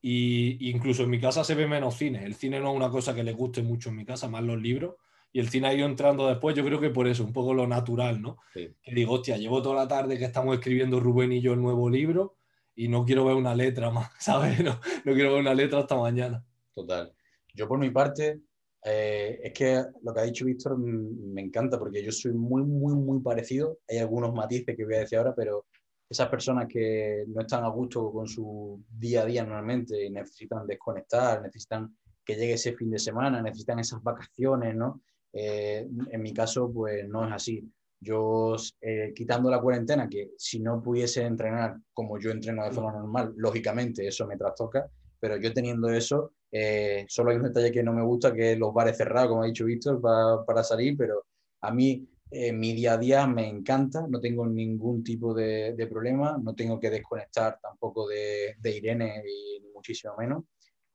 Y 0.00 0.70
incluso 0.70 1.02
en 1.02 1.10
mi 1.10 1.20
casa 1.20 1.44
se 1.44 1.54
ve 1.54 1.66
menos 1.66 1.96
cine. 1.96 2.24
El 2.24 2.34
cine 2.34 2.60
no 2.60 2.70
es 2.70 2.76
una 2.76 2.88
cosa 2.88 3.14
que 3.14 3.22
le 3.22 3.32
guste 3.32 3.62
mucho 3.62 3.90
en 3.90 3.96
mi 3.96 4.04
casa, 4.06 4.28
más 4.28 4.42
los 4.42 4.60
libros. 4.60 4.94
Y 5.32 5.40
el 5.40 5.48
cine 5.48 5.68
ha 5.68 5.74
ido 5.74 5.86
entrando 5.86 6.26
después, 6.26 6.56
yo 6.56 6.64
creo 6.64 6.80
que 6.80 6.90
por 6.90 7.06
eso, 7.06 7.24
un 7.24 7.32
poco 7.32 7.54
lo 7.54 7.66
natural, 7.66 8.20
¿no? 8.20 8.38
Que 8.52 8.74
digo, 8.94 9.14
hostia, 9.14 9.36
llevo 9.36 9.62
toda 9.62 9.76
la 9.76 9.88
tarde 9.88 10.18
que 10.18 10.24
estamos 10.24 10.54
escribiendo 10.54 10.98
Rubén 10.98 11.32
y 11.32 11.40
yo 11.40 11.52
el 11.52 11.62
nuevo 11.62 11.88
libro 11.88 12.36
y 12.74 12.88
no 12.88 13.04
quiero 13.04 13.24
ver 13.24 13.36
una 13.36 13.54
letra 13.54 13.90
más, 13.90 14.10
¿sabes? 14.18 14.62
No, 14.62 14.80
no 15.04 15.14
quiero 15.14 15.32
ver 15.32 15.40
una 15.40 15.54
letra 15.54 15.80
hasta 15.80 15.96
mañana. 15.96 16.44
Total. 16.74 17.12
Yo 17.54 17.68
por 17.68 17.78
mi 17.78 17.90
parte, 17.90 18.40
eh, 18.84 19.40
es 19.44 19.52
que 19.52 19.84
lo 20.02 20.14
que 20.14 20.20
ha 20.20 20.24
dicho 20.24 20.44
Víctor 20.44 20.78
me 20.78 21.42
encanta 21.42 21.78
porque 21.78 22.02
yo 22.02 22.10
soy 22.10 22.32
muy, 22.32 22.62
muy, 22.62 22.94
muy 22.94 23.20
parecido. 23.20 23.78
Hay 23.88 23.98
algunos 23.98 24.32
matices 24.32 24.76
que 24.76 24.84
voy 24.84 24.94
a 24.94 25.00
decir 25.00 25.18
ahora, 25.18 25.34
pero 25.34 25.66
esas 26.08 26.28
personas 26.28 26.66
que 26.68 27.24
no 27.28 27.42
están 27.42 27.64
a 27.64 27.68
gusto 27.68 28.10
con 28.10 28.26
su 28.26 28.82
día 28.88 29.22
a 29.22 29.26
día 29.26 29.44
normalmente 29.44 30.04
y 30.04 30.10
necesitan 30.10 30.66
desconectar, 30.66 31.40
necesitan 31.42 31.96
que 32.24 32.34
llegue 32.34 32.54
ese 32.54 32.74
fin 32.74 32.90
de 32.90 32.98
semana, 32.98 33.40
necesitan 33.40 33.78
esas 33.78 34.02
vacaciones, 34.02 34.74
¿no? 34.74 35.02
Eh, 35.32 35.86
en 36.10 36.22
mi 36.22 36.32
caso, 36.32 36.70
pues 36.72 37.08
no 37.08 37.26
es 37.26 37.32
así. 37.32 37.68
Yo, 38.00 38.56
eh, 38.80 39.12
quitando 39.14 39.50
la 39.50 39.60
cuarentena, 39.60 40.08
que 40.08 40.30
si 40.38 40.60
no 40.60 40.82
pudiese 40.82 41.22
entrenar 41.22 41.76
como 41.92 42.18
yo 42.18 42.30
entreno 42.30 42.64
de 42.64 42.72
forma 42.72 42.92
normal, 42.92 43.34
lógicamente 43.36 44.06
eso 44.06 44.26
me 44.26 44.36
trastoca, 44.36 44.88
pero 45.18 45.36
yo 45.36 45.52
teniendo 45.52 45.88
eso, 45.90 46.32
eh, 46.50 47.04
solo 47.08 47.30
hay 47.30 47.36
un 47.36 47.42
detalle 47.44 47.70
que 47.70 47.82
no 47.82 47.92
me 47.92 48.02
gusta, 48.02 48.32
que 48.32 48.52
es 48.52 48.58
los 48.58 48.72
bares 48.72 48.96
cerrados, 48.96 49.28
como 49.28 49.42
ha 49.42 49.46
dicho 49.46 49.66
Víctor, 49.66 50.00
para, 50.00 50.44
para 50.44 50.64
salir, 50.64 50.96
pero 50.96 51.26
a 51.60 51.72
mí 51.72 52.06
mi 52.54 52.72
día 52.74 52.92
a 52.92 52.96
día 52.96 53.26
me 53.26 53.48
encanta, 53.48 54.06
no 54.08 54.20
tengo 54.20 54.46
ningún 54.46 55.02
tipo 55.02 55.34
de, 55.34 55.74
de 55.74 55.86
problema, 55.88 56.38
no 56.40 56.54
tengo 56.54 56.78
que 56.78 56.88
desconectar 56.88 57.58
tampoco 57.60 58.06
de, 58.06 58.54
de 58.56 58.76
Irene 58.76 59.24
y 59.26 59.60
muchísimo 59.74 60.14
menos 60.16 60.44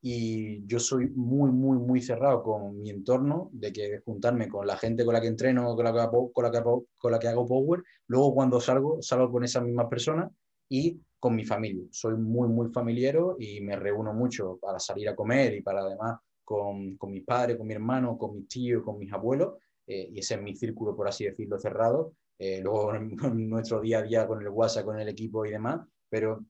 y 0.07 0.63
yo 0.67 0.77
soy 0.77 1.07
muy, 1.15 1.49
muy, 1.49 1.79
muy 1.79 1.99
cerrado 1.99 2.43
con 2.43 2.79
mi 2.79 2.91
entorno, 2.91 3.49
de 3.51 3.73
que 3.73 4.01
juntarme 4.05 4.47
con 4.47 4.67
la 4.67 4.77
gente 4.77 5.03
con 5.03 5.15
la 5.15 5.19
que 5.19 5.25
entreno, 5.25 5.75
con 5.75 5.83
la 5.83 5.91
que, 5.91 6.31
con 6.31 6.43
la 6.43 6.51
que, 6.51 6.61
con 6.95 7.11
la 7.11 7.17
que 7.17 7.27
hago 7.27 7.47
power, 7.47 7.81
luego 8.05 8.35
cuando 8.35 8.61
salgo, 8.61 9.01
salgo 9.01 9.31
con 9.31 9.43
esas 9.43 9.63
mismas 9.63 9.87
personas 9.87 10.31
y 10.69 11.01
con 11.19 11.35
mi 11.35 11.43
familia. 11.43 11.85
Soy 11.89 12.13
muy, 12.17 12.47
muy 12.47 12.71
familiero 12.71 13.35
y 13.39 13.61
me 13.61 13.75
reúno 13.77 14.13
mucho 14.13 14.59
para 14.61 14.77
salir 14.77 15.09
a 15.09 15.15
comer 15.15 15.55
y 15.55 15.61
para 15.63 15.79
además 15.79 16.19
con, 16.43 16.97
con 16.97 17.09
mis 17.09 17.23
padres, 17.23 17.57
con 17.57 17.65
mi 17.65 17.73
hermano, 17.73 18.15
con 18.15 18.35
mis 18.35 18.47
tíos, 18.47 18.83
con 18.83 18.99
mis 18.99 19.11
abuelos, 19.11 19.55
eh, 19.87 20.07
y 20.13 20.19
ese 20.19 20.35
es 20.35 20.41
mi 20.43 20.55
círculo, 20.55 20.95
por 20.95 21.07
así 21.07 21.25
decirlo, 21.25 21.57
cerrado. 21.57 22.13
Eh, 22.37 22.61
luego 22.61 22.93
en, 22.95 23.49
nuestro 23.49 23.81
día 23.81 23.97
a 23.97 24.03
día 24.03 24.27
con 24.27 24.39
el 24.39 24.49
WhatsApp, 24.49 24.85
con 24.85 24.99
el 24.99 25.09
equipo 25.09 25.47
y 25.47 25.49
demás, 25.49 25.81
pero 26.07 26.45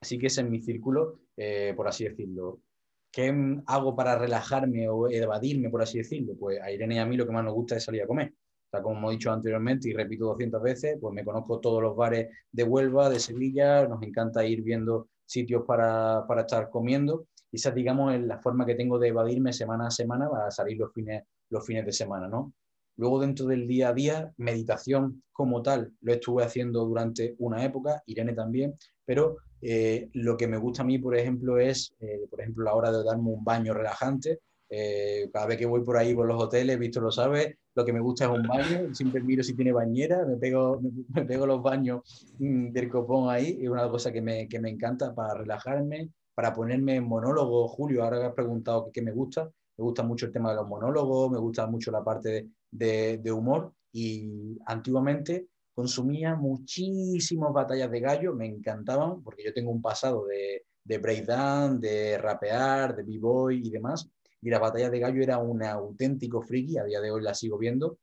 sí 0.00 0.18
que 0.18 0.28
ese 0.28 0.40
es 0.40 0.48
mi 0.48 0.62
círculo, 0.62 1.20
eh, 1.36 1.74
por 1.76 1.88
así 1.88 2.04
decirlo. 2.04 2.62
¿Qué 3.10 3.34
hago 3.66 3.96
para 3.96 4.18
relajarme 4.18 4.88
o 4.88 5.08
evadirme, 5.08 5.70
por 5.70 5.82
así 5.82 5.98
decirlo? 5.98 6.34
Pues 6.38 6.60
a 6.60 6.70
Irene 6.70 6.96
y 6.96 6.98
a 6.98 7.06
mí 7.06 7.16
lo 7.16 7.26
que 7.26 7.32
más 7.32 7.44
nos 7.44 7.54
gusta 7.54 7.76
es 7.76 7.84
salir 7.84 8.02
a 8.02 8.06
comer. 8.06 8.28
O 8.28 8.68
sea, 8.70 8.82
como 8.82 8.98
hemos 8.98 9.12
dicho 9.12 9.32
anteriormente 9.32 9.88
y 9.88 9.92
repito 9.92 10.26
200 10.26 10.62
veces, 10.62 10.98
pues 11.00 11.14
me 11.14 11.24
conozco 11.24 11.60
todos 11.60 11.82
los 11.82 11.96
bares 11.96 12.28
de 12.50 12.64
Huelva, 12.64 13.08
de 13.08 13.20
Sevilla, 13.20 13.86
nos 13.86 14.02
encanta 14.02 14.44
ir 14.44 14.62
viendo 14.62 15.08
sitios 15.24 15.64
para, 15.66 16.26
para 16.26 16.42
estar 16.42 16.68
comiendo. 16.68 17.26
Y 17.50 17.56
esa, 17.56 17.70
digamos, 17.70 18.14
es 18.14 18.22
la 18.22 18.38
forma 18.38 18.66
que 18.66 18.74
tengo 18.74 18.98
de 18.98 19.08
evadirme 19.08 19.52
semana 19.52 19.86
a 19.86 19.90
semana 19.90 20.28
para 20.28 20.50
salir 20.50 20.76
los 20.78 20.92
fines, 20.92 21.22
los 21.50 21.64
fines 21.64 21.86
de 21.86 21.92
semana, 21.92 22.28
¿no? 22.28 22.52
Luego, 22.96 23.20
dentro 23.20 23.46
del 23.46 23.68
día 23.68 23.90
a 23.90 23.92
día, 23.92 24.32
meditación 24.38 25.22
como 25.32 25.62
tal, 25.62 25.92
lo 26.00 26.12
estuve 26.14 26.42
haciendo 26.44 26.84
durante 26.86 27.34
una 27.38 27.62
época, 27.62 28.02
Irene 28.06 28.32
también, 28.32 28.74
pero 29.04 29.36
eh, 29.60 30.08
lo 30.14 30.36
que 30.36 30.46
me 30.46 30.56
gusta 30.58 30.82
a 30.82 30.86
mí, 30.86 30.98
por 30.98 31.16
ejemplo, 31.16 31.58
es, 31.58 31.94
eh, 32.00 32.26
por 32.30 32.40
ejemplo, 32.40 32.64
la 32.64 32.74
hora 32.74 32.92
de 32.92 33.04
darme 33.04 33.30
un 33.30 33.44
baño 33.44 33.74
relajante. 33.74 34.40
Eh, 34.68 35.30
cada 35.32 35.46
vez 35.46 35.58
que 35.58 35.66
voy 35.66 35.84
por 35.84 35.96
ahí 35.96 36.14
por 36.14 36.26
los 36.26 36.42
hoteles, 36.42 36.78
Víctor 36.78 37.04
lo 37.04 37.12
sabe, 37.12 37.58
lo 37.74 37.84
que 37.84 37.92
me 37.92 38.00
gusta 38.00 38.24
es 38.24 38.30
un 38.30 38.46
baño. 38.46 38.94
Siempre 38.94 39.22
miro 39.22 39.42
si 39.42 39.54
tiene 39.54 39.72
bañera, 39.72 40.24
me 40.26 40.36
pego, 40.36 40.80
me, 41.14 41.24
pego 41.24 41.46
los 41.46 41.62
baños 41.62 42.26
mm, 42.38 42.72
del 42.72 42.88
copón 42.88 43.30
ahí. 43.30 43.58
Es 43.62 43.68
una 43.68 43.88
cosa 43.88 44.12
que 44.12 44.20
me, 44.20 44.48
que 44.48 44.60
me 44.60 44.70
encanta 44.70 45.14
para 45.14 45.34
relajarme, 45.34 46.10
para 46.34 46.52
ponerme 46.52 46.96
en 46.96 47.04
monólogo. 47.04 47.68
Julio, 47.68 48.04
ahora 48.04 48.18
que 48.18 48.24
has 48.26 48.34
preguntado 48.34 48.90
qué 48.92 49.02
me 49.02 49.12
gusta, 49.12 49.50
me 49.78 49.84
gusta 49.84 50.02
mucho 50.02 50.26
el 50.26 50.32
tema 50.32 50.50
de 50.50 50.56
los 50.56 50.68
monólogos, 50.68 51.30
me 51.30 51.38
gusta 51.38 51.66
mucho 51.66 51.90
la 51.90 52.04
parte 52.04 52.48
de 52.70 53.32
humor. 53.32 53.72
Y 53.92 54.58
antiguamente 54.66 55.46
consumía 55.76 56.34
muchísimas 56.34 57.52
batallas 57.52 57.90
de 57.90 58.00
gallo, 58.00 58.34
me 58.34 58.46
encantaban, 58.46 59.22
porque 59.22 59.44
yo 59.44 59.52
tengo 59.52 59.70
un 59.70 59.82
pasado 59.82 60.24
de, 60.24 60.64
de 60.82 60.96
breakdance, 60.96 61.86
de 61.86 62.16
rapear, 62.16 62.96
de 62.96 63.02
b-boy 63.02 63.60
y 63.62 63.70
demás, 63.70 64.08
y 64.40 64.48
la 64.48 64.58
batalla 64.58 64.88
de 64.88 64.98
gallo 64.98 65.22
era 65.22 65.36
un 65.36 65.62
auténtico 65.62 66.40
friki, 66.40 66.78
a 66.78 66.84
día 66.84 66.98
de 67.02 67.10
hoy 67.10 67.20
la 67.20 67.34
sigo 67.34 67.58
viendo, 67.58 67.98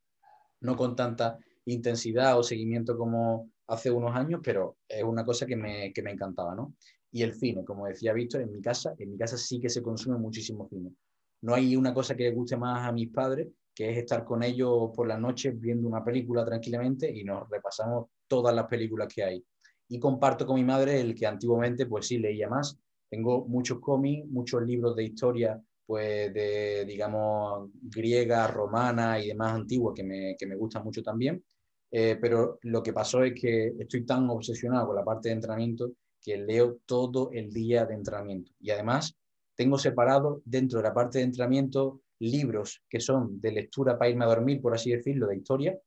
no 0.61 0.77
con 0.77 0.95
tanta 0.95 1.39
intensidad 1.65 2.37
o 2.37 2.43
seguimiento 2.43 2.95
como 2.95 3.49
hace 3.65 3.89
unos 3.89 4.15
años, 4.15 4.41
pero 4.43 4.77
es 4.87 5.03
una 5.03 5.25
cosa 5.25 5.47
que 5.47 5.55
me, 5.55 5.91
que 5.91 6.03
me 6.03 6.11
encantaba, 6.11 6.53
¿no? 6.53 6.75
Y 7.11 7.23
el 7.23 7.33
cine, 7.33 7.65
como 7.65 7.87
decía 7.87 8.13
Víctor, 8.13 8.41
en 8.41 8.51
mi 8.51 8.61
casa, 8.61 8.93
en 8.99 9.09
mi 9.09 9.17
casa 9.17 9.35
sí 9.35 9.59
que 9.59 9.69
se 9.69 9.81
consume 9.81 10.19
muchísimo 10.19 10.67
cine. 10.69 10.93
No 11.41 11.55
hay 11.55 11.75
una 11.75 11.91
cosa 11.91 12.15
que 12.15 12.25
le 12.25 12.35
guste 12.35 12.55
más 12.55 12.87
a 12.87 12.91
mis 12.91 13.09
padres 13.09 13.47
que 13.73 13.91
es 13.91 13.97
estar 13.97 14.23
con 14.23 14.43
ellos 14.43 14.91
por 14.95 15.07
las 15.07 15.19
noches 15.19 15.59
viendo 15.59 15.87
una 15.87 16.03
película 16.03 16.45
tranquilamente 16.45 17.11
y 17.11 17.23
nos 17.23 17.49
repasamos 17.49 18.07
todas 18.27 18.53
las 18.55 18.67
películas 18.67 19.07
que 19.13 19.23
hay. 19.23 19.45
Y 19.89 19.99
comparto 19.99 20.45
con 20.45 20.55
mi 20.55 20.63
madre 20.63 20.99
el 20.99 21.15
que 21.15 21.25
antiguamente 21.25 21.85
pues 21.85 22.07
sí 22.07 22.17
leía 22.17 22.49
más. 22.49 22.77
Tengo 23.09 23.45
muchos 23.45 23.79
cómics, 23.79 24.27
muchos 24.29 24.63
libros 24.63 24.95
de 24.95 25.03
historia 25.03 25.61
pues 25.85 26.33
de, 26.33 26.85
digamos, 26.85 27.69
griega, 27.81 28.47
romana 28.47 29.19
y 29.19 29.27
demás 29.27 29.53
antiguas 29.53 29.93
que 29.95 30.03
me, 30.03 30.35
que 30.37 30.47
me 30.47 30.55
gustan 30.55 30.83
mucho 30.83 31.03
también. 31.03 31.43
Eh, 31.91 32.17
pero 32.19 32.57
lo 32.63 32.81
que 32.81 32.93
pasó 32.93 33.23
es 33.23 33.39
que 33.39 33.73
estoy 33.77 34.05
tan 34.05 34.29
obsesionado 34.29 34.87
con 34.87 34.95
la 34.95 35.03
parte 35.03 35.29
de 35.29 35.35
entrenamiento 35.35 35.91
que 36.21 36.37
leo 36.37 36.79
todo 36.85 37.29
el 37.31 37.51
día 37.51 37.85
de 37.85 37.93
entrenamiento. 37.95 38.51
Y 38.59 38.71
además 38.71 39.15
tengo 39.55 39.77
separado 39.77 40.41
dentro 40.45 40.79
de 40.79 40.83
la 40.83 40.93
parte 40.93 41.19
de 41.19 41.25
entrenamiento 41.25 42.01
libros 42.23 42.81
que 42.89 42.99
son 42.99 43.39
de 43.39 43.51
lectura 43.51 43.97
para 43.97 44.09
irme 44.09 44.25
a 44.25 44.29
dormir, 44.29 44.61
por 44.61 44.73
así 44.73 44.91
decirlo, 44.91 45.27
de 45.27 45.37
historia, 45.37 45.77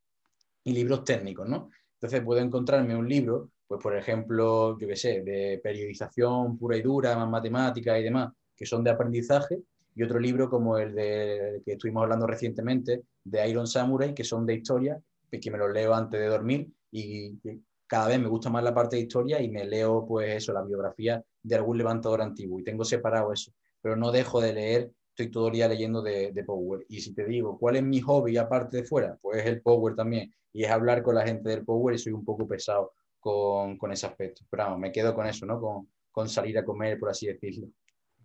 y 0.64 0.72
libros 0.72 1.04
técnicos, 1.04 1.48
¿no? 1.48 1.70
Entonces 1.94 2.22
puedo 2.22 2.40
encontrarme 2.40 2.96
un 2.96 3.08
libro, 3.08 3.50
pues 3.66 3.82
por 3.82 3.96
ejemplo, 3.96 4.78
yo 4.78 4.88
qué 4.88 4.96
sé, 4.96 5.22
de 5.22 5.60
periodización 5.62 6.58
pura 6.58 6.76
y 6.76 6.82
dura, 6.82 7.16
más 7.16 7.28
matemática 7.28 7.98
y 7.98 8.02
demás, 8.02 8.32
que 8.56 8.66
son 8.66 8.82
de 8.82 8.90
aprendizaje, 8.90 9.62
y 9.94 10.02
otro 10.02 10.18
libro 10.18 10.50
como 10.50 10.78
el 10.78 10.94
de 10.94 11.62
que 11.64 11.72
estuvimos 11.72 12.02
hablando 12.02 12.26
recientemente, 12.26 13.02
de 13.24 13.48
Iron 13.48 13.66
Samurai, 13.66 14.14
que 14.14 14.24
son 14.24 14.44
de 14.44 14.54
historia, 14.54 15.00
que 15.40 15.50
me 15.50 15.58
los 15.58 15.72
leo 15.72 15.94
antes 15.94 16.20
de 16.20 16.26
dormir 16.26 16.68
y 16.90 17.38
cada 17.86 18.08
vez 18.08 18.18
me 18.18 18.28
gusta 18.28 18.50
más 18.50 18.64
la 18.64 18.74
parte 18.74 18.96
de 18.96 19.02
historia 19.02 19.40
y 19.40 19.50
me 19.50 19.64
leo 19.64 20.06
pues 20.06 20.34
eso, 20.34 20.52
la 20.52 20.62
biografía 20.62 21.22
de 21.42 21.54
algún 21.54 21.78
levantador 21.78 22.22
antiguo 22.22 22.58
y 22.58 22.64
tengo 22.64 22.84
separado 22.84 23.32
eso, 23.32 23.52
pero 23.80 23.96
no 23.96 24.10
dejo 24.12 24.40
de 24.40 24.52
leer 24.52 24.92
estoy 25.16 25.30
todo 25.30 25.48
el 25.48 25.54
día 25.54 25.66
leyendo 25.66 26.02
de, 26.02 26.44
Power. 26.46 26.84
Y 26.90 27.00
si 27.00 27.14
te 27.14 27.24
digo, 27.24 27.58
¿cuál 27.58 27.76
es 27.76 27.82
mi 27.82 28.00
hobby 28.02 28.36
aparte 28.36 28.78
de 28.78 28.84
fuera? 28.84 29.18
Pues 29.22 29.38
es 29.38 29.46
el 29.46 29.62
Power 29.62 29.94
también. 29.94 30.32
Y 30.52 30.64
es 30.64 30.70
hablar 30.70 31.02
con 31.02 31.14
la 31.14 31.26
gente 31.26 31.48
del 31.48 31.64
Power 31.64 31.94
y 31.94 31.98
soy 31.98 32.12
un 32.12 32.24
poco 32.24 32.46
pesado 32.46 32.92
con, 33.18 33.78
con 33.78 33.90
ese 33.92 34.06
aspecto. 34.06 34.44
Pero 34.50 34.64
vamos, 34.64 34.78
me 34.78 34.92
quedo 34.92 35.14
con 35.14 35.26
eso, 35.26 35.46
¿no? 35.46 35.58
Con, 35.58 35.88
con, 36.12 36.28
salir 36.28 36.58
a 36.58 36.64
comer, 36.64 36.98
por 36.98 37.08
así 37.08 37.26
decirlo. 37.26 37.68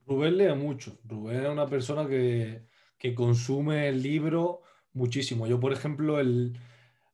Rubén 0.06 0.38
lee 0.38 0.54
mucho. 0.54 1.00
Rubén 1.06 1.46
es 1.46 1.50
una 1.50 1.66
persona 1.66 2.06
que, 2.08 2.64
que 2.98 3.16
consume 3.16 3.88
el 3.88 4.02
libro 4.04 4.62
muchísimo. 4.92 5.48
Yo, 5.48 5.62
por 5.62 5.72
ejemplo, 5.72 6.20
el, 6.20 6.58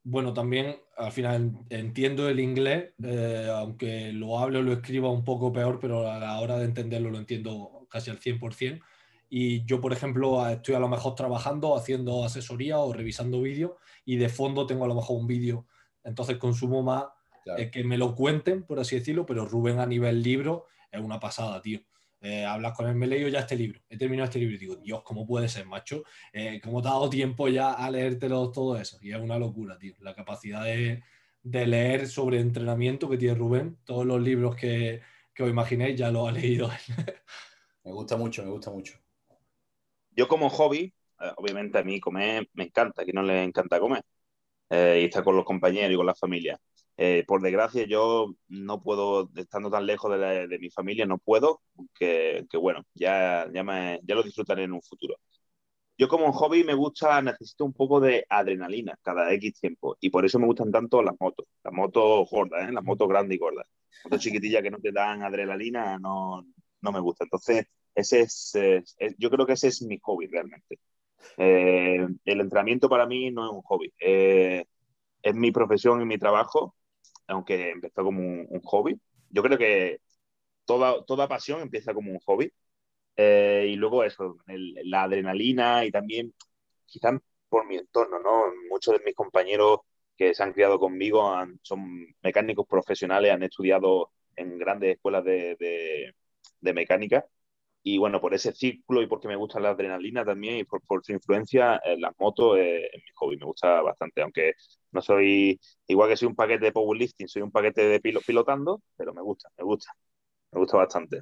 bueno, 0.03 0.33
también 0.33 0.77
al 0.97 1.11
final 1.11 1.51
entiendo 1.69 2.27
el 2.27 2.39
inglés, 2.39 2.93
eh, 3.03 3.47
aunque 3.53 4.11
lo 4.11 4.39
hable 4.39 4.57
o 4.57 4.63
lo 4.63 4.73
escriba 4.73 5.11
un 5.11 5.23
poco 5.23 5.53
peor, 5.53 5.77
pero 5.79 6.09
a 6.09 6.17
la 6.17 6.39
hora 6.39 6.57
de 6.57 6.65
entenderlo 6.65 7.11
lo 7.11 7.19
entiendo 7.19 7.85
casi 7.91 8.09
al 8.09 8.19
100%. 8.19 8.81
Y 9.29 9.65
yo, 9.65 9.81
por 9.81 9.93
ejemplo, 9.93 10.47
estoy 10.47 10.75
a 10.75 10.79
lo 10.79 10.87
mejor 10.87 11.15
trabajando, 11.15 11.75
haciendo 11.75 12.23
asesoría 12.23 12.79
o 12.79 12.93
revisando 12.93 13.41
vídeos 13.41 13.71
y 14.05 14.17
de 14.17 14.29
fondo 14.29 14.65
tengo 14.65 14.85
a 14.85 14.87
lo 14.87 14.95
mejor 14.95 15.19
un 15.19 15.27
vídeo. 15.27 15.65
Entonces 16.03 16.37
consumo 16.37 16.81
más 16.83 17.05
eh, 17.57 17.69
que 17.69 17.83
me 17.83 17.97
lo 17.97 18.15
cuenten, 18.15 18.63
por 18.63 18.79
así 18.79 18.97
decirlo, 18.97 19.25
pero 19.25 19.45
Rubén 19.45 19.79
a 19.79 19.85
nivel 19.85 20.23
libro 20.23 20.65
es 20.91 21.01
una 21.01 21.19
pasada, 21.19 21.61
tío. 21.61 21.81
Eh, 22.21 22.45
hablas 22.45 22.73
con 22.73 22.87
él, 22.87 22.95
me 22.95 23.05
he 23.05 23.09
leído 23.09 23.29
ya 23.29 23.41
este 23.41 23.55
libro, 23.55 23.79
he 23.89 23.97
terminado 23.97 24.25
este 24.25 24.39
libro 24.39 24.55
y 24.55 24.57
digo, 24.57 24.75
Dios, 24.77 25.03
¿cómo 25.03 25.27
puede 25.27 25.47
ser, 25.47 25.67
macho? 25.67 26.03
Eh, 26.33 26.59
¿Cómo 26.63 26.81
te 26.81 26.87
ha 26.87 26.91
dado 26.91 27.09
tiempo 27.09 27.47
ya 27.47 27.73
a 27.73 27.91
leértelo 27.91 28.49
todo 28.51 28.75
eso? 28.75 28.97
Y 29.01 29.11
es 29.11 29.19
una 29.19 29.37
locura, 29.37 29.77
tío. 29.77 29.93
La 29.99 30.15
capacidad 30.15 30.63
de, 30.63 31.03
de 31.43 31.67
leer 31.67 32.07
sobre 32.07 32.39
entrenamiento 32.39 33.07
que 33.07 33.17
tiene 33.17 33.35
Rubén. 33.35 33.77
Todos 33.83 34.05
los 34.05 34.21
libros 34.21 34.55
que, 34.55 35.01
que 35.33 35.43
os 35.43 35.49
imaginéis 35.49 35.97
ya 35.97 36.09
lo 36.09 36.27
ha 36.27 36.31
leído 36.31 36.69
Me 37.83 37.91
gusta 37.91 38.17
mucho, 38.17 38.43
me 38.43 38.49
gusta 38.49 38.71
mucho. 38.71 38.99
Yo 40.17 40.27
como 40.27 40.49
hobby, 40.49 40.93
eh, 41.21 41.31
obviamente 41.37 41.77
a 41.79 41.83
mí 41.83 41.99
comer 41.99 42.49
me 42.53 42.65
encanta, 42.65 43.05
que 43.05 43.13
no 43.13 43.23
le 43.23 43.43
encanta 43.43 43.79
comer. 43.79 44.03
Eh, 44.69 45.01
y 45.03 45.05
estar 45.05 45.23
con 45.23 45.35
los 45.35 45.45
compañeros 45.45 45.93
y 45.93 45.97
con 45.97 46.05
la 46.07 46.15
familia. 46.15 46.59
Eh, 46.97 47.23
por 47.27 47.41
desgracia, 47.41 47.85
yo 47.87 48.35
no 48.49 48.81
puedo, 48.83 49.29
estando 49.35 49.69
tan 49.71 49.85
lejos 49.85 50.11
de, 50.19 50.59
mi 50.59 50.69
familia, 50.71 51.05
no 51.05 51.19
puedo, 51.19 51.61
que, 51.93 52.45
bueno, 52.59 52.83
ya, 52.93 53.47
ya, 53.53 53.63
me, 53.63 53.99
ya 54.03 54.15
lo 54.15 54.23
disfrutaré 54.23 54.63
en 54.63 54.73
un 54.73 54.81
futuro. 54.81 55.17
Yo 55.97 56.07
como 56.07 56.31
hobby 56.33 56.63
me 56.63 56.73
gusta, 56.75 57.21
necesito 57.21 57.65
un 57.65 57.73
poco 57.73 57.99
de 57.99 58.25
adrenalina 58.29 58.97
cada 59.01 59.31
X 59.33 59.59
tiempo 59.59 59.97
y 59.99 60.09
por 60.09 60.25
eso 60.25 60.39
me 60.39 60.45
gustan 60.45 60.71
tanto 60.71 61.01
las 61.01 61.15
motos, 61.19 61.45
las 61.63 61.73
motos 61.73 62.29
gordas, 62.29 62.69
¿eh? 62.69 62.71
las 62.71 62.83
motos 62.83 63.07
grandes 63.07 63.35
y 63.35 63.39
gordas. 63.39 63.65
Motos 64.03 64.21
chiquitillas 64.21 64.61
que 64.63 64.71
no 64.71 64.79
te 64.79 64.91
dan 64.91 65.23
adrenalina 65.23 65.97
no, 65.99 66.45
no 66.81 66.91
me 66.91 66.99
gusta. 66.99 67.23
Entonces, 67.25 67.65
ese 67.97 68.21
es, 68.21 68.53
yo 69.17 69.29
creo 69.29 69.45
que 69.45 69.53
ese 69.53 69.69
es 69.69 69.81
mi 69.81 69.99
hobby 69.99 70.27
realmente. 70.27 70.79
Eh, 71.37 72.07
el 72.25 72.41
entrenamiento 72.41 72.89
para 72.89 73.07
mí 73.07 73.31
no 73.31 73.45
es 73.45 73.51
un 73.51 73.61
hobby, 73.63 73.93
eh, 73.99 74.65
es 75.21 75.35
mi 75.35 75.51
profesión 75.51 76.01
y 76.01 76.05
mi 76.05 76.17
trabajo, 76.19 76.75
aunque 77.27 77.71
empezó 77.71 78.03
como 78.03 78.21
un, 78.21 78.61
hobby. 78.63 78.99
Yo 79.29 79.43
creo 79.43 79.57
que 79.57 79.99
toda, 80.65 81.03
toda 81.05 81.27
pasión 81.27 81.61
empieza 81.61 81.93
como 81.93 82.11
un 82.11 82.19
hobby 82.19 82.51
eh, 83.17 83.67
y 83.69 83.75
luego 83.75 84.03
eso, 84.03 84.37
la 84.47 85.03
adrenalina 85.03 85.85
y 85.85 85.91
también 85.91 86.33
quizás 86.85 87.19
por 87.49 87.67
mi 87.67 87.77
entorno, 87.77 88.19
¿no? 88.19 88.43
Muchos 88.69 88.97
de 88.97 89.03
mis 89.05 89.15
compañeros 89.15 89.79
que 90.17 90.33
se 90.33 90.43
han 90.43 90.53
criado 90.53 90.79
conmigo 90.79 91.33
son 91.61 92.15
mecánicos 92.21 92.67
profesionales, 92.67 93.31
han 93.31 93.43
estudiado 93.43 94.11
en 94.35 94.57
grandes 94.57 94.95
escuelas 94.95 95.23
de, 95.25 95.55
de, 96.61 96.73
mecánica 96.73 97.25
y 97.89 97.97
bueno, 97.97 98.19
por 98.19 98.33
ese 98.33 98.51
círculo 98.51 99.01
y 99.01 99.07
porque 99.07 99.29
me 99.29 99.37
gusta 99.37 99.61
la 99.61 99.69
adrenalina 99.69 100.25
también 100.25 100.57
y 100.57 100.63
por, 100.65 100.81
su 101.05 101.13
influencia, 101.13 101.79
en 101.85 102.01
las 102.01 102.11
motos 102.19 102.57
es, 102.57 102.81
mi 102.93 103.11
hobby, 103.15 103.37
me 103.37 103.45
gusta 103.45 103.81
bastante, 103.81 104.21
aunque 104.21 104.55
no 104.91 105.01
soy, 105.01 105.57
igual 105.87 106.09
que 106.09 106.17
soy 106.17 106.27
un 106.27 106.35
paquete 106.35 106.65
de 106.65 106.71
powerlifting, 106.73 107.29
soy 107.29 107.43
un 107.43 107.51
paquete 107.51 107.87
de 107.87 108.01
pilotando, 108.01 108.81
pero 108.97 109.13
me 109.13 109.21
gusta, 109.21 109.49
me 109.57 109.63
gusta, 109.63 109.93
me 110.51 110.59
gusta 110.59 110.75
bastante. 110.75 111.21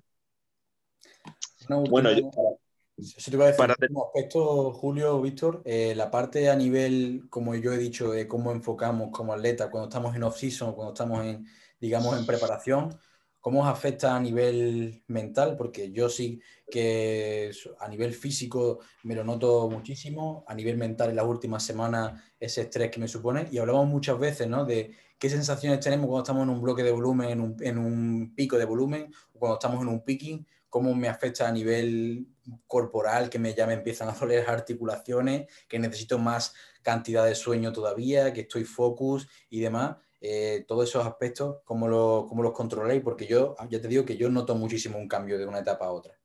Bueno, 1.69 2.11
yo, 2.11 2.31
te 2.31 3.31
iba 3.31 3.43
a 3.43 3.47
decir, 3.47 3.57
para 3.57 3.75
como 3.75 4.07
aspecto, 4.07 4.71
Julio, 4.71 5.21
Víctor, 5.21 5.61
eh, 5.65 5.93
la 5.95 6.09
parte 6.09 6.49
a 6.49 6.55
nivel, 6.55 7.27
como 7.29 7.53
yo 7.53 7.73
he 7.73 7.77
dicho, 7.77 8.09
de 8.09 8.27
cómo 8.27 8.51
enfocamos 8.51 9.11
como 9.11 9.33
atleta 9.33 9.69
cuando 9.69 9.89
estamos 9.89 10.15
en 10.15 10.23
off-season, 10.23 10.73
cuando 10.73 10.93
estamos 10.93 11.23
en, 11.25 11.45
digamos, 11.79 12.17
en 12.17 12.25
preparación, 12.25 12.97
¿cómo 13.45 13.61
os 13.61 13.67
afecta 13.67 14.15
a 14.15 14.19
nivel 14.19 15.03
mental? 15.05 15.55
Porque 15.55 15.91
yo 15.91 16.09
sí 16.09 16.41
que 16.67 17.51
a 17.77 17.87
nivel 17.87 18.11
físico 18.15 18.79
me 19.03 19.13
lo 19.13 19.23
noto 19.23 19.69
muchísimo, 19.69 20.43
a 20.47 20.55
nivel 20.55 20.77
mental 20.77 21.11
en 21.11 21.17
las 21.17 21.27
últimas 21.27 21.61
semanas 21.61 22.19
ese 22.39 22.61
estrés 22.61 22.89
que 22.89 22.99
me 22.99 23.07
supone, 23.07 23.47
y 23.51 23.59
hablamos 23.59 23.85
muchas 23.85 24.17
veces, 24.17 24.47
¿no? 24.47 24.65
De 24.65 24.95
qué 25.19 25.29
sensaciones 25.29 25.79
tenemos 25.79 26.07
cuando 26.07 26.23
estamos 26.23 26.41
en 26.41 26.49
un 26.49 26.59
bloque 26.59 26.81
de 26.81 26.91
volumen, 26.91 27.29
en 27.29 27.39
un, 27.39 27.55
en 27.59 27.77
un 27.77 28.33
pico 28.33 28.57
de 28.57 28.65
volumen, 28.65 29.13
o 29.33 29.37
cuando 29.37 29.59
estamos 29.59 29.79
en 29.83 29.89
un 29.89 30.03
picking, 30.03 30.47
cómo 30.67 30.95
me 30.95 31.07
afecta 31.07 31.47
a 31.47 31.51
nivel 31.51 32.27
corporal, 32.65 33.29
que 33.29 33.37
me, 33.37 33.53
ya 33.53 33.67
me 33.67 33.73
empiezan 33.73 34.09
a 34.09 34.13
doler 34.13 34.39
las 34.39 34.49
articulaciones, 34.49 35.45
que 35.67 35.77
necesito 35.77 36.17
más 36.17 36.55
cantidad 36.81 37.23
de 37.23 37.35
sueño 37.35 37.71
todavía, 37.71 38.33
que 38.33 38.41
estoy 38.41 38.63
focus 38.63 39.27
y 39.51 39.59
demás. 39.59 39.97
Eh, 40.27 40.65
todos 40.67 40.89
esos 40.89 41.05
aspectos, 41.05 41.57
¿cómo, 41.65 41.87
lo, 41.87 42.25
¿cómo 42.27 42.41
los 42.41 42.51
controláis? 42.51 43.03
Porque 43.03 43.27
yo 43.27 43.55
ya 43.69 43.79
te 43.79 43.87
digo 43.87 44.05
que 44.05 44.17
yo 44.17 44.27
noto 44.27 44.55
muchísimo 44.55 44.97
un 44.97 45.07
cambio 45.07 45.37
de 45.37 45.45
una 45.45 45.59
etapa 45.59 45.85
a 45.85 45.91
otra. 45.91 46.17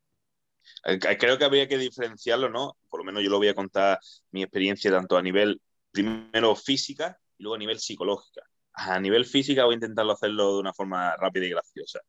Eh, 0.86 0.98
creo 1.18 1.36
que 1.36 1.44
habría 1.44 1.68
que 1.68 1.76
diferenciarlo, 1.76 2.48
¿no? 2.48 2.78
Por 2.88 3.00
lo 3.00 3.04
menos 3.04 3.22
yo 3.22 3.28
lo 3.28 3.36
voy 3.36 3.48
a 3.48 3.54
contar 3.54 4.00
mi 4.30 4.42
experiencia 4.42 4.90
tanto 4.90 5.18
a 5.18 5.22
nivel, 5.22 5.60
primero 5.90 6.56
física 6.56 7.20
y 7.36 7.42
luego 7.42 7.56
a 7.56 7.58
nivel 7.58 7.78
psicológica. 7.78 8.40
A 8.72 8.98
nivel 8.98 9.26
física 9.26 9.66
voy 9.66 9.74
a 9.74 9.76
intentarlo 9.76 10.12
hacerlo 10.12 10.54
de 10.54 10.60
una 10.60 10.72
forma 10.72 11.14
rápida 11.16 11.44
y 11.44 11.50
graciosa. 11.50 12.00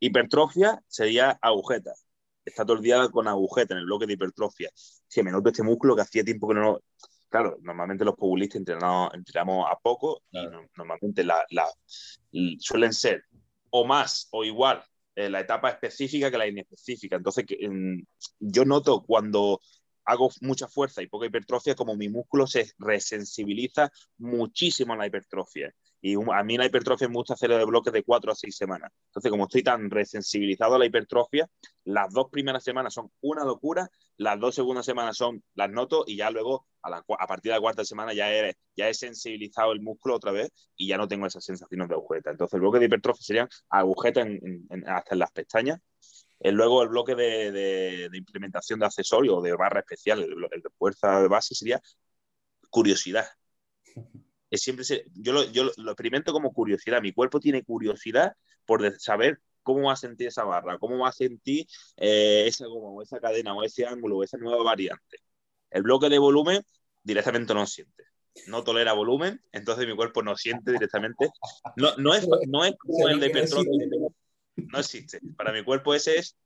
Hipertrofia 0.00 0.82
sería 0.86 1.38
agujeta. 1.40 1.94
Está 2.44 2.66
todo 2.66 2.76
el 2.76 2.82
día 2.82 3.08
con 3.08 3.26
agujeta 3.26 3.72
en 3.72 3.78
el 3.78 3.86
bloque 3.86 4.04
de 4.04 4.12
hipertrofia. 4.12 4.70
Si 4.74 5.22
me 5.22 5.30
noto 5.30 5.48
este 5.48 5.62
músculo 5.62 5.96
que 5.96 6.02
hacía 6.02 6.22
tiempo 6.24 6.46
que 6.46 6.54
no. 6.56 6.78
Claro, 7.28 7.58
normalmente 7.62 8.04
los 8.04 8.14
populistas 8.14 8.60
entrenamos, 8.60 9.12
entrenamos 9.12 9.66
a 9.70 9.76
poco 9.76 10.22
y 10.30 10.46
normalmente 10.76 11.24
la, 11.24 11.44
suelen 12.58 12.92
ser 12.92 13.24
o 13.70 13.84
más 13.84 14.28
o 14.30 14.44
igual 14.44 14.82
eh, 15.14 15.28
la 15.28 15.40
etapa 15.40 15.68
específica 15.68 16.30
que 16.30 16.38
la 16.38 16.46
inespecífica. 16.46 17.16
Entonces, 17.16 17.44
yo 18.38 18.64
noto 18.64 19.02
cuando 19.02 19.60
hago 20.04 20.30
mucha 20.40 20.68
fuerza 20.68 21.02
y 21.02 21.06
poca 21.06 21.26
hipertrofia, 21.26 21.74
como 21.74 21.94
mi 21.94 22.08
músculo 22.08 22.46
se 22.46 22.72
resensibiliza 22.78 23.90
muchísimo 24.16 24.94
a 24.94 24.96
la 24.96 25.06
hipertrofia. 25.06 25.74
Y 26.00 26.14
a 26.14 26.44
mí 26.44 26.56
la 26.56 26.66
hipertrofia 26.66 27.08
me 27.08 27.14
gusta 27.14 27.34
hacer 27.34 27.50
de 27.50 27.64
bloques 27.64 27.92
de 27.92 28.04
cuatro 28.04 28.30
a 28.30 28.34
seis 28.34 28.56
semanas. 28.56 28.92
Entonces, 29.06 29.30
como 29.30 29.44
estoy 29.44 29.62
tan 29.62 29.90
resensibilizado 29.90 30.76
a 30.76 30.78
la 30.78 30.86
hipertrofia, 30.86 31.48
las 31.84 32.12
dos 32.12 32.28
primeras 32.30 32.62
semanas 32.62 32.94
son 32.94 33.10
una 33.20 33.44
locura, 33.44 33.88
las 34.16 34.38
dos 34.38 34.54
segundas 34.54 34.86
semanas 34.86 35.16
son 35.16 35.42
las 35.54 35.70
noto 35.70 36.04
y 36.06 36.16
ya 36.16 36.30
luego, 36.30 36.66
a, 36.82 37.26
partir 37.26 37.50
de 37.50 37.56
la 37.56 37.60
cuarta 37.60 37.84
semana, 37.84 38.12
ya 38.14 38.32
he, 38.32 38.54
ya 38.76 38.88
he 38.88 38.94
sensibilizado 38.94 39.72
el 39.72 39.80
músculo 39.80 40.14
otra 40.16 40.30
vez 40.30 40.50
y 40.76 40.86
ya 40.86 40.96
no 40.96 41.08
tengo 41.08 41.26
esas 41.26 41.44
sensaciones 41.44 41.88
de 41.88 41.94
agujeta. 41.94 42.30
Entonces, 42.30 42.54
el 42.54 42.60
bloque 42.60 42.78
de 42.78 42.86
hipertrofia 42.86 43.22
serían 43.22 43.48
agujetas 43.70 44.26
hasta 44.86 45.14
en 45.14 45.18
las 45.18 45.32
pestañas. 45.32 45.80
Y 46.40 46.52
luego, 46.52 46.82
el 46.84 46.90
bloque 46.90 47.16
de, 47.16 48.08
implementación 48.12 48.78
de 48.78 48.86
accesorios 48.86 49.34
o 49.36 49.42
de 49.42 49.52
barra 49.56 49.80
especial, 49.80 50.22
el 50.22 50.62
de 50.62 50.70
fuerza 50.78 51.20
de 51.20 51.28
base, 51.28 51.56
sería 51.56 51.80
curiosidad 52.70 53.26
es 54.50 54.60
siempre 54.60 54.84
yo, 55.14 55.32
lo, 55.32 55.44
yo 55.50 55.70
lo 55.76 55.92
experimento 55.92 56.32
como 56.32 56.52
curiosidad. 56.52 57.02
Mi 57.02 57.12
cuerpo 57.12 57.40
tiene 57.40 57.62
curiosidad 57.62 58.34
por 58.64 58.98
saber 58.98 59.40
cómo 59.62 59.88
va 59.88 59.92
a 59.92 59.96
sentir 59.96 60.28
esa 60.28 60.44
barra, 60.44 60.78
cómo 60.78 60.98
va 60.98 61.10
a 61.10 61.12
sentir 61.12 61.66
eh, 61.96 62.44
esa 62.46 62.66
o 62.68 63.02
esa 63.02 63.20
cadena, 63.20 63.54
o 63.54 63.62
ese 63.62 63.86
ángulo, 63.86 64.18
o 64.18 64.24
esa 64.24 64.38
nueva 64.38 64.62
variante. 64.62 65.18
El 65.70 65.82
bloque 65.82 66.08
de 66.08 66.18
volumen 66.18 66.62
directamente 67.02 67.54
no 67.54 67.66
siente. 67.66 68.04
No 68.46 68.62
tolera 68.62 68.92
volumen, 68.92 69.42
entonces 69.52 69.86
mi 69.86 69.96
cuerpo 69.96 70.22
no 70.22 70.36
siente 70.36 70.72
directamente. 70.72 71.30
No, 71.76 71.96
no, 71.96 72.14
es, 72.14 72.28
no 72.46 72.64
es 72.64 72.76
como 72.78 73.08
el 73.08 73.20
de. 73.20 74.10
No 74.56 74.78
existe. 74.78 75.20
Para 75.36 75.52
mi 75.52 75.64
cuerpo 75.64 75.94
ese 75.94 76.18
es, 76.18 76.36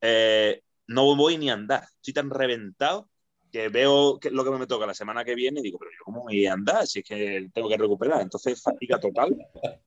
eh, 0.00 0.62
no 0.86 1.14
voy 1.16 1.38
ni 1.38 1.50
a 1.50 1.54
andar. 1.54 1.84
Estoy 1.84 2.14
tan 2.14 2.30
reventado 2.30 3.09
que 3.50 3.68
veo 3.68 4.18
lo 4.30 4.44
que 4.44 4.50
me 4.50 4.66
toca 4.66 4.86
la 4.86 4.94
semana 4.94 5.24
que 5.24 5.34
viene 5.34 5.60
y 5.60 5.64
digo, 5.64 5.78
pero 5.78 5.90
yo 5.90 6.04
cómo 6.04 6.22
voy 6.22 6.46
a 6.46 6.52
andar 6.52 6.86
si 6.86 7.00
es 7.00 7.04
que 7.04 7.48
tengo 7.52 7.68
que 7.68 7.76
recuperar. 7.76 8.20
Entonces, 8.20 8.62
fatiga 8.62 8.98
total. 8.98 9.36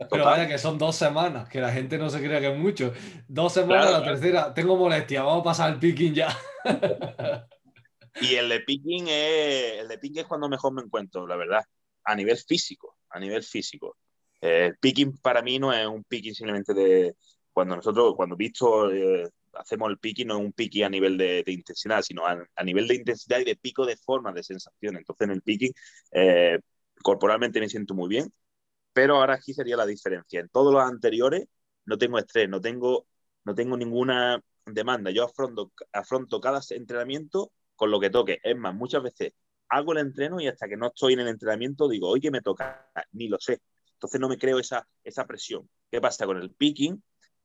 Pero 0.10 0.26
vaya 0.26 0.48
que 0.48 0.58
son 0.58 0.78
dos 0.78 0.96
semanas, 0.96 1.50
que 1.50 1.60
la 1.60 1.72
gente 1.72 1.98
no 1.98 2.10
se 2.10 2.20
crea 2.20 2.40
que 2.40 2.52
es 2.52 2.58
mucho. 2.58 2.94
Dos 3.28 3.54
semanas, 3.54 3.92
la 3.92 4.04
tercera, 4.04 4.54
tengo 4.54 4.76
molestia, 4.76 5.24
vamos 5.24 5.42
a 5.42 5.46
pasar 5.46 5.72
al 5.72 5.80
picking 5.80 6.14
ya. 6.14 6.38
y 8.22 8.36
el 8.36 8.50
de 8.50 8.60
picking 8.62 9.08
es, 9.08 9.80
el 9.80 9.88
de 9.88 9.98
picking 9.98 10.22
es 10.22 10.28
cuando 10.28 10.50
mejor 10.50 10.74
me 10.74 10.82
encuentro, 10.82 11.26
la 11.26 11.36
verdad, 11.36 11.64
a 12.04 12.16
nivel 12.16 12.38
físico, 12.38 12.98
a 13.10 13.20
nivel 13.20 13.44
físico. 13.44 13.98
el 14.42 14.78
picking 14.78 15.18
para 15.18 15.42
mí 15.42 15.60
no 15.60 15.74
es 15.74 15.88
un 15.88 16.04
picking 16.04 16.34
simplemente 16.34 16.74
de 16.74 17.16
cuando 17.52 17.76
nosotros, 17.76 18.14
cuando 18.16 18.36
visto 18.36 18.92
eh, 18.92 19.30
hacemos 19.54 19.90
el 19.90 19.98
piqui 20.00 20.26
no 20.26 20.36
es 20.40 20.46
un 20.46 20.54
piqui 20.54 20.84
a 20.84 20.90
nivel 20.90 21.18
de, 21.18 21.44
intensidad, 21.48 22.02
sino 22.02 22.26
a, 22.26 22.38
nivel 22.64 22.88
de 22.88 22.96
intensidad 22.96 23.40
y 23.40 23.46
de 23.46 23.56
pico 23.56 23.86
de 23.86 23.98
forma, 23.98 24.34
de 24.34 24.44
sensación. 24.44 24.98
Entonces 24.98 25.26
en 25.26 25.32
el 25.32 25.42
picking 25.42 25.74
eh, 26.12 26.60
corporalmente 27.02 27.60
me 27.60 27.70
siento 27.70 27.94
muy 27.94 28.10
bien, 28.10 28.32
pero 28.94 29.18
ahora 29.18 29.36
aquí 29.36 29.54
sería 29.54 29.78
la 29.78 29.86
diferencia. 29.86 30.40
En 30.40 30.50
todos 30.50 30.74
los 30.74 30.84
anteriores 30.84 31.48
no 31.86 31.98
tengo 31.98 32.20
estrés, 32.20 32.50
no 32.50 32.62
tengo, 32.62 33.08
no 33.46 33.56
tengo 33.56 33.78
ninguna 33.78 34.42
demanda. 34.66 35.12
Yo 35.12 35.26
afronto, 35.26 35.72
afronto 35.92 36.40
cada 36.42 36.62
entrenamiento 36.70 37.52
con 37.76 37.92
lo 37.92 38.00
que 38.00 38.10
toque. 38.10 38.40
Es 38.44 38.58
más, 38.58 38.76
muchas 38.76 39.04
veces 39.04 39.34
hago 39.70 39.94
el 39.94 40.00
entreno 40.00 40.40
y 40.40 40.48
hasta 40.48 40.68
que 40.68 40.78
no 40.78 40.88
estoy 40.88 41.14
en 41.14 41.22
el 41.22 41.28
entrenamiento 41.30 41.88
digo, 41.90 42.10
oye, 42.10 42.32
me 42.32 42.42
toca, 42.42 42.90
ni 43.12 43.28
lo 43.28 43.40
sé. 43.40 43.62
Entonces 43.94 44.20
no 44.20 44.30
me 44.30 44.38
creo 44.38 44.60
esa, 44.60 44.88
esa 45.04 45.26
presión. 45.26 45.70
¿Qué 45.90 46.02
pasa 46.02 46.26
con 46.26 46.38
el 46.38 46.52
picking? 46.52 47.02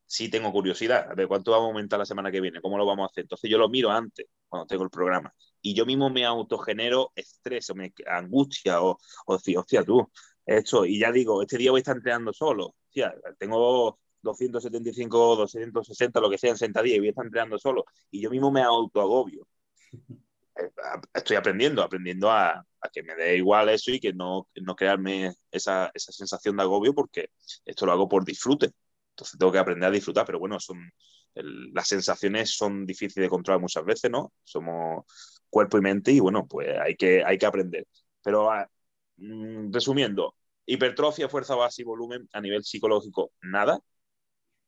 Sí 0.08 0.28
tengo 0.30 0.50
curiosidad, 0.50 1.10
a 1.10 1.14
ver 1.14 1.28
cuánto 1.28 1.52
vamos 1.52 1.66
a 1.66 1.68
aumentar 1.68 1.98
la 1.98 2.06
semana 2.06 2.32
que 2.32 2.40
viene, 2.40 2.60
cómo 2.60 2.78
lo 2.78 2.86
vamos 2.86 3.04
a 3.04 3.06
hacer. 3.12 3.24
Entonces 3.24 3.50
yo 3.50 3.58
lo 3.58 3.68
miro 3.68 3.90
antes, 3.90 4.26
cuando 4.48 4.66
tengo 4.66 4.84
el 4.84 4.90
programa. 4.90 5.32
Y 5.60 5.74
yo 5.74 5.86
mismo 5.86 6.10
me 6.10 6.24
autogenero 6.24 7.12
estrés 7.14 7.68
o 7.70 7.74
me 7.74 7.92
angustia 8.06 8.82
o, 8.82 8.98
o 9.26 9.36
decir, 9.36 9.58
hostia, 9.58 9.84
tú, 9.84 10.10
esto, 10.46 10.86
y 10.86 10.98
ya 10.98 11.12
digo, 11.12 11.42
este 11.42 11.58
día 11.58 11.70
voy 11.70 11.80
a 11.80 11.82
estar 11.82 11.96
entrenando 11.96 12.32
solo. 12.32 12.74
Hostia, 12.86 13.14
tengo 13.38 13.98
275, 14.22 15.36
260, 15.36 16.20
lo 16.20 16.30
que 16.30 16.38
sea 16.38 16.50
en 16.50 16.56
sentadilla 16.56 16.96
y 16.96 16.98
voy 17.00 17.08
a 17.08 17.10
estar 17.10 17.26
entrenando 17.26 17.58
solo. 17.58 17.84
Y 18.10 18.22
yo 18.22 18.30
mismo 18.30 18.50
me 18.50 18.62
autoagobio. 18.62 19.46
eh, 20.56 20.70
estoy 21.14 21.36
aprendiendo, 21.36 21.82
aprendiendo 21.82 22.30
a, 22.30 22.64
que 22.92 23.02
me 23.02 23.14
dé 23.14 23.36
igual 23.36 23.68
eso 23.68 23.90
y 23.90 24.00
que 24.00 24.12
no, 24.14 24.48
no 24.62 24.74
crearme 24.74 25.34
esa, 25.50 25.90
esa, 25.92 26.12
sensación 26.12 26.56
de 26.56 26.62
agobio 26.62 26.94
porque 26.94 27.30
esto 27.66 27.84
lo 27.86 27.92
hago 27.92 28.08
por 28.08 28.24
disfrute. 28.24 28.72
Entonces 29.18 29.38
tengo 29.38 29.50
que 29.50 29.58
aprender 29.58 29.88
a 29.88 29.92
disfrutar, 29.92 30.24
pero 30.24 30.38
bueno, 30.38 30.60
son, 30.60 30.92
las 31.34 31.88
sensaciones 31.88 32.56
son 32.56 32.86
difíciles 32.86 33.24
de 33.24 33.28
controlar 33.28 33.60
muchas 33.60 33.84
veces, 33.84 34.10
¿no? 34.10 34.32
Somos 34.44 35.04
cuerpo 35.50 35.76
y 35.76 35.80
mente 35.80 36.12
y 36.12 36.20
bueno, 36.20 36.46
pues 36.46 36.68
hay 36.78 36.94
que, 36.94 37.24
hay 37.24 37.36
que 37.36 37.46
aprender. 37.46 37.84
Pero 38.22 38.50
ah, 38.52 38.68
mm, 39.16 39.72
resumiendo, 39.72 40.36
hipertrofia, 40.66 41.28
fuerza 41.28 41.56
base 41.56 41.82
y 41.82 41.84
volumen 41.84 42.28
a 42.32 42.40
nivel 42.40 42.62
psicológico, 42.62 43.32
nada. 43.42 43.80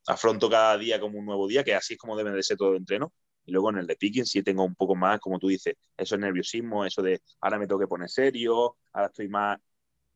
Afronto 0.08 0.50
cada 0.50 0.76
día 0.78 0.98
como 1.00 1.18
un 1.18 1.26
nuevo 1.26 1.46
día, 1.46 1.62
que 1.62 1.74
así 1.74 1.94
es 1.94 1.98
como 2.00 2.16
debe 2.16 2.32
de 2.32 2.42
ser 2.42 2.56
todo 2.56 2.70
el 2.70 2.78
entreno. 2.78 3.12
Y 3.46 3.52
luego 3.52 3.70
en 3.70 3.78
el 3.78 3.86
de 3.86 3.96
picking 3.96 4.26
sí 4.26 4.42
tengo 4.42 4.64
un 4.64 4.74
poco 4.74 4.96
más, 4.96 5.20
como 5.20 5.38
tú 5.38 5.46
dices, 5.48 5.74
eso 5.96 6.14
es 6.16 6.20
nerviosismo, 6.20 6.84
eso 6.84 7.02
de 7.02 7.20
ahora 7.40 7.58
me 7.58 7.66
tengo 7.68 7.80
que 7.80 7.86
poner 7.86 8.08
serio, 8.08 8.76
ahora 8.92 9.08
estoy 9.08 9.28
más, 9.28 9.58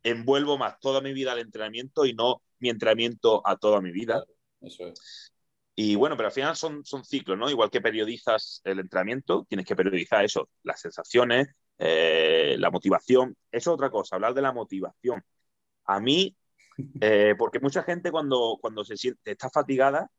envuelvo 0.02 0.58
más 0.58 0.78
toda 0.80 1.00
mi 1.00 1.12
vida 1.12 1.32
al 1.32 1.38
entrenamiento 1.40 2.04
y 2.06 2.14
no 2.14 2.42
mi 2.64 2.70
entrenamiento 2.70 3.46
a 3.46 3.56
toda 3.56 3.82
mi 3.82 3.92
vida. 3.92 4.24
Eso 4.62 4.88
es. 4.88 5.32
Y 5.76 5.96
bueno, 5.96 6.16
pero 6.16 6.28
al 6.28 6.32
final 6.32 6.56
son, 6.56 6.84
son 6.84 7.04
ciclos, 7.04 7.36
¿no? 7.36 7.50
Igual 7.50 7.70
que 7.70 7.80
periodizas 7.82 8.62
el 8.64 8.78
entrenamiento, 8.78 9.44
tienes 9.48 9.66
que 9.66 9.76
periodizar 9.76 10.24
eso, 10.24 10.48
las 10.62 10.80
sensaciones, 10.80 11.48
eh, 11.78 12.56
la 12.58 12.70
motivación. 12.70 13.36
Eso 13.50 13.70
es 13.70 13.74
otra 13.74 13.90
cosa, 13.90 14.16
hablar 14.16 14.34
de 14.34 14.42
la 14.42 14.52
motivación. 14.52 15.22
A 15.86 16.00
mí, 16.00 16.36
eh, 17.00 17.34
porque 17.36 17.60
mucha 17.60 17.82
gente 17.82 18.10
cuando, 18.10 18.58
cuando 18.60 18.84
se 18.84 18.96
siente, 18.96 19.32
está 19.32 19.50
fatigada, 19.50 20.10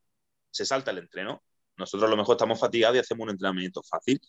se 0.50 0.64
salta 0.64 0.92
el 0.92 0.98
entreno. 0.98 1.42
Nosotros 1.76 2.08
a 2.08 2.10
lo 2.10 2.16
mejor 2.16 2.36
estamos 2.36 2.60
fatigados 2.60 2.96
y 2.96 3.00
hacemos 3.00 3.24
un 3.24 3.30
entrenamiento 3.30 3.82
fácil. 3.82 4.20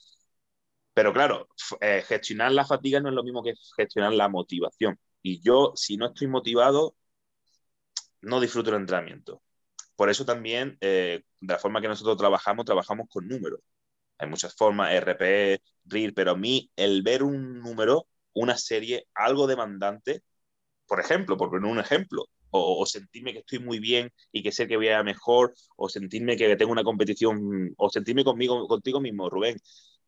Pero 0.94 1.14
claro, 1.14 1.48
eh, 1.82 2.04
gestionar 2.08 2.52
la 2.54 2.66
fatiga 2.66 3.00
no 3.00 3.10
es 3.10 3.16
lo 3.16 3.24
mismo 3.24 3.44
que 3.44 3.54
gestionar 3.76 4.14
la 4.14 4.30
motivación. 4.30 4.98
Y 5.22 5.42
yo, 5.42 5.74
si 5.76 5.98
no 5.98 6.08
estoy 6.08 6.28
motivado, 6.28 6.96
no 8.22 8.40
disfruto 8.40 8.70
el 8.70 8.78
entrenamiento. 8.78 9.42
Por 9.96 10.10
eso 10.10 10.26
también, 10.26 10.78
eh, 10.82 11.24
de 11.42 11.54
la 11.54 11.60
forma 11.60 11.82
que 11.82 11.88
nosotros 11.88 12.18
trabajamos, 12.18 12.66
trabajamos 12.66 13.08
con 13.10 13.28
números. 13.28 13.62
Hay 14.20 14.30
muchas 14.30 14.56
formas, 14.56 14.94
RPE, 14.94 15.62
RIR, 15.86 16.14
pero 16.14 16.32
a 16.32 16.36
mí 16.38 16.72
el 16.76 17.02
ver 17.04 17.24
un 17.24 17.60
número, 17.60 18.08
una 18.34 18.58
serie, 18.58 19.08
algo 19.16 19.48
demandante, 19.48 20.24
por 20.88 21.00
ejemplo, 21.00 21.38
por 21.38 21.50
poner 21.50 21.70
un 21.72 21.80
ejemplo, 21.80 22.26
o, 22.52 22.86
sentirme 22.86 23.34
que 23.34 23.40
estoy 23.40 23.60
muy 23.60 23.80
bien 23.80 24.12
y 24.32 24.44
que 24.44 24.52
sé 24.52 24.68
que 24.68 24.78
voy 24.78 24.90
a 24.90 25.04
mejor, 25.04 25.54
o 25.76 25.90
sentirme 25.90 26.38
que 26.38 26.56
tengo 26.56 26.72
una 26.72 26.84
competición, 26.84 27.74
o 27.78 27.90
sentirme 27.90 28.24
conmigo, 28.24 28.68
contigo 28.68 29.02
mismo, 29.02 29.30
Rubén. 29.30 29.58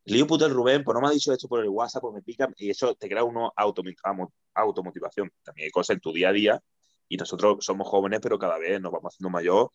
Lío 0.05 0.25
puto 0.27 0.45
el 0.45 0.53
Rubén, 0.53 0.83
pues 0.83 0.95
no 0.95 1.01
me 1.01 1.07
ha 1.07 1.11
dicho 1.11 1.33
esto 1.33 1.47
por 1.47 1.61
el 1.61 1.69
WhatsApp, 1.69 2.01
pues 2.01 2.15
me 2.15 2.21
pica, 2.21 2.49
y 2.57 2.69
eso 2.69 2.95
te 2.95 3.09
crea 3.09 3.23
una 3.23 3.49
automotivación. 3.55 5.31
También 5.43 5.65
hay 5.65 5.71
cosas 5.71 5.95
en 5.95 6.01
tu 6.01 6.13
día 6.13 6.29
a 6.29 6.33
día 6.33 6.61
y 7.09 7.17
nosotros 7.17 7.65
somos 7.65 7.87
jóvenes, 7.87 8.19
pero 8.21 8.39
cada 8.39 8.57
vez 8.59 8.79
nos 8.81 8.91
vamos 8.91 9.13
haciendo 9.13 9.31
mayor, 9.31 9.71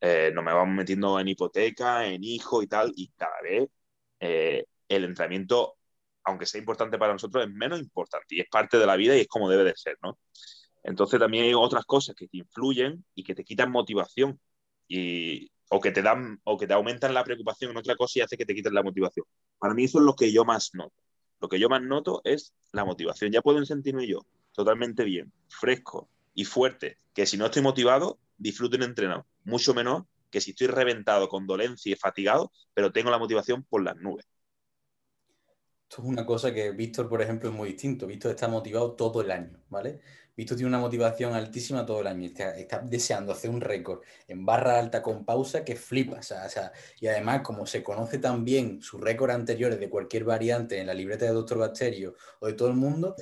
eh, 0.00 0.30
nos 0.34 0.44
vamos 0.44 0.74
metiendo 0.74 1.18
en 1.20 1.28
hipoteca, 1.28 2.06
en 2.06 2.24
hijo 2.24 2.62
y 2.62 2.68
tal, 2.68 2.92
y 2.96 3.08
cada 3.16 3.40
vez 3.42 3.68
eh, 4.20 4.64
el 4.88 5.04
entrenamiento, 5.04 5.76
aunque 6.24 6.46
sea 6.46 6.60
importante 6.60 6.98
para 6.98 7.12
nosotros, 7.12 7.44
es 7.44 7.50
menos 7.52 7.80
importante 7.80 8.36
y 8.36 8.40
es 8.40 8.48
parte 8.50 8.78
de 8.78 8.86
la 8.86 8.96
vida 8.96 9.16
y 9.16 9.20
es 9.20 9.28
como 9.28 9.50
debe 9.50 9.64
de 9.64 9.74
ser, 9.76 9.98
¿no? 10.02 10.18
Entonces 10.84 11.18
también 11.20 11.44
hay 11.44 11.54
otras 11.54 11.84
cosas 11.84 12.14
que 12.14 12.28
te 12.28 12.38
influyen 12.38 13.04
y 13.14 13.24
que 13.24 13.34
te 13.34 13.44
quitan 13.44 13.72
motivación 13.72 14.40
y, 14.88 15.50
o 15.70 15.80
que 15.80 15.90
te 15.90 16.02
dan 16.02 16.40
o 16.44 16.56
que 16.56 16.66
te 16.66 16.74
aumentan 16.74 17.14
la 17.14 17.24
preocupación 17.24 17.72
en 17.72 17.76
otra 17.78 17.96
cosa 17.96 18.20
y 18.20 18.22
hace 18.22 18.36
que 18.36 18.46
te 18.46 18.54
quiten 18.54 18.74
la 18.74 18.82
motivación. 18.82 19.26
Para 19.58 19.74
mí 19.74 19.84
eso 19.84 19.98
es 19.98 20.04
lo 20.04 20.14
que 20.14 20.32
yo 20.32 20.44
más 20.44 20.70
noto. 20.74 20.94
Lo 21.40 21.48
que 21.48 21.58
yo 21.58 21.68
más 21.68 21.82
noto 21.82 22.22
es 22.24 22.54
la 22.72 22.84
motivación. 22.84 23.32
Ya 23.32 23.42
puedo 23.42 23.64
sentirme 23.64 24.06
yo 24.06 24.20
totalmente 24.52 25.04
bien, 25.04 25.32
fresco, 25.48 26.08
y 26.36 26.44
fuerte, 26.44 26.98
que 27.12 27.26
si 27.26 27.36
no 27.36 27.46
estoy 27.46 27.62
motivado, 27.62 28.20
disfruten 28.36 28.84
entrenado. 28.84 29.26
Mucho 29.42 29.74
menos 29.74 30.04
que 30.30 30.40
si 30.40 30.50
estoy 30.50 30.68
reventado, 30.68 31.28
con 31.28 31.46
dolencia 31.46 31.90
y 31.90 31.96
fatigado, 31.96 32.52
pero 32.74 32.92
tengo 32.92 33.10
la 33.10 33.18
motivación 33.18 33.64
por 33.64 33.82
las 33.82 33.96
nubes. 33.96 34.26
Esto 35.88 36.02
es 36.02 36.08
una 36.08 36.26
cosa 36.26 36.52
que 36.52 36.72
Víctor, 36.72 37.08
por 37.08 37.22
ejemplo, 37.22 37.48
es 37.48 37.54
muy 37.54 37.70
distinto. 37.70 38.06
Víctor 38.06 38.32
está 38.32 38.48
motivado 38.48 38.92
todo 38.92 39.22
el 39.22 39.30
año, 39.30 39.58
¿vale? 39.70 40.00
Víctor 40.36 40.58
tiene 40.58 40.68
una 40.68 40.78
motivación 40.78 41.32
altísima 41.32 41.86
todo 41.86 42.02
el 42.02 42.06
año. 42.08 42.26
Está, 42.26 42.80
deseando 42.80 43.32
hacer 43.32 43.48
un 43.48 43.60
récord 43.60 44.00
en 44.28 44.44
barra 44.44 44.78
alta 44.78 45.02
con 45.02 45.24
pausa 45.24 45.64
que 45.64 45.76
flipa. 45.76 46.18
O 46.18 46.22
sea, 46.22 46.72
y 47.00 47.06
además, 47.06 47.40
como 47.42 47.64
se 47.66 47.82
conoce 47.82 48.18
también 48.18 48.82
sus 48.82 49.00
récords 49.00 49.34
anteriores 49.34 49.80
de 49.80 49.88
cualquier 49.88 50.24
variante 50.24 50.78
en 50.78 50.86
la 50.86 50.94
libreta 50.94 51.24
de 51.24 51.32
Doctor 51.32 51.58
Bacterio 51.58 52.14
o 52.40 52.46
de 52.48 52.52
todo 52.52 52.68
el 52.68 52.74
mundo, 52.74 53.16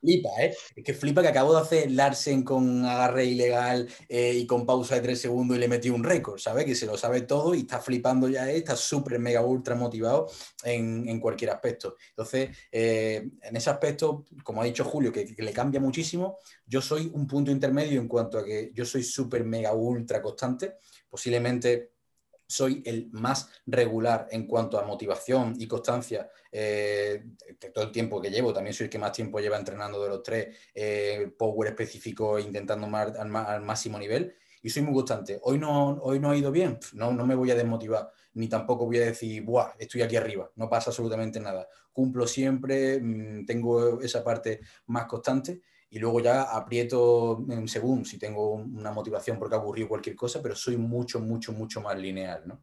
flipa, 0.00 0.30
¿eh? 0.40 0.54
Es 0.74 0.84
que 0.84 0.94
flipa 0.94 1.22
que 1.22 1.28
acabo 1.28 1.54
de 1.54 1.60
hacer 1.60 1.90
Larsen 1.92 2.42
con 2.42 2.84
agarre 2.84 3.26
ilegal 3.26 3.88
eh, 4.08 4.34
y 4.34 4.46
con 4.46 4.66
pausa 4.66 4.96
de 4.96 5.00
tres 5.00 5.20
segundos 5.20 5.56
y 5.56 5.60
le 5.60 5.68
metí 5.68 5.90
un 5.90 6.02
récord, 6.02 6.38
¿sabes? 6.38 6.64
Que 6.64 6.74
se 6.74 6.86
lo 6.86 6.96
sabe 6.96 7.22
todo 7.22 7.54
y 7.54 7.60
está 7.60 7.78
flipando 7.78 8.28
ya, 8.28 8.50
¿eh? 8.50 8.56
está 8.56 8.74
súper, 8.74 9.18
mega, 9.20 9.42
ultra 9.42 9.76
motivado 9.76 10.26
en, 10.64 11.08
en 11.08 11.20
cualquier 11.20 11.50
aspecto. 11.50 11.96
Entonces, 12.10 12.50
eh, 12.72 13.28
en 13.42 13.56
ese 13.56 13.70
aspecto, 13.70 14.24
como 14.42 14.60
ha 14.60 14.64
dicho 14.64 14.84
Julio, 14.84 15.12
que, 15.12 15.24
que 15.24 15.42
le 15.42 15.52
cambia 15.52 15.80
muchísimo. 15.84 16.38
Yo 16.66 16.80
soy 16.82 17.10
un 17.14 17.26
punto 17.26 17.50
intermedio 17.50 18.00
en 18.00 18.08
cuanto 18.08 18.38
a 18.38 18.44
que 18.44 18.72
yo 18.74 18.84
soy 18.84 19.04
súper, 19.04 19.44
mega, 19.44 19.72
ultra 19.72 20.20
constante. 20.20 20.78
Posiblemente 21.08 21.94
soy 22.46 22.82
el 22.84 23.08
más 23.12 23.48
regular 23.66 24.28
en 24.30 24.46
cuanto 24.46 24.78
a 24.78 24.84
motivación 24.84 25.54
y 25.58 25.66
constancia 25.66 26.28
eh, 26.52 27.24
todo 27.72 27.84
el 27.84 27.92
tiempo 27.92 28.20
que 28.20 28.30
llevo. 28.30 28.52
También 28.52 28.74
soy 28.74 28.84
el 28.84 28.90
que 28.90 28.98
más 28.98 29.12
tiempo 29.12 29.40
lleva 29.40 29.56
entrenando 29.56 30.02
de 30.02 30.08
los 30.08 30.22
tres, 30.22 30.56
eh, 30.74 31.32
power 31.36 31.68
específico, 31.68 32.38
intentando 32.38 32.86
más, 32.86 33.16
al, 33.16 33.62
máximo 33.62 33.98
nivel. 33.98 34.34
Y 34.62 34.70
soy 34.70 34.82
muy 34.82 34.94
constante. 34.94 35.38
Hoy 35.42 35.58
no, 35.58 35.98
hoy 36.02 36.18
no 36.20 36.30
ha 36.30 36.36
ido 36.36 36.50
bien, 36.50 36.78
no, 36.94 37.12
no 37.12 37.26
me 37.26 37.34
voy 37.34 37.50
a 37.50 37.54
desmotivar, 37.54 38.10
ni 38.32 38.48
tampoco 38.48 38.86
voy 38.86 38.96
a 38.96 39.04
decir, 39.04 39.42
Buah, 39.42 39.74
estoy 39.78 40.00
aquí 40.00 40.16
arriba, 40.16 40.50
no 40.56 40.70
pasa 40.70 40.88
absolutamente 40.88 41.38
nada. 41.38 41.68
Cumplo 41.92 42.26
siempre, 42.26 42.98
mm, 42.98 43.44
tengo 43.44 44.00
esa 44.00 44.24
parte 44.24 44.60
más 44.86 45.04
constante 45.04 45.60
y 45.94 46.00
luego 46.00 46.18
ya 46.18 46.42
aprieto 46.42 47.46
según 47.66 48.04
si 48.04 48.18
tengo 48.18 48.50
una 48.54 48.90
motivación 48.90 49.38
porque 49.38 49.54
ha 49.54 49.58
ocurrido 49.58 49.86
cualquier 49.86 50.16
cosa, 50.16 50.42
pero 50.42 50.56
soy 50.56 50.76
mucho, 50.76 51.20
mucho, 51.20 51.52
mucho 51.52 51.80
más 51.80 51.96
lineal, 51.96 52.42
¿no? 52.46 52.60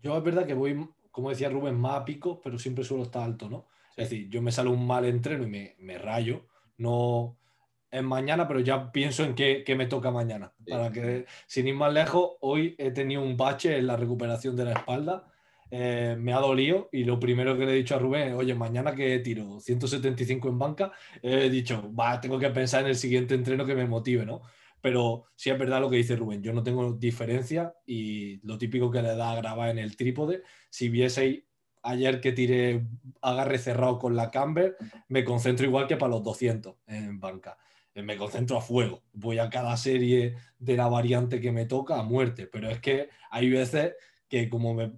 Yo 0.00 0.16
es 0.16 0.22
verdad 0.22 0.46
que 0.46 0.54
voy, 0.54 0.88
como 1.10 1.30
decía 1.30 1.48
Rubén, 1.48 1.74
más 1.74 2.00
a 2.00 2.04
pico, 2.04 2.40
pero 2.40 2.56
siempre 2.56 2.84
suelo 2.84 3.02
estar 3.02 3.24
alto, 3.24 3.50
¿no? 3.50 3.66
Es 3.96 4.08
decir, 4.08 4.28
yo 4.28 4.40
me 4.42 4.52
sale 4.52 4.70
un 4.70 4.86
mal 4.86 5.06
entreno 5.06 5.42
y 5.42 5.48
me, 5.48 5.74
me 5.80 5.98
rayo, 5.98 6.46
no 6.76 7.36
es 7.90 8.02
mañana, 8.04 8.46
pero 8.46 8.60
ya 8.60 8.92
pienso 8.92 9.24
en 9.24 9.34
qué, 9.34 9.64
qué 9.66 9.74
me 9.74 9.86
toca 9.86 10.12
mañana. 10.12 10.52
Para 10.68 10.92
que, 10.92 11.26
sin 11.48 11.66
ir 11.66 11.74
más 11.74 11.92
lejos, 11.92 12.36
hoy 12.42 12.76
he 12.78 12.92
tenido 12.92 13.22
un 13.22 13.36
bache 13.36 13.76
en 13.76 13.88
la 13.88 13.96
recuperación 13.96 14.54
de 14.54 14.66
la 14.66 14.72
espalda 14.74 15.26
eh, 15.70 16.16
me 16.18 16.32
ha 16.32 16.38
dolido 16.38 16.88
y 16.92 17.04
lo 17.04 17.20
primero 17.20 17.56
que 17.56 17.64
le 17.64 17.72
he 17.72 17.76
dicho 17.76 17.94
a 17.94 17.98
Rubén, 17.98 18.34
oye, 18.34 18.54
mañana 18.54 18.94
que 18.94 19.18
tiro 19.20 19.60
175 19.60 20.48
en 20.48 20.58
banca, 20.58 20.92
he 21.22 21.48
dicho, 21.48 21.92
va, 21.94 22.20
tengo 22.20 22.38
que 22.38 22.50
pensar 22.50 22.82
en 22.82 22.88
el 22.88 22.96
siguiente 22.96 23.34
entreno 23.34 23.64
que 23.64 23.74
me 23.74 23.86
motive, 23.86 24.26
¿no? 24.26 24.42
Pero 24.80 25.26
sí 25.36 25.50
es 25.50 25.58
verdad 25.58 25.80
lo 25.80 25.90
que 25.90 25.96
dice 25.96 26.16
Rubén, 26.16 26.42
yo 26.42 26.52
no 26.52 26.62
tengo 26.62 26.94
diferencia 26.94 27.74
y 27.86 28.44
lo 28.46 28.58
típico 28.58 28.90
que 28.90 29.02
le 29.02 29.14
da 29.14 29.32
a 29.32 29.36
grabar 29.36 29.70
en 29.70 29.78
el 29.78 29.96
trípode, 29.96 30.42
si 30.70 30.88
vieseis 30.88 31.44
ayer 31.82 32.20
que 32.20 32.32
tiré 32.32 32.86
agarre 33.22 33.58
cerrado 33.58 33.98
con 33.98 34.16
la 34.16 34.30
Camber, 34.30 34.76
me 35.08 35.24
concentro 35.24 35.66
igual 35.66 35.86
que 35.86 35.96
para 35.96 36.10
los 36.10 36.22
200 36.22 36.76
en 36.86 37.20
banca. 37.20 37.56
Eh, 37.94 38.02
me 38.02 38.16
concentro 38.16 38.56
a 38.56 38.60
fuego, 38.60 39.02
voy 39.12 39.38
a 39.38 39.50
cada 39.50 39.76
serie 39.76 40.36
de 40.58 40.76
la 40.76 40.88
variante 40.88 41.40
que 41.40 41.52
me 41.52 41.66
toca 41.66 41.98
a 41.98 42.02
muerte, 42.02 42.46
pero 42.46 42.70
es 42.70 42.80
que 42.80 43.08
hay 43.30 43.50
veces 43.50 43.94
que 44.30 44.48
como 44.48 44.74
me, 44.74 44.92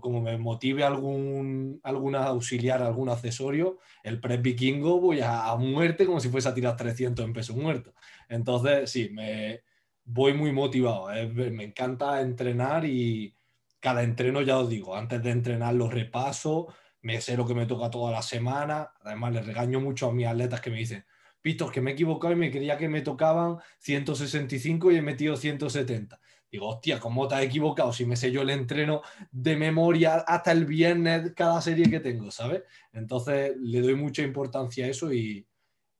como 0.00 0.20
me 0.20 0.36
motive 0.36 0.82
algún, 0.82 1.80
alguna 1.84 2.24
auxiliar, 2.24 2.82
algún 2.82 3.08
accesorio, 3.08 3.78
el 4.02 4.20
prep 4.20 4.42
vikingo 4.42 5.00
voy 5.00 5.20
a, 5.22 5.54
muerte 5.56 6.06
como 6.06 6.18
si 6.18 6.28
fuese 6.28 6.48
a 6.48 6.54
tirar 6.54 6.76
300 6.76 7.24
en 7.24 7.32
peso 7.32 7.54
muerto. 7.54 7.94
Entonces, 8.28 8.90
sí, 8.90 9.10
me 9.12 9.62
voy 10.04 10.34
muy 10.34 10.50
motivado. 10.50 11.12
Eh, 11.14 11.28
me 11.28 11.64
encanta 11.64 12.20
entrenar 12.20 12.84
y 12.84 13.36
cada 13.78 14.02
entreno, 14.02 14.42
ya 14.42 14.58
os 14.58 14.68
digo, 14.68 14.96
antes 14.96 15.22
de 15.22 15.30
entrenar 15.30 15.74
los 15.74 15.94
repaso, 15.94 16.66
me 17.00 17.20
sé 17.20 17.36
lo 17.36 17.46
que 17.46 17.54
me 17.54 17.66
toca 17.66 17.90
toda 17.90 18.10
la 18.10 18.22
semana. 18.22 18.92
Además, 19.04 19.34
le 19.34 19.42
regaño 19.42 19.80
mucho 19.80 20.08
a 20.08 20.12
mis 20.12 20.26
atletas 20.26 20.60
que 20.60 20.70
me 20.70 20.78
dicen, 20.78 21.04
Víctor, 21.44 21.70
que 21.70 21.80
me 21.80 21.92
he 21.92 21.94
equivocado 21.94 22.32
y 22.32 22.36
me 22.36 22.50
creía 22.50 22.76
que 22.76 22.88
me 22.88 23.02
tocaban 23.02 23.58
165 23.78 24.90
y 24.90 24.96
he 24.96 25.02
metido 25.02 25.36
170 25.36 26.18
Digo, 26.52 26.68
hostia, 26.68 27.00
¿cómo 27.00 27.26
te 27.26 27.34
has 27.34 27.42
equivocado? 27.44 27.94
Si 27.94 28.04
me 28.04 28.14
sé 28.14 28.30
yo 28.30 28.42
el 28.42 28.50
entreno 28.50 29.00
de 29.30 29.56
memoria 29.56 30.16
hasta 30.16 30.52
el 30.52 30.66
viernes 30.66 31.32
cada 31.34 31.62
serie 31.62 31.88
que 31.88 31.98
tengo, 31.98 32.30
¿sabes? 32.30 32.64
Entonces 32.92 33.56
le 33.58 33.80
doy 33.80 33.94
mucha 33.94 34.22
importancia 34.22 34.84
a 34.84 34.88
eso 34.88 35.10
y, 35.14 35.46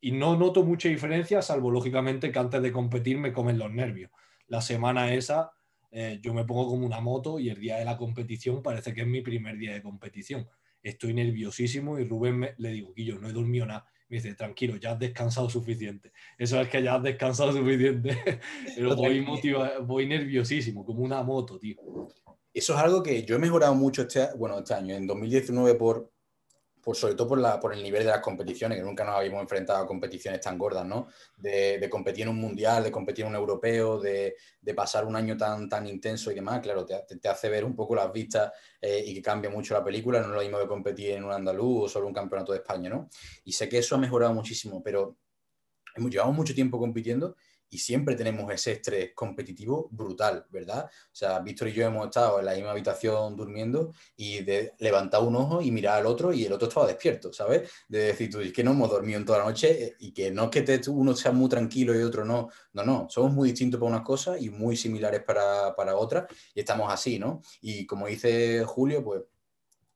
no 0.03 0.37
noto 0.37 0.63
mucha 0.63 0.91
diferencia, 0.91 1.41
salvo 1.41 1.71
lógicamente 1.71 2.31
que 2.31 2.39
antes 2.39 2.61
de 2.61 2.71
competir 2.71 3.17
me 3.17 3.33
comen 3.33 3.59
los 3.59 3.73
nervios. 3.73 4.11
La 4.47 4.61
semana 4.61 5.15
esa 5.15 5.53
eh, 5.91 6.21
yo 6.23 6.35
me 6.35 6.45
pongo 6.45 6.69
como 6.69 6.85
una 6.85 7.01
moto 7.01 7.39
y 7.39 7.49
el 7.49 7.59
día 7.59 7.79
de 7.79 7.87
la 7.87 7.97
competición 7.97 8.63
parece 8.63 8.93
que 8.93 9.03
es 9.03 9.07
mi 9.07 9.23
primer 9.23 9.57
día 9.57 9.73
de 9.73 9.83
competición. 9.83 10.47
estoy 10.83 11.15
nerviosísimo 11.15 11.99
y 11.99 12.05
Rubén 12.05 12.51
le 12.59 12.73
digo, 12.73 12.93
yo 12.95 13.19
no 13.19 13.29
he 13.29 13.33
dormido 13.33 13.65
nada. 13.65 13.87
Me 14.13 14.19
dice, 14.19 14.35
tranquilo, 14.35 14.77
ya 14.77 14.93
has 14.93 14.99
descansado 14.99 15.49
suficiente. 15.49 16.13
Eso 16.37 16.61
es 16.61 16.69
que 16.69 16.83
ya 16.83 16.97
has 16.97 17.03
descansado 17.03 17.51
suficiente. 17.51 18.15
Pero 18.77 18.95
voy, 18.95 19.25
voy 19.87 20.07
nerviosísimo, 20.07 20.85
como 20.85 21.01
una 21.01 21.23
moto, 21.23 21.59
tío. 21.59 21.77
Eso 22.53 22.75
es 22.75 22.79
algo 22.79 23.03
que 23.03 23.25
yo 23.25 23.37
he 23.37 23.39
mejorado 23.39 23.75
mucho 23.75 24.03
este, 24.03 24.29
bueno, 24.37 24.59
este 24.59 24.75
año. 24.75 24.95
En 24.95 25.07
2019 25.07 25.77
por, 25.77 26.13
por 26.83 26.97
sobre 26.97 27.15
todo 27.15 27.29
por, 27.29 27.39
la, 27.39 27.61
por 27.61 27.73
el 27.73 27.83
nivel 27.83 28.03
de 28.03 28.11
las 28.11 28.21
competiciones, 28.21 28.77
que 28.77 28.85
nunca 28.85 29.05
nos 29.05 29.15
habíamos 29.15 29.43
enfrentado 29.43 29.85
a 29.85 29.87
competiciones 29.87 30.41
tan 30.41 30.59
gordas, 30.59 30.85
¿no? 30.85 31.09
De, 31.37 31.89
competir 31.89 32.25
en 32.25 32.31
un 32.31 32.41
mundial, 32.41 32.83
de 32.83 32.91
competir 32.91 33.25
en 33.25 33.31
un 33.31 33.37
europeo, 33.37 34.01
de, 34.01 34.35
pasar 34.75 35.05
un 35.05 35.15
año 35.15 35.37
tan, 35.37 35.69
tan 35.69 35.87
intenso 35.87 36.33
y 36.33 36.35
demás, 36.35 36.61
claro, 36.61 36.85
te, 36.85 37.29
hace 37.29 37.49
ver 37.49 37.65
un 37.65 37.77
poco 37.77 37.95
las 37.95 38.13
vistas 38.13 38.53
eh, 38.81 39.03
y 39.07 39.15
que 39.15 39.23
cambia 39.23 39.49
mucho 39.49 39.75
la 39.75 39.85
película, 39.85 40.21
no 40.21 40.27
es 40.27 40.35
lo 40.35 40.41
mismo 40.41 40.59
de 40.59 40.67
competir 40.67 41.11
en 41.13 41.25
un 41.25 41.33
andaluz 41.33 41.85
o 41.85 41.89
solo 41.89 42.09
un 42.09 42.15
campeonato 42.15 42.53
de 42.53 42.59
España, 42.59 42.91
¿no? 42.91 43.09
Y 43.45 43.53
sé 43.53 43.69
que 43.69 43.79
eso 43.79 43.95
ha 43.95 43.99
mejorado 43.99 44.35
muchísimo, 44.35 44.83
pero 44.83 45.17
llevamos 45.97 46.35
mucho 46.35 46.55
tiempo 46.55 46.79
compitiendo 46.79 47.37
y 47.73 47.79
siempre 47.79 48.15
tenemos 48.15 48.53
ese 48.53 48.73
estrés 48.73 49.13
competitivo 49.15 49.89
brutal, 49.91 50.45
¿verdad? 50.51 50.85
O 50.85 51.15
sea, 51.15 51.39
Víctor 51.39 51.69
y 51.69 51.73
yo 51.73 51.87
hemos 51.87 52.05
estado 52.05 52.39
en 52.39 52.45
la 52.45 52.55
misma 52.55 52.73
habitación 52.73 53.35
durmiendo 53.35 53.95
y 54.15 54.43
de 54.43 54.75
levantar 54.79 55.23
un 55.23 55.37
ojo 55.37 55.63
y 55.63 55.71
mirar 55.71 56.01
al 56.01 56.07
otro 56.07 56.35
y 56.35 56.45
el 56.45 56.53
otro 56.53 56.69
estaba 56.69 56.87
despierto, 56.87 57.33
¿sabes? 57.33 57.71
De 57.89 57.99
decir, 57.99 58.31
tú, 58.31 58.41
es 58.41 58.53
que 58.53 58.63
no 58.63 58.73
hemos 58.73 58.91
dormido 58.91 59.19
en 59.19 59.25
toda 59.25 59.39
la 59.39 59.47
noche 59.47 59.85
eh, 59.85 59.97
y 60.01 60.13
que 60.13 60.31
no 60.31 60.45
es 60.45 60.51
que 60.51 60.91
uno 60.91 61.17
sea 61.17 61.33
muy 61.33 61.49
tranquilo 61.49 61.99
y 61.99 62.03
otro 62.03 62.27
no, 62.27 62.51
no, 62.75 62.85
no, 62.85 63.07
somos 63.09 63.33
muy 63.33 63.49
distintos 63.49 63.81
para 63.81 63.91
unas 63.91 64.05
cosas 64.05 64.43
y 64.43 64.51
muy 64.51 64.77
similares 64.77 65.23
para, 65.23 65.75
para 65.75 65.97
otras 65.97 66.27
y 66.55 66.61
estamos 66.61 66.93
así, 66.93 67.19
¿no? 67.19 67.41
Y 67.63 67.87
como 67.87 68.07
dice 68.07 68.65
Julio, 68.67 69.03
pues 69.03 69.23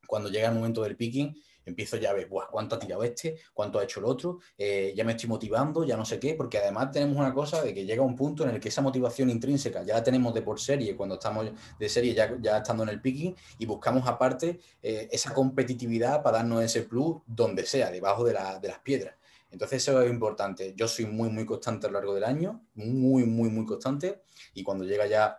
cuando 0.07 0.31
llega 0.31 0.49
el 0.49 0.55
momento 0.55 0.83
del 0.83 0.97
picking, 0.97 1.37
empiezo 1.67 1.99
ya 1.99 2.11
a 2.11 2.13
ver, 2.15 2.29
¿cuánto 2.29 2.77
ha 2.77 2.79
tirado 2.79 3.05
este? 3.05 3.37
¿Cuánto 3.53 3.79
ha 3.79 3.85
hecho 3.85 4.01
el 4.01 4.07
otro? 4.07 4.39
Eh, 4.57 4.95
ya 4.97 5.05
me 5.05 5.13
estoy 5.13 5.29
motivando, 5.29 5.85
ya 5.85 5.97
no 5.97 6.05
sé 6.07 6.19
qué, 6.19 6.35
porque 6.35 6.57
además 6.59 6.91
tenemos 6.93 7.19
una 7.19 7.35
cosa 7.35 7.63
de 7.63 7.75
que 7.75 7.85
llega 7.85 8.03
un 8.03 8.17
punto 8.17 8.45
en 8.45 8.51
el 8.51 8.61
que 8.61 8.69
esa 8.69 8.81
motivación 8.81 9.29
intrínseca 9.29 9.83
ya 9.83 9.95
la 9.95 10.03
tenemos 10.03 10.33
de 10.33 10.43
por 10.43 10.59
serie, 10.59 10.97
cuando 10.97 11.17
estamos 11.17 11.51
de 11.79 11.89
serie 11.89 12.15
ya, 12.15 12.35
ya 12.41 12.59
estando 12.59 12.85
en 12.85 12.89
el 12.89 13.01
picking, 13.03 13.37
y 13.59 13.67
buscamos 13.67 14.09
aparte 14.09 14.61
eh, 14.83 15.09
esa 15.13 15.35
competitividad 15.35 16.23
para 16.23 16.39
darnos 16.39 16.63
ese 16.63 16.83
plus 16.83 17.19
donde 17.27 17.67
sea, 17.67 17.91
debajo 17.91 18.25
de, 18.25 18.33
de 18.33 18.69
las 18.69 18.79
piedras. 18.79 19.15
Entonces 19.51 19.83
eso 19.83 20.03
es 20.03 20.11
importante. 20.11 20.75
Yo 20.77 20.89
soy 20.89 21.07
muy, 21.07 21.29
muy 21.31 21.47
constante 21.47 21.87
a 21.87 21.91
lo 21.91 21.95
largo 21.99 22.15
del 22.15 22.25
año, 22.25 22.67
muy, 22.75 23.25
muy, 23.25 23.49
muy 23.51 23.65
constante, 23.65 24.23
y 24.55 24.63
cuando 24.63 24.85
llega 24.85 25.07
ya 25.07 25.39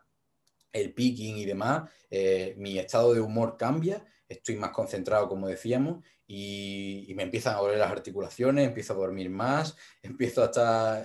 el 0.74 0.94
picking 0.94 1.38
y 1.38 1.46
demás, 1.46 1.90
eh, 2.10 2.54
mi 2.58 2.78
estado 2.78 3.14
de 3.14 3.22
humor 3.22 3.58
cambia, 3.58 4.04
estoy 4.28 4.56
más 4.56 4.72
concentrado, 4.72 5.28
como 5.28 5.48
decíamos, 5.48 6.04
y, 6.28 7.14
me 7.16 7.24
empiezan 7.24 7.56
a 7.56 7.60
doler 7.60 7.78
las 7.78 7.92
articulaciones, 7.92 8.68
empiezo 8.68 8.94
a 8.94 8.98
dormir 8.98 9.30
más, 9.30 9.76
empiezo 10.04 10.44
a 10.44 10.46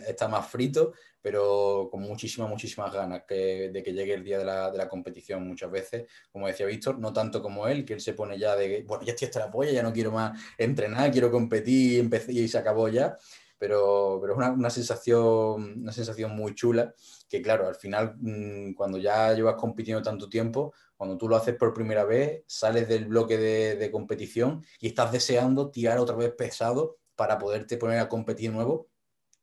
estar, 0.00 0.30
más 0.30 0.48
frito, 0.48 0.92
pero 1.20 1.88
con 1.90 2.02
muchísimas, 2.02 2.50
muchísimas 2.50 2.92
ganas 2.92 3.22
de 3.28 3.82
que 3.84 3.92
llegue 3.92 4.14
el 4.14 4.24
día 4.24 4.38
de 4.38 4.44
la, 4.44 4.88
competición 4.88 5.46
muchas 5.46 5.70
veces, 5.70 6.06
como 6.32 6.48
decía 6.48 6.66
Víctor, 6.66 6.98
no 6.98 7.12
tanto 7.12 7.40
como 7.40 7.68
él, 7.68 7.84
que 7.84 7.94
él 7.94 8.00
se 8.00 8.14
pone 8.14 8.38
ya 8.38 8.56
de, 8.56 8.82
bueno, 8.86 9.04
ya 9.04 9.12
estoy 9.12 9.26
hasta 9.26 9.40
la 9.40 9.50
polla, 9.50 9.70
ya 9.70 9.82
no 9.82 9.92
quiero 9.92 10.10
más 10.10 10.38
entrenar, 10.58 11.12
quiero 11.12 11.30
competir, 11.30 12.00
empecé 12.00 12.32
y 12.32 12.48
se 12.48 12.58
acabó 12.58 12.88
ya, 12.88 13.16
pero, 13.62 14.20
es 14.28 14.36
una, 14.36 14.50
una, 14.50 14.70
sensación, 14.70 15.82
una 15.82 15.92
sensación 15.92 16.34
muy 16.34 16.52
chula, 16.52 16.92
que 17.28 17.40
claro, 17.40 17.68
al 17.68 17.76
final, 17.76 18.16
mm, 18.18 18.72
cuando 18.72 18.98
ya 18.98 19.32
llevas 19.34 19.54
compitiendo 19.54 20.02
tanto 20.02 20.28
tiempo, 20.28 20.74
cuando 20.96 21.16
tú 21.16 21.28
lo 21.28 21.36
haces 21.36 21.54
por 21.54 21.72
primera 21.72 22.02
vez, 22.04 22.42
sales 22.48 22.88
del 22.88 23.04
bloque 23.04 23.38
de, 23.38 23.90
competición 23.92 24.64
y 24.80 24.88
estás 24.88 25.12
deseando 25.12 25.70
tirar 25.70 25.98
otra 26.00 26.16
vez 26.16 26.32
pesado 26.32 26.96
para 27.14 27.38
poderte 27.38 27.76
poner 27.76 28.00
a 28.00 28.08
competir 28.08 28.50
nuevo 28.50 28.88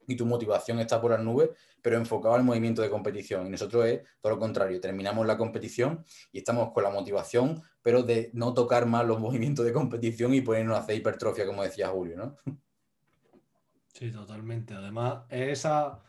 y 0.05 0.17
tu 0.17 0.25
motivación 0.25 0.79
está 0.79 0.99
por 0.99 1.11
las 1.11 1.23
nubes, 1.23 1.51
pero 1.81 1.95
enfocado 1.95 2.35
al 2.35 2.43
movimiento 2.43 2.81
de 2.81 2.89
competición. 2.89 3.47
Y 3.47 3.49
nosotros 3.51 3.85
es 3.85 4.01
todo 4.19 4.33
lo 4.33 4.39
contrario, 4.39 4.81
terminamos 4.81 5.25
la 5.25 5.37
competición 5.37 6.03
y 6.33 6.39
estamos 6.39 6.73
con 6.73 6.83
la 6.83 6.89
motivación, 6.89 7.61
pero 7.81 8.03
de 8.03 8.31
no 8.33 8.53
tocar 8.53 8.85
más 8.85 9.07
los 9.07 9.19
movimientos 9.21 9.63
de 9.65 9.71
competición 9.71 10.33
y 10.33 10.41
ponernos 10.41 10.75
a 10.75 10.81
hacer 10.81 10.97
hipertrofia, 10.97 11.45
como 11.45 11.63
decía 11.63 11.87
Julio, 11.87 12.17
¿no? 12.17 12.35
Sí, 13.93 14.11
totalmente. 14.11 14.73
Además, 14.73 15.23
esa, 15.29 16.03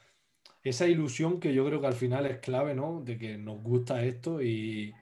esa 0.62 0.88
ilusión 0.88 1.40
que 1.40 1.54
yo 1.54 1.66
creo 1.66 1.80
que 1.80 1.86
al 1.88 1.94
final 1.94 2.26
es 2.26 2.38
clave, 2.38 2.74
¿no? 2.74 3.02
De 3.02 3.18
que 3.18 3.38
nos 3.38 3.62
gusta 3.62 4.02
esto 4.04 4.42
y, 4.42 4.94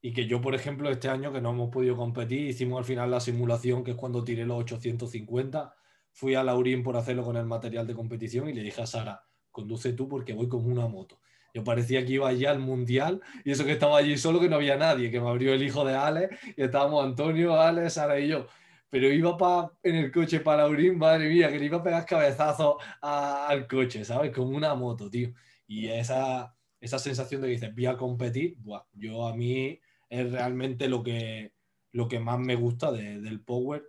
y 0.00 0.12
que 0.12 0.26
yo, 0.26 0.40
por 0.40 0.54
ejemplo, 0.54 0.90
este 0.90 1.08
año 1.08 1.32
que 1.32 1.40
no 1.40 1.50
hemos 1.50 1.70
podido 1.70 1.96
competir, 1.96 2.48
hicimos 2.48 2.78
al 2.78 2.84
final 2.84 3.10
la 3.10 3.20
simulación, 3.20 3.84
que 3.84 3.92
es 3.92 3.96
cuando 3.96 4.24
tiré 4.24 4.46
los 4.46 4.58
850. 4.58 5.74
Fui 6.12 6.34
a 6.34 6.44
Laurín 6.44 6.82
por 6.82 6.96
hacerlo 6.96 7.24
con 7.24 7.36
el 7.36 7.46
material 7.46 7.86
de 7.86 7.94
competición 7.94 8.48
y 8.48 8.54
le 8.54 8.62
dije 8.62 8.82
a 8.82 8.86
Sara, 8.86 9.22
conduce 9.50 9.92
tú 9.92 10.08
porque 10.08 10.34
voy 10.34 10.48
con 10.48 10.64
una 10.70 10.88
moto. 10.88 11.20
Yo 11.54 11.64
parecía 11.64 12.04
que 12.06 12.12
iba 12.14 12.28
allá 12.28 12.50
al 12.50 12.58
mundial 12.60 13.22
y 13.44 13.52
eso 13.52 13.64
que 13.64 13.72
estaba 13.72 13.98
allí 13.98 14.16
solo, 14.18 14.40
que 14.40 14.48
no 14.48 14.56
había 14.56 14.76
nadie, 14.76 15.10
que 15.10 15.20
me 15.20 15.28
abrió 15.28 15.54
el 15.54 15.62
hijo 15.62 15.84
de 15.84 15.94
Ale 15.94 16.30
y 16.56 16.62
estábamos 16.62 17.04
Antonio, 17.04 17.60
Ale, 17.60 17.90
Sara 17.90 18.18
y 18.20 18.28
yo. 18.28 18.46
Pero 18.90 19.12
iba 19.12 19.36
pa, 19.36 19.72
en 19.82 19.96
el 19.96 20.12
coche 20.12 20.40
para 20.40 20.62
Laurín, 20.62 20.98
madre 20.98 21.28
mía, 21.28 21.50
que 21.50 21.58
le 21.58 21.66
iba 21.66 21.78
a 21.78 21.82
pegar 21.82 22.06
cabezazos 22.06 22.76
al 23.02 23.66
coche, 23.66 24.04
¿sabes? 24.04 24.32
Con 24.32 24.54
una 24.54 24.74
moto, 24.74 25.10
tío. 25.10 25.32
Y 25.66 25.88
esa, 25.88 26.54
esa 26.80 26.98
sensación 26.98 27.42
de 27.42 27.48
que 27.48 27.52
dices, 27.54 27.74
voy 27.74 27.86
a 27.86 27.96
competir, 27.96 28.56
buah, 28.58 28.84
yo 28.94 29.26
a 29.26 29.34
mí 29.34 29.80
es 30.08 30.30
realmente 30.32 30.88
lo 30.88 31.02
que, 31.02 31.52
lo 31.92 32.08
que 32.08 32.20
más 32.20 32.38
me 32.38 32.54
gusta 32.54 32.92
del 32.92 33.40
Power. 33.40 33.82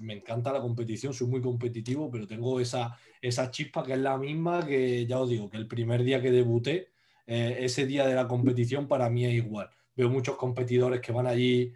Me 0.00 0.14
encanta 0.14 0.52
la 0.52 0.60
competición, 0.60 1.14
soy 1.14 1.28
muy 1.28 1.40
competitivo, 1.40 2.10
pero 2.10 2.26
tengo 2.26 2.60
esa, 2.60 2.96
esa 3.20 3.50
chispa 3.50 3.82
que 3.82 3.94
es 3.94 3.98
la 3.98 4.18
misma 4.18 4.66
que 4.66 5.06
ya 5.06 5.18
os 5.18 5.30
digo, 5.30 5.48
que 5.48 5.56
el 5.56 5.66
primer 5.66 6.04
día 6.04 6.20
que 6.20 6.30
debuté, 6.30 6.92
eh, 7.26 7.58
ese 7.60 7.86
día 7.86 8.06
de 8.06 8.14
la 8.14 8.28
competición 8.28 8.86
para 8.86 9.08
mí 9.08 9.24
es 9.24 9.32
igual. 9.32 9.70
Veo 9.96 10.10
muchos 10.10 10.36
competidores 10.36 11.00
que 11.00 11.12
van 11.12 11.26
allí 11.26 11.72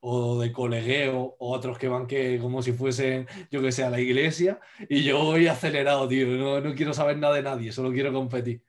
o 0.00 0.40
de 0.40 0.52
colegueo, 0.52 1.36
o 1.38 1.54
otros 1.54 1.78
que 1.78 1.88
van 1.88 2.06
que 2.06 2.38
como 2.40 2.62
si 2.62 2.72
fuesen, 2.72 3.26
yo 3.50 3.60
que 3.60 3.72
sé, 3.72 3.84
a 3.84 3.90
la 3.90 4.00
iglesia, 4.00 4.60
y 4.88 5.02
yo 5.02 5.24
voy 5.24 5.46
acelerado, 5.48 6.06
tío, 6.08 6.26
no, 6.26 6.60
no 6.60 6.74
quiero 6.74 6.92
saber 6.92 7.18
nada 7.18 7.34
de 7.34 7.42
nadie, 7.42 7.72
solo 7.72 7.92
quiero 7.92 8.12
competir. 8.12 8.62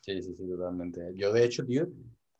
Sí, 0.00 0.22
sí, 0.22 0.34
sí, 0.36 0.48
totalmente. 0.48 1.12
Yo 1.14 1.32
de 1.32 1.44
hecho, 1.44 1.64
tío, 1.66 1.88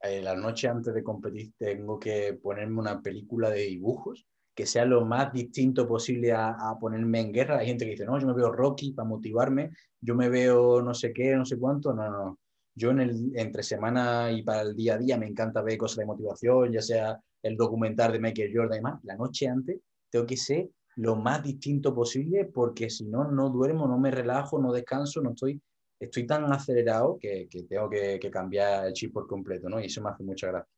eh, 0.02 0.22
la 0.22 0.36
noche 0.36 0.68
antes 0.68 0.94
de 0.94 1.02
competir 1.02 1.52
tengo 1.58 1.98
que 1.98 2.34
ponerme 2.34 2.78
una 2.78 3.02
película 3.02 3.50
de 3.50 3.62
dibujos 3.62 4.26
que 4.56 4.64
sea 4.64 4.86
lo 4.86 5.04
más 5.04 5.32
distinto 5.34 5.86
posible 5.86 6.32
a, 6.32 6.56
ponerme 6.80 7.20
en 7.20 7.32
guerra. 7.32 7.58
Hay 7.58 7.66
gente 7.66 7.84
que 7.84 7.90
dice, 7.90 8.06
no, 8.06 8.18
yo 8.18 8.26
me 8.26 8.32
veo 8.32 8.50
Rocky 8.50 8.92
para 8.92 9.06
motivarme, 9.06 9.72
yo 10.00 10.14
me 10.14 10.30
veo 10.30 10.80
no 10.80 10.94
sé 10.94 11.12
qué, 11.12 11.36
no 11.36 11.44
sé 11.44 11.58
cuánto. 11.58 11.92
No, 11.92 12.10
no, 12.10 12.38
Yo 12.74 12.90
en 12.90 13.00
el, 13.00 13.32
entre 13.34 13.62
semana 13.62 14.32
y 14.32 14.42
para 14.42 14.62
el 14.62 14.74
día 14.74 14.94
a 14.94 14.98
día 14.98 15.18
me 15.18 15.26
encanta 15.26 15.60
ver 15.60 15.76
cosas 15.76 15.98
de 15.98 16.06
motivación, 16.06 16.72
ya 16.72 16.80
sea 16.80 17.20
el 17.46 17.56
documental 17.56 18.12
de 18.12 18.20
Michael 18.20 18.52
Jordan 18.54 18.74
y 18.74 18.78
demás. 18.78 19.00
La 19.04 19.16
noche 19.16 19.48
antes 19.48 19.80
tengo 20.10 20.26
que 20.26 20.36
ser 20.36 20.68
lo 20.96 21.16
más 21.16 21.42
distinto 21.42 21.94
posible 21.94 22.46
porque 22.46 22.88
si 22.90 23.04
no, 23.06 23.30
no 23.30 23.50
duermo, 23.50 23.86
no 23.86 23.98
me 23.98 24.10
relajo, 24.10 24.58
no 24.58 24.72
descanso, 24.72 25.20
no 25.20 25.30
estoy 25.30 25.60
estoy 25.98 26.26
tan 26.26 26.50
acelerado 26.52 27.18
que, 27.20 27.48
tengo 27.68 27.88
que, 27.88 28.30
cambiar 28.30 28.86
el 28.86 28.92
chip 28.92 29.12
por 29.12 29.26
completo, 29.26 29.68
¿no? 29.68 29.80
Y 29.80 29.86
eso 29.86 30.02
me 30.02 30.10
hace 30.10 30.22
mucha 30.22 30.48
gracia. 30.48 30.72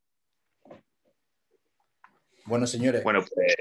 Bueno, 2.44 2.66
señores. 2.66 3.02
Bueno, 3.02 3.24
pues 3.34 3.56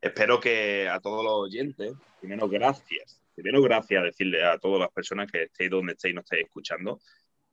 espero 0.00 0.40
que 0.40 0.88
a 0.88 1.00
todos 1.00 1.24
los 1.24 1.34
oyentes, 1.34 1.92
primero 2.20 2.48
gracias, 2.48 3.20
primero 3.34 3.60
gracias 3.62 4.04
decirle 4.04 4.44
a 4.44 4.58
todas 4.58 4.80
las 4.80 4.90
personas 4.90 5.30
que 5.30 5.44
estéis 5.44 5.70
donde 5.70 5.92
estéis 5.92 6.12
y 6.12 6.14
nos 6.14 6.24
estéis 6.24 6.46
escuchando 6.46 7.00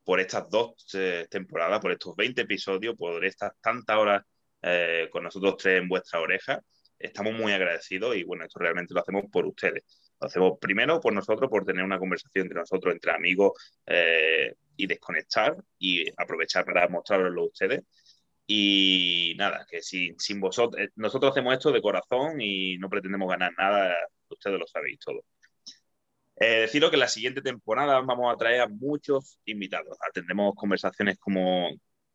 por 0.04 0.20
estas 0.20 0.50
dos 0.50 0.74
eh, 0.94 1.28
temporadas, 1.30 1.80
por 1.80 1.92
estos 1.92 2.16
20 2.16 2.42
episodios, 2.42 2.96
por 2.96 3.24
estas 3.26 3.54
tantas 3.62 3.98
horas 3.98 4.24
eh, 4.64 5.10
con 5.11 5.23
nosotros 5.23 5.57
tres 5.57 5.81
en 5.81 5.90
vuestra 5.90 6.19
oreja. 6.22 6.61
Estamos 6.98 7.34
muy 7.34 7.52
agradecidos 7.52 8.15
y 8.15 8.23
bueno, 8.23 8.45
esto 8.45 8.60
realmente 8.60 8.94
lo 8.94 9.02
hacemos 9.02 9.26
por 9.31 9.45
ustedes. 9.45 9.84
Lo 10.19 10.27
hacemos 10.27 10.53
primero 10.60 10.99
por 11.02 11.14
nosotros, 11.14 11.49
por 11.49 11.65
tener 11.65 11.84
una 11.84 11.99
conversación 11.99 12.44
entre 12.45 12.60
nosotros, 12.60 12.94
entre 12.94 13.11
amigos 13.11 13.52
eh, 13.85 14.56
y 14.77 14.88
desconectar 14.88 15.57
y 15.77 16.10
aprovechar 16.18 16.65
para 16.65 16.88
mostrarlo 16.88 17.41
a 17.41 17.45
ustedes. 17.45 17.81
Y 18.48 19.35
nada, 19.38 19.65
que 19.69 19.81
sin, 19.81 20.19
sin 20.19 20.40
vosotros, 20.40 20.81
eh, 20.81 20.90
nosotros 20.95 21.31
hacemos 21.31 21.53
esto 21.53 21.72
de 21.72 21.81
corazón 21.81 22.41
y 22.41 22.77
no 22.77 22.90
pretendemos 22.90 23.30
ganar 23.30 23.52
nada, 23.57 23.95
ustedes 24.30 24.60
lo 24.60 24.68
sabéis 24.68 24.99
todo. 24.99 25.23
Eh, 26.35 26.61
deciros 26.61 26.91
que 26.91 26.98
la 26.98 27.07
siguiente 27.07 27.41
temporada 27.41 28.02
vamos 28.02 28.34
a 28.34 28.38
traer 28.38 28.61
a 28.61 28.68
muchos 28.68 29.40
invitados. 29.45 29.98
Atendemos 30.07 30.56
conversaciones 30.56 31.18
como, 31.19 31.69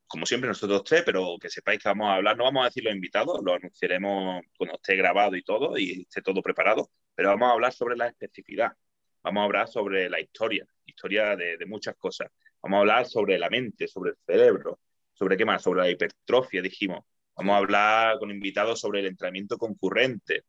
como 0.08 0.26
siempre 0.26 0.48
nosotros 0.48 0.82
tres, 0.84 1.02
pero 1.04 1.36
que 1.40 1.50
sepáis 1.50 1.82
que 1.82 1.88
vamos 1.88 2.08
a 2.08 2.14
hablar, 2.14 2.36
no 2.36 2.44
vamos 2.44 2.62
a 2.62 2.68
decir 2.68 2.84
los 2.84 2.94
invitados, 2.94 3.40
lo 3.44 3.54
anunciaremos 3.54 4.42
cuando 4.56 4.76
esté 4.76 4.96
grabado 4.96 5.36
y 5.36 5.42
todo 5.42 5.78
y 5.78 6.02
esté 6.02 6.22
todo 6.22 6.42
preparado, 6.42 6.90
pero 7.14 7.28
vamos 7.28 7.50
a 7.50 7.52
hablar 7.52 7.72
sobre 7.72 7.96
la 7.96 8.08
especificidad, 8.08 8.72
vamos 9.22 9.42
a 9.42 9.44
hablar 9.44 9.68
sobre 9.68 10.08
la 10.10 10.20
historia, 10.20 10.66
historia 10.86 11.36
de, 11.36 11.58
muchas 11.66 11.94
cosas, 11.96 12.30
vamos 12.62 12.78
a 12.78 12.80
hablar 12.80 13.06
sobre 13.06 13.38
la 13.38 13.50
mente, 13.50 13.86
sobre 13.86 14.10
el 14.12 14.16
cerebro, 14.26 14.80
sobre 15.12 15.36
qué 15.36 15.44
más, 15.44 15.62
sobre 15.62 15.82
la 15.82 15.90
hipertrofia, 15.90 16.62
dijimos, 16.62 17.04
Vamos 17.38 17.54
a 17.54 17.58
hablar 17.58 18.18
con 18.18 18.32
invitados 18.32 18.80
sobre 18.80 18.98
el 18.98 19.06
entrenamiento 19.06 19.58
concurrente. 19.58 20.42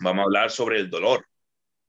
Vamos 0.00 0.20
a 0.20 0.24
hablar 0.24 0.50
sobre 0.50 0.78
el 0.78 0.90
dolor. 0.90 1.24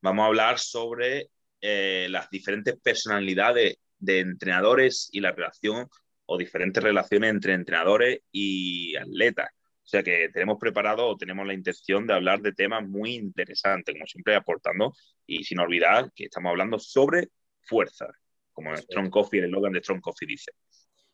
Vamos 0.02 0.24
a 0.24 0.28
hablar 0.28 0.58
sobre 0.58 1.30
eh, 1.60 2.08
las 2.10 2.30
diferentes 2.30 2.80
personalidades 2.80 3.76
de 4.00 4.20
entrenadores 4.20 5.10
y 5.12 5.20
la 5.20 5.34
relación 5.34 5.90
o 6.32 6.38
diferentes 6.38 6.82
relaciones 6.82 7.30
entre 7.30 7.54
entrenadores 7.54 8.22
y 8.32 8.96
atletas. 8.96 9.50
O 9.84 9.88
sea 9.92 10.02
que 10.02 10.30
tenemos 10.32 10.58
preparado 10.58 11.06
o 11.06 11.18
tenemos 11.18 11.46
la 11.46 11.54
intención 11.54 12.08
de 12.08 12.14
hablar 12.14 12.40
de 12.42 12.54
temas 12.54 12.88
muy 12.88 13.16
interesantes, 13.16 13.94
como 13.94 14.06
siempre 14.06 14.36
aportando, 14.36 14.94
y 15.28 15.44
sin 15.44 15.60
olvidar 15.60 16.10
que 16.16 16.26
estamos 16.26 16.52
hablando 16.52 16.80
sobre 16.80 17.28
fuerza, 17.60 18.08
como 18.54 18.76
Strong 18.78 19.10
Coffee, 19.10 19.40
el 19.40 19.46
eslogan 19.48 19.74
de 19.74 19.80
Strong 19.80 20.00
Coffee 20.00 20.28
dice. 20.28 20.52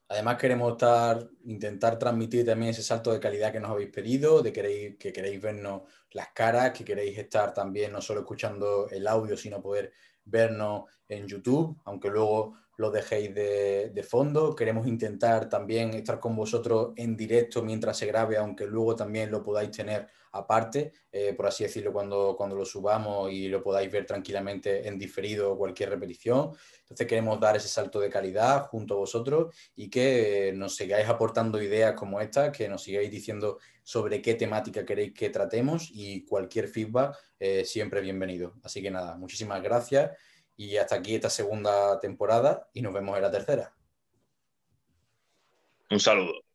Además 0.10 0.38
queremos 0.38 0.74
estar, 0.74 1.28
intentar 1.46 1.98
transmitir 1.98 2.46
también 2.46 2.70
ese 2.70 2.84
salto 2.84 3.12
de 3.12 3.20
calidad 3.20 3.52
que 3.52 3.60
nos 3.60 3.72
habéis 3.72 3.90
pedido, 3.90 4.44
de 4.44 4.54
queréis, 4.54 4.98
que 4.98 5.12
queréis 5.12 5.42
vernos 5.42 5.82
las 6.12 6.28
caras, 6.30 6.72
que 6.74 6.86
queréis 6.86 7.18
estar 7.18 7.56
también 7.56 7.92
no 7.92 8.02
solo 8.02 8.20
escuchando 8.20 8.88
el 8.92 9.08
audio, 9.08 9.36
sino 9.36 9.64
poder 9.64 9.92
vernos 10.24 10.84
en 11.08 11.28
YouTube, 11.28 11.82
aunque 11.86 12.10
luego 12.10 12.56
lo 12.78 12.92
dejéis 12.92 13.34
de, 13.34 14.06
fondo. 14.08 14.56
Queremos 14.56 14.88
intentar 14.88 15.50
también 15.50 15.94
estar 15.96 16.20
con 16.20 16.36
vosotros 16.36 16.94
en 16.96 17.18
directo 17.18 17.64
mientras 17.64 17.98
se 17.98 18.06
grabe, 18.06 18.38
aunque 18.38 18.66
luego 18.66 18.96
también 18.96 19.32
lo 19.32 19.44
podáis 19.44 19.72
tener 19.72 20.08
aparte, 20.32 20.94
eh, 21.12 21.34
por 21.34 21.48
así 21.48 21.64
decirlo, 21.64 21.92
cuando, 21.92 22.36
cuando 22.38 22.56
lo 22.56 22.64
subamos 22.64 23.32
y 23.32 23.48
lo 23.48 23.64
podáis 23.64 23.92
ver 23.92 24.06
tranquilamente 24.06 24.88
en 24.88 25.00
diferido 25.00 25.52
o 25.52 25.58
cualquier 25.58 25.90
repetición. 25.90 26.52
Entonces 26.82 27.08
queremos 27.08 27.40
dar 27.40 27.56
ese 27.56 27.68
salto 27.68 28.00
de 28.00 28.12
calidad 28.12 28.68
junto 28.68 28.94
a 28.94 28.98
vosotros 28.98 29.56
y 29.76 29.90
que 29.90 30.54
nos 30.56 30.76
sigáis 30.76 31.08
aportando 31.08 31.60
ideas 31.60 31.94
como 31.94 32.22
esta, 32.22 32.52
que 32.52 32.70
nos 32.70 32.84
sigáis 32.84 33.10
diciendo 33.10 33.58
sobre 33.82 34.22
qué 34.22 34.36
temática 34.36 34.86
queréis 34.86 35.14
que 35.14 35.32
tratemos 35.32 35.90
y 35.92 36.24
cualquier 36.26 36.68
feedback 36.68 37.18
eh, 37.40 37.66
siempre 37.66 38.02
bienvenido. 38.02 38.54
Así 38.64 38.84
que 38.84 38.92
nada, 38.92 39.18
muchísimas 39.18 39.64
gracias 39.64 40.12
y 40.58 40.78
hasta 40.78 40.96
aquí 40.96 41.16
esta 41.16 41.30
segunda 41.30 42.00
temporada 42.00 42.68
y 42.74 42.82
nos 42.82 42.94
vemos 42.94 43.16
en 43.16 43.22
la 43.22 43.32
tercera. 43.32 43.74
Un 45.90 46.00
saludo. 46.00 46.47